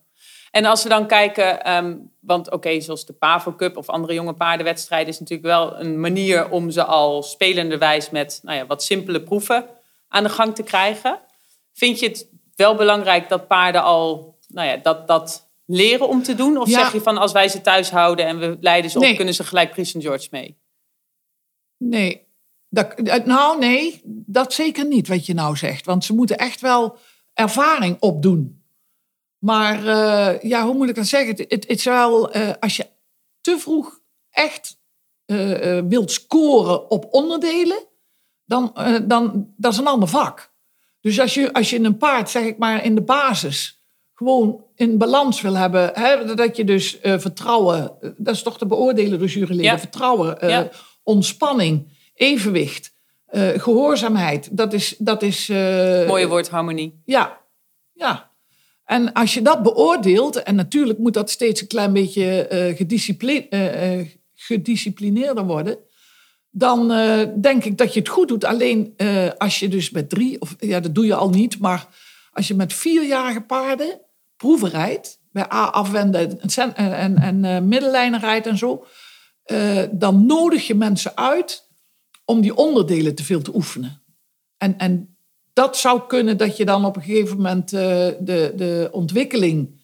En 0.56 0.66
als 0.66 0.84
we 0.84 0.90
dan 0.90 1.08
kijken, 1.08 1.64
ehm, 1.64 1.98
want 2.20 2.52
oké, 2.52 2.80
zoals 2.80 3.06
de 3.06 3.14
Pavo 3.14 3.56
Cup 3.56 3.78
of 3.78 3.90
andere 3.90 4.14
jonge 4.14 4.34
paardenwedstrijden 4.34 5.08
is 5.08 5.20
natuurlijk 5.20 5.48
wel 5.48 5.80
een 5.80 6.00
manier 6.00 6.50
om 6.50 6.70
ze 6.70 6.84
al 6.84 7.24
spelenderwijs 7.24 8.10
met 8.10 8.40
nou 8.44 8.58
ja, 8.58 8.66
wat 8.66 8.84
simpele 8.84 9.24
proeven 9.24 9.66
aan 10.08 10.24
de 10.24 10.30
gang 10.30 10.56
te 10.56 10.64
krijgen. 10.64 11.20
Vind 11.74 12.00
je 12.00 12.08
het 12.08 12.30
wel 12.56 12.76
belangrijk 12.76 13.30
dat 13.30 13.48
paarden 13.48 13.84
al 13.84 14.38
nou 14.48 14.68
ja, 14.68 14.78
dat, 14.78 15.08
dat 15.08 15.50
leren 15.66 16.08
om 16.08 16.24
te 16.24 16.36
doen? 16.36 16.58
Of 16.58 16.70
Ja. 16.70 16.80
zeg 16.80 16.94
je 16.94 17.02
van 17.02 17.18
als 17.18 17.32
wij 17.32 17.48
ze 17.48 17.62
thuis 17.62 17.90
houden 17.90 18.26
en 18.26 18.40
we 18.40 18.58
leiden 18.60 18.92
ze 18.92 19.00
op, 19.00 19.16
kunnen 19.16 19.34
ze 19.34 19.44
gelijk 19.44 19.74
St. 19.82 19.96
George 19.98 20.28
mee? 20.32 20.58
Nee. 21.78 22.28
Dat, 22.70 22.94
eh, 22.94 23.26
nou, 23.26 23.60
nee, 23.60 24.02
dat 24.06 24.54
zeker 24.54 24.86
niet 24.86 25.08
wat 25.08 25.26
je 25.26 25.34
nou 25.34 25.56
zegt. 25.56 25.86
Want 25.86 26.06
ze 26.06 26.14
moeten 26.14 26.38
echt 26.38 26.62
wel 26.62 26.98
ervaring 27.34 27.98
opdoen. 28.00 28.64
Maar 29.46 29.88
eh, 29.88 30.42
ja, 30.42 30.66
hoe 30.66 30.74
moet 30.74 30.90
ik 30.90 30.96
dat 30.96 31.06
zeggen? 31.06 31.46
Het, 31.48 31.68
is 31.68 31.84
wel, 31.84 32.32
eh, 32.32 32.50
als 32.60 32.76
je 32.76 32.88
te 33.42 33.60
vroeg 33.60 34.00
echt 34.30 34.78
eh, 35.26 35.80
wilt 35.88 36.12
scoren 36.12 36.90
op 36.90 37.08
onderdelen, 37.12 37.84
dan, 38.46 38.74
dan 39.04 39.54
dat 39.58 39.72
is 39.72 39.78
een 39.78 39.88
ander 39.88 40.08
vak. 40.10 40.52
Dus 41.02 41.20
als 41.20 41.34
je, 41.34 41.54
als 41.54 41.70
je 41.70 41.80
een 41.80 41.98
paard, 41.98 42.30
zeg 42.30 42.44
ik 42.44 42.58
maar, 42.58 42.86
in 42.86 42.96
de 42.96 43.02
basis 43.02 43.84
gewoon 44.14 44.64
in 44.76 44.98
balans 44.98 45.42
wil 45.42 45.56
hebben, 45.56 45.92
hè, 45.94 46.36
dat 46.36 46.56
je 46.56 46.64
dus 46.64 46.98
vertrouwen, 47.02 47.92
dat 48.18 48.36
is 48.36 48.44
toch 48.44 48.58
te 48.58 48.66
beoordelen 48.66 49.20
door 49.20 49.28
juryleden, 49.28 49.64
Ja. 49.72 49.80
vertrouwen, 49.80 50.48
Ja. 50.50 50.70
ontspanning, 51.04 51.88
evenwicht, 52.14 52.94
eh, 53.26 53.50
gehoorzaamheid, 53.50 54.58
dat 54.58 54.74
is... 54.74 54.96
Dat 54.98 55.22
is 55.22 55.48
Mooie 56.08 56.28
woord, 56.28 56.50
harmonie. 56.50 57.02
ja, 57.06 57.42
ja. 57.94 58.34
En 58.86 59.14
als 59.14 59.34
je 59.34 59.42
dat 59.42 59.64
beoordeelt, 59.64 60.44
en 60.44 60.56
natuurlijk 60.56 61.00
moet 61.00 61.14
dat 61.14 61.30
steeds 61.30 61.62
een 61.62 61.68
klein 61.68 61.94
beetje 61.94 62.48
eh, 62.48 62.80
eh, 62.80 64.00
eh, 64.00 64.08
gedisciplineerder 64.36 65.46
worden, 65.46 65.78
dan 66.50 66.88
denk 67.42 67.64
ik 67.64 67.78
dat 67.78 67.94
je 67.94 68.00
het 68.00 68.10
goed 68.10 68.28
doet. 68.28 68.44
Alleen 68.44 68.96
als 69.38 69.60
je 69.60 69.68
dus 69.68 69.90
met 69.90 70.10
drie, 70.10 70.42
of 70.42 70.56
ja, 70.60 70.80
dat 70.80 70.96
doe 70.96 71.06
je 71.06 71.16
al 71.16 71.30
niet, 71.30 71.60
maar 71.60 71.88
als 72.32 72.48
je 72.48 72.54
met 72.54 72.74
vierjarige 72.74 73.42
paarden 73.42 74.02
proeven 74.38 74.70
rijdt, 74.70 75.20
bij 75.32 75.52
A 75.52 75.66
afwenden 75.66 76.42
en, 76.42 76.76
en, 76.76 77.18
en, 77.18 77.44
en 77.44 77.68
middenlijnen 77.68 78.20
rijdt 78.20 78.48
en 78.48 78.58
zo, 78.58 78.86
dan 79.92 80.26
nodig 80.26 80.68
je 80.68 80.76
mensen 80.76 81.18
uit 81.18 81.70
om 82.26 82.42
die 82.42 82.56
onderdelen 82.56 83.16
te 83.16 83.24
veel 83.24 83.42
te 83.42 83.56
oefenen. 83.56 84.02
En, 84.58 84.78
en 84.78 85.15
dat 85.56 85.78
zou 85.78 86.02
kunnen 86.08 86.38
dat 86.38 86.58
je 86.58 86.66
dan 86.66 86.86
op 86.86 86.96
een 86.96 87.02
gegeven 87.02 87.36
moment 87.36 87.74
uh, 87.74 87.80
de, 88.20 88.54
de 88.56 88.90
ontwikkeling, 88.92 89.82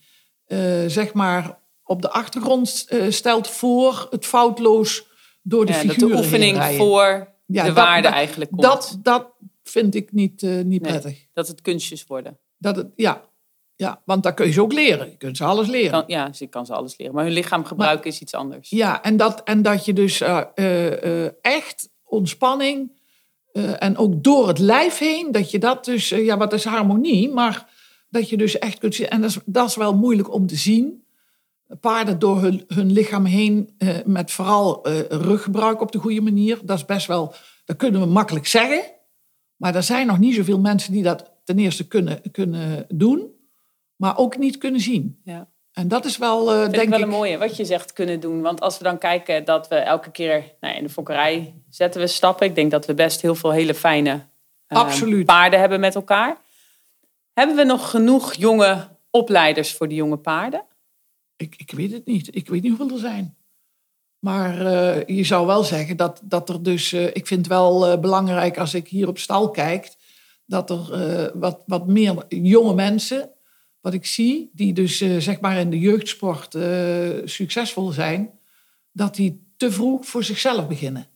uh, 0.48 0.60
zeg 0.88 1.14
maar, 1.14 1.60
op 1.84 2.02
de 2.02 2.10
achtergrond 2.10 2.88
uh, 2.90 3.12
stelt 3.12 3.48
voor 3.48 4.08
het 4.10 4.26
foutloos 4.26 5.06
door 5.42 5.66
de 5.66 5.72
ja, 5.72 5.78
figuren 5.78 6.00
Dat 6.00 6.10
de 6.10 6.16
oefening 6.16 6.64
voor 6.64 7.34
ja, 7.46 7.62
de 7.62 7.74
dat, 7.74 7.86
waarde 7.86 8.02
dat, 8.02 8.12
eigenlijk 8.12 8.52
komt. 8.52 8.64
Dat, 8.64 9.00
dat 9.02 9.28
vind 9.64 9.96
ik 9.96 10.12
niet, 10.12 10.42
niet 10.42 10.82
prettig. 10.82 11.26
Dat 11.34 11.48
het 11.48 11.62
kunstjes 11.62 12.04
worden. 12.04 12.40
Dat 12.58 12.76
het, 12.76 12.88
ja, 12.96 13.22
ja, 13.76 14.02
want 14.06 14.24
daar 14.24 14.34
kun 14.34 14.46
je 14.46 14.52
ze 14.52 14.62
ook 14.62 14.74
leren. 14.74 15.10
Je 15.10 15.18
kunt 15.18 15.38
ze 15.38 15.44
alles 15.44 15.68
leren. 15.68 15.92
Kan, 15.92 16.04
ja, 16.08 16.30
je 16.32 16.48
kan 16.48 16.66
ze 16.66 16.74
alles 16.74 16.98
leren. 16.98 17.16
Maar 17.16 17.24
hun 17.24 17.34
lichaam 17.34 17.66
gebruiken 17.66 18.04
maar, 18.04 18.14
is 18.14 18.22
iets 18.22 18.34
anders. 18.34 18.70
Ja, 18.70 19.04
en 19.04 19.18
dat, 19.18 19.44
en 19.44 19.62
dat 19.62 19.86
je 19.86 19.94
dus 19.94 20.22
echt 21.42 21.90
ontspanning 22.04 23.00
uh, 23.54 23.84
en 23.84 23.98
ook 23.98 24.24
door 24.24 24.48
het 24.48 24.60
lijf 24.60 24.98
heen, 24.98 25.32
dat 25.32 25.52
je 25.52 25.60
dat 25.60 25.86
dus, 25.86 26.10
ja, 26.10 26.38
wat 26.38 26.54
is 26.54 26.64
harmonie, 26.64 27.30
maar 27.30 27.70
dat 28.10 28.30
je 28.30 28.38
dus 28.38 28.60
echt 28.60 28.78
kunt 28.78 28.96
zien. 28.96 29.10
En 29.10 29.22
dat 29.22 29.30
is, 29.30 29.38
dat 29.46 29.70
is 29.70 29.76
wel 29.76 29.96
moeilijk 29.96 30.34
om 30.34 30.48
te 30.48 30.56
zien. 30.56 31.04
Paarden 31.80 32.20
door 32.20 32.42
hun, 32.42 32.64
hun 32.68 32.92
lichaam 32.92 33.26
heen, 33.26 33.70
met 34.06 34.32
vooral 34.32 34.88
ruggebruik 35.10 35.82
op 35.82 35.92
de 35.92 36.00
goede 36.00 36.22
manier, 36.22 36.60
dat 36.64 36.78
is 36.78 36.86
best 36.86 37.08
wel, 37.08 37.34
dat 37.66 37.78
kunnen 37.78 38.02
we 38.02 38.08
makkelijk 38.08 38.48
zeggen. 38.48 38.84
Maar 39.56 39.76
er 39.76 39.84
zijn 39.84 40.08
nog 40.08 40.20
niet 40.20 40.36
zoveel 40.36 40.60
mensen 40.60 40.92
die 40.92 41.04
dat 41.04 41.32
ten 41.44 41.60
eerste 41.60 41.88
kunnen, 41.88 42.22
kunnen 42.32 42.86
doen 42.88 43.32
maar 44.02 44.18
ook 44.18 44.38
niet 44.38 44.58
kunnen 44.58 44.82
zien. 44.82 45.22
Ja. 45.24 45.50
En 45.72 45.88
dat 45.88 46.06
is 46.06 46.18
wel, 46.18 46.54
uh, 46.54 46.70
denk 46.70 46.84
ik... 46.84 46.90
wel 46.90 47.02
een 47.02 47.10
mooie, 47.10 47.38
wat 47.38 47.58
je 47.58 47.66
zegt, 47.66 47.94
kunnen 47.94 48.20
doen. 48.20 48.42
Want 48.42 48.62
als 48.62 48.78
we 48.78 48.84
dan 48.84 48.98
kijken 48.98 49.46
dat 49.46 49.68
we 49.68 49.76
elke 49.76 50.12
keer... 50.12 50.56
Nou, 50.60 50.76
in 50.76 50.84
de 50.84 50.90
fokkerij 50.90 51.54
zetten 51.72 52.02
we 52.02 52.08
stappen. 52.08 52.48
Ik 52.48 52.56
denk 52.56 52.72
dat 52.72 52.86
we 52.86 52.94
best 52.94 53.22
heel 53.22 53.36
veel 53.36 53.52
hele 53.52 53.74
fijne 53.74 54.26
uh, 54.68 55.26
paarden 55.26 55.60
hebben 55.60 55.80
met 55.80 55.96
elkaar. 55.96 56.38
Hebben 57.34 57.56
we 57.56 57.64
nog 57.64 57.90
genoeg 57.90 58.34
jonge 58.34 58.88
opleiders 59.10 59.74
voor 59.74 59.88
die 59.88 59.98
jonge 59.98 60.18
paarden? 60.18 60.64
Ik, 61.38 61.56
ik 61.58 61.72
weet 61.72 61.92
het 61.92 62.06
niet. 62.06 62.36
Ik 62.36 62.48
weet 62.48 62.62
niet 62.62 62.78
hoeveel 62.78 62.96
er 62.96 63.02
zijn. 63.02 63.36
Maar 64.20 64.62
uh, 64.62 65.06
je 65.06 65.24
zou 65.24 65.48
wel 65.48 65.64
zeggen 65.64 65.98
dat, 65.98 66.22
dat 66.24 66.50
er 66.50 66.64
dus... 66.64 66.94
ik 66.94 67.28
vind 67.28 67.40
het 67.40 67.48
wel 67.48 68.00
belangrijk 68.00 68.58
als 68.58 68.74
ik 68.74 68.88
hier 68.88 69.08
op 69.08 69.18
stal 69.18 69.50
kijk... 69.50 69.94
dat 70.46 70.70
er 70.70 71.32
wat, 71.40 71.64
wat 71.66 71.88
meer 71.88 72.26
jonge 72.30 72.74
mensen 72.74 73.30
wat 73.82 73.94
ik 73.94 74.06
zie, 74.06 74.50
die 74.54 74.74
dus 74.74 74.98
zeg 74.98 75.40
maar 75.40 75.58
in 75.58 75.70
de 75.70 75.80
jeugdsport 75.80 76.58
succesvol 77.30 77.92
zijn, 77.92 78.40
dat 78.92 79.16
die 79.16 79.54
te 79.58 79.72
vroeg 79.72 80.06
voor 80.06 80.24
zichzelf 80.24 80.68
beginnen. 80.68 81.08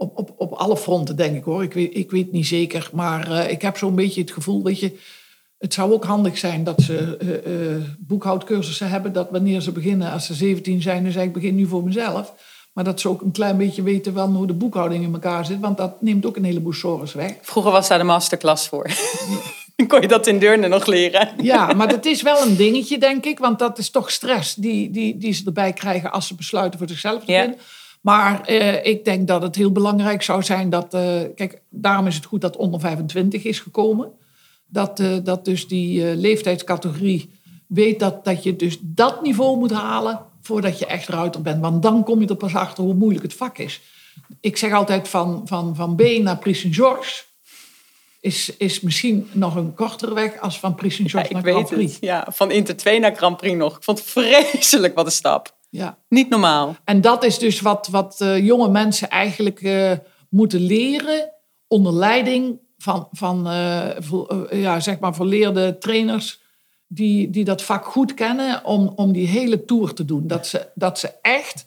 Op, 0.00 0.18
op, 0.18 0.34
op 0.36 0.52
alle 0.52 0.76
fronten, 0.76 1.16
denk 1.16 1.36
ik 1.36 1.44
hoor. 1.44 1.62
Ik 1.62 1.72
weet, 1.72 1.96
ik 1.96 2.10
weet 2.10 2.32
niet 2.32 2.46
zeker, 2.46 2.90
maar 2.92 3.30
uh, 3.30 3.50
ik 3.50 3.62
heb 3.62 3.76
zo'n 3.76 3.94
beetje 3.94 4.20
het 4.20 4.30
gevoel, 4.30 4.62
weet 4.62 4.80
je, 4.80 4.98
het 5.58 5.74
zou 5.74 5.92
ook 5.92 6.04
handig 6.04 6.38
zijn 6.38 6.64
dat 6.64 6.80
ze 6.80 7.16
boekhoudcursussen 7.98 8.88
hebben, 8.88 9.12
dat 9.12 9.30
wanneer 9.30 9.60
ze 9.60 9.72
beginnen, 9.72 10.12
als 10.12 10.26
ze 10.26 10.34
17 10.34 10.82
zijn, 10.82 11.02
dan 11.02 11.12
zeg 11.12 11.24
ik 11.24 11.32
begin 11.32 11.54
nu 11.54 11.66
voor 11.66 11.84
mezelf. 11.84 12.34
Maar 12.78 12.84
dat 12.86 13.00
ze 13.00 13.08
ook 13.08 13.22
een 13.22 13.32
klein 13.32 13.56
beetje 13.56 13.82
weten 13.82 14.14
wel 14.14 14.28
hoe 14.28 14.46
de 14.46 14.52
boekhouding 14.52 15.04
in 15.04 15.12
elkaar 15.12 15.44
zit, 15.44 15.60
want 15.60 15.76
dat 15.76 16.02
neemt 16.02 16.26
ook 16.26 16.36
een 16.36 16.44
heleboel 16.44 16.72
zorgen 16.72 17.16
weg. 17.16 17.34
Vroeger 17.42 17.72
was 17.72 17.88
daar 17.88 17.98
de 17.98 18.04
masterclass 18.04 18.68
voor. 18.68 18.90
Dan 19.76 19.86
kon 19.86 20.00
je 20.00 20.08
dat 20.08 20.26
in 20.26 20.38
Deurne 20.38 20.68
nog 20.68 20.86
leren. 20.86 21.28
Ja, 21.42 21.72
maar 21.72 21.88
dat 21.88 22.04
is 22.04 22.22
wel 22.22 22.42
een 22.42 22.56
dingetje, 22.56 22.98
denk 22.98 23.24
ik. 23.24 23.38
Want 23.38 23.58
dat 23.58 23.78
is 23.78 23.90
toch 23.90 24.10
stress 24.10 24.54
die, 24.54 24.90
die, 24.90 25.18
die 25.18 25.32
ze 25.32 25.44
erbij 25.44 25.72
krijgen 25.72 26.12
als 26.12 26.26
ze 26.26 26.34
besluiten 26.34 26.78
voor 26.78 26.88
zichzelf 26.88 27.24
te 27.24 27.32
ja. 27.32 27.54
Maar 28.08 28.44
eh, 28.44 28.84
ik 28.84 29.04
denk 29.04 29.26
dat 29.26 29.42
het 29.42 29.56
heel 29.56 29.72
belangrijk 29.72 30.22
zou 30.22 30.42
zijn 30.42 30.70
dat... 30.70 30.94
Uh, 30.94 31.20
kijk, 31.34 31.62
daarom 31.70 32.06
is 32.06 32.14
het 32.14 32.24
goed 32.24 32.40
dat 32.40 32.56
onder 32.56 32.80
25 32.80 33.44
is 33.44 33.60
gekomen. 33.60 34.12
Dat, 34.66 35.00
uh, 35.00 35.16
dat 35.22 35.44
dus 35.44 35.68
die 35.68 36.16
leeftijdscategorie 36.16 37.30
weet 37.66 37.98
dat, 37.98 38.24
dat 38.24 38.42
je 38.42 38.56
dus 38.56 38.78
dat 38.80 39.22
niveau 39.22 39.58
moet 39.58 39.72
halen... 39.72 40.20
voordat 40.42 40.78
je 40.78 40.86
echt 40.86 41.08
ruiter 41.08 41.42
bent. 41.42 41.60
Want 41.60 41.82
dan 41.82 42.04
kom 42.04 42.20
je 42.20 42.26
er 42.26 42.36
pas 42.36 42.54
achter 42.54 42.84
hoe 42.84 42.94
moeilijk 42.94 43.24
het 43.24 43.34
vak 43.34 43.58
is. 43.58 43.80
Ik 44.40 44.56
zeg 44.56 44.72
altijd 44.72 45.08
van, 45.08 45.42
van, 45.44 45.76
van 45.76 45.96
B 45.96 46.02
naar 46.02 46.38
Prix 46.38 46.66
Georges 46.70 47.26
is, 48.20 48.56
is 48.56 48.80
misschien 48.80 49.28
nog 49.32 49.54
een 49.54 49.74
kortere 49.74 50.14
weg 50.14 50.40
als 50.40 50.58
van 50.58 50.74
Prix 50.74 50.94
Saint-Georges 50.94 51.30
ja, 51.30 51.40
naar 51.40 51.52
Grand 51.52 51.68
Prix. 51.68 51.92
Het. 51.92 52.02
Ja, 52.02 52.26
van 52.30 52.50
Inter 52.50 52.76
2 52.76 53.00
naar 53.00 53.16
Grand 53.16 53.36
Prix 53.36 53.56
nog. 53.56 53.76
Ik 53.76 53.82
vond 53.82 53.98
het 53.98 54.08
vreselijk 54.08 54.94
wat 54.94 55.06
een 55.06 55.12
stap. 55.12 55.57
Ja. 55.68 55.98
Niet 56.08 56.28
normaal. 56.28 56.76
En 56.84 57.00
dat 57.00 57.24
is 57.24 57.38
dus 57.38 57.60
wat, 57.60 57.88
wat 57.90 58.18
uh, 58.22 58.46
jonge 58.46 58.68
mensen 58.68 59.08
eigenlijk 59.08 59.62
uh, 59.62 59.92
moeten 60.30 60.60
leren 60.60 61.32
onder 61.66 61.92
leiding 61.92 62.58
van, 62.78 63.08
van 63.12 63.46
uh, 63.46 63.88
vo, 63.98 64.46
ja, 64.50 64.80
zeg 64.80 64.98
maar 64.98 65.14
volleerde 65.14 65.78
trainers 65.78 66.40
die, 66.86 67.30
die 67.30 67.44
dat 67.44 67.62
vak 67.62 67.84
goed 67.84 68.14
kennen 68.14 68.64
om, 68.64 68.92
om 68.96 69.12
die 69.12 69.26
hele 69.26 69.64
tour 69.64 69.94
te 69.94 70.04
doen. 70.04 70.26
Dat 70.26 70.46
ze, 70.46 70.68
dat 70.74 70.98
ze 70.98 71.12
echt 71.22 71.64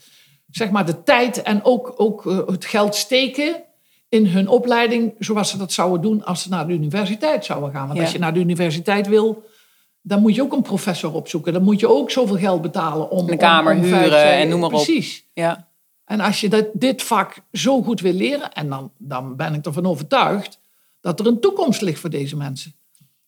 zeg 0.49 0.69
maar, 0.69 0.85
de 0.85 1.03
tijd 1.03 1.41
en 1.41 1.63
ook, 1.63 1.93
ook 1.97 2.23
het 2.47 2.65
geld 2.65 2.95
steken 2.95 3.63
in 4.09 4.25
hun 4.25 4.47
opleiding 4.47 5.13
zoals 5.19 5.49
ze 5.49 5.57
dat 5.57 5.71
zouden 5.71 6.01
doen 6.01 6.23
als 6.23 6.41
ze 6.41 6.49
naar 6.49 6.67
de 6.67 6.73
universiteit 6.73 7.45
zouden 7.45 7.71
gaan. 7.71 7.87
Want 7.87 7.99
als 7.99 8.11
je 8.11 8.19
naar 8.19 8.33
de 8.33 8.39
universiteit 8.39 9.07
wil, 9.07 9.43
dan 10.01 10.21
moet 10.21 10.35
je 10.35 10.41
ook 10.41 10.53
een 10.53 10.61
professor 10.61 11.13
opzoeken. 11.13 11.53
Dan 11.53 11.63
moet 11.63 11.79
je 11.79 11.89
ook 11.89 12.11
zoveel 12.11 12.37
geld 12.37 12.61
betalen 12.61 13.09
om... 13.09 13.29
Een 13.29 13.37
kamer 13.37 13.73
om, 13.73 13.79
om 13.79 13.85
huren 13.85 14.09
vijf, 14.09 14.41
en 14.41 14.49
noem 14.49 14.59
maar 14.59 14.69
precies. 14.69 14.87
op. 14.87 14.95
Precies. 14.95 15.25
Ja. 15.33 15.69
En 16.05 16.19
als 16.19 16.41
je 16.41 16.49
dat, 16.49 16.65
dit 16.73 17.01
vak 17.03 17.35
zo 17.51 17.81
goed 17.81 18.01
wil 18.01 18.13
leren, 18.13 18.51
en 18.51 18.69
dan, 18.69 18.91
dan 18.97 19.35
ben 19.35 19.53
ik 19.53 19.65
ervan 19.65 19.85
overtuigd 19.85 20.59
dat 21.01 21.19
er 21.19 21.27
een 21.27 21.39
toekomst 21.39 21.81
ligt 21.81 21.99
voor 21.99 22.09
deze 22.09 22.37
mensen. 22.37 22.75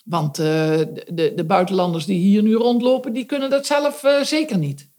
Want 0.05 0.39
uh, 0.39 0.45
de, 0.45 1.05
de, 1.13 1.33
de, 1.35 1.43
buitenlanders 1.43 2.05
die 2.05 2.19
hier 2.19 2.43
nu 2.43 2.55
rondlopen, 2.55 3.13
die 3.13 3.25
kunnen 3.25 3.49
dat 3.49 3.65
zelf 3.65 4.03
uh, 4.03 4.21
zeker 4.21 4.57
niet. 4.57 4.89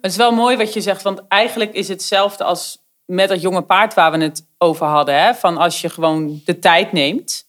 Het 0.00 0.10
is 0.10 0.16
wel 0.16 0.32
mooi 0.32 0.56
wat 0.56 0.72
je 0.72 0.80
zegt, 0.80 1.02
want 1.02 1.22
eigenlijk 1.28 1.72
is 1.72 1.88
het 1.88 1.98
hetzelfde 1.98 2.44
als 2.44 2.79
met 3.10 3.28
dat 3.28 3.40
jonge 3.40 3.62
paard 3.62 3.94
waar 3.94 4.12
we 4.12 4.18
het 4.18 4.46
over 4.58 4.86
hadden. 4.86 5.22
Hè? 5.22 5.34
Van 5.34 5.56
als 5.56 5.80
je 5.80 5.88
gewoon 5.88 6.40
de 6.44 6.58
tijd 6.58 6.92
neemt 6.92 7.48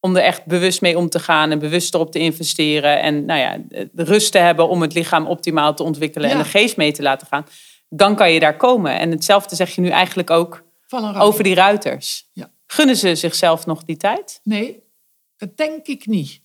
om 0.00 0.16
er 0.16 0.22
echt 0.22 0.46
bewust 0.46 0.80
mee 0.80 0.98
om 0.98 1.08
te 1.08 1.18
gaan 1.18 1.50
en 1.50 1.58
bewust 1.58 1.94
erop 1.94 2.12
te 2.12 2.18
investeren. 2.18 3.00
En 3.00 3.24
nou 3.24 3.40
ja, 3.40 3.58
de 3.92 4.04
rust 4.04 4.32
te 4.32 4.38
hebben 4.38 4.68
om 4.68 4.82
het 4.82 4.94
lichaam 4.94 5.26
optimaal 5.26 5.74
te 5.74 5.82
ontwikkelen 5.82 6.30
en 6.30 6.38
de 6.38 6.44
geest 6.44 6.76
mee 6.76 6.92
te 6.92 7.02
laten 7.02 7.26
gaan. 7.26 7.46
Dan 7.88 8.16
kan 8.16 8.32
je 8.32 8.40
daar 8.40 8.56
komen. 8.56 8.98
En 8.98 9.10
hetzelfde 9.10 9.56
zeg 9.56 9.74
je 9.74 9.80
nu 9.80 9.88
eigenlijk 9.88 10.30
ook 10.30 10.64
over 11.18 11.42
die 11.42 11.54
ruiters. 11.54 12.28
Ja. 12.32 12.50
Gunnen 12.66 12.96
ze 12.96 13.14
zichzelf 13.14 13.66
nog 13.66 13.84
die 13.84 13.96
tijd? 13.96 14.40
Nee, 14.42 14.82
dat 15.36 15.56
denk 15.56 15.86
ik 15.86 16.06
niet. 16.06 16.40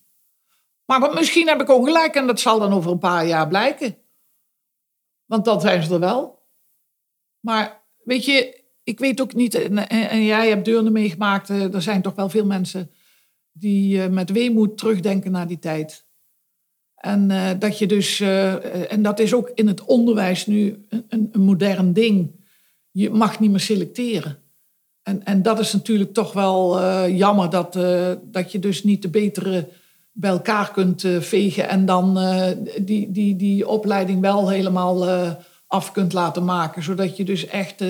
Maar 0.85 1.13
misschien 1.13 1.47
heb 1.47 1.61
ik 1.61 1.69
ook 1.69 1.85
gelijk 1.85 2.15
en 2.15 2.27
dat 2.27 2.39
zal 2.39 2.59
dan 2.59 2.73
over 2.73 2.91
een 2.91 2.99
paar 2.99 3.25
jaar 3.25 3.47
blijken. 3.47 3.97
Want 5.25 5.45
dat 5.45 5.61
zijn 5.61 5.83
ze 5.83 5.93
er 5.93 5.99
wel. 5.99 6.45
Maar 7.39 7.76
weet 8.07 8.25
je, 8.25 8.63
ik 8.83 8.99
weet 8.99 9.21
ook 9.21 9.33
niet, 9.33 9.55
en, 9.55 9.89
en 9.89 10.25
jij 10.25 10.49
hebt 10.49 10.65
Deurne 10.65 10.89
meegemaakt, 10.89 11.49
eh, 11.49 11.73
er 11.73 11.81
zijn 11.81 12.01
toch 12.01 12.15
wel 12.15 12.29
veel 12.29 12.45
mensen 12.45 12.89
die 13.51 13.97
uh, 13.97 14.07
met 14.07 14.31
weemoed 14.31 14.77
terugdenken 14.77 15.31
naar 15.31 15.47
die 15.47 15.59
tijd. 15.59 16.05
En 16.95 17.29
uh, 17.29 17.49
dat 17.59 17.79
je 17.79 17.87
dus, 17.87 18.19
en 18.89 19.01
dat 19.01 19.19
is 19.19 19.33
ook 19.33 19.51
in 19.55 19.67
het 19.67 19.85
onderwijs 19.85 20.45
nu 20.45 20.85
een, 20.89 21.29
een, 21.31 21.41
modern 21.41 21.93
ding. 21.93 22.45
Je 22.91 23.09
mag 23.09 23.39
niet 23.39 23.51
meer 23.51 23.59
selecteren. 23.59 24.37
En, 25.03 25.25
en 25.25 25.41
dat 25.41 25.59
is 25.59 25.73
natuurlijk 25.73 26.13
toch 26.13 26.33
wel 26.33 26.81
jammer 27.09 27.49
dat, 27.49 27.73
dat 28.23 28.51
je 28.51 28.59
dus 28.59 28.83
niet 28.83 29.01
de 29.01 29.09
betere 29.09 29.67
bij 30.11 30.29
elkaar 30.29 30.71
kunt 30.71 31.05
vegen 31.19 31.69
en 31.69 31.85
dan 31.85 32.19
die, 32.81 33.11
die, 33.11 33.35
die 33.35 33.67
opleiding 33.67 34.21
wel 34.21 34.49
helemaal 34.49 35.05
af 35.67 35.91
kunt 35.91 36.13
laten 36.13 36.45
maken. 36.45 36.83
Zodat 36.83 37.17
je 37.17 37.23
dus 37.23 37.45
echt, 37.45 37.83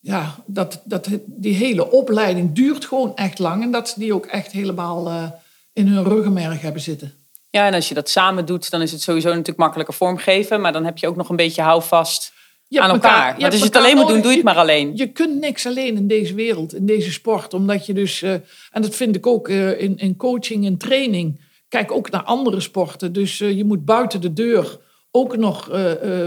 ja, 0.00 0.34
dat, 0.46 0.82
dat, 0.84 1.08
die 1.26 1.54
hele 1.54 1.90
opleiding 1.90 2.54
duurt 2.54 2.84
gewoon 2.84 3.16
echt 3.16 3.38
lang 3.38 3.62
en 3.62 3.70
dat 3.70 3.88
ze 3.88 3.98
die 3.98 4.14
ook 4.14 4.26
echt 4.26 4.52
helemaal 4.52 5.32
in 5.72 5.86
hun 5.86 6.04
ruggenmerg 6.04 6.60
hebben 6.60 6.82
zitten. 6.82 7.12
Ja, 7.50 7.66
en 7.66 7.74
als 7.74 7.88
je 7.88 7.94
dat 7.94 8.08
samen 8.08 8.46
doet, 8.46 8.70
dan 8.70 8.82
is 8.82 8.92
het 8.92 9.00
sowieso 9.00 9.28
natuurlijk 9.28 9.58
makkelijker 9.58 9.94
vormgeven, 9.94 10.60
maar 10.60 10.72
dan 10.72 10.84
heb 10.84 10.98
je 10.98 11.08
ook 11.08 11.16
nog 11.16 11.28
een 11.28 11.36
beetje 11.36 11.62
houvast 11.62 12.32
aan 12.74 12.90
elkaar. 12.90 13.38
Want 13.38 13.52
als 13.52 13.60
je 13.60 13.64
het 13.66 13.76
alleen 13.76 13.96
moet 13.96 14.08
doen, 14.08 14.20
doe 14.20 14.30
je 14.30 14.36
het 14.36 14.44
maar 14.44 14.56
alleen. 14.56 14.96
Je 14.96 15.06
kunt 15.06 15.40
niks 15.40 15.66
alleen 15.66 15.96
in 15.96 16.06
deze 16.06 16.34
wereld, 16.34 16.74
in 16.74 16.86
deze 16.86 17.12
sport. 17.12 17.54
Omdat 17.54 17.86
je 17.86 17.94
dus, 17.94 18.22
uh, 18.22 18.32
en 18.70 18.82
dat 18.82 18.94
vind 18.94 19.16
ik 19.16 19.26
ook 19.26 19.48
in, 19.48 19.98
in 19.98 20.16
coaching 20.16 20.66
en 20.66 20.76
training. 20.76 21.40
Kijk 21.68 21.92
ook 21.92 22.10
naar 22.10 22.22
andere 22.22 22.60
sporten. 22.60 23.12
Dus 23.12 23.38
je 23.38 23.64
moet 23.64 23.84
buiten 23.84 24.20
de 24.20 24.32
deur 24.32 24.78
ook 25.18 25.36
nog 25.36 25.66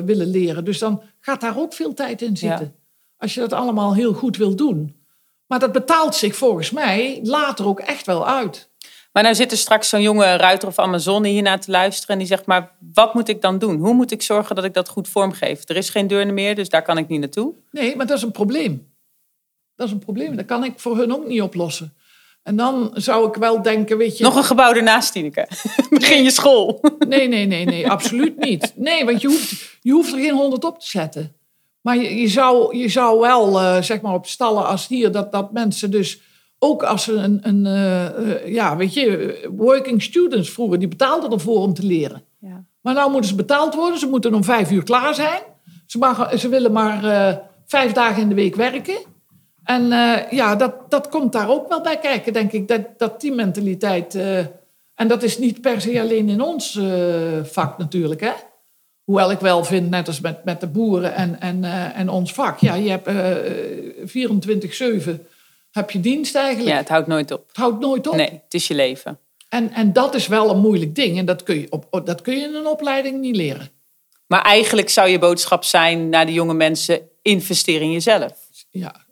willen 0.06 0.28
leren. 0.28 0.66
Dus 0.66 0.80
dan 0.80 1.02
gaat 1.20 1.42
daar 1.42 1.60
ook 1.60 1.74
veel 1.74 1.94
tijd 1.94 2.22
in 2.22 2.38
zitten. 2.38 2.66
Ja. 2.66 2.80
Als 3.18 3.34
je 3.34 3.40
dat 3.40 3.54
allemaal 3.54 3.96
heel 3.96 4.14
goed 4.14 4.38
wil 4.38 4.56
doen. 4.56 4.96
Maar 5.48 5.60
dat 5.60 5.72
betaalt 5.72 6.16
zich 6.16 6.36
volgens 6.36 6.72
mij 6.72 7.20
later 7.24 7.66
ook 7.68 7.80
echt 7.80 8.06
wel 8.06 8.28
uit. 8.28 8.70
Maar 9.12 9.24
nou 9.24 9.36
zit 9.36 9.52
er 9.52 9.58
straks 9.58 9.90
zo'n 9.90 10.02
jonge 10.02 10.36
ruiter 10.36 10.68
of 10.68 10.80
Amazone 10.80 11.28
hiernaar 11.28 11.60
te 11.60 11.72
luisteren. 11.72 12.10
En 12.12 12.18
die 12.18 12.28
zegt, 12.28 12.46
maar 12.46 12.72
wat 12.94 13.14
moet 13.14 13.30
ik 13.30 13.42
dan 13.42 13.58
doen? 13.60 13.80
Hoe 13.80 13.94
moet 13.94 14.12
ik 14.12 14.22
zorgen 14.22 14.56
dat 14.56 14.66
ik 14.66 14.74
dat 14.74 14.90
goed 14.90 15.08
vormgeef? 15.08 15.70
Er 15.70 15.76
is 15.76 15.90
geen 15.90 16.08
deur 16.08 16.34
meer, 16.34 16.56
dus 16.56 16.70
daar 16.70 16.82
kan 16.82 16.98
ik 16.98 17.08
niet 17.08 17.20
naartoe. 17.20 17.54
Nee, 17.72 17.96
maar 17.96 18.06
dat 18.06 18.18
is 18.18 18.24
een 18.24 18.32
probleem. 18.32 18.94
Dat 19.76 19.88
is 19.88 19.94
een 19.94 20.00
probleem. 20.00 20.36
Dat 20.36 20.46
kan 20.46 20.64
ik 20.64 20.80
voor 20.80 20.98
hun 20.98 21.14
ook 21.14 21.28
niet 21.28 21.42
oplossen. 21.42 21.94
En 22.44 22.56
dan 22.56 22.92
zou 22.94 23.28
ik 23.28 23.36
wel 23.36 23.62
denken, 23.62 23.98
weet 23.98 24.18
je... 24.18 24.24
Nog 24.24 24.36
een 24.36 24.44
gebouw 24.44 24.74
ernaast, 24.74 25.12
Tineke. 25.12 25.48
Begin 25.90 26.24
je 26.24 26.32
school. 26.32 26.84
Nee, 27.08 27.28
nee, 27.28 27.46
nee, 27.46 27.66
nee, 27.66 27.90
absoluut 27.90 28.38
niet. 28.38 28.74
Nee, 28.76 29.06
want 29.06 29.22
je 29.22 29.28
hoeft, 29.28 29.78
je 29.82 29.92
hoeft 29.92 30.14
er 30.14 30.20
geen 30.20 30.36
honderd 30.36 30.64
op 30.64 30.80
te 30.80 30.88
zetten. 30.88 31.36
Maar 31.82 31.98
je, 31.98 32.16
je, 32.16 32.28
zou, 32.28 32.78
je 32.78 32.90
zou 32.90 33.20
wel, 33.20 33.62
uh, 33.62 33.82
zeg 33.82 34.02
maar 34.02 34.14
op 34.14 34.28
stallen 34.28 34.66
als 34.66 34.88
hier, 34.88 35.12
dat, 35.12 35.32
dat 35.32 35.52
mensen 35.52 35.92
dus 35.92 36.22
ook 36.60 36.84
als 36.84 37.04
ze 37.04 37.14
een, 37.14 37.40
een 37.42 37.66
uh, 37.66 38.54
ja, 38.54 38.78
weet 38.78 38.94
je, 38.94 39.50
working 39.56 40.04
students 40.04 40.50
vroeger, 40.50 40.80
die 40.80 40.88
betaalden 40.88 41.32
ervoor 41.32 41.62
om 41.62 41.74
te 41.74 41.86
leren. 41.86 42.24
Ja. 42.40 42.64
Maar 42.82 42.94
nou 42.94 43.12
moeten 43.12 43.30
ze 43.30 43.36
betaald 43.36 43.76
worden, 43.76 44.00
ze 44.00 44.08
moeten 44.08 44.34
om 44.34 44.44
vijf 44.44 44.72
uur 44.72 44.84
klaar 44.84 45.16
zijn. 45.16 45.42
Ze, 45.86 45.98
mag, 45.98 46.40
ze 46.40 46.50
willen 46.50 46.72
maar 46.72 47.04
uh, 47.04 47.38
vijf 47.66 47.92
dagen 47.92 48.22
in 48.22 48.30
de 48.30 48.36
week 48.36 48.56
werken. 48.56 48.98
En 49.64 49.88
ja, 50.32 50.56
dat, 50.56 50.92
dat 50.92 51.10
komt 51.10 51.32
daar 51.32 51.50
ook 51.50 51.70
wel 51.70 51.82
bij 51.82 51.98
kijken, 51.98 52.34
denk 52.34 52.52
ik, 52.52 52.68
dat, 52.68 52.82
dat 52.98 53.22
die 53.22 53.32
mentaliteit. 53.32 54.16
en 54.96 55.08
dat 55.08 55.24
is 55.24 55.38
niet 55.38 55.62
per 55.62 55.82
se 55.82 56.02
alleen 56.02 56.30
in 56.30 56.42
ons 56.42 56.80
vak 57.44 57.78
natuurlijk, 57.78 58.22
hè. 58.22 58.32
Hoewel 59.04 59.32
ik 59.32 59.40
wel 59.40 59.64
vind, 59.64 59.90
net 59.90 60.08
als 60.08 60.20
met, 60.20 60.44
met 60.44 60.60
de 60.60 60.68
boeren 60.68 61.16
en, 61.16 61.40
en, 61.40 61.64
en 61.94 62.10
ons 62.10 62.34
vak, 62.34 62.60
ja, 62.60 62.74
je 62.74 62.90
hebt 62.90 63.10
24-7 65.18 65.30
heb 65.72 65.92
je 65.92 66.00
dienst 66.00 66.36
eigenlijk. 66.36 66.70
Ja, 66.70 66.78
het 66.78 66.90
houdt 66.90 67.08
nooit 67.08 67.32
op. 67.32 67.48
Het 67.48 67.58
houdt 67.58 67.80
nooit 67.80 68.08
op. 68.08 68.16
Nee, 68.16 68.42
het 68.44 68.54
is 68.54 68.68
je 68.68 68.76
leven. 68.76 69.20
En, 69.50 69.72
en 69.72 69.94
dat 69.94 70.16
is 70.16 70.28
wel 70.28 70.50
een 70.50 70.60
moeilijk 70.60 70.96
ding. 70.96 71.18
En 71.18 71.26
dat 71.26 71.44
kun, 71.44 71.60
je 71.60 71.68
op, 71.70 72.02
dat 72.06 72.22
kun 72.22 72.38
je 72.38 72.44
in 72.44 72.56
een 72.56 72.68
opleiding 72.68 73.20
niet 73.20 73.36
leren. 73.36 73.70
Maar 74.28 74.42
eigenlijk 74.42 74.90
zou 74.90 75.10
je 75.10 75.20
boodschap 75.20 75.64
zijn 75.64 76.10
naar 76.10 76.26
de 76.26 76.34
jonge 76.34 76.54
mensen: 76.54 77.02
investeer 77.22 77.82
in 77.82 77.92
jezelf. 77.92 78.34
Ja. 78.70 79.06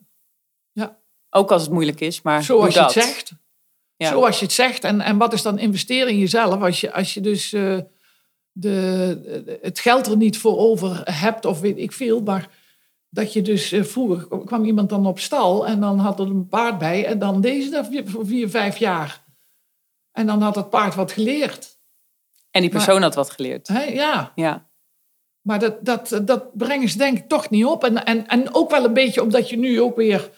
Ook 1.30 1.51
als 1.51 1.61
het 1.61 1.71
moeilijk 1.71 1.99
is, 1.99 2.21
maar. 2.21 2.43
Zoals 2.43 2.73
je 2.73 2.82
het 2.82 2.91
zegt. 2.91 3.32
Ja. 3.95 4.09
Zoals 4.09 4.39
je 4.39 4.45
het 4.45 4.53
zegt. 4.53 4.84
En, 4.84 5.01
en 5.01 5.17
wat 5.17 5.34
is 5.34 5.41
dan 5.41 5.59
investeren 5.59 6.07
in 6.07 6.17
jezelf? 6.17 6.61
Als 6.61 6.82
je, 6.82 6.93
als 6.93 7.13
je 7.13 7.21
dus 7.21 7.53
uh, 7.53 7.80
de, 8.51 9.59
het 9.61 9.80
geld 9.80 10.07
er 10.07 10.17
niet 10.17 10.38
voor 10.38 10.57
over 10.57 11.01
hebt, 11.03 11.45
of 11.45 11.59
weet 11.59 11.77
ik 11.77 11.91
veel, 11.91 12.21
maar 12.21 12.49
dat 13.09 13.34
je 13.34 13.41
dus 13.41 13.73
uh, 13.73 13.84
vroeger 13.84 14.27
kwam 14.45 14.65
iemand 14.65 14.89
dan 14.89 15.05
op 15.05 15.19
stal 15.19 15.67
en 15.67 15.80
dan 15.80 15.99
had 15.99 16.19
er 16.19 16.25
een 16.25 16.47
paard 16.47 16.77
bij 16.77 17.05
en 17.05 17.19
dan 17.19 17.41
deze 17.41 17.69
dat 17.69 17.88
voor 18.05 18.25
vier, 18.25 18.49
vijf 18.49 18.77
jaar. 18.77 19.23
En 20.11 20.25
dan 20.25 20.41
had 20.41 20.55
het 20.55 20.69
paard 20.69 20.95
wat 20.95 21.11
geleerd. 21.11 21.77
En 22.51 22.61
die 22.61 22.69
persoon 22.69 23.01
had 23.01 23.15
wat 23.15 23.30
geleerd. 23.30 23.67
Hè, 23.67 23.84
ja. 23.84 24.32
ja. 24.36 24.69
Maar 25.41 25.59
dat, 25.59 25.86
dat, 25.86 26.21
dat 26.25 26.57
brengen 26.57 26.89
ze 26.89 26.97
denk 26.97 27.17
ik 27.17 27.27
toch 27.27 27.49
niet 27.49 27.65
op. 27.65 27.84
En, 27.84 28.05
en, 28.05 28.27
en 28.27 28.53
ook 28.53 28.69
wel 28.69 28.86
een 28.86 28.93
beetje 28.93 29.21
omdat 29.21 29.49
je 29.49 29.57
nu 29.57 29.82
ook 29.82 29.95
weer 29.95 30.30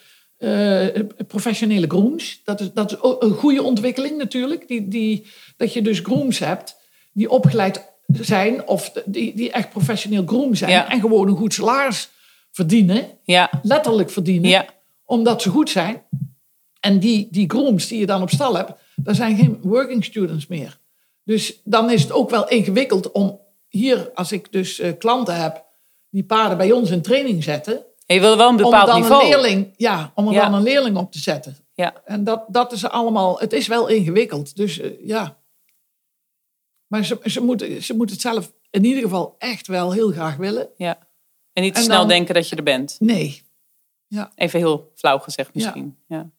uh, 0.41 0.87
professionele 1.27 1.87
grooms. 1.87 2.41
Dat 2.43 2.59
is, 2.59 2.73
dat 2.73 2.91
is 2.91 2.97
een 3.19 3.33
goede 3.33 3.63
ontwikkeling 3.63 4.17
natuurlijk. 4.17 4.67
Die, 4.67 4.87
die, 4.87 5.27
dat 5.57 5.73
je 5.73 5.81
dus 5.81 5.99
grooms 5.99 6.39
hebt 6.39 6.75
die 7.11 7.29
opgeleid 7.29 7.89
zijn 8.07 8.67
of 8.67 8.91
die, 9.05 9.35
die 9.35 9.51
echt 9.51 9.69
professioneel 9.69 10.23
groom 10.25 10.55
zijn. 10.55 10.87
En 10.87 10.99
gewoon 10.99 11.27
een 11.27 11.35
goed 11.35 11.53
salaris 11.53 12.09
verdienen. 12.51 13.07
Ja. 13.23 13.49
Letterlijk 13.63 14.09
verdienen. 14.09 14.49
Ja. 14.49 14.65
Omdat 15.05 15.41
ze 15.41 15.49
goed 15.49 15.69
zijn. 15.69 16.01
En 16.79 16.99
die, 16.99 17.27
die 17.31 17.49
grooms 17.49 17.87
die 17.87 17.99
je 17.99 18.05
dan 18.05 18.21
op 18.21 18.29
stal 18.29 18.55
hebt, 18.55 18.71
dat 18.95 19.15
zijn 19.15 19.37
geen 19.37 19.59
working 19.61 20.05
students 20.05 20.47
meer. 20.47 20.79
Dus 21.23 21.61
dan 21.63 21.91
is 21.91 22.01
het 22.01 22.11
ook 22.11 22.29
wel 22.29 22.47
ingewikkeld 22.47 23.11
om 23.11 23.39
hier, 23.67 24.11
als 24.13 24.31
ik 24.31 24.51
dus 24.51 24.79
uh, 24.79 24.91
klanten 24.99 25.41
heb 25.41 25.65
die 26.09 26.23
paarden 26.23 26.57
bij 26.57 26.71
ons 26.71 26.89
in 26.89 27.01
training 27.01 27.43
zetten. 27.43 27.85
En 28.11 28.17
je 28.17 28.23
wil 28.23 28.37
wel 28.37 28.49
een 28.49 28.55
bepaald 28.55 28.83
om 28.87 28.89
dan 28.93 29.01
niveau. 29.01 29.23
Een 29.23 29.29
leerling, 29.29 29.73
ja, 29.77 30.11
om 30.15 30.27
er 30.27 30.33
Ja. 30.33 30.43
dan 30.43 30.53
een 30.53 30.63
leerling 30.63 30.97
op 30.97 31.11
te 31.11 31.19
zetten. 31.19 31.57
Ja. 31.73 32.01
En 32.05 32.23
dat, 32.23 32.45
dat 32.47 32.71
is 32.71 32.85
allemaal, 32.85 33.39
het 33.39 33.53
is 33.53 33.67
wel 33.67 33.87
ingewikkeld. 33.87 34.55
Dus 34.55 34.79
eh, 34.79 35.07
ja. 35.07 35.37
Maar 36.87 37.05
ze, 37.05 37.19
ze, 37.25 37.41
moeten, 37.41 37.83
ze 37.83 37.95
moeten 37.95 38.15
het 38.15 38.25
zelf 38.25 38.53
in 38.69 38.83
ieder 38.85 39.03
geval 39.03 39.35
echt 39.37 39.67
wel 39.67 39.91
heel 39.91 40.11
graag 40.11 40.35
willen. 40.35 40.69
Ja. 40.75 40.97
En 41.53 41.63
niet 41.63 41.73
te 41.73 41.79
En 41.79 41.85
snel 41.85 41.97
dan- 41.99 42.07
denken 42.07 42.33
dat 42.33 42.49
je 42.49 42.55
er 42.55 42.63
bent. 42.63 42.95
Nee. 42.99 43.41
Even 44.35 44.59
heel 44.59 44.91
flauw 44.95 45.17
gezegd 45.19 45.53
misschien. 45.53 45.97
Ja. 46.07 46.29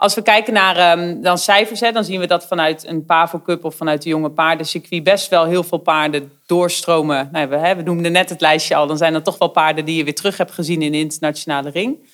Als 0.00 0.14
we 0.14 0.22
kijken 0.22 0.52
naar 0.52 0.76
ehm, 0.76 1.20
dan 1.20 1.38
cijfers, 1.38 1.80
hè, 1.80 1.92
dan 1.92 2.04
zien 2.04 2.20
we 2.20 2.26
dat 2.26 2.46
vanuit 2.46 2.86
een 2.86 3.04
Pavo 3.04 3.40
Cup 3.40 3.64
of 3.64 3.74
vanuit 3.74 4.02
de 4.02 4.08
jonge 4.08 4.30
paardencircuit 4.30 5.02
best 5.02 5.28
wel 5.28 5.44
heel 5.44 5.62
veel 5.62 5.78
paarden 5.78 6.32
doorstromen. 6.46 7.28
Nou, 7.32 7.48
we, 7.48 7.56
hè, 7.56 7.76
we 7.76 7.82
noemden 7.82 8.12
net 8.12 8.28
het 8.28 8.40
lijstje 8.40 8.74
al. 8.74 8.86
Dan 8.86 8.96
zijn 8.96 9.14
er 9.14 9.22
toch 9.22 9.38
wel 9.38 9.48
paarden 9.48 9.84
die 9.84 9.96
je 9.96 10.04
weer 10.04 10.14
terug 10.14 10.36
hebt 10.36 10.50
gezien 10.50 10.82
in 10.82 10.92
de 10.92 10.98
internationale 10.98 11.70
ring. 11.70 12.08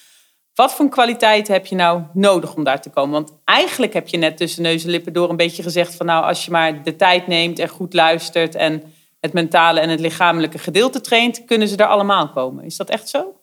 Wat 0.54 0.74
voor 0.74 0.88
kwaliteit 0.88 1.48
heb 1.48 1.66
je 1.66 1.74
nou 1.74 2.02
nodig 2.12 2.54
om 2.54 2.64
daar 2.64 2.82
te 2.82 2.90
komen? 2.90 3.10
Want 3.10 3.32
eigenlijk 3.44 3.92
heb 3.92 4.08
je 4.08 4.16
net 4.16 4.36
tussen 4.36 4.62
neus 4.62 4.84
en 4.84 4.90
lippen 4.90 5.12
door 5.12 5.30
een 5.30 5.36
beetje 5.36 5.62
gezegd 5.62 5.94
van 5.94 6.06
nou, 6.06 6.24
als 6.24 6.44
je 6.44 6.50
maar 6.50 6.82
de 6.82 6.96
tijd 6.96 7.26
neemt 7.26 7.58
en 7.58 7.68
goed 7.68 7.94
luistert 7.94 8.54
en 8.54 8.82
het 9.20 9.32
mentale 9.32 9.80
en 9.80 9.88
het 9.88 10.00
lichamelijke 10.00 10.58
gedeelte 10.58 11.00
traint, 11.00 11.44
kunnen 11.44 11.68
ze 11.68 11.76
er 11.76 11.86
allemaal 11.86 12.28
komen. 12.30 12.64
Is 12.64 12.76
dat 12.76 12.90
echt 12.90 13.08
zo? 13.08 13.40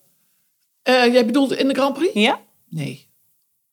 Eh, 0.81 1.13
jij 1.13 1.25
bedoelt 1.25 1.51
in 1.51 1.67
de 1.67 1.73
Grand 1.73 1.93
Prix? 1.93 2.13
Ja? 2.13 2.39
Nee. 2.69 3.11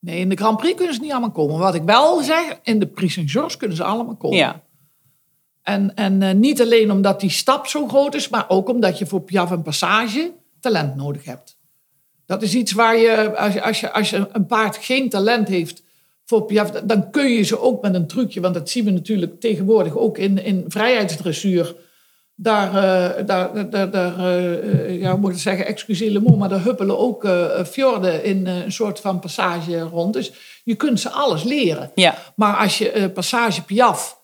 Nee, 0.01 0.19
in 0.19 0.29
de 0.29 0.35
Grand 0.35 0.57
Prix 0.57 0.75
kunnen 0.75 0.93
ze 0.93 1.01
niet 1.01 1.11
allemaal 1.11 1.31
komen. 1.31 1.59
Wat 1.59 1.75
ik 1.75 1.83
wel 1.83 2.21
zeg, 2.21 2.59
in 2.63 2.79
de 2.79 2.87
Prix 2.87 3.13
Saint-Georges 3.13 3.57
kunnen 3.57 3.77
ze 3.77 3.83
allemaal 3.83 4.15
komen. 4.15 4.37
Ja. 4.37 4.61
En, 5.61 5.95
en 5.95 6.21
eh, 6.21 6.33
niet 6.33 6.61
alleen 6.61 6.91
omdat 6.91 7.19
die 7.19 7.29
stap 7.29 7.67
zo 7.67 7.87
groot 7.87 8.15
is, 8.15 8.29
maar 8.29 8.45
ook 8.47 8.69
omdat 8.69 8.97
je 8.97 9.05
voor 9.05 9.21
Piaf 9.21 9.51
en 9.51 9.61
Passage 9.61 10.31
talent 10.59 10.95
nodig 10.95 11.25
hebt. 11.25 11.57
Dat 12.25 12.41
is 12.41 12.55
iets 12.55 12.71
waar 12.71 12.97
je, 12.97 13.37
als 13.37 13.53
je, 13.53 13.61
als 13.61 13.79
je, 13.79 13.91
als 13.91 14.09
je 14.09 14.27
een 14.31 14.45
paard 14.45 14.77
geen 14.77 15.09
talent 15.09 15.47
heeft 15.47 15.83
voor 16.25 16.45
Piaf, 16.45 16.71
dan 16.71 17.09
kun 17.09 17.29
je 17.29 17.43
ze 17.43 17.59
ook 17.59 17.81
met 17.81 17.93
een 17.93 18.07
trucje, 18.07 18.41
want 18.41 18.53
dat 18.53 18.69
zien 18.69 18.85
we 18.85 18.91
natuurlijk 18.91 19.39
tegenwoordig 19.39 19.97
ook 19.97 20.17
in, 20.17 20.43
in 20.43 20.65
vrijheidsdressuur. 20.67 21.75
Daar, 22.43 22.67
eh, 22.67 23.25
daar, 23.25 23.69
daar, 23.69 23.91
daar 23.91 24.17
eh, 24.19 24.53
eh, 24.53 25.01
ja, 25.01 25.11
hoe 25.11 25.19
moet 25.19 25.31
ik 25.31 25.39
zeggen, 25.39 25.65
excuseer 25.65 26.11
le 26.11 26.35
maar 26.37 26.49
daar 26.49 26.63
huppelen 26.63 26.99
ook 26.99 27.27
fjorden 27.71 28.23
in 28.23 28.47
een 28.47 28.71
soort 28.71 28.99
van 28.99 29.19
passage 29.19 29.79
rond. 29.79 30.13
Dus 30.13 30.31
je 30.63 30.75
kunt 30.75 30.99
ze 30.99 31.09
alles 31.09 31.43
leren. 31.43 31.91
Ja. 31.95 32.15
Maar 32.35 32.55
als 32.55 32.77
je 32.77 33.11
passage 33.13 33.63
piaf 33.63 34.21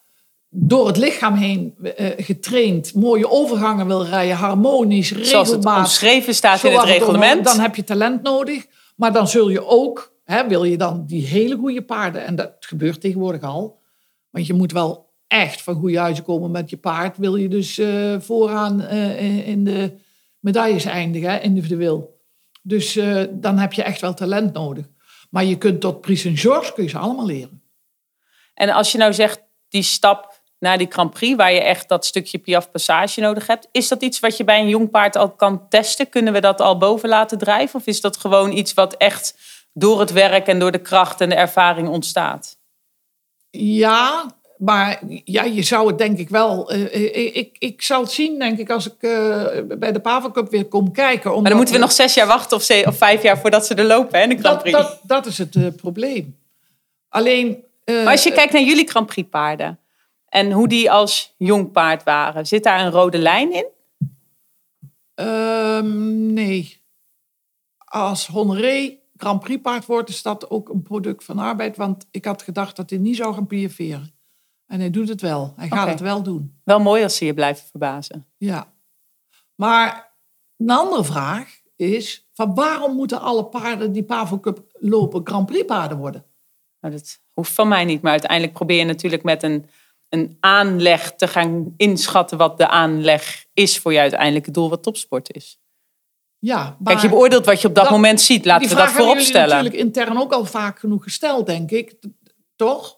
door 0.50 0.88
het 0.88 0.98
lichaam 0.98 1.34
heen 1.36 1.76
getraind, 2.18 2.94
mooie 2.94 3.30
overgangen 3.30 3.88
wil 3.88 4.06
rijden, 4.06 4.36
harmonisch, 4.36 5.08
Zoals 5.08 5.32
het 5.32 5.38
regelmatig. 5.48 5.84
omschreven 5.84 6.36
staat 6.36 6.64
in 6.64 6.74
het 6.74 6.84
reglement. 6.84 7.46
Dan 7.46 7.60
heb 7.60 7.76
je 7.76 7.84
talent 7.84 8.24
nodig. 8.24 8.66
Maar 8.96 9.14
dan 9.14 9.28
zul 9.28 9.50
je 9.50 9.68
ook, 9.68 10.14
hè, 10.24 10.48
wil 10.48 10.64
je 10.64 10.78
dan 10.78 11.04
die 11.06 11.26
hele 11.26 11.56
goede 11.56 11.82
paarden, 11.82 12.26
en 12.26 12.36
dat 12.36 12.52
gebeurt 12.60 13.02
tegenwoordig 13.02 13.42
al, 13.42 13.80
want 14.30 14.48
je 14.48 14.54
moet 14.54 14.72
wel 14.72 15.07
echt 15.28 15.62
van 15.62 15.76
goede 15.76 16.00
huizen 16.00 16.24
komen 16.24 16.52
met 16.52 16.70
je 16.70 16.78
paard, 16.78 17.18
wil 17.18 17.36
je 17.36 17.48
dus 17.50 17.78
eh, 17.78 18.16
vooraan 18.20 18.82
eh, 18.82 19.48
in- 19.48 19.64
de 19.64 19.98
medailles 20.40 20.86
eindigen, 20.86 21.30
hè, 21.30 21.40
individueel. 21.40 22.20
Dus 22.62 22.96
eh, 22.96 23.24
dan 23.32 23.58
heb 23.58 23.74
je 23.74 23.84
echt 23.84 24.02
wel 24.02 24.14
talent 24.14 24.54
nodig. 24.54 24.86
Maar 25.30 25.44
je 25.46 25.58
kunt 25.58 25.82
tot 25.82 26.02
Prix 26.02 26.22
Saint-Georges 26.22 26.74
kun 26.74 26.84
je 26.84 26.90
ze 26.90 26.98
allemaal 26.98 27.26
leren. 27.26 27.62
En 28.54 28.70
als 28.70 28.92
je 28.92 28.98
nou 28.98 29.14
zegt 29.14 29.42
die 29.70 29.82
stap 29.84 30.42
naar 30.60 30.78
die 30.78 30.88
Grand 30.92 31.14
Prix, 31.14 31.36
waar 31.36 31.54
je 31.54 31.62
echt 31.62 31.90
dat 31.90 32.06
stukje 32.06 32.38
Piaf 32.38 32.72
Passage 32.72 33.22
nodig 33.22 33.48
hebt, 33.48 33.68
is 33.72 33.88
dat 33.88 34.02
iets 34.02 34.20
wat 34.20 34.38
je 34.38 34.44
bij 34.44 34.60
een 34.60 34.70
jong 34.70 34.90
paard 34.90 35.16
al 35.16 35.32
kan 35.32 35.70
testen? 35.70 36.10
Kunnen 36.10 36.34
we 36.34 36.40
dat 36.42 36.62
al 36.62 36.78
boven 36.78 37.10
laten 37.10 37.38
drijven? 37.38 37.80
Of 37.80 37.86
is 37.86 38.02
dat 38.02 38.18
gewoon 38.18 38.52
iets 38.52 38.74
wat 38.74 38.94
echt 38.98 39.36
door 39.74 40.00
het 40.00 40.12
werk 40.12 40.48
en 40.48 40.60
door 40.60 40.72
de 40.72 40.82
kracht 40.82 41.22
en 41.22 41.30
de 41.30 41.36
ervaring 41.36 41.88
ontstaat? 41.88 42.58
Ja, 43.50 44.36
maar 44.58 45.00
ja, 45.24 45.44
je 45.44 45.64
zou 45.64 45.88
het 45.88 45.98
denk 45.98 46.18
ik 46.18 46.30
wel. 46.30 46.72
eh, 46.72 46.84
eh, 47.16 47.36
ik, 47.36 47.56
ik 47.60 47.82
zou 47.82 48.04
het 48.04 48.12
zien, 48.12 48.40
denk 48.40 48.58
ik, 48.60 48.70
als 48.70 48.86
ik 48.88 48.96
eh, 49.02 49.46
bij 49.78 49.92
de 49.92 50.00
Pavel 50.00 50.32
Cup 50.32 50.50
weer 50.50 50.66
kom 50.66 50.92
kijken. 50.92 51.32
Maar 51.34 51.44
dan 51.44 51.56
moeten 51.56 51.76
we 51.76 51.82
nog 51.82 51.92
zes 51.92 52.14
jaar 52.14 52.28
wachten 52.28 52.58
of, 52.58 52.64
ze- 52.64 52.84
of 52.88 52.98
vijf 52.98 53.22
jaar 53.24 53.38
voordat 53.40 53.66
ze 53.66 53.76
er 53.76 53.86
lopen, 53.86 54.20
hè, 54.20 54.28
de 54.28 54.38
Grand 54.38 54.44
Dat, 54.56 54.62
Prix. 54.62 54.78
dat, 54.78 55.00
dat 55.04 55.26
is 55.26 55.38
het 55.38 55.56
eh, 55.56 55.68
probleem. 55.76 56.38
Alleen. 57.10 57.64
eh, 57.84 57.96
Maar 58.04 58.12
als 58.12 58.24
je 58.24 58.32
kijkt 58.32 58.54
naar 58.54 58.62
jullie 58.64 58.90
Grand 58.90 59.06
Prix 59.08 59.30
paarden 59.30 59.80
en 60.30 60.52
hoe 60.52 60.68
die 60.68 60.92
als 60.92 61.34
jong 61.38 61.72
paard 61.72 62.04
waren, 62.04 62.48
zit 62.48 62.64
daar 62.64 62.80
een 62.86 62.92
rode 62.92 63.18
lijn 63.18 63.54
in? 63.54 63.66
ehm, 65.16 66.34
nee. 66.34 66.82
Als 67.78 68.28
Honoré 68.28 68.98
Grand 69.18 69.40
Prix 69.40 69.62
paard 69.62 69.86
wordt, 69.86 70.10
is 70.10 70.22
dat 70.22 70.50
ook 70.50 70.70
een 70.70 70.82
product 70.82 71.24
van 71.24 71.40
arbeid. 71.40 71.78
Want 71.78 72.08
ik 72.12 72.26
had 72.26 72.42
gedacht 72.42 72.76
dat 72.76 72.90
hij 72.90 73.00
niet 73.00 73.16
zou 73.16 73.34
gaan 73.34 73.48
piaferen. 73.48 74.16
En 74.68 74.80
hij 74.80 74.90
doet 74.90 75.10
het 75.10 75.22
wel. 75.22 75.54
Hij 75.56 75.68
gaat 75.68 75.88
het 75.88 76.00
wel 76.00 76.24
doen. 76.24 76.60
Wel 76.64 76.80
mooi 76.80 77.04
als 77.04 77.16
ze 77.16 77.26
je 77.26 77.34
blijven 77.34 77.68
verbazen. 77.68 78.28
Ja. 78.38 78.74
Maar 79.56 80.16
een 80.58 80.70
andere 80.70 81.04
vraag 81.04 81.60
is: 81.76 82.28
van 82.34 82.56
waarom 82.56 82.96
moeten 82.96 83.22
alle 83.22 83.46
paarden 83.46 83.92
die 83.92 84.04
Pavel 84.04 84.40
Cup 84.40 84.66
lopen 84.80 85.22
Grand 85.24 85.46
Prix 85.46 85.66
paarden 85.66 85.98
worden? 85.98 86.26
Nou, 86.80 86.94
dat 86.94 87.20
hoeft 87.34 87.52
van 87.52 87.68
mij 87.68 87.86
niet. 87.86 88.02
Maar 88.02 88.12
uiteindelijk 88.12 88.54
probeer 88.54 88.78
je 88.78 88.86
natuurlijk 88.86 89.24
met 89.24 89.44
een, 89.44 89.70
een 90.10 90.38
aanleg 90.40 91.14
te 91.16 91.28
gaan 91.28 91.74
inschatten 91.78 92.38
wat 92.38 92.58
de 92.58 92.68
aanleg 92.68 93.46
is 93.54 93.80
voor 93.80 93.94
je 93.94 94.00
uiteindelijke 94.00 94.52
doel, 94.52 94.70
wat 94.70 94.84
topsport 94.84 95.34
is. 95.36 95.60
Ja, 96.40 96.64
maar 96.64 96.94
Kijk, 96.94 97.00
je 97.00 97.10
beoordeelt 97.10 97.46
wat 97.46 97.62
je 97.62 97.68
op 97.68 97.76
dat, 97.76 97.84
dat- 97.84 97.94
moment 97.94 98.22
ziet. 98.22 98.46
Laten 98.46 98.70
we 98.70 98.76
dat 98.76 98.90
voorop 98.92 99.20
stellen. 99.20 99.50
natuurlijk 99.50 99.84
intern 99.84 100.18
ook 100.18 100.34
al 100.34 100.46
vaak 100.46 100.80
genoeg 100.80 101.04
gesteld, 101.04 101.46
denk 101.46 101.72
ik. 101.72 101.96
Toch? 102.56 102.97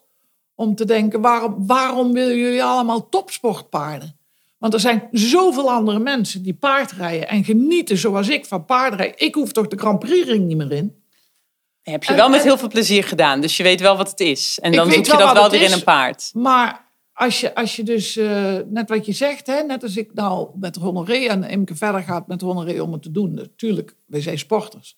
Om 0.60 0.76
te 0.76 0.86
denken, 0.86 1.22
waarom, 1.22 1.68
waarom 1.68 2.14
willen 2.14 2.38
jullie 2.38 2.64
allemaal 2.64 3.10
topsportpaarden? 3.10 4.18
Want 4.58 4.74
er 4.74 4.80
zijn 4.80 5.08
zoveel 5.12 5.72
andere 5.72 6.00
mensen 6.00 6.44
die 6.44 6.54
paardrijden 6.54 7.28
en 7.28 7.44
genieten 7.44 7.98
zoals 7.98 8.28
ik 8.30 8.46
van 8.46 8.66
paardrijden. 8.66 9.20
Ik 9.20 9.36
hoef 9.36 9.52
toch 9.52 9.68
de 9.68 9.78
Grand 9.78 10.00
Prix 10.00 10.28
ring 10.28 10.46
niet 10.46 10.58
meer 10.58 10.72
in. 10.72 11.04
heb 11.82 12.04
je 12.04 12.10
En- 12.10 12.16
wel 12.16 12.30
met 12.30 12.44
heel 12.44 12.58
veel 12.58 12.68
plezier 12.68 13.04
gedaan. 13.04 13.42
Dus 13.42 13.58
je 13.58 13.64
weet 13.64 13.82
wel 13.82 13.98
wat 13.98 14.10
het 14.10 14.20
is. 14.20 14.60
En 14.62 14.72
dan 14.72 14.92
zoek 14.92 15.06
je 15.06 15.18
dat 15.18 15.34
wel 15.34 15.50
weer 15.50 15.62
in 15.62 15.72
een 15.72 15.84
paard. 15.84 16.32
Maar 16.34 16.86
als 17.14 17.40
je, 17.40 17.56
als 17.56 17.76
je 17.76 17.84
dus, 17.84 18.18
eh, 18.18 18.56
net 18.66 18.90
wat 18.90 19.06
je 19.06 19.14
zegt, 19.14 19.48
hè, 19.48 19.62
net 19.64 19.84
als 19.84 19.98
ik 19.98 20.14
nou 20.14 20.50
met 20.56 20.76
Honoré 20.76 21.28
en 21.28 21.44
Imke 21.44 21.76
verder 21.76 22.02
gaat 22.02 22.28
met 22.28 22.42
Honoré 22.42 22.82
om 22.82 22.92
het 22.92 23.02
te 23.02 23.12
doen. 23.12 23.34
Natuurlijk, 23.34 23.96
wij 24.06 24.22
zijn 24.22 24.40
sporters. 24.40 24.98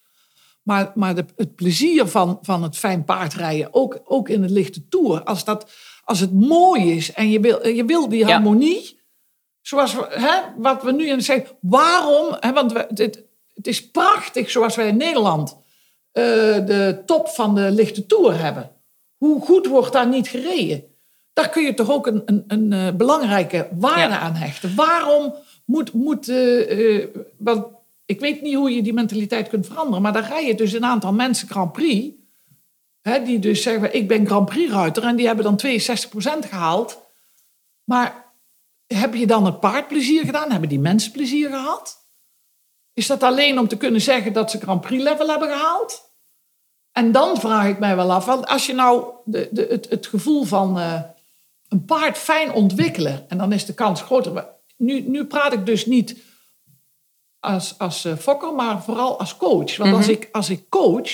Maar, 0.63 0.91
maar 0.95 1.15
de, 1.15 1.25
het 1.35 1.55
plezier 1.55 2.07
van, 2.07 2.39
van 2.41 2.63
het 2.63 2.77
fijn 2.77 3.03
paardrijden, 3.05 3.73
ook, 3.73 3.99
ook 4.03 4.29
in 4.29 4.41
het 4.41 4.51
lichte 4.51 4.87
toer, 4.87 5.23
als, 5.23 5.43
dat, 5.43 5.71
als 6.03 6.19
het 6.19 6.33
mooi 6.33 6.91
is 6.95 7.13
en 7.13 7.29
je 7.29 7.39
wil, 7.39 7.67
je 7.67 7.85
wil 7.85 8.09
die 8.09 8.19
Ja. 8.19 8.27
harmonie, 8.31 8.99
zoals 9.61 9.93
we, 9.95 10.05
hè, 10.09 10.61
wat 10.61 10.83
we 10.83 10.91
nu 10.91 11.07
in 11.09 11.21
zeggen, 11.21 11.57
waarom, 11.61 12.35
hè, 12.39 12.53
want 12.53 12.71
we, 12.73 12.85
het, 12.93 13.23
het 13.53 13.67
is 13.67 13.91
prachtig 13.91 14.49
zoals 14.49 14.75
wij 14.75 14.87
in 14.87 14.97
Nederland 14.97 15.57
eh, 16.11 16.23
de 16.65 17.01
top 17.05 17.27
van 17.27 17.55
de 17.55 17.71
lichte 17.71 18.05
toer 18.05 18.39
hebben. 18.39 18.71
Hoe 19.17 19.41
goed 19.41 19.67
wordt 19.67 19.93
daar 19.93 20.07
niet 20.07 20.27
gereden? 20.27 20.83
Daar 21.33 21.49
kun 21.49 21.63
je 21.63 21.73
toch 21.73 21.91
ook 21.91 22.07
een, 22.07 22.21
een, 22.25 22.43
een 22.47 22.73
eh, 22.73 22.93
belangrijke 22.95 23.67
waarde 23.71 24.13
Ja. 24.13 24.19
aan 24.19 24.33
hechten. 24.35 24.75
Waarom 24.75 25.33
moet... 25.65 25.93
moet 25.93 26.27
eh, 26.29 27.05
want 27.37 27.65
ik 28.11 28.19
weet 28.19 28.41
niet 28.41 28.55
hoe 28.55 28.75
je 28.75 28.81
die 28.81 28.93
mentaliteit 28.93 29.49
kunt 29.49 29.65
veranderen... 29.65 30.01
maar 30.01 30.13
daar 30.13 30.27
rijden 30.27 30.57
dus 30.57 30.73
een 30.73 30.85
aantal 30.85 31.13
mensen 31.13 31.47
Grand 31.47 31.71
Prix... 31.71 32.19
Hè, 33.01 33.23
die 33.23 33.39
dus 33.39 33.61
zeggen, 33.61 33.95
ik 33.95 34.07
ben 34.07 34.25
Grand 34.25 34.45
Prix-ruiter... 34.45 35.03
en 35.03 35.15
die 35.15 35.27
hebben 35.27 35.43
dan 35.43 35.59
62% 35.65 36.49
gehaald. 36.49 37.01
Maar 37.83 38.33
heb 38.87 39.13
je 39.13 39.27
dan 39.27 39.45
het 39.45 39.59
paard 39.59 39.87
plezier 39.87 40.25
gedaan? 40.25 40.51
Hebben 40.51 40.69
die 40.69 40.79
mensen 40.79 41.11
plezier 41.11 41.49
gehad? 41.49 42.09
Is 42.93 43.07
dat 43.07 43.23
alleen 43.23 43.59
om 43.59 43.67
te 43.67 43.77
kunnen 43.77 44.01
zeggen 44.01 44.33
dat 44.33 44.51
ze 44.51 44.59
Grand 44.59 44.81
Prix-level 44.81 45.27
hebben 45.27 45.49
gehaald? 45.49 46.09
En 46.91 47.11
dan 47.11 47.39
vraag 47.39 47.67
ik 47.67 47.79
mij 47.79 47.95
wel 47.95 48.11
af, 48.11 48.25
want 48.25 48.47
als 48.47 48.65
je 48.65 48.73
nou 48.73 49.13
de, 49.25 49.49
de, 49.51 49.79
het, 49.89 50.07
gevoel 50.07 50.43
van 50.43 50.79
eh, 50.79 51.01
een 51.67 51.85
paard 51.85 52.17
fijn 52.17 52.53
ontwikkelen, 52.53 53.25
en 53.29 53.37
dan 53.37 53.51
is 53.51 53.65
de 53.65 53.73
kans 53.73 54.01
groter. 54.01 54.47
Nu, 54.77 55.01
nu 55.01 55.25
praat 55.25 55.53
ik 55.53 55.65
dus 55.65 55.85
niet 55.85 56.17
als, 57.41 57.75
als 57.77 58.05
eh, 58.05 58.15
fokker, 58.15 58.53
maar 58.53 58.83
vooral 58.83 59.19
als 59.19 59.37
coach. 59.37 59.77
Want 59.77 59.95
als, 59.95 60.07
ik, 60.07 60.29
als 60.31 60.49
ik 60.49 60.69
coach, 60.69 61.09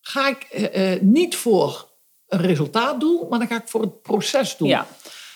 ga 0.00 0.28
ik 0.28 0.42
eh, 0.42 0.92
eh, 0.92 1.02
niet 1.02 1.36
voor 1.36 1.88
een 2.26 2.40
resultaatdoel, 2.40 3.26
maar 3.28 3.38
dan 3.38 3.48
ga 3.48 3.56
ik 3.56 3.68
voor 3.68 3.80
het 3.80 4.02
procesdoel. 4.02 4.68
Ja. 4.68 4.86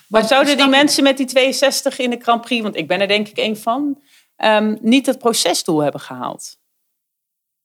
Maar 0.09 0.25
zouden 0.25 0.57
die 0.57 0.69
mensen 0.69 1.03
met 1.03 1.17
die 1.17 1.27
62 1.27 1.99
in 1.99 2.11
de 2.11 2.19
Grand 2.21 2.41
Prix, 2.41 2.63
want 2.63 2.77
ik 2.77 2.89
ben 2.89 3.01
er 3.01 3.09
denk 3.09 3.29
ik 3.29 3.37
één 3.37 3.57
van, 3.57 4.03
ehm, 4.37 4.77
niet 4.81 5.07
het 5.07 5.19
procesdoel 5.19 5.83
hebben 5.83 6.01
gehaald? 6.01 6.57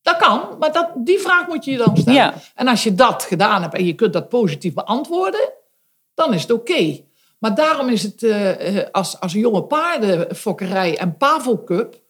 Dat 0.02 0.18
kan, 0.18 0.58
maar 0.60 0.72
dat, 0.72 0.92
die 0.96 1.20
vraag 1.20 1.48
moet 1.48 1.66
je 1.66 1.72
je 1.72 1.78
dan 1.78 1.98
stellen. 1.98 2.20
Ja. 2.20 2.34
En 2.56 2.68
als 2.68 2.84
je 2.84 2.96
dat 2.96 3.24
gedaan 3.24 3.62
hebt 3.62 3.74
en 3.74 3.86
je 3.86 3.96
kunt 3.96 4.14
dat 4.14 4.30
positief 4.30 4.74
beantwoorden, 4.74 5.54
dan 6.14 6.34
is 6.34 6.42
het 6.42 6.52
oké. 6.52 7.04
Maar 7.40 7.56
daarom 7.56 7.90
is 7.90 8.04
het 8.04 8.24
eh, 8.24 8.84
als, 8.92 9.20
als 9.20 9.34
jonge 9.34 9.64
paardenfokkerij 9.64 10.98
en 10.98 11.18
Pavo 11.18 11.64
Cup... 11.64 12.08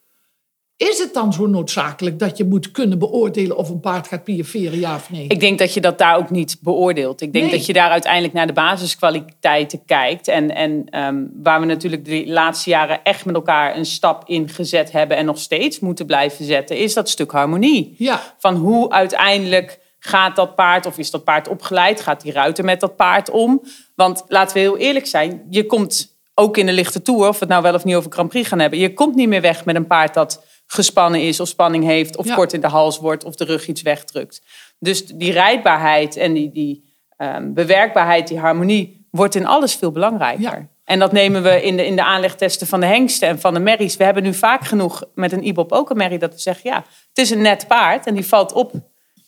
is 0.87 0.99
het 0.99 1.13
dan 1.13 1.33
zo 1.33 1.47
noodzakelijk 1.47 2.19
dat 2.19 2.37
je 2.37 2.45
moet 2.45 2.71
kunnen 2.71 2.99
beoordelen... 2.99 3.57
of 3.57 3.69
een 3.69 3.79
paard 3.79 4.07
gaat 4.07 4.23
piaferen, 4.23 4.79
ja 4.79 4.95
of 4.95 5.09
nee? 5.09 5.25
Ik 5.27 5.39
denk 5.39 5.59
dat 5.59 5.73
je 5.73 5.81
dat 5.81 5.97
daar 5.97 6.17
ook 6.17 6.29
niet 6.29 6.57
beoordeelt. 6.61 7.21
Ik 7.21 7.33
denk 7.33 7.45
Nee. 7.45 7.53
dat 7.53 7.65
je 7.65 7.73
daar 7.73 7.89
uiteindelijk 7.89 8.33
naar 8.33 8.47
de 8.47 8.53
basiskwaliteiten 8.53 9.81
kijkt. 9.85 10.27
En, 10.27 10.55
en 10.55 10.85
ehm, 10.89 11.23
waar 11.43 11.59
we 11.59 11.65
natuurlijk 11.65 12.05
de 12.05 12.23
laatste 12.27 12.69
jaren 12.69 13.03
echt 13.03 13.25
met 13.25 13.35
elkaar 13.35 13.77
een 13.77 13.85
stap 13.85 14.23
in 14.25 14.49
gezet 14.49 14.91
hebben 14.91 15.17
en 15.17 15.25
nog 15.25 15.39
steeds 15.39 15.79
moeten 15.79 16.05
blijven 16.05 16.45
zetten, 16.45 16.77
is 16.77 16.93
dat 16.93 17.09
stuk 17.09 17.31
harmonie. 17.31 17.95
Ja, 17.97 18.21
Van 18.37 18.55
hoe 18.55 18.89
uiteindelijk 18.89 19.79
gaat 19.99 20.35
dat 20.35 20.55
paard, 20.55 20.85
of 20.85 20.97
is 20.97 21.11
dat 21.11 21.23
paard 21.23 21.47
opgeleid, 21.47 22.01
gaat 22.01 22.21
die 22.21 22.31
ruiter 22.31 22.63
met 22.63 22.79
dat 22.79 22.95
paard 22.95 23.29
om? 23.29 23.61
Want 23.95 24.23
laten 24.27 24.53
we 24.53 24.59
heel 24.59 24.77
eerlijk 24.77 25.07
zijn, 25.07 25.45
je 25.49 25.65
komt 25.65 26.17
ook 26.33 26.57
in 26.57 26.65
de 26.65 26.71
lichte 26.73 27.01
toer, 27.01 27.27
of 27.27 27.33
we 27.33 27.39
het 27.39 27.49
nou 27.49 27.61
wel 27.63 27.73
of 27.73 27.83
niet 27.83 27.95
over 27.95 28.11
Grand 28.11 28.29
Prix 28.29 28.47
gaan 28.47 28.59
hebben, 28.59 28.79
je 28.79 28.93
komt 28.93 29.15
niet 29.15 29.27
meer 29.27 29.41
weg 29.41 29.65
met 29.65 29.75
een 29.75 29.87
paard 29.87 30.13
dat 30.13 30.43
gespannen 30.71 31.21
is 31.21 31.39
of 31.39 31.47
spanning 31.47 31.83
heeft 31.83 32.17
of 32.17 32.25
Ja. 32.25 32.35
kort 32.35 32.53
in 32.53 32.61
de 32.61 32.67
hals 32.67 32.99
wordt 32.99 33.23
of 33.23 33.35
de 33.35 33.43
rug 33.43 33.67
iets 33.67 33.81
wegdrukt. 33.81 34.41
Dus 34.79 35.05
die 35.05 35.31
rijdbaarheid 35.31 36.15
en 36.17 36.33
die, 36.33 36.51
die 36.51 36.93
ehm, 37.17 37.53
bewerkbaarheid, 37.53 38.27
die 38.27 38.39
harmonie, 38.39 39.07
wordt 39.11 39.35
in 39.35 39.45
alles 39.45 39.75
veel 39.75 39.91
belangrijker. 39.91 40.41
Ja. 40.59 40.67
En 40.83 40.99
dat 40.99 41.11
nemen 41.11 41.43
we 41.43 41.63
in 41.63 41.77
de, 41.77 41.85
in 41.85 41.95
de 41.95 42.03
aanlegtesten 42.03 42.67
van 42.67 42.79
de 42.79 42.85
hengsten 42.85 43.27
en 43.27 43.39
van 43.39 43.53
de 43.53 43.59
merries. 43.59 43.97
We 43.97 44.03
hebben 44.03 44.23
nu 44.23 44.33
vaak 44.33 44.65
genoeg 44.65 45.03
met 45.15 45.31
een 45.31 45.43
IBOP 45.45 45.71
ook 45.71 45.89
een 45.89 45.97
merrie 45.97 46.19
dat 46.19 46.33
we 46.33 46.39
zeggen... 46.39 46.69
ja, 46.69 46.75
het 47.09 47.17
is 47.17 47.29
een 47.29 47.41
net 47.41 47.67
paard 47.67 48.05
en 48.05 48.13
die 48.13 48.25
valt 48.27 48.51
op 48.53 48.71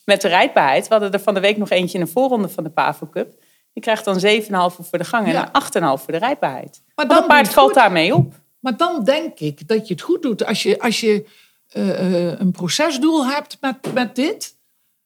met 0.06 0.22
de 0.22 0.28
rijdbaarheid. 0.28 0.88
We 0.88 0.94
hadden 0.94 1.12
er 1.12 1.20
van 1.20 1.34
de 1.34 1.40
week 1.40 1.58
nog 1.58 1.70
eentje 1.70 1.98
in 2.00 2.06
de 2.06 2.12
voorronde 2.12 2.50
van 2.50 2.64
de 2.64 2.70
Pavo 2.70 3.08
Cup. 3.12 3.34
Die 3.74 3.84
krijgt 3.84 4.06
dan 4.06 4.20
7,5 4.20 4.86
voor 4.90 4.98
de 4.98 5.04
gang 5.04 5.26
en 5.28 5.32
Ja. 5.34 5.50
een 5.52 5.62
8,5 5.98 6.04
voor 6.04 6.14
de 6.14 6.18
rijdbaarheid. 6.20 6.82
Maar 6.96 7.08
dat 7.08 7.28
paard 7.28 7.50
valt 7.50 7.74
daarmee 7.74 8.16
op. 8.16 8.34
maar 8.62 8.78
dan 8.78 9.04
denk 9.04 9.40
ik 9.40 9.68
dat 9.68 9.88
je 9.88 9.94
het 9.94 10.04
goed 10.04 10.22
doet. 10.22 10.46
Als 10.46 10.64
je, 10.64 10.80
als 10.80 11.00
je 11.00 11.26
eh, 11.68 11.90
eh, 12.30 12.40
een 12.40 12.52
procesdoel 12.52 13.26
hebt 13.28 13.58
met, 13.62 13.94
met 13.94 14.16
dit... 14.16 14.56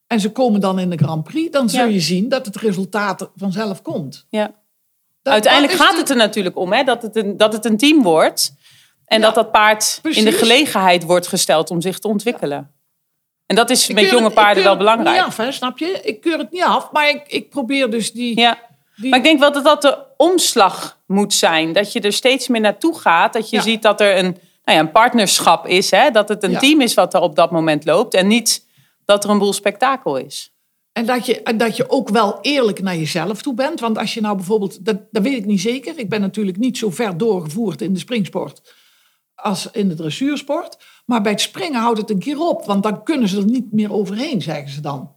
en 0.08 0.20
ze 0.20 0.32
komen 0.32 0.60
dan 0.62 0.80
in 0.80 0.90
de 0.90 0.98
Grand 0.98 1.24
Prix... 1.24 1.52
dan 1.52 1.70
zul 1.70 1.86
Ja. 1.86 1.90
je 1.94 2.00
zien 2.00 2.30
dat 2.30 2.46
het 2.46 2.56
resultaat 2.56 3.22
er 3.22 3.30
vanzelf 3.36 3.82
komt. 3.82 4.26
Ja. 4.30 4.46
Dat- 5.22 5.34
Uiteindelijk 5.34 5.74
dat 5.78 5.82
gaat 5.82 5.92
de- 5.96 6.00
het 6.00 6.10
er 6.10 6.16
natuurlijk 6.16 6.58
om 6.58 6.74
hè, 6.74 6.84
dat, 6.84 7.02
het 7.02 7.16
een, 7.16 7.38
dat 7.38 7.54
het 7.54 7.66
een 7.66 7.78
team 7.78 8.04
wordt. 8.04 8.54
En 9.06 9.20
Ja, 9.20 9.26
dat 9.26 9.36
dat 9.36 9.52
paard 9.52 10.00
in 10.04 10.26
de 10.26 10.32
gelegenheid 10.32 11.04
wordt 11.04 11.28
gesteld 11.28 11.70
om 11.72 11.82
zich 11.82 12.00
te 12.00 12.08
ontwikkelen. 12.08 12.72
En 13.46 13.56
dat 13.56 13.70
is 13.70 13.88
met 13.92 14.10
jonge 14.10 14.24
het- 14.24 14.34
paarden 14.34 14.54
keur 14.54 14.64
wel 14.64 14.72
het 14.72 14.80
belangrijk. 14.80 15.16
Niet 15.16 15.26
af, 15.26 15.38
hè, 15.38 15.52
snap 15.52 15.78
je? 15.78 16.02
Ik 16.04 16.22
keur 16.22 16.38
het 16.38 16.52
niet 16.52 16.64
af, 16.64 16.92
maar 16.92 17.10
ik, 17.10 17.28
ik 17.28 17.50
probeer 17.50 17.90
dus 17.90 18.12
die... 18.12 18.40
Ja. 18.40 18.58
Die 18.96 19.10
Maar 19.10 19.20
ik 19.20 19.26
denk 19.26 19.40
wel 19.40 19.52
dat 19.52 19.64
dat 19.64 19.82
de 19.82 19.98
omslag 20.18 21.00
moet 21.08 21.34
zijn. 21.34 21.74
Dat 21.74 21.92
je 21.94 22.00
er 22.02 22.14
steeds 22.14 22.48
meer 22.48 22.62
naartoe 22.62 23.00
gaat. 23.00 23.34
Dat 23.34 23.50
je 23.50 23.56
Ja. 23.56 23.62
ziet 23.62 23.82
dat 23.82 24.02
er 24.02 24.18
een, 24.18 24.38
nou 24.64 24.78
ja, 24.78 24.80
een 24.80 24.92
partnerschap 24.92 25.68
is. 25.68 25.92
Hè? 25.92 26.12
Dat 26.12 26.30
het 26.30 26.44
een 26.44 26.52
Ja. 26.52 26.60
team 26.60 26.82
is 26.82 26.94
wat 26.94 27.14
er 27.14 27.22
op 27.22 27.36
dat 27.36 27.52
moment 27.52 27.86
loopt. 27.86 28.14
En 28.14 28.28
niet 28.28 28.66
dat 29.06 29.24
er 29.24 29.30
een 29.30 29.38
boel 29.38 29.54
spektakel 29.54 30.18
is. 30.18 30.54
En 30.92 31.06
dat 31.06 31.26
je, 31.26 31.42
en 31.44 31.58
dat 31.58 31.76
je 31.76 31.90
ook 31.90 32.10
wel 32.10 32.38
eerlijk 32.42 32.82
naar 32.82 32.96
jezelf 32.96 33.42
toe 33.42 33.54
bent. 33.54 33.80
Want 33.80 33.98
als 33.98 34.14
je 34.14 34.22
nou 34.22 34.36
bijvoorbeeld, 34.36 34.86
dat, 34.86 34.98
dat 35.12 35.24
weet 35.24 35.38
ik 35.38 35.46
niet 35.46 35.62
zeker. 35.62 36.00
Ik 36.00 36.10
ben 36.10 36.22
natuurlijk 36.22 36.58
niet 36.58 36.78
zo 36.78 36.90
ver 36.90 37.18
doorgevoerd 37.18 37.82
in 37.82 37.94
de 37.94 38.00
springsport 38.00 38.74
als 39.36 39.70
in 39.72 39.88
de 39.88 39.96
dressuursport. 39.96 40.78
Maar 41.06 41.22
bij 41.22 41.32
het 41.32 41.42
springen 41.42 41.82
houdt 41.82 42.00
het 42.00 42.10
een 42.10 42.20
keer 42.20 42.40
op. 42.40 42.66
Want 42.66 42.84
dan 42.84 43.04
kunnen 43.04 43.28
ze 43.30 43.38
er 43.38 43.46
niet 43.46 43.72
meer 43.72 43.94
overheen, 43.94 44.42
zeggen 44.42 44.70
ze 44.70 44.82
dan. 44.82 45.12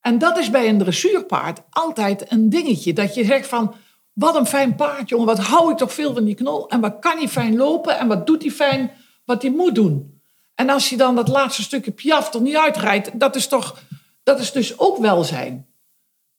En 0.00 0.18
dat 0.18 0.38
is 0.38 0.50
bij 0.50 0.68
een 0.68 0.78
dressuurpaard 0.78 1.60
altijd 1.70 2.32
een 2.32 2.48
dingetje. 2.48 2.92
Dat 2.92 3.14
je 3.14 3.24
zegt 3.24 3.46
van, 3.48 3.74
wat 4.12 4.36
een 4.36 4.46
fijn 4.46 4.74
paard, 4.74 5.08
jongen. 5.08 5.26
Wat 5.26 5.38
hou 5.38 5.70
ik 5.70 5.76
toch 5.76 5.92
veel 5.92 6.14
van 6.14 6.24
die 6.24 6.34
knol. 6.34 6.68
En 6.68 6.80
wat 6.80 6.96
kan 7.00 7.18
hij 7.18 7.28
fijn 7.28 7.56
lopen. 7.56 7.98
En 7.98 8.08
wat 8.08 8.26
doet 8.26 8.42
hij 8.42 8.50
fijn 8.50 8.90
wat 9.24 9.42
hij 9.42 9.50
moet 9.50 9.74
doen. 9.74 10.20
En 10.54 10.70
als 10.70 10.88
hij 10.88 10.98
dan 10.98 11.14
dat 11.14 11.28
laatste 11.28 11.62
stukje 11.62 11.90
piaf 11.90 12.34
er 12.34 12.40
niet 12.40 12.56
uitrijdt. 12.56 13.20
Dat 13.20 13.36
is 13.36 13.46
toch, 13.46 13.82
dat 14.22 14.40
is 14.40 14.52
dus 14.52 14.78
ook 14.78 14.98
welzijn. 14.98 15.68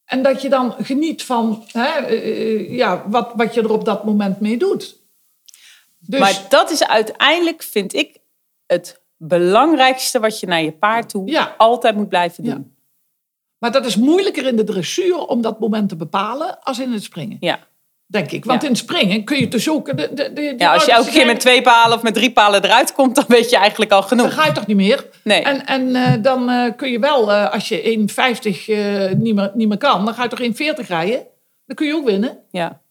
En 0.06 0.24
dat 0.24 0.42
je 0.42 0.50
dan 0.50 0.76
geniet 0.80 1.24
van 1.24 1.64
hè, 1.72 1.90
eh, 1.90 2.76
ja, 2.76 3.10
wat, 3.10 3.32
wat 3.36 3.54
je 3.54 3.62
er 3.62 3.72
op 3.72 3.86
dat 3.86 4.06
moment 4.06 4.40
mee 4.40 4.58
doet. 4.58 5.00
Dus 6.00 6.20
Maar 6.20 6.46
dat 6.50 6.72
is 6.72 6.88
uiteindelijk, 6.88 7.64
vind 7.64 7.94
ik, 7.94 8.18
het 8.66 9.02
belangrijkste 9.18 10.20
wat 10.20 10.40
je 10.40 10.48
naar 10.48 10.64
je 10.64 10.72
paard 10.72 11.10
toe 11.10 11.30
Ja. 11.30 11.56
altijd 11.58 11.96
moet 11.96 12.10
blijven 12.10 12.44
Ja. 12.44 12.62
Maar 13.62 13.72
dat 13.72 13.86
is 13.86 13.96
moeilijker 13.96 14.48
in 14.48 14.56
de 14.56 14.64
dressuur 14.64 15.18
om 15.18 15.42
dat 15.42 15.60
moment 15.60 15.90
te 15.90 15.96
bepalen 15.96 16.60
als 16.64 16.80
in 16.80 16.92
het 16.92 17.04
springen. 17.04 17.38
Ja. 17.40 17.60
Denk 18.06 18.32
ik. 18.32 18.46
Want 18.46 18.62
Ja. 18.62 18.68
in 18.68 18.74
het 18.74 18.84
springen 18.84 19.24
kun 19.24 19.40
je 19.40 19.48
dus 19.48 19.70
ook... 19.70 19.98
De, 19.98 20.14
de, 20.14 20.34
de, 20.34 20.54
Ja, 20.58 20.74
als 20.74 20.86
je 20.86 20.92
elke 20.92 21.10
keer 21.12 21.26
met 21.26 21.40
twee 21.40 21.62
palen 21.62 21.98
of 21.98 22.04
met 22.04 22.14
drie 22.14 22.32
palen 22.32 22.64
eruit 22.64 22.94
komt, 22.94 23.16
dan 23.16 23.26
weet 23.28 23.50
je 23.50 23.58
eigenlijk 23.58 23.92
al 23.92 24.00
Dan 24.00 24.10
genoeg. 24.10 24.34
ga 24.34 24.46
je 24.46 24.52
toch 24.52 24.68
niet 24.68 24.78
meer? 24.78 25.06
Nee. 25.24 25.42
En, 25.44 25.66
en 25.66 25.96
eh, 25.96 26.14
dan 26.22 26.50
eh, 26.50 26.72
kun 26.76 26.92
je 26.92 27.00
wel, 27.00 27.32
eh, 27.32 27.52
als 27.54 27.68
je 27.70 27.82
1,50 27.82 28.68
eh 28.68 29.12
niet, 29.18 29.36
meer, 29.36 29.52
niet 29.54 29.68
meer 29.68 29.78
kan, 29.78 30.06
dan 30.06 30.14
ga 30.14 30.24
je 30.24 30.30
toch 30.30 30.42
1,40 30.84 30.88
rijden? 30.88 31.26
Dan 31.66 31.76
kun 31.76 31.88
je 31.88 31.96
ook 31.96 32.06
winnen. 32.06 32.38
Ja. 32.52 32.82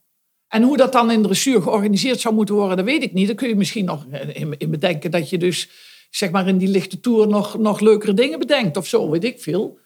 En 0.49 0.63
hoe 0.63 0.77
dat 0.77 0.93
dan 0.93 1.11
in 1.11 1.23
dressuur 1.23 1.63
georganiseerd 1.63 2.21
zou 2.21 2.35
moeten 2.35 2.55
worden, 2.55 2.77
dat 2.77 2.87
weet 2.87 3.03
ik 3.03 3.13
niet. 3.13 3.27
Dan 3.27 3.37
kun 3.37 3.49
je 3.49 3.57
misschien 3.57 3.85
nog 3.85 4.05
in, 4.33 4.55
in 4.59 4.71
bedenken 4.71 5.11
dat 5.11 5.31
je 5.31 5.39
dus, 5.39 5.69
zeg 6.11 6.31
maar, 6.31 6.49
in 6.49 6.59
die 6.59 6.69
lichte 6.69 7.01
toer 7.01 7.29
nog, 7.29 7.59
nog 7.59 7.81
leukere 7.81 8.15
dingen 8.15 8.39
bedenkt 8.39 8.77
of 8.77 8.87
zo, 8.87 9.11
weet 9.11 9.25
ik 9.25 9.41
veel. 9.41 9.79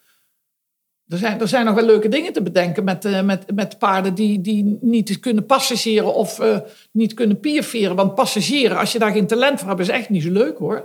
Er 1.09 1.19
zijn, 1.19 1.41
er 1.41 1.49
zijn 1.49 1.65
nog 1.65 1.75
wel 1.75 1.85
leuke 1.85 2.09
dingen 2.09 2.33
te 2.33 2.43
bedenken 2.43 2.85
met, 2.85 3.05
uh, 3.05 3.21
met, 3.21 3.55
met 3.55 3.79
paarden 3.79 4.15
die, 4.15 4.41
die 4.41 4.79
niet 4.81 5.21
kunnen 5.21 5.47
passageren 5.47 6.15
of 6.15 6.41
uh, 6.41 6.57
niet 6.93 7.15
kunnen 7.15 7.41
pierveren. 7.41 7.97
Want 7.97 8.15
passagieren, 8.15 8.79
als 8.79 8.93
je 8.93 8.99
daar 8.99 9.13
geen 9.13 9.27
talent 9.27 9.59
voor 9.59 9.69
hebt, 9.69 9.81
is 9.81 9.89
echt 9.89 10.09
niet 10.09 10.23
zo 10.23 10.31
leuk 10.31 10.59
hoor. 10.59 10.85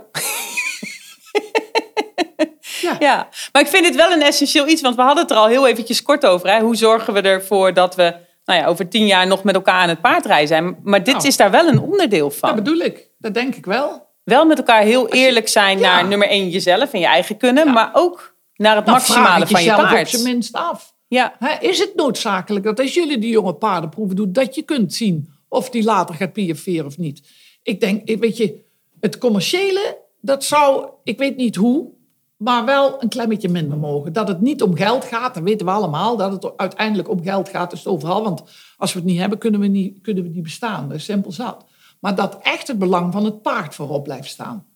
ja. 2.80 2.96
ja, 2.98 3.28
maar 3.52 3.62
ik 3.62 3.68
vind 3.68 3.86
het 3.86 3.96
wel 3.96 4.12
een 4.12 4.22
essentieel 4.22 4.68
iets, 4.68 4.82
want 4.82 4.96
we 4.96 5.02
hadden 5.02 5.22
het 5.22 5.30
er 5.30 5.36
al 5.36 5.46
heel 5.46 5.66
eventjes 5.66 6.02
kort 6.02 6.26
over. 6.26 6.48
Hè? 6.48 6.60
Hoe 6.60 6.76
zorgen 6.76 7.14
we 7.14 7.20
ervoor 7.20 7.74
dat 7.74 7.94
we 7.94 8.14
nou 8.44 8.60
ja, 8.60 8.66
over 8.66 8.88
tien 8.88 9.06
jaar 9.06 9.26
nog 9.26 9.44
met 9.44 9.54
elkaar 9.54 9.80
aan 9.80 9.88
het 9.88 10.00
paardrijden 10.00 10.48
zijn? 10.48 10.76
Maar 10.82 11.04
dit 11.04 11.14
nou. 11.14 11.26
is 11.26 11.36
daar 11.36 11.50
wel 11.50 11.68
een 11.68 11.80
onderdeel 11.80 12.30
van. 12.30 12.54
Dat 12.54 12.64
bedoel 12.64 12.80
ik, 12.80 13.08
dat 13.18 13.34
denk 13.34 13.54
ik 13.54 13.66
wel. 13.66 14.08
Wel 14.24 14.46
met 14.46 14.58
elkaar 14.58 14.82
heel 14.82 15.08
eerlijk 15.08 15.48
zijn 15.48 15.80
naar 15.80 16.06
nummer 16.06 16.28
één 16.28 16.48
jezelf 16.48 16.92
en 16.92 17.00
je 17.00 17.06
eigen 17.06 17.36
kunnen, 17.36 17.72
maar 17.72 17.90
ook 17.92 18.34
naar 18.60 18.76
het 18.76 18.86
maximale 18.86 19.46
van 19.46 19.62
je 19.62 19.74
paard. 19.74 20.00
op 20.00 20.06
zijn 20.06 20.22
minst 20.22 20.52
af. 20.52 20.94
Ja. 21.08 21.60
is 21.60 21.78
het 21.78 21.94
noodzakelijk 21.94 22.64
dat 22.64 22.80
als 22.80 22.94
jullie 22.94 23.18
die 23.18 23.30
jonge 23.30 23.54
paardenproeven 23.54 24.16
doen, 24.16 24.32
dat 24.32 24.54
je 24.54 24.62
kunt 24.62 24.94
zien 24.94 25.28
of 25.48 25.70
die 25.70 25.84
later 25.84 26.14
gaat 26.14 26.32
piaferen 26.32 26.86
of 26.86 26.98
niet? 26.98 27.28
Ik 27.62 27.80
denk, 27.80 28.18
weet 28.18 28.36
je, 28.36 28.64
het 29.00 29.18
commerciële, 29.18 29.98
dat 30.20 30.44
zou, 30.44 30.88
ik 31.04 31.18
weet 31.18 31.36
niet 31.36 31.56
hoe, 31.56 31.90
maar 32.36 32.64
wel 32.64 33.02
een 33.02 33.08
klein 33.08 33.28
beetje 33.28 33.48
minder 33.48 33.78
mogen. 33.78 34.12
Dat 34.12 34.28
het 34.28 34.40
niet 34.40 34.62
om 34.62 34.74
geld 34.76 35.04
gaat, 35.04 35.34
dat 35.34 35.42
weten 35.42 35.66
we 35.66 35.72
allemaal. 35.72 36.16
Dat 36.16 36.32
het 36.32 36.56
uiteindelijk 36.56 37.08
om 37.08 37.22
geld 37.22 37.48
gaat, 37.48 37.72
is 37.72 37.78
het 37.78 37.88
overal. 37.88 38.22
Want 38.22 38.42
als 38.76 38.92
we 38.92 38.98
het 38.98 39.08
niet 39.08 39.18
hebben, 39.18 39.38
kunnen 39.38 39.60
we 39.60 39.66
niet, 39.66 40.00
kunnen 40.00 40.22
we 40.22 40.28
niet 40.28 40.42
bestaan. 40.42 40.88
Dat 40.88 40.96
is 40.96 41.04
simpel 41.04 41.32
zat. 41.32 41.64
Maar 42.00 42.14
dat 42.14 42.38
echt 42.42 42.68
het 42.68 42.78
belang 42.78 43.12
van 43.12 43.24
het 43.24 43.42
paard 43.42 43.74
voorop 43.74 44.04
blijft 44.04 44.28
staan. 44.28 44.66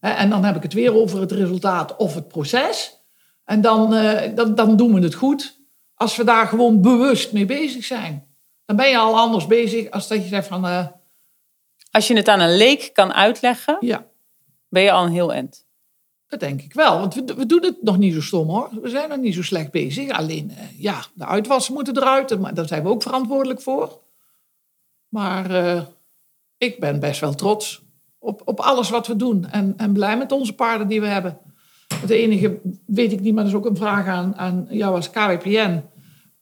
En 0.00 0.30
dan 0.30 0.44
heb 0.44 0.56
ik 0.56 0.62
het 0.62 0.72
weer 0.72 0.94
over 0.94 1.20
het 1.20 1.32
resultaat 1.32 1.96
of 1.96 2.14
het 2.14 2.28
proces. 2.28 3.01
En 3.44 3.60
dan, 3.60 3.94
uh, 3.94 4.20
dan, 4.34 4.54
dan 4.54 4.76
doen 4.76 4.94
we 4.94 5.00
het 5.00 5.14
goed 5.14 5.60
als 5.94 6.16
we 6.16 6.24
daar 6.24 6.46
gewoon 6.46 6.80
bewust 6.80 7.32
mee 7.32 7.44
bezig 7.44 7.84
zijn. 7.84 8.26
Dan 8.64 8.76
ben 8.76 8.88
je 8.88 8.98
al 8.98 9.18
anders 9.18 9.46
bezig 9.46 9.90
als 9.90 10.08
dat 10.08 10.22
je 10.22 10.28
zegt 10.28 10.46
van... 10.46 10.66
Uh, 10.66 10.86
als 11.90 12.06
je 12.06 12.16
het 12.16 12.28
aan 12.28 12.40
een 12.40 12.56
leek 12.56 12.90
kan 12.92 13.12
uitleggen, 13.12 13.76
ja. 13.80 14.06
ben 14.68 14.82
je 14.82 14.92
al 14.92 15.04
een 15.04 15.12
heel 15.12 15.32
eind. 15.32 15.66
Dat 16.26 16.40
denk 16.40 16.62
ik 16.62 16.72
wel, 16.72 16.98
want 16.98 17.14
we, 17.14 17.24
we, 17.36 17.46
doen 17.46 17.62
het 17.62 17.82
nog 17.82 17.98
niet 17.98 18.14
zo 18.14 18.20
stom 18.20 18.48
hoor. 18.48 18.68
We 18.82 18.88
zijn 18.88 19.08
nog 19.08 19.18
niet 19.18 19.34
zo 19.34 19.42
slecht 19.42 19.70
bezig. 19.70 20.10
Alleen, 20.10 20.50
uh, 20.50 20.80
ja, 20.80 21.04
de 21.14 21.26
uitwassen 21.26 21.74
moeten 21.74 21.96
eruit, 21.96 22.38
maar 22.38 22.54
daar 22.54 22.66
zijn 22.66 22.82
we 22.82 22.88
ook 22.88 23.02
verantwoordelijk 23.02 23.60
voor. 23.60 24.00
Maar 25.08 25.50
ik 26.56 26.80
ben 26.80 27.00
best 27.00 27.20
wel 27.20 27.34
trots 27.34 27.82
op, 28.18 28.42
op 28.44 28.60
alles 28.60 28.90
wat 28.90 29.06
we 29.06 29.16
doen 29.16 29.50
en, 29.50 29.74
en 29.76 29.92
blij 29.92 30.16
met 30.16 30.32
onze 30.32 30.54
paarden 30.54 30.88
die 30.88 31.00
we 31.00 31.06
hebben. 31.06 31.38
Het 32.00 32.10
enige 32.10 32.58
weet 32.86 33.12
ik 33.12 33.20
niet, 33.20 33.34
maar 33.34 33.44
dat 33.44 33.52
is 33.52 33.58
ook 33.58 33.66
een 33.66 33.76
vraag 33.76 34.06
aan, 34.06 34.36
aan 34.36 34.66
jou 34.70 34.94
als 34.94 35.10
KWPN. 35.10 35.82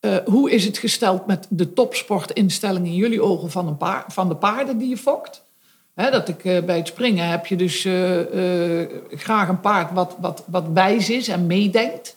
Eh, 0.00 0.16
hoe 0.24 0.50
is 0.50 0.64
het 0.64 0.78
gesteld 0.78 1.26
met 1.26 1.46
de 1.48 1.72
topsportinstelling 1.72 2.86
in 2.86 2.94
jullie 2.94 3.22
ogen 3.22 3.50
van, 3.50 3.66
een 3.66 3.76
paar, 3.76 4.04
van 4.08 4.28
de 4.28 4.34
paarden 4.36 4.78
die 4.78 4.88
je 4.88 4.96
fokt? 4.96 5.48
Dat 5.94 6.28
ik 6.28 6.44
uh, 6.44 6.62
bij 6.62 6.76
het 6.76 6.86
springen 6.86 7.28
heb 7.28 7.46
je 7.46 7.56
dus 7.56 7.84
uh, 7.84 8.20
graag 9.10 9.48
een 9.48 9.60
paard 9.60 9.92
wat, 9.92 10.16
wat, 10.20 10.44
wat 10.46 10.64
wijs 10.72 11.10
is 11.10 11.28
en 11.28 11.46
meedenkt. 11.46 12.16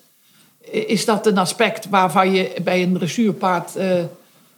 Is 0.72 1.06
dat 1.06 1.26
een 1.26 1.38
aspect 1.38 1.90
waarvan 1.90 2.32
je 2.32 2.54
bij 2.64 2.84
een 2.84 2.94
dressuurpaard 2.94 3.72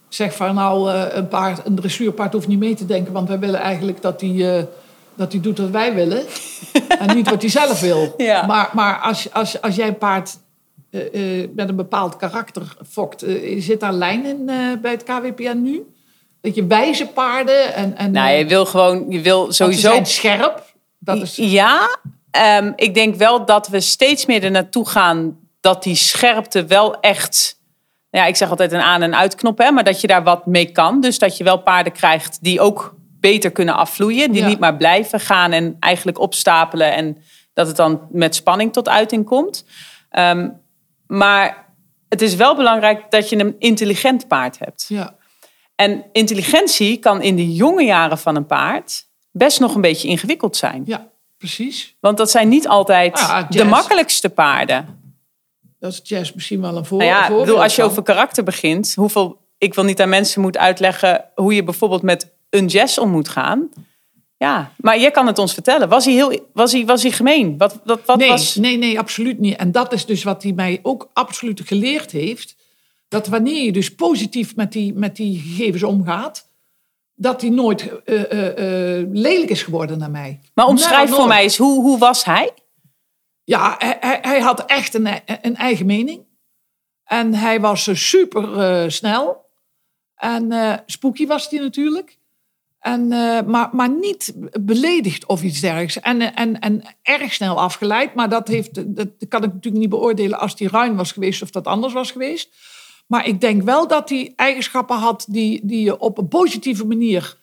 zegt 0.10 0.36
van 0.36 0.56
nou, 0.56 0.92
een, 0.92 1.28
paard, 1.28 1.66
een 1.66 1.76
dressuurpaard 1.76 2.34
hoeft 2.34 2.48
niet 2.48 2.60
mee 2.60 2.76
te 2.76 2.86
denken, 2.86 3.14
want 3.14 3.28
wij 3.28 3.40
willen 3.40 3.60
eigenlijk 3.60 4.02
dat 4.02 4.22
hij 4.22 4.68
dat 5.16 5.32
hij 5.32 5.42
doet 5.42 5.58
wat 5.58 5.70
wij 5.70 5.94
willen 5.94 6.24
en 7.00 7.16
niet 7.16 7.30
wat 7.30 7.42
hij 7.42 7.52
zelf 7.52 7.80
wil. 7.80 8.16
Maar, 8.48 8.70
maar 8.74 9.00
als, 9.00 9.34
als, 9.34 9.62
als 9.62 9.76
jij 9.76 9.88
een 9.88 9.98
paard 9.98 10.38
uh, 10.92 11.42
uh, 11.42 11.48
met 11.56 11.70
een 11.70 11.76
bepaald 11.76 12.16
karakter 12.16 12.78
fokt, 12.90 13.24
uh, 13.24 13.62
zit 13.62 13.80
daar 13.80 13.94
lijn 13.94 14.26
in 14.26 14.46
bij 14.82 14.92
het 14.92 15.04
KWPN 15.04 15.62
nu? 15.62 15.84
Dat 16.42 16.56
je 16.56 16.66
wijze 16.66 17.08
paarden 17.08 17.74
en... 17.74 17.98
en 17.98 18.12
nou, 18.12 18.30
je 18.30 18.46
wil 18.46 18.66
gewoon, 18.66 19.06
je 19.10 19.22
wil 19.22 19.52
sowieso... 19.52 19.90
Zijn 19.90 20.06
scherp. 20.06 20.74
Dat 21.00 21.22
is... 21.22 21.36
Ja, 21.36 21.98
um, 22.60 22.74
ik 22.76 22.94
denk 22.94 23.16
wel 23.16 23.46
dat 23.46 23.68
we 23.68 23.80
steeds 23.80 24.26
meer 24.26 24.44
er 24.44 24.52
naartoe 24.52 24.88
gaan 24.88 25.38
dat 25.60 25.84
die 25.84 25.96
scherpte 25.96 26.66
wel 26.66 27.00
echt... 27.00 27.60
Ja, 28.10 28.26
ik 28.26 28.36
zeg 28.36 28.50
altijd 28.50 28.72
een 28.72 28.82
aan- 28.82 29.02
en 29.02 29.16
uitknop, 29.16 29.58
hè, 29.58 29.72
maar 29.72 29.84
dat 29.84 30.02
je 30.02 30.08
daar 30.08 30.24
wat 30.24 30.46
mee 30.46 30.72
kan. 30.72 31.02
Dus 31.02 31.20
dat 31.20 31.38
je 31.38 31.44
wel 31.44 31.58
paarden 31.58 31.94
krijgt 31.94 32.38
die 32.42 32.62
ook 32.62 32.96
beter 33.32 33.52
kunnen 33.52 33.76
afvloeien. 33.76 34.32
Die 34.32 34.44
niet 34.44 34.60
maar 34.60 34.78
blijven 34.78 35.20
gaan 35.20 35.52
en 35.52 35.76
eigenlijk 35.80 36.20
opstapelen. 36.20 36.94
En 36.94 37.18
dat 37.54 37.68
het 37.68 37.76
dan 37.76 38.08
met 38.12 38.36
spanning 38.36 38.74
tot 38.74 38.90
uiting 38.90 39.26
komt. 39.26 39.66
Um, 40.12 40.62
maar 41.08 41.74
het 42.10 42.22
is 42.22 42.36
wel 42.36 42.56
belangrijk 42.56 43.12
dat 43.12 43.30
je 43.30 43.40
een 43.40 43.56
intelligent 43.60 44.28
paard 44.28 44.60
hebt. 44.60 44.86
Ja. 44.88 45.16
En 45.76 46.06
intelligentie 46.12 46.98
kan 46.98 47.22
in 47.22 47.36
de 47.36 47.54
jonge 47.54 47.84
jaren 47.84 48.18
van 48.18 48.36
een 48.36 48.46
paard 48.46 49.08
best 49.32 49.60
nog 49.60 49.76
een 49.76 49.82
beetje 49.82 50.08
ingewikkeld 50.08 50.58
zijn. 50.58 50.84
Ja, 50.86 51.10
precies. 51.38 51.96
Want 52.00 52.18
dat 52.18 52.32
zijn 52.32 52.48
niet 52.48 52.68
altijd 52.68 53.14
ah, 53.14 53.50
de 53.50 53.64
makkelijkste 53.64 54.30
paarden. 54.30 55.00
Dat 55.80 55.92
is 55.92 56.00
jazz 56.04 56.34
misschien 56.34 56.62
wel 56.62 56.78
een 56.78 56.86
voor, 56.86 56.98
nou 56.98 57.10
ja, 57.10 57.28
bedoel, 57.28 57.64
Als 57.64 57.76
je 57.76 57.84
over 57.84 58.04
karakter 58.04 58.44
begint, 58.44 58.94
hoeveel 58.96 59.44
ik 59.58 59.74
wil 59.74 59.84
niet 59.84 60.02
aan 60.02 60.10
mensen 60.10 60.42
moet 60.42 60.58
uitleggen 60.58 61.26
hoe 61.36 61.54
je 61.54 61.64
bijvoorbeeld 61.64 62.02
met 62.02 62.35
een 62.56 62.66
jazz 62.66 62.98
om 62.98 63.10
moet 63.10 63.30
gaan. 63.30 63.70
Ja, 64.38 64.72
maar 64.78 65.00
jij 65.00 65.12
kan 65.12 65.28
het 65.28 65.40
ons 65.40 65.54
vertellen. 65.54 65.90
Was 65.90 66.06
hij, 66.06 66.14
heel, 66.14 66.50
was 66.54 66.72
hij, 66.72 66.86
was 66.86 67.02
hij 67.02 67.12
gemeen? 67.12 67.58
Wat, 67.58 67.80
wat, 67.84 68.06
wat 68.06 68.18
nee, 68.18 68.30
was... 68.30 68.56
nee, 68.56 68.78
nee, 68.78 69.00
absoluut 69.00 69.40
niet. 69.40 69.56
En 69.56 69.72
dat 69.72 69.94
is 69.94 70.06
dus 70.06 70.24
wat 70.24 70.44
hij 70.44 70.52
mij 70.52 70.80
ook 70.82 71.10
absoluut 71.14 71.62
geleerd 71.66 72.12
heeft. 72.12 72.56
Dat 73.08 73.28
wanneer 73.28 73.64
je 73.64 73.72
dus 73.72 73.96
positief 73.96 74.56
met 74.56 74.72
die, 74.72 74.94
met 74.94 75.16
die 75.16 75.40
gegevens 75.40 75.84
omgaat, 75.84 76.50
dat 77.16 77.42
hij 77.42 77.50
nooit 77.50 77.92
uh, 78.06 78.32
uh, 78.32 79.00
uh, 79.00 79.08
lelijk 79.12 79.50
is 79.50 79.64
geworden 79.64 79.98
naar 79.98 80.12
mij. 80.12 80.40
Maar 80.54 80.66
omschrijf 80.66 81.10
voor 81.10 81.28
mij 81.28 81.44
eens, 81.44 81.58
hoe, 81.58 81.82
hoe 81.82 81.98
was 81.98 82.24
hij? 82.24 82.52
Ja, 83.44 83.76
hij, 83.78 84.20
hij 84.22 84.40
had 84.40 84.66
echt 84.66 84.94
een, 84.94 85.08
een 85.42 85.56
eigen 85.56 85.86
mening. 85.86 86.26
En 87.04 87.34
hij 87.34 87.60
was 87.60 87.90
super 87.94 88.92
snel. 88.92 89.46
En 90.16 90.84
spooky 90.86 91.28
was 91.28 91.50
hij 91.50 91.60
natuurlijk. 91.60 92.18
En, 92.86 93.12
uh, 93.12 93.42
maar, 93.42 93.70
maar 93.72 93.90
niet 93.90 94.34
beledigd 94.62 95.26
of 95.26 95.44
iets 95.44 95.60
dergelijks. 95.60 96.00
En, 96.00 96.36
en, 96.36 96.60
en 96.60 96.84
erg 97.02 97.34
snel 97.34 97.60
afgeleid. 97.60 98.14
Maar 98.14 98.30
dat, 98.30 98.48
heeft, 98.48 98.96
dat 98.96 99.08
kan 99.28 99.44
ik 99.44 99.54
natuurlijk 99.54 99.82
niet 99.82 99.90
beoordelen 99.90 100.40
als 100.40 100.56
die 100.56 100.70
ruim 100.70 100.96
was 100.96 101.12
geweest 101.12 101.42
of 101.42 101.50
dat 101.50 101.66
anders 101.66 101.94
was 101.94 102.12
geweest. 102.12 102.50
Maar 103.08 103.28
ik 103.28 103.42
denk 103.42 103.64
wel 103.64 103.88
dat 103.88 104.10
hij 104.10 104.34
eigenschappen 104.36 104.98
had 104.98 105.26
die, 105.30 105.62
die 105.64 105.84
je 105.84 106.00
op 106.00 106.18
een 106.18 106.28
positieve 106.28 106.86
manier 106.86 107.38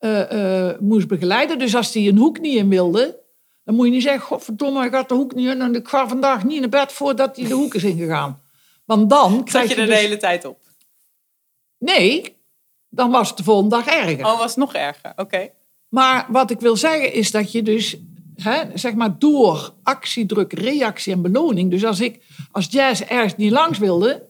uh, 0.00 0.32
uh, 0.32 0.70
moest 0.80 1.08
begeleiden. 1.08 1.58
Dus 1.58 1.76
als 1.76 1.94
hij 1.94 2.08
een 2.08 2.18
hoek 2.18 2.40
niet 2.40 2.56
in 2.56 2.68
wilde, 2.68 3.20
dan 3.64 3.74
moet 3.74 3.86
je 3.86 3.92
niet 3.92 4.02
zeggen: 4.02 4.22
Godverdomme, 4.22 4.84
ik 4.84 4.92
gaat 4.92 5.08
de 5.08 5.14
hoek 5.14 5.34
niet 5.34 5.48
in 5.48 5.60
en 5.60 5.74
ik 5.74 5.88
ga 5.88 6.08
vandaag 6.08 6.44
niet 6.44 6.60
naar 6.60 6.68
bed 6.68 6.92
voordat 6.92 7.36
hij 7.36 7.48
de 7.48 7.54
hoek 7.54 7.74
is 7.74 7.84
ingegaan. 7.84 8.42
Want 8.84 9.10
dan 9.10 9.44
krijg 9.44 9.68
je 9.68 9.74
er 9.74 9.86
de 9.86 9.92
dus... 9.92 10.00
hele 10.00 10.16
tijd 10.16 10.44
op. 10.44 10.58
Nee, 11.78 12.36
dan 12.94 13.10
was 13.10 13.28
het 13.28 13.36
de 13.36 13.44
volgende 13.44 13.76
dag 13.76 13.86
erger. 13.86 14.26
Oh, 14.26 14.38
was 14.38 14.50
het 14.50 14.56
nog 14.56 14.74
erger, 14.74 15.12
oké. 15.16 15.48
Maar 15.88 16.26
wat 16.28 16.50
ik 16.50 16.60
wil 16.60 16.76
zeggen 16.76 17.12
is 17.12 17.30
dat 17.30 17.52
je 17.52 17.62
dus, 17.62 17.96
hè, 18.36 18.62
zeg 18.74 18.94
maar, 18.94 19.18
door 19.18 19.74
actiedruk, 19.82 20.52
reactie 20.52 21.12
en 21.12 21.22
beloning. 21.22 21.70
Dus 21.70 21.84
als 21.84 22.00
ik 22.00 22.22
als 22.52 22.66
jazz 22.70 23.00
ergens 23.00 23.36
niet 23.36 23.52
langs 23.52 23.78
wilde, 23.78 24.22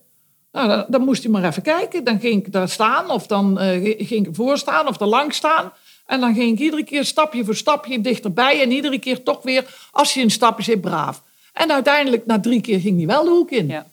nou, 0.53 0.69
dan, 0.69 0.85
dan, 0.89 1.05
moest 1.05 1.23
hij 1.23 1.33
maar 1.33 1.45
even 1.45 1.63
kijken. 1.63 2.05
Dan 2.05 2.21
ging 2.21 2.47
ik 2.47 2.53
daar 2.53 2.69
staan, 2.69 3.11
of 3.11 3.27
dan 3.27 3.63
uh, 3.63 3.95
ging 4.07 4.27
ik 4.27 4.35
voor 4.35 4.59
staan, 4.59 4.89
of 4.89 5.01
er 5.01 5.07
langs 5.07 5.37
staan. 5.37 5.73
En 6.07 6.21
dan 6.21 6.35
ging 6.35 6.53
ik 6.53 6.59
iedere 6.59 6.85
keer 6.85 7.05
stapje 7.05 7.45
voor 7.45 7.57
stapje 7.57 8.01
dichterbij. 8.01 8.63
En 8.63 8.71
iedere 8.71 8.99
keer 8.99 9.23
toch 9.23 9.43
weer, 9.43 9.89
als 9.91 10.15
je 10.15 10.23
een 10.23 10.31
stapje 10.31 10.65
zit, 10.65 10.81
braaf. 10.81 11.23
En 11.53 11.73
uiteindelijk, 11.73 12.27
na 12.27 12.41
drie 12.41 12.61
keer, 12.61 12.81
ging 12.81 12.97
hij 12.97 13.07
wel 13.07 13.25
de 13.25 13.31
hoek 13.31 13.51
in. 13.51 13.67
Ja. 13.67 13.87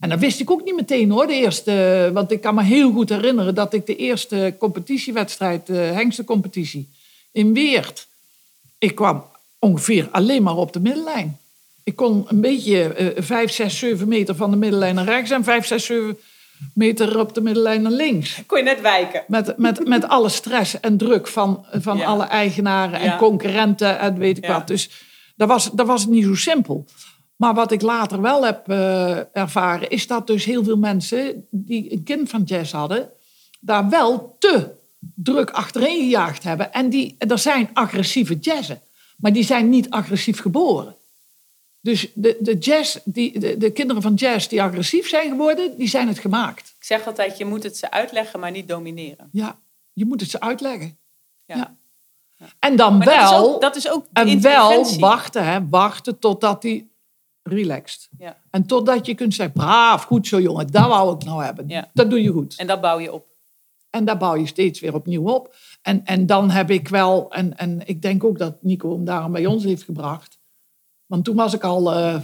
En 0.00 0.08
dat 0.08 0.18
wist 0.18 0.40
ik 0.40 0.50
ook 0.50 0.64
niet 0.64 0.76
meteen 0.76 1.10
hoor, 1.10 1.26
de 1.26 1.32
eerste. 1.34 2.10
Want 2.12 2.30
ik 2.30 2.40
kan 2.40 2.54
me 2.54 2.62
heel 2.62 2.92
goed 2.92 3.08
herinneren 3.08 3.54
dat 3.54 3.72
ik 3.72 3.86
de 3.86 3.96
eerste 3.96 4.54
competitiewedstrijd, 4.58 5.66
de 5.66 5.72
hengstencompetitie, 5.72 6.88
in 7.32 7.54
Weert. 7.54 8.06
Ik 8.78 8.94
kwam 8.94 9.24
ongeveer 9.58 10.08
alleen 10.10 10.42
maar 10.42 10.56
op 10.56 10.72
de 10.72 10.80
middenlijn. 10.80 11.38
Ik 11.84 11.96
kon 11.96 12.24
een 12.28 12.40
beetje 12.40 13.12
uh, 13.16 13.22
5, 13.22 13.52
6, 13.52 13.78
7 13.78 14.08
meter 14.08 14.36
van 14.36 14.50
de 14.50 14.56
middenlijn 14.56 14.94
naar 14.94 15.04
rechts 15.04 15.30
en 15.30 15.44
5, 15.44 15.66
6, 15.66 15.84
7 15.84 16.18
meter 16.74 17.18
op 17.18 17.34
de 17.34 17.40
middenlijn 17.40 17.82
naar 17.82 17.92
links. 17.92 18.42
Kon 18.46 18.58
je 18.58 18.64
net 18.64 18.80
wijken. 18.80 19.24
Met, 19.26 19.56
met, 19.56 19.86
met 19.86 20.08
alle 20.08 20.28
stress 20.28 20.80
en 20.80 20.96
druk 20.96 21.26
van, 21.26 21.66
van 21.72 22.04
alle 22.04 22.24
eigenaren 22.24 23.00
en 23.00 23.16
concurrenten 23.16 23.98
en 23.98 24.18
weet 24.18 24.38
ik 24.38 24.46
wat. 24.46 24.66
Dus 24.66 24.90
dat 25.36 25.48
was, 25.48 25.70
dat 25.70 25.86
was 25.86 26.06
niet 26.06 26.24
zo 26.24 26.34
simpel. 26.34 26.86
Maar 27.40 27.54
wat 27.54 27.72
ik 27.72 27.82
later 27.82 28.20
wel 28.20 28.44
heb 28.44 28.68
uh, 28.68 29.36
ervaren, 29.36 29.90
is 29.90 30.06
dat 30.06 30.26
dus 30.26 30.44
heel 30.44 30.64
veel 30.64 30.76
mensen 30.76 31.46
die 31.50 31.92
een 31.92 32.02
kind 32.02 32.28
van 32.28 32.42
jazz 32.42 32.72
hadden, 32.72 33.10
daar 33.60 33.88
wel 33.88 34.36
te 34.38 34.74
druk 35.14 35.50
achterin 35.50 35.98
gejaagd 35.98 36.42
hebben. 36.42 36.72
En 36.72 36.88
die, 36.88 37.14
er 37.18 37.38
zijn 37.38 37.70
agressieve 37.72 38.38
jazzen, 38.38 38.80
maar 39.16 39.32
die 39.32 39.42
zijn 39.42 39.68
niet 39.68 39.90
agressief 39.90 40.40
geboren. 40.40 40.96
Dus 41.80 42.10
de, 42.14 42.36
de, 42.40 42.58
jazz, 42.58 42.98
die, 43.04 43.38
de, 43.38 43.56
de 43.56 43.70
kinderen 43.70 44.02
van 44.02 44.14
jazz 44.14 44.46
die 44.46 44.62
agressief 44.62 45.08
zijn 45.08 45.30
geworden, 45.30 45.76
die 45.76 45.88
zijn 45.88 46.08
het 46.08 46.18
gemaakt. 46.18 46.74
Ik 46.78 46.84
zeg 46.84 47.06
altijd, 47.06 47.38
je 47.38 47.44
moet 47.44 47.62
het 47.62 47.76
ze 47.76 47.90
uitleggen, 47.90 48.40
maar 48.40 48.50
niet 48.50 48.68
domineren. 48.68 49.28
Ja, 49.32 49.58
je 49.92 50.06
moet 50.06 50.20
het 50.20 50.30
ze 50.30 50.40
uitleggen. 50.40 50.98
Ja. 51.44 51.56
Ja. 52.36 52.46
En 52.58 52.76
dan 52.76 52.98
Maar 52.98 53.06
dat 53.06 53.14
is 53.14 53.30
wel, 53.30 53.54
ook, 53.54 53.60
dat 53.60 53.76
is 53.76 53.90
ook 53.90 54.06
en 54.12 54.40
wel 54.40 54.98
wachten, 54.98 55.44
hè, 55.44 55.68
wachten 55.68 56.18
totdat 56.18 56.62
hij 56.62 56.89
relaxt. 57.42 58.08
Ja. 58.18 58.36
En 58.50 58.66
totdat 58.66 59.06
je 59.06 59.14
kunt 59.14 59.34
zeggen, 59.34 59.54
braaf, 59.54 60.04
goed 60.04 60.26
zo 60.26 60.40
jongen, 60.40 60.66
dat 60.66 60.86
wou 60.86 61.14
ik 61.14 61.24
nou 61.24 61.44
hebben. 61.44 61.68
Ja. 61.68 61.90
Dat 61.92 62.10
doe 62.10 62.22
je 62.22 62.32
goed. 62.32 62.54
En 62.56 62.66
dat 62.66 62.80
bouw 62.80 62.98
je 62.98 63.12
op. 63.12 63.28
En 63.90 64.04
daar 64.04 64.16
bouw 64.16 64.36
je 64.36 64.46
steeds 64.46 64.80
weer 64.80 64.94
opnieuw 64.94 65.28
op. 65.28 65.54
En, 65.82 66.04
en 66.04 66.26
dan 66.26 66.50
heb 66.50 66.70
ik 66.70 66.88
wel, 66.88 67.32
en, 67.32 67.56
en 67.56 67.80
ik 67.84 68.02
denk 68.02 68.24
ook 68.24 68.38
dat 68.38 68.62
Nico 68.62 68.92
hem 68.92 69.04
daarom 69.04 69.32
bij 69.32 69.46
ons 69.46 69.64
heeft 69.64 69.82
gebracht. 69.82 70.38
Want 71.06 71.24
toen 71.24 71.36
was 71.36 71.54
ik 71.54 71.64
al 71.64 71.92
eh, 71.92 72.22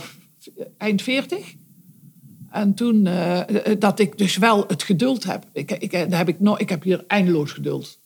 eind 0.78 1.02
40. 1.02 1.54
En 2.50 2.74
toen, 2.74 3.06
eh, 3.06 3.66
eh, 3.70 3.80
dat 3.80 3.98
ik 3.98 4.18
dus 4.18 4.36
wel 4.36 4.64
het 4.66 4.82
geduld 4.82 5.24
heb. 5.24 5.44
Ik, 5.52 5.70
ik, 5.70 5.90
heb 5.92 6.28
ik, 6.28 6.40
nog, 6.40 6.58
ik 6.58 6.68
heb 6.68 6.82
hier 6.82 7.04
eindeloos 7.06 7.52
geduld. 7.52 7.98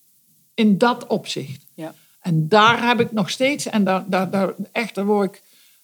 In 0.54 0.78
dat 0.78 1.06
opzicht. 1.06 1.66
Ja. 1.74 1.94
En 2.20 2.48
daar 2.48 2.86
heb 2.86 3.00
ik 3.00 3.12
nog 3.12 3.30
steeds, 3.30 3.66
en 3.66 3.84
daar, 3.84 4.04
daar, 4.08 4.30
daar, 4.30 4.54
echt, 4.72 4.94
daar, 4.94 5.04
word 5.04 5.34
ik, 5.34 5.42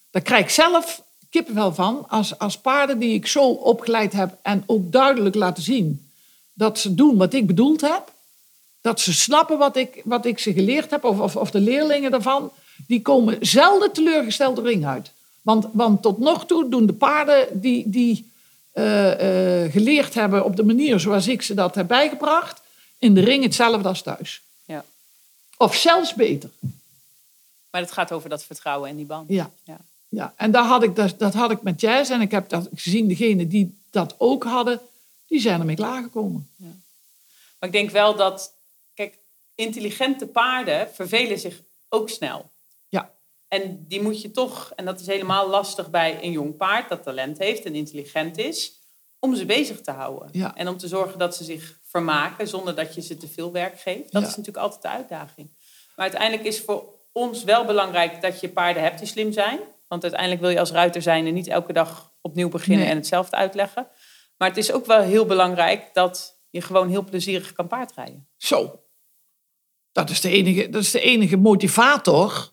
daar 0.09 0.21
krijg 0.21 0.43
ik 0.43 0.49
zelf 0.49 1.05
kippenvel 1.37 1.73
van. 1.73 2.05
Als, 2.09 2.39
als 2.39 2.57
paarden 2.57 2.99
die 2.99 3.13
ik 3.13 3.27
zo 3.27 3.49
opgeleid 3.49 4.13
heb 4.13 4.37
en 4.41 4.63
ook 4.65 4.91
duidelijk 4.91 5.35
laten 5.35 5.63
zien 5.63 6.09
dat 6.53 6.79
ze 6.79 6.93
doen 6.93 7.17
wat 7.17 7.33
ik 7.33 7.47
bedoeld 7.47 7.81
heb. 7.81 8.11
Dat 8.81 8.99
ze 8.99 9.13
snappen 9.13 9.57
wat 9.57 9.75
ik, 9.75 10.01
wat 10.03 10.25
ik 10.25 10.39
ze 10.39 10.53
geleerd 10.53 10.91
heb, 10.91 11.03
of, 11.03 11.19
of, 11.19 11.35
of 11.35 11.51
de 11.51 11.59
leerlingen 11.59 12.11
daarvan. 12.11 12.51
Die 12.87 13.01
komen 13.01 13.37
zelden 13.39 13.91
teleurgesteld 13.91 14.55
de 14.55 14.61
ring 14.61 14.85
uit. 14.85 15.11
Want, 15.41 15.67
want 15.73 16.01
tot 16.01 16.17
nog 16.19 16.45
toe 16.45 16.69
doen 16.69 16.85
de 16.85 16.93
paarden 16.93 17.61
die, 17.61 17.89
die 17.89 18.31
eh, 18.71 19.63
eh, 19.63 19.71
geleerd 19.71 20.13
hebben 20.13 20.45
op 20.45 20.55
de 20.55 20.63
manier 20.63 20.99
zoals 20.99 21.27
ik 21.27 21.41
ze 21.41 21.53
dat 21.53 21.75
heb 21.75 21.87
bijgebracht, 21.87 22.61
in 22.97 23.13
de 23.13 23.21
ring 23.21 23.43
hetzelfde 23.43 23.87
als 23.87 24.01
thuis. 24.01 24.41
Ja. 24.65 24.85
Of 25.57 25.75
zelfs 25.75 26.13
beter. 26.13 26.49
Maar 27.69 27.81
het 27.81 27.91
gaat 27.91 28.11
over 28.11 28.29
dat 28.29 28.43
vertrouwen 28.43 28.89
en 28.89 28.95
die 28.95 29.05
band. 29.05 29.29
Ja. 29.29 29.51
Ja. 29.63 29.77
Ja, 30.09 30.33
en 30.35 30.51
daar 30.51 30.63
had 30.65 30.83
ik, 30.83 30.95
dat, 30.95 31.13
dat 31.19 31.33
had 31.33 31.51
ik 31.51 31.61
met 31.61 31.81
jazz. 31.81 32.11
En 32.11 32.21
ik 32.21 32.31
heb 32.31 32.49
dat 32.49 32.69
gezien, 32.73 33.07
degenen 33.07 33.47
die 33.49 33.77
dat 33.89 34.15
ook 34.17 34.43
hadden, 34.43 34.79
die 35.27 35.39
zijn 35.39 35.59
ermee 35.59 35.75
klaargekomen. 35.75 36.49
Maar 37.59 37.69
ik 37.69 37.71
denk 37.71 37.89
wel 37.89 38.15
dat, 38.15 38.53
kijk, 38.93 39.17
intelligente 39.55 40.27
paarden 40.27 40.89
vervelen 40.93 41.39
zich 41.39 41.61
ook 41.89 42.09
snel. 42.09 42.49
Ja, 42.89 43.11
En 43.47 43.85
die 43.87 44.01
moet 44.01 44.21
je 44.21 44.31
toch, 44.31 44.71
en 44.75 44.85
dat 44.85 44.99
is 44.99 45.07
helemaal 45.07 45.49
lastig 45.49 45.89
bij 45.89 46.23
een 46.23 46.31
jong 46.31 46.57
paard 46.57 46.89
dat 46.89 47.03
talent 47.03 47.37
heeft 47.37 47.65
en 47.65 47.75
intelligent 47.75 48.37
is, 48.37 48.71
om 49.19 49.35
ze 49.35 49.45
bezig 49.45 49.81
te 49.81 49.91
houden. 49.91 50.29
Ja. 50.31 50.55
En 50.55 50.67
om 50.67 50.77
te 50.77 50.87
zorgen 50.87 51.19
dat 51.19 51.35
ze 51.35 51.43
zich 51.43 51.79
vermaken 51.83 52.47
zonder 52.47 52.75
dat 52.75 52.95
je 52.95 53.01
ze 53.01 53.17
te 53.17 53.27
veel 53.27 53.51
werk 53.51 53.79
geeft. 53.79 54.11
Dat 54.11 54.21
Ja. 54.21 54.27
is 54.27 54.35
natuurlijk 54.35 54.65
altijd 54.65 54.81
de 54.81 54.87
uitdaging. 54.87 55.47
Maar 55.95 56.05
uiteindelijk 56.05 56.47
is 56.47 56.61
voor 56.61 56.93
ons 57.11 57.43
wel 57.43 57.65
belangrijk 57.65 58.21
dat 58.21 58.39
je 58.39 58.49
paarden 58.49 58.83
hebt 58.83 58.99
die 58.99 59.07
slim 59.07 59.31
zijn. 59.31 59.59
Want 59.87 60.01
uiteindelijk 60.03 60.41
wil 60.41 60.49
je 60.49 60.59
als 60.59 60.71
ruiter 60.71 61.01
zijn 61.01 61.27
en 61.27 61.33
niet 61.33 61.47
elke 61.47 61.73
dag 61.73 62.13
opnieuw 62.21 62.49
beginnen 62.49 62.79
Nee. 62.79 62.89
en 62.89 62.97
hetzelfde 62.97 63.35
uitleggen. 63.35 63.87
Maar 64.37 64.47
het 64.47 64.57
is 64.57 64.71
ook 64.71 64.85
wel 64.85 65.01
heel 65.01 65.25
belangrijk 65.25 65.89
dat 65.93 66.41
je 66.49 66.61
gewoon 66.61 66.89
heel 66.89 67.03
plezierig 67.03 67.53
kan 67.53 67.67
paardrijden. 67.67 68.27
zo. 68.37 68.81
Dat 69.91 70.09
is 70.09 70.21
de 70.21 70.29
enige, 70.29 70.69
dat 70.69 70.81
is 70.81 70.91
de 70.91 70.99
enige 70.99 71.37
motivator 71.37 72.49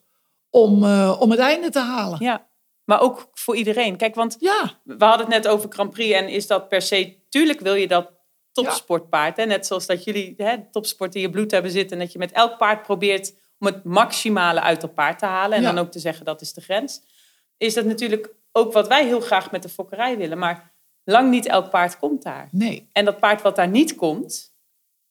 om, 0.50 0.84
eh, 0.84 1.16
om 1.20 1.30
het 1.30 1.40
einde 1.40 1.70
te 1.70 1.78
halen. 1.80 2.18
Ja, 2.22 2.46
maar 2.84 3.00
ook 3.00 3.28
voor 3.32 3.56
iedereen. 3.56 3.96
Kijk, 3.96 4.14
want 4.14 4.36
Ja, 4.40 4.80
we 4.84 5.04
hadden 5.04 5.26
het 5.26 5.42
net 5.42 5.48
over 5.48 5.72
Grand 5.72 5.90
Prix 5.90 6.14
en 6.14 6.28
is 6.28 6.46
dat 6.46 6.68
per 6.68 6.82
se... 6.82 7.22
Tuurlijk 7.28 7.60
wil 7.60 7.74
je 7.74 7.88
dat 7.88 8.10
topsportpaard. 8.52 9.36
Hè? 9.36 9.44
Net 9.44 9.66
zoals 9.66 9.86
dat 9.86 10.04
jullie 10.04 10.34
hè, 10.36 10.70
topsport 10.70 11.14
in 11.14 11.20
je 11.20 11.30
bloed 11.30 11.50
hebben 11.50 11.70
zitten... 11.70 11.96
en 11.98 12.02
dat 12.04 12.12
je 12.12 12.18
met 12.18 12.32
elk 12.32 12.58
paard 12.58 12.82
probeert 12.82 13.34
om 13.58 13.66
het 13.66 13.84
maximale 13.84 14.60
uit 14.60 14.80
dat 14.80 14.94
paard 14.94 15.18
te 15.18 15.26
halen... 15.26 15.56
en 15.56 15.62
Ja. 15.62 15.72
dan 15.72 15.84
ook 15.84 15.90
te 15.90 15.98
zeggen 15.98 16.24
dat 16.24 16.40
is 16.40 16.52
de 16.52 16.60
grens. 16.60 17.02
Is 17.56 17.74
dat 17.74 17.84
natuurlijk 17.84 18.34
ook 18.52 18.72
wat 18.72 18.88
wij 18.88 19.06
heel 19.06 19.20
graag 19.20 19.50
met 19.50 19.62
de 19.62 19.68
fokkerij 19.68 20.16
willen. 20.16 20.38
Maar 20.38 20.72
lang 21.04 21.30
niet 21.30 21.46
elk 21.46 21.70
paard 21.70 21.98
komt 21.98 22.22
daar. 22.22 22.48
nee. 22.50 22.88
En 22.92 23.04
dat 23.04 23.18
paard 23.18 23.42
wat 23.42 23.56
daar 23.56 23.68
niet 23.68 23.94
komt... 23.94 24.54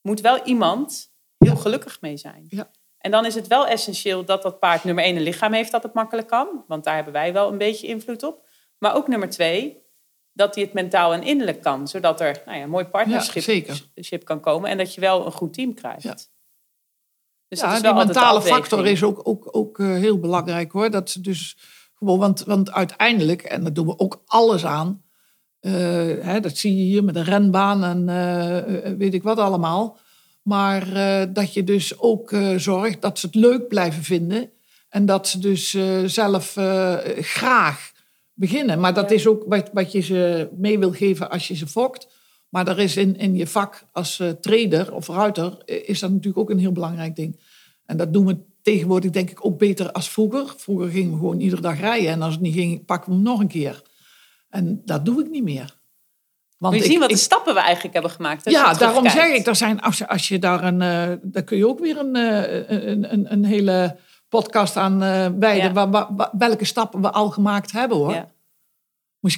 moet 0.02 0.22
wel 0.22 0.44
iemand 0.44 1.14
heel 1.38 1.56
gelukkig 1.56 2.02
mee 2.02 2.18
zijn. 2.18 2.46
Ja. 2.50 2.72
En 2.98 3.12
dan 3.12 3.26
is 3.26 3.36
het 3.36 3.48
wel 3.48 3.68
essentieel 3.68 4.26
dat 4.26 4.42
dat 4.42 4.60
paard 4.60 4.84
nummer 4.84 5.04
één 5.04 5.16
een 5.16 5.22
lichaam 5.22 5.54
heeft 5.54 5.72
dat 5.72 5.84
het 5.84 5.94
makkelijk 5.94 6.28
kan. 6.28 6.64
Want 6.68 6.84
daar 6.84 6.96
hebben 6.96 7.14
wij 7.14 7.34
wel 7.34 7.52
een 7.52 7.58
beetje 7.58 7.88
invloed 7.88 8.24
op. 8.24 8.48
Maar 8.78 8.96
ook 8.96 9.08
nummer 9.08 9.30
twee, 9.30 9.82
dat 10.34 10.56
hij 10.56 10.64
het 10.64 10.74
mentaal 10.74 11.14
en 11.14 11.24
innerlijk 11.24 11.62
kan. 11.62 11.88
Zodat 11.88 12.22
er 12.22 12.42
nou 12.46 12.58
ja, 12.58 12.64
een 12.64 12.70
mooi 12.70 12.88
Ja, 12.92 13.22
ship 14.02 14.26
kan 14.26 14.40
komen. 14.40 14.70
En 14.70 14.78
dat 14.78 14.94
je 14.94 15.02
wel 15.02 15.26
een 15.26 15.32
goed 15.32 15.54
team 15.54 15.74
krijgt. 15.74 16.04
Ja. 16.04 16.18
Dus 17.48 17.60
ja, 17.60 17.80
die 17.80 17.94
mentale 17.94 18.42
factor 18.42 18.86
is 18.86 19.04
ook, 19.04 19.28
ook, 19.28 19.48
ook 19.52 19.80
eh, 19.80 19.86
heel 19.86 20.20
belangrijk 20.20 20.72
hoor. 20.72 20.90
Dat 20.90 21.10
ze 21.10 21.22
dus 21.22 21.58
want, 22.06 22.44
want 22.44 22.72
uiteindelijk, 22.72 23.42
en 23.42 23.64
daar 23.64 23.74
doen 23.74 23.86
we 23.86 24.00
ook 24.00 24.24
alles 24.26 24.66
aan. 24.66 25.02
eh, 25.60 25.72
hè, 26.20 26.40
dat 26.40 26.58
zie 26.58 26.76
je 26.78 26.84
hier 26.84 27.04
met 27.04 27.16
een 27.16 27.24
renbaan 27.24 27.84
en 27.84 28.10
eh, 28.10 28.58
eh, 28.88 28.98
weet 28.98 29.14
ik 29.14 29.24
wat 29.24 29.38
allemaal. 29.38 29.98
Maar 30.42 30.86
dat 31.34 31.54
je 31.54 31.64
dus 31.64 32.00
ook 32.00 32.36
zorgt 32.58 33.02
dat 33.02 33.20
ze 33.20 33.26
het 33.26 33.36
leuk 33.36 33.68
blijven 33.68 34.04
vinden. 34.04 34.50
En 34.90 35.06
dat 35.06 35.28
ze 35.28 35.40
dus 35.40 35.78
zelf 36.06 36.54
graag 37.20 37.92
beginnen. 38.34 38.80
Maar 38.80 38.94
dat 38.94 39.10
Ja. 39.10 39.16
is 39.16 39.28
ook 39.28 39.44
wat, 39.48 39.70
wat 39.74 39.92
je 39.92 40.00
ze 40.02 40.50
mee 40.58 40.80
wil 40.80 40.92
geven 40.92 41.30
als 41.30 41.48
je 41.48 41.56
ze 41.56 41.68
fokt. 41.68 42.08
Maar 42.50 42.68
er 42.68 42.80
is 42.80 42.98
in, 42.98 43.18
in 43.18 43.36
je 43.36 43.48
vak 43.48 43.84
als 43.92 44.22
trader 44.42 44.94
of 44.94 45.08
ruiter... 45.08 45.58
is 45.66 46.00
dat 46.00 46.10
natuurlijk 46.10 46.38
ook 46.38 46.50
een 46.50 46.60
heel 46.60 46.72
belangrijk 46.72 47.16
ding. 47.16 47.40
En 47.86 47.98
dat 47.98 48.14
doen 48.14 48.26
we 48.26 48.38
tegenwoordig 48.64 49.12
denk 49.12 49.30
ik 49.30 49.46
ook 49.46 49.58
beter 49.58 49.92
als 49.92 50.10
vroeger. 50.10 50.54
Vroeger 50.58 50.90
gingen 50.90 51.12
we 51.12 51.18
gewoon 51.18 51.40
iedere 51.40 51.62
dag 51.62 51.80
rijden. 51.80 52.10
En 52.10 52.22
als 52.22 52.34
het 52.34 52.42
niet 52.42 52.54
ging, 52.54 52.86
pakken 52.86 53.10
we 53.10 53.16
hem 53.16 53.24
nog 53.24 53.40
een 53.40 53.48
keer. 53.48 53.82
En 54.50 54.82
dat 54.86 55.06
doe 55.06 55.24
ik 55.24 55.30
niet 55.30 55.44
meer. 55.44 55.82
Want 56.58 56.76
ik- 56.76 56.84
zien 56.84 57.00
wat 57.00 57.10
ik- 57.10 57.16
de 57.16 57.22
stappen 57.22 57.54
we 57.54 57.60
eigenlijk 57.60 57.94
hebben 57.94 58.12
gemaakt. 58.12 58.50
ja, 58.50 58.74
daarom 58.74 59.10
zeg 59.10 59.28
ik, 59.28 59.48
er 59.48 59.56
zijn, 59.56 59.82
als, 59.82 59.98
je- 59.98 60.08
als 60.08 60.28
je 60.28 60.40
daar 60.40 60.64
een, 60.64 60.82
eh 60.82 61.18
daar 61.22 61.44
kun 61.44 61.58
je 61.58 61.68
ook 61.68 61.80
weer 61.80 61.98
een, 62.00 62.16
eh, 62.16 62.88
een, 62.88 63.14
een, 63.14 63.32
een 63.34 63.46
hele 63.46 63.98
podcast 64.30 64.78
aan 64.78 65.04
eh 65.04 65.28
wijden. 65.40 65.64
Ja. 65.64 65.72
Wa- 65.74 65.90
wa- 65.90 66.14
wa- 66.16 66.34
welke 66.38 66.66
stappen 66.66 67.02
we 67.02 67.12
al 67.12 67.30
gemaakt 67.30 67.72
hebben 67.72 67.98
hoor. 67.98 68.14
Ja. 68.14 68.32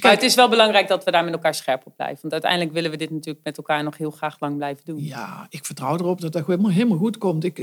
Maar 0.02 0.10
het 0.12 0.22
is 0.22 0.34
wel 0.34 0.48
belangrijk 0.48 0.88
dat 0.88 1.04
we 1.04 1.10
daar 1.10 1.24
met 1.24 1.32
elkaar 1.32 1.54
scherp 1.54 1.86
op 1.86 1.96
blijven. 1.96 2.18
Want 2.20 2.32
uiteindelijk 2.32 2.72
willen 2.72 2.90
we 2.90 2.96
dit 2.96 3.10
natuurlijk 3.10 3.44
met 3.44 3.56
elkaar 3.56 3.82
nog 3.82 3.96
heel 3.96 4.10
graag 4.10 4.40
lang 4.40 4.56
blijven 4.56 4.84
doen. 4.84 5.04
Ja, 5.04 5.46
ik 5.48 5.64
vertrouw 5.64 5.94
erop 5.94 6.20
dat 6.20 6.32
dat 6.32 6.46
helemaal, 6.46 6.70
helemaal 6.70 6.98
goed 6.98 7.18
komt. 7.18 7.44
Ik, 7.44 7.58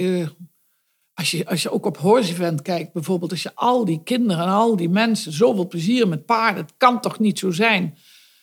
als, 1.13 1.31
je, 1.31 1.47
als 1.47 1.61
je 1.61 1.71
ook 1.71 1.85
op 1.85 1.97
Horse 1.97 2.31
Event 2.31 2.61
kijkt, 2.61 2.93
bijvoorbeeld, 2.93 3.31
als 3.31 3.43
je 3.43 3.51
al 3.55 3.85
die 3.85 4.01
kinderen 4.03 4.43
en 4.43 4.51
al 4.51 4.75
die 4.75 4.89
mensen 4.89 5.31
zoveel 5.31 5.67
plezier 5.67 6.07
met 6.07 6.25
paarden, 6.25 6.63
het 6.63 6.73
kan 6.77 7.01
toch 7.01 7.19
niet 7.19 7.39
zo 7.39 7.51
zijn 7.51 7.97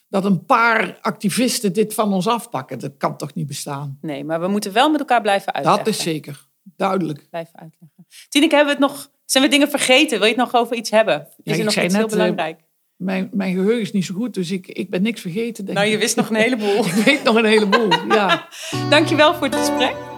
dat 0.08 0.24
een 0.24 0.44
paar 0.44 0.98
activisten 1.00 1.72
dit 1.72 1.94
van 1.94 2.12
ons 2.12 2.26
afpakken. 2.26 2.78
Dat 2.78 2.96
kan 2.96 3.16
toch 3.16 3.34
niet 3.34 3.46
bestaan. 3.46 3.98
Nee, 4.00 4.24
maar 4.24 4.40
we 4.40 4.48
moeten 4.48 4.72
wel 4.72 4.90
met 4.90 5.00
elkaar 5.00 5.20
blijven 5.20 5.52
uitleggen. 5.52 5.84
Dat 5.84 5.94
is 5.94 6.02
zeker, 6.02 6.46
duidelijk. 6.76 7.26
Blijven 7.30 7.58
uitleggen. 7.58 8.06
Tineke, 8.28 8.54
hebben 8.54 8.76
we 8.76 8.84
het 8.84 8.90
nog... 8.90 9.10
Zijn 9.24 9.44
we 9.44 9.50
dingen 9.50 9.70
vergeten? 9.70 10.18
Wil 10.18 10.28
je 10.28 10.34
het 10.34 10.42
nog 10.42 10.54
over 10.54 10.76
iets 10.76 10.90
hebben? 10.90 11.20
Is 11.20 11.56
Ja, 11.56 11.58
er 11.58 11.64
nog 11.64 11.74
iets 11.74 11.94
heel 11.94 12.02
net, 12.02 12.12
eh, 12.12 12.18
belangrijk? 12.18 12.60
Mijn, 12.96 13.28
mijn 13.32 13.54
geheugen 13.54 13.80
is 13.80 13.92
niet 13.92 14.04
zo 14.04 14.14
goed, 14.14 14.34
dus 14.34 14.50
ik, 14.50 14.66
ik 14.66 14.90
ben 14.90 15.02
niks 15.02 15.20
vergeten. 15.20 15.64
Denk 15.64 15.78
Nou, 15.78 15.90
je 15.90 15.98
wist 15.98 16.16
nog 16.16 16.30
een 16.30 16.36
heleboel. 16.36 16.84
Ik 16.86 16.92
weet 16.92 17.22
nog 17.22 17.36
een 17.36 17.44
heleboel, 17.44 17.90
ja. 18.08 18.48
Dankjewel 18.90 19.34
voor 19.34 19.46
het 19.46 19.56
gesprek. 19.56 20.09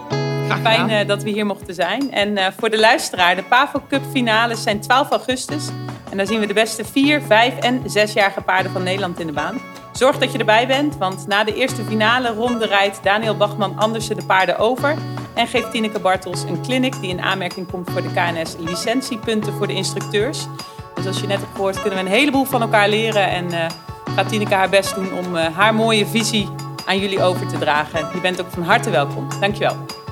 Fijn 0.61 0.89
eh, 0.89 1.07
dat 1.07 1.23
we 1.23 1.29
hier 1.29 1.45
mochten 1.45 1.73
zijn. 1.73 2.11
En 2.11 2.37
eh, 2.37 2.45
voor 2.57 2.69
de 2.69 2.79
luisteraar, 2.79 3.35
de 3.35 3.43
Pavo 3.43 3.81
Cup 3.89 4.01
finales 4.11 4.63
zijn 4.63 4.79
12 4.79 5.09
augustus. 5.09 5.67
En 6.09 6.17
daar 6.17 6.27
zien 6.27 6.39
we 6.39 6.47
de 6.47 6.53
beste 6.53 6.85
4, 6.85 7.21
5 7.21 7.57
en 7.57 7.81
6-jarige 7.81 8.41
paarden 8.41 8.71
van 8.71 8.83
Nederland 8.83 9.19
in 9.19 9.27
de 9.27 9.33
baan. 9.33 9.61
Zorg 9.91 10.17
dat 10.17 10.31
je 10.31 10.37
erbij 10.37 10.67
bent, 10.67 10.97
want 10.97 11.27
na 11.27 11.43
de 11.43 11.55
eerste 11.55 11.83
finale 11.83 12.33
ronde 12.33 12.65
rijdt 12.65 13.03
Daniel 13.03 13.37
Bachman 13.37 13.77
Andersen 13.77 14.15
de 14.15 14.25
paarden 14.25 14.57
over. 14.57 14.95
En 15.33 15.47
geeft 15.47 15.71
Tineke 15.71 15.99
Bartels 15.99 16.43
een 16.43 16.61
clinic 16.61 17.01
die 17.01 17.09
in 17.09 17.21
aanmerking 17.21 17.71
komt 17.71 17.89
voor 17.91 18.01
de 18.01 18.11
KNS 18.13 18.55
licentiepunten 18.59 19.53
voor 19.53 19.67
de 19.67 19.73
instructeurs. 19.73 20.47
Dus 20.95 21.05
als 21.05 21.19
je 21.19 21.27
net 21.27 21.39
hebt 21.39 21.55
gehoord, 21.55 21.81
kunnen 21.81 21.99
we 21.99 22.05
een 22.05 22.11
heleboel 22.11 22.45
van 22.45 22.61
elkaar 22.61 22.89
leren. 22.89 23.29
En 23.29 23.51
eh, 23.51 23.69
gaat 24.15 24.29
Tineke 24.29 24.53
haar 24.53 24.69
best 24.69 24.95
doen 24.95 25.13
om 25.13 25.35
haar 25.35 25.75
mooie 25.75 26.05
visie 26.05 26.49
aan 26.85 26.99
jullie 26.99 27.21
over 27.21 27.47
te 27.47 27.57
dragen. 27.57 28.07
Je 28.13 28.21
bent 28.21 28.41
ook 28.41 28.49
van 28.49 28.63
harte 28.63 28.89
welkom. 28.89 29.27
Dankjewel. 29.39 30.02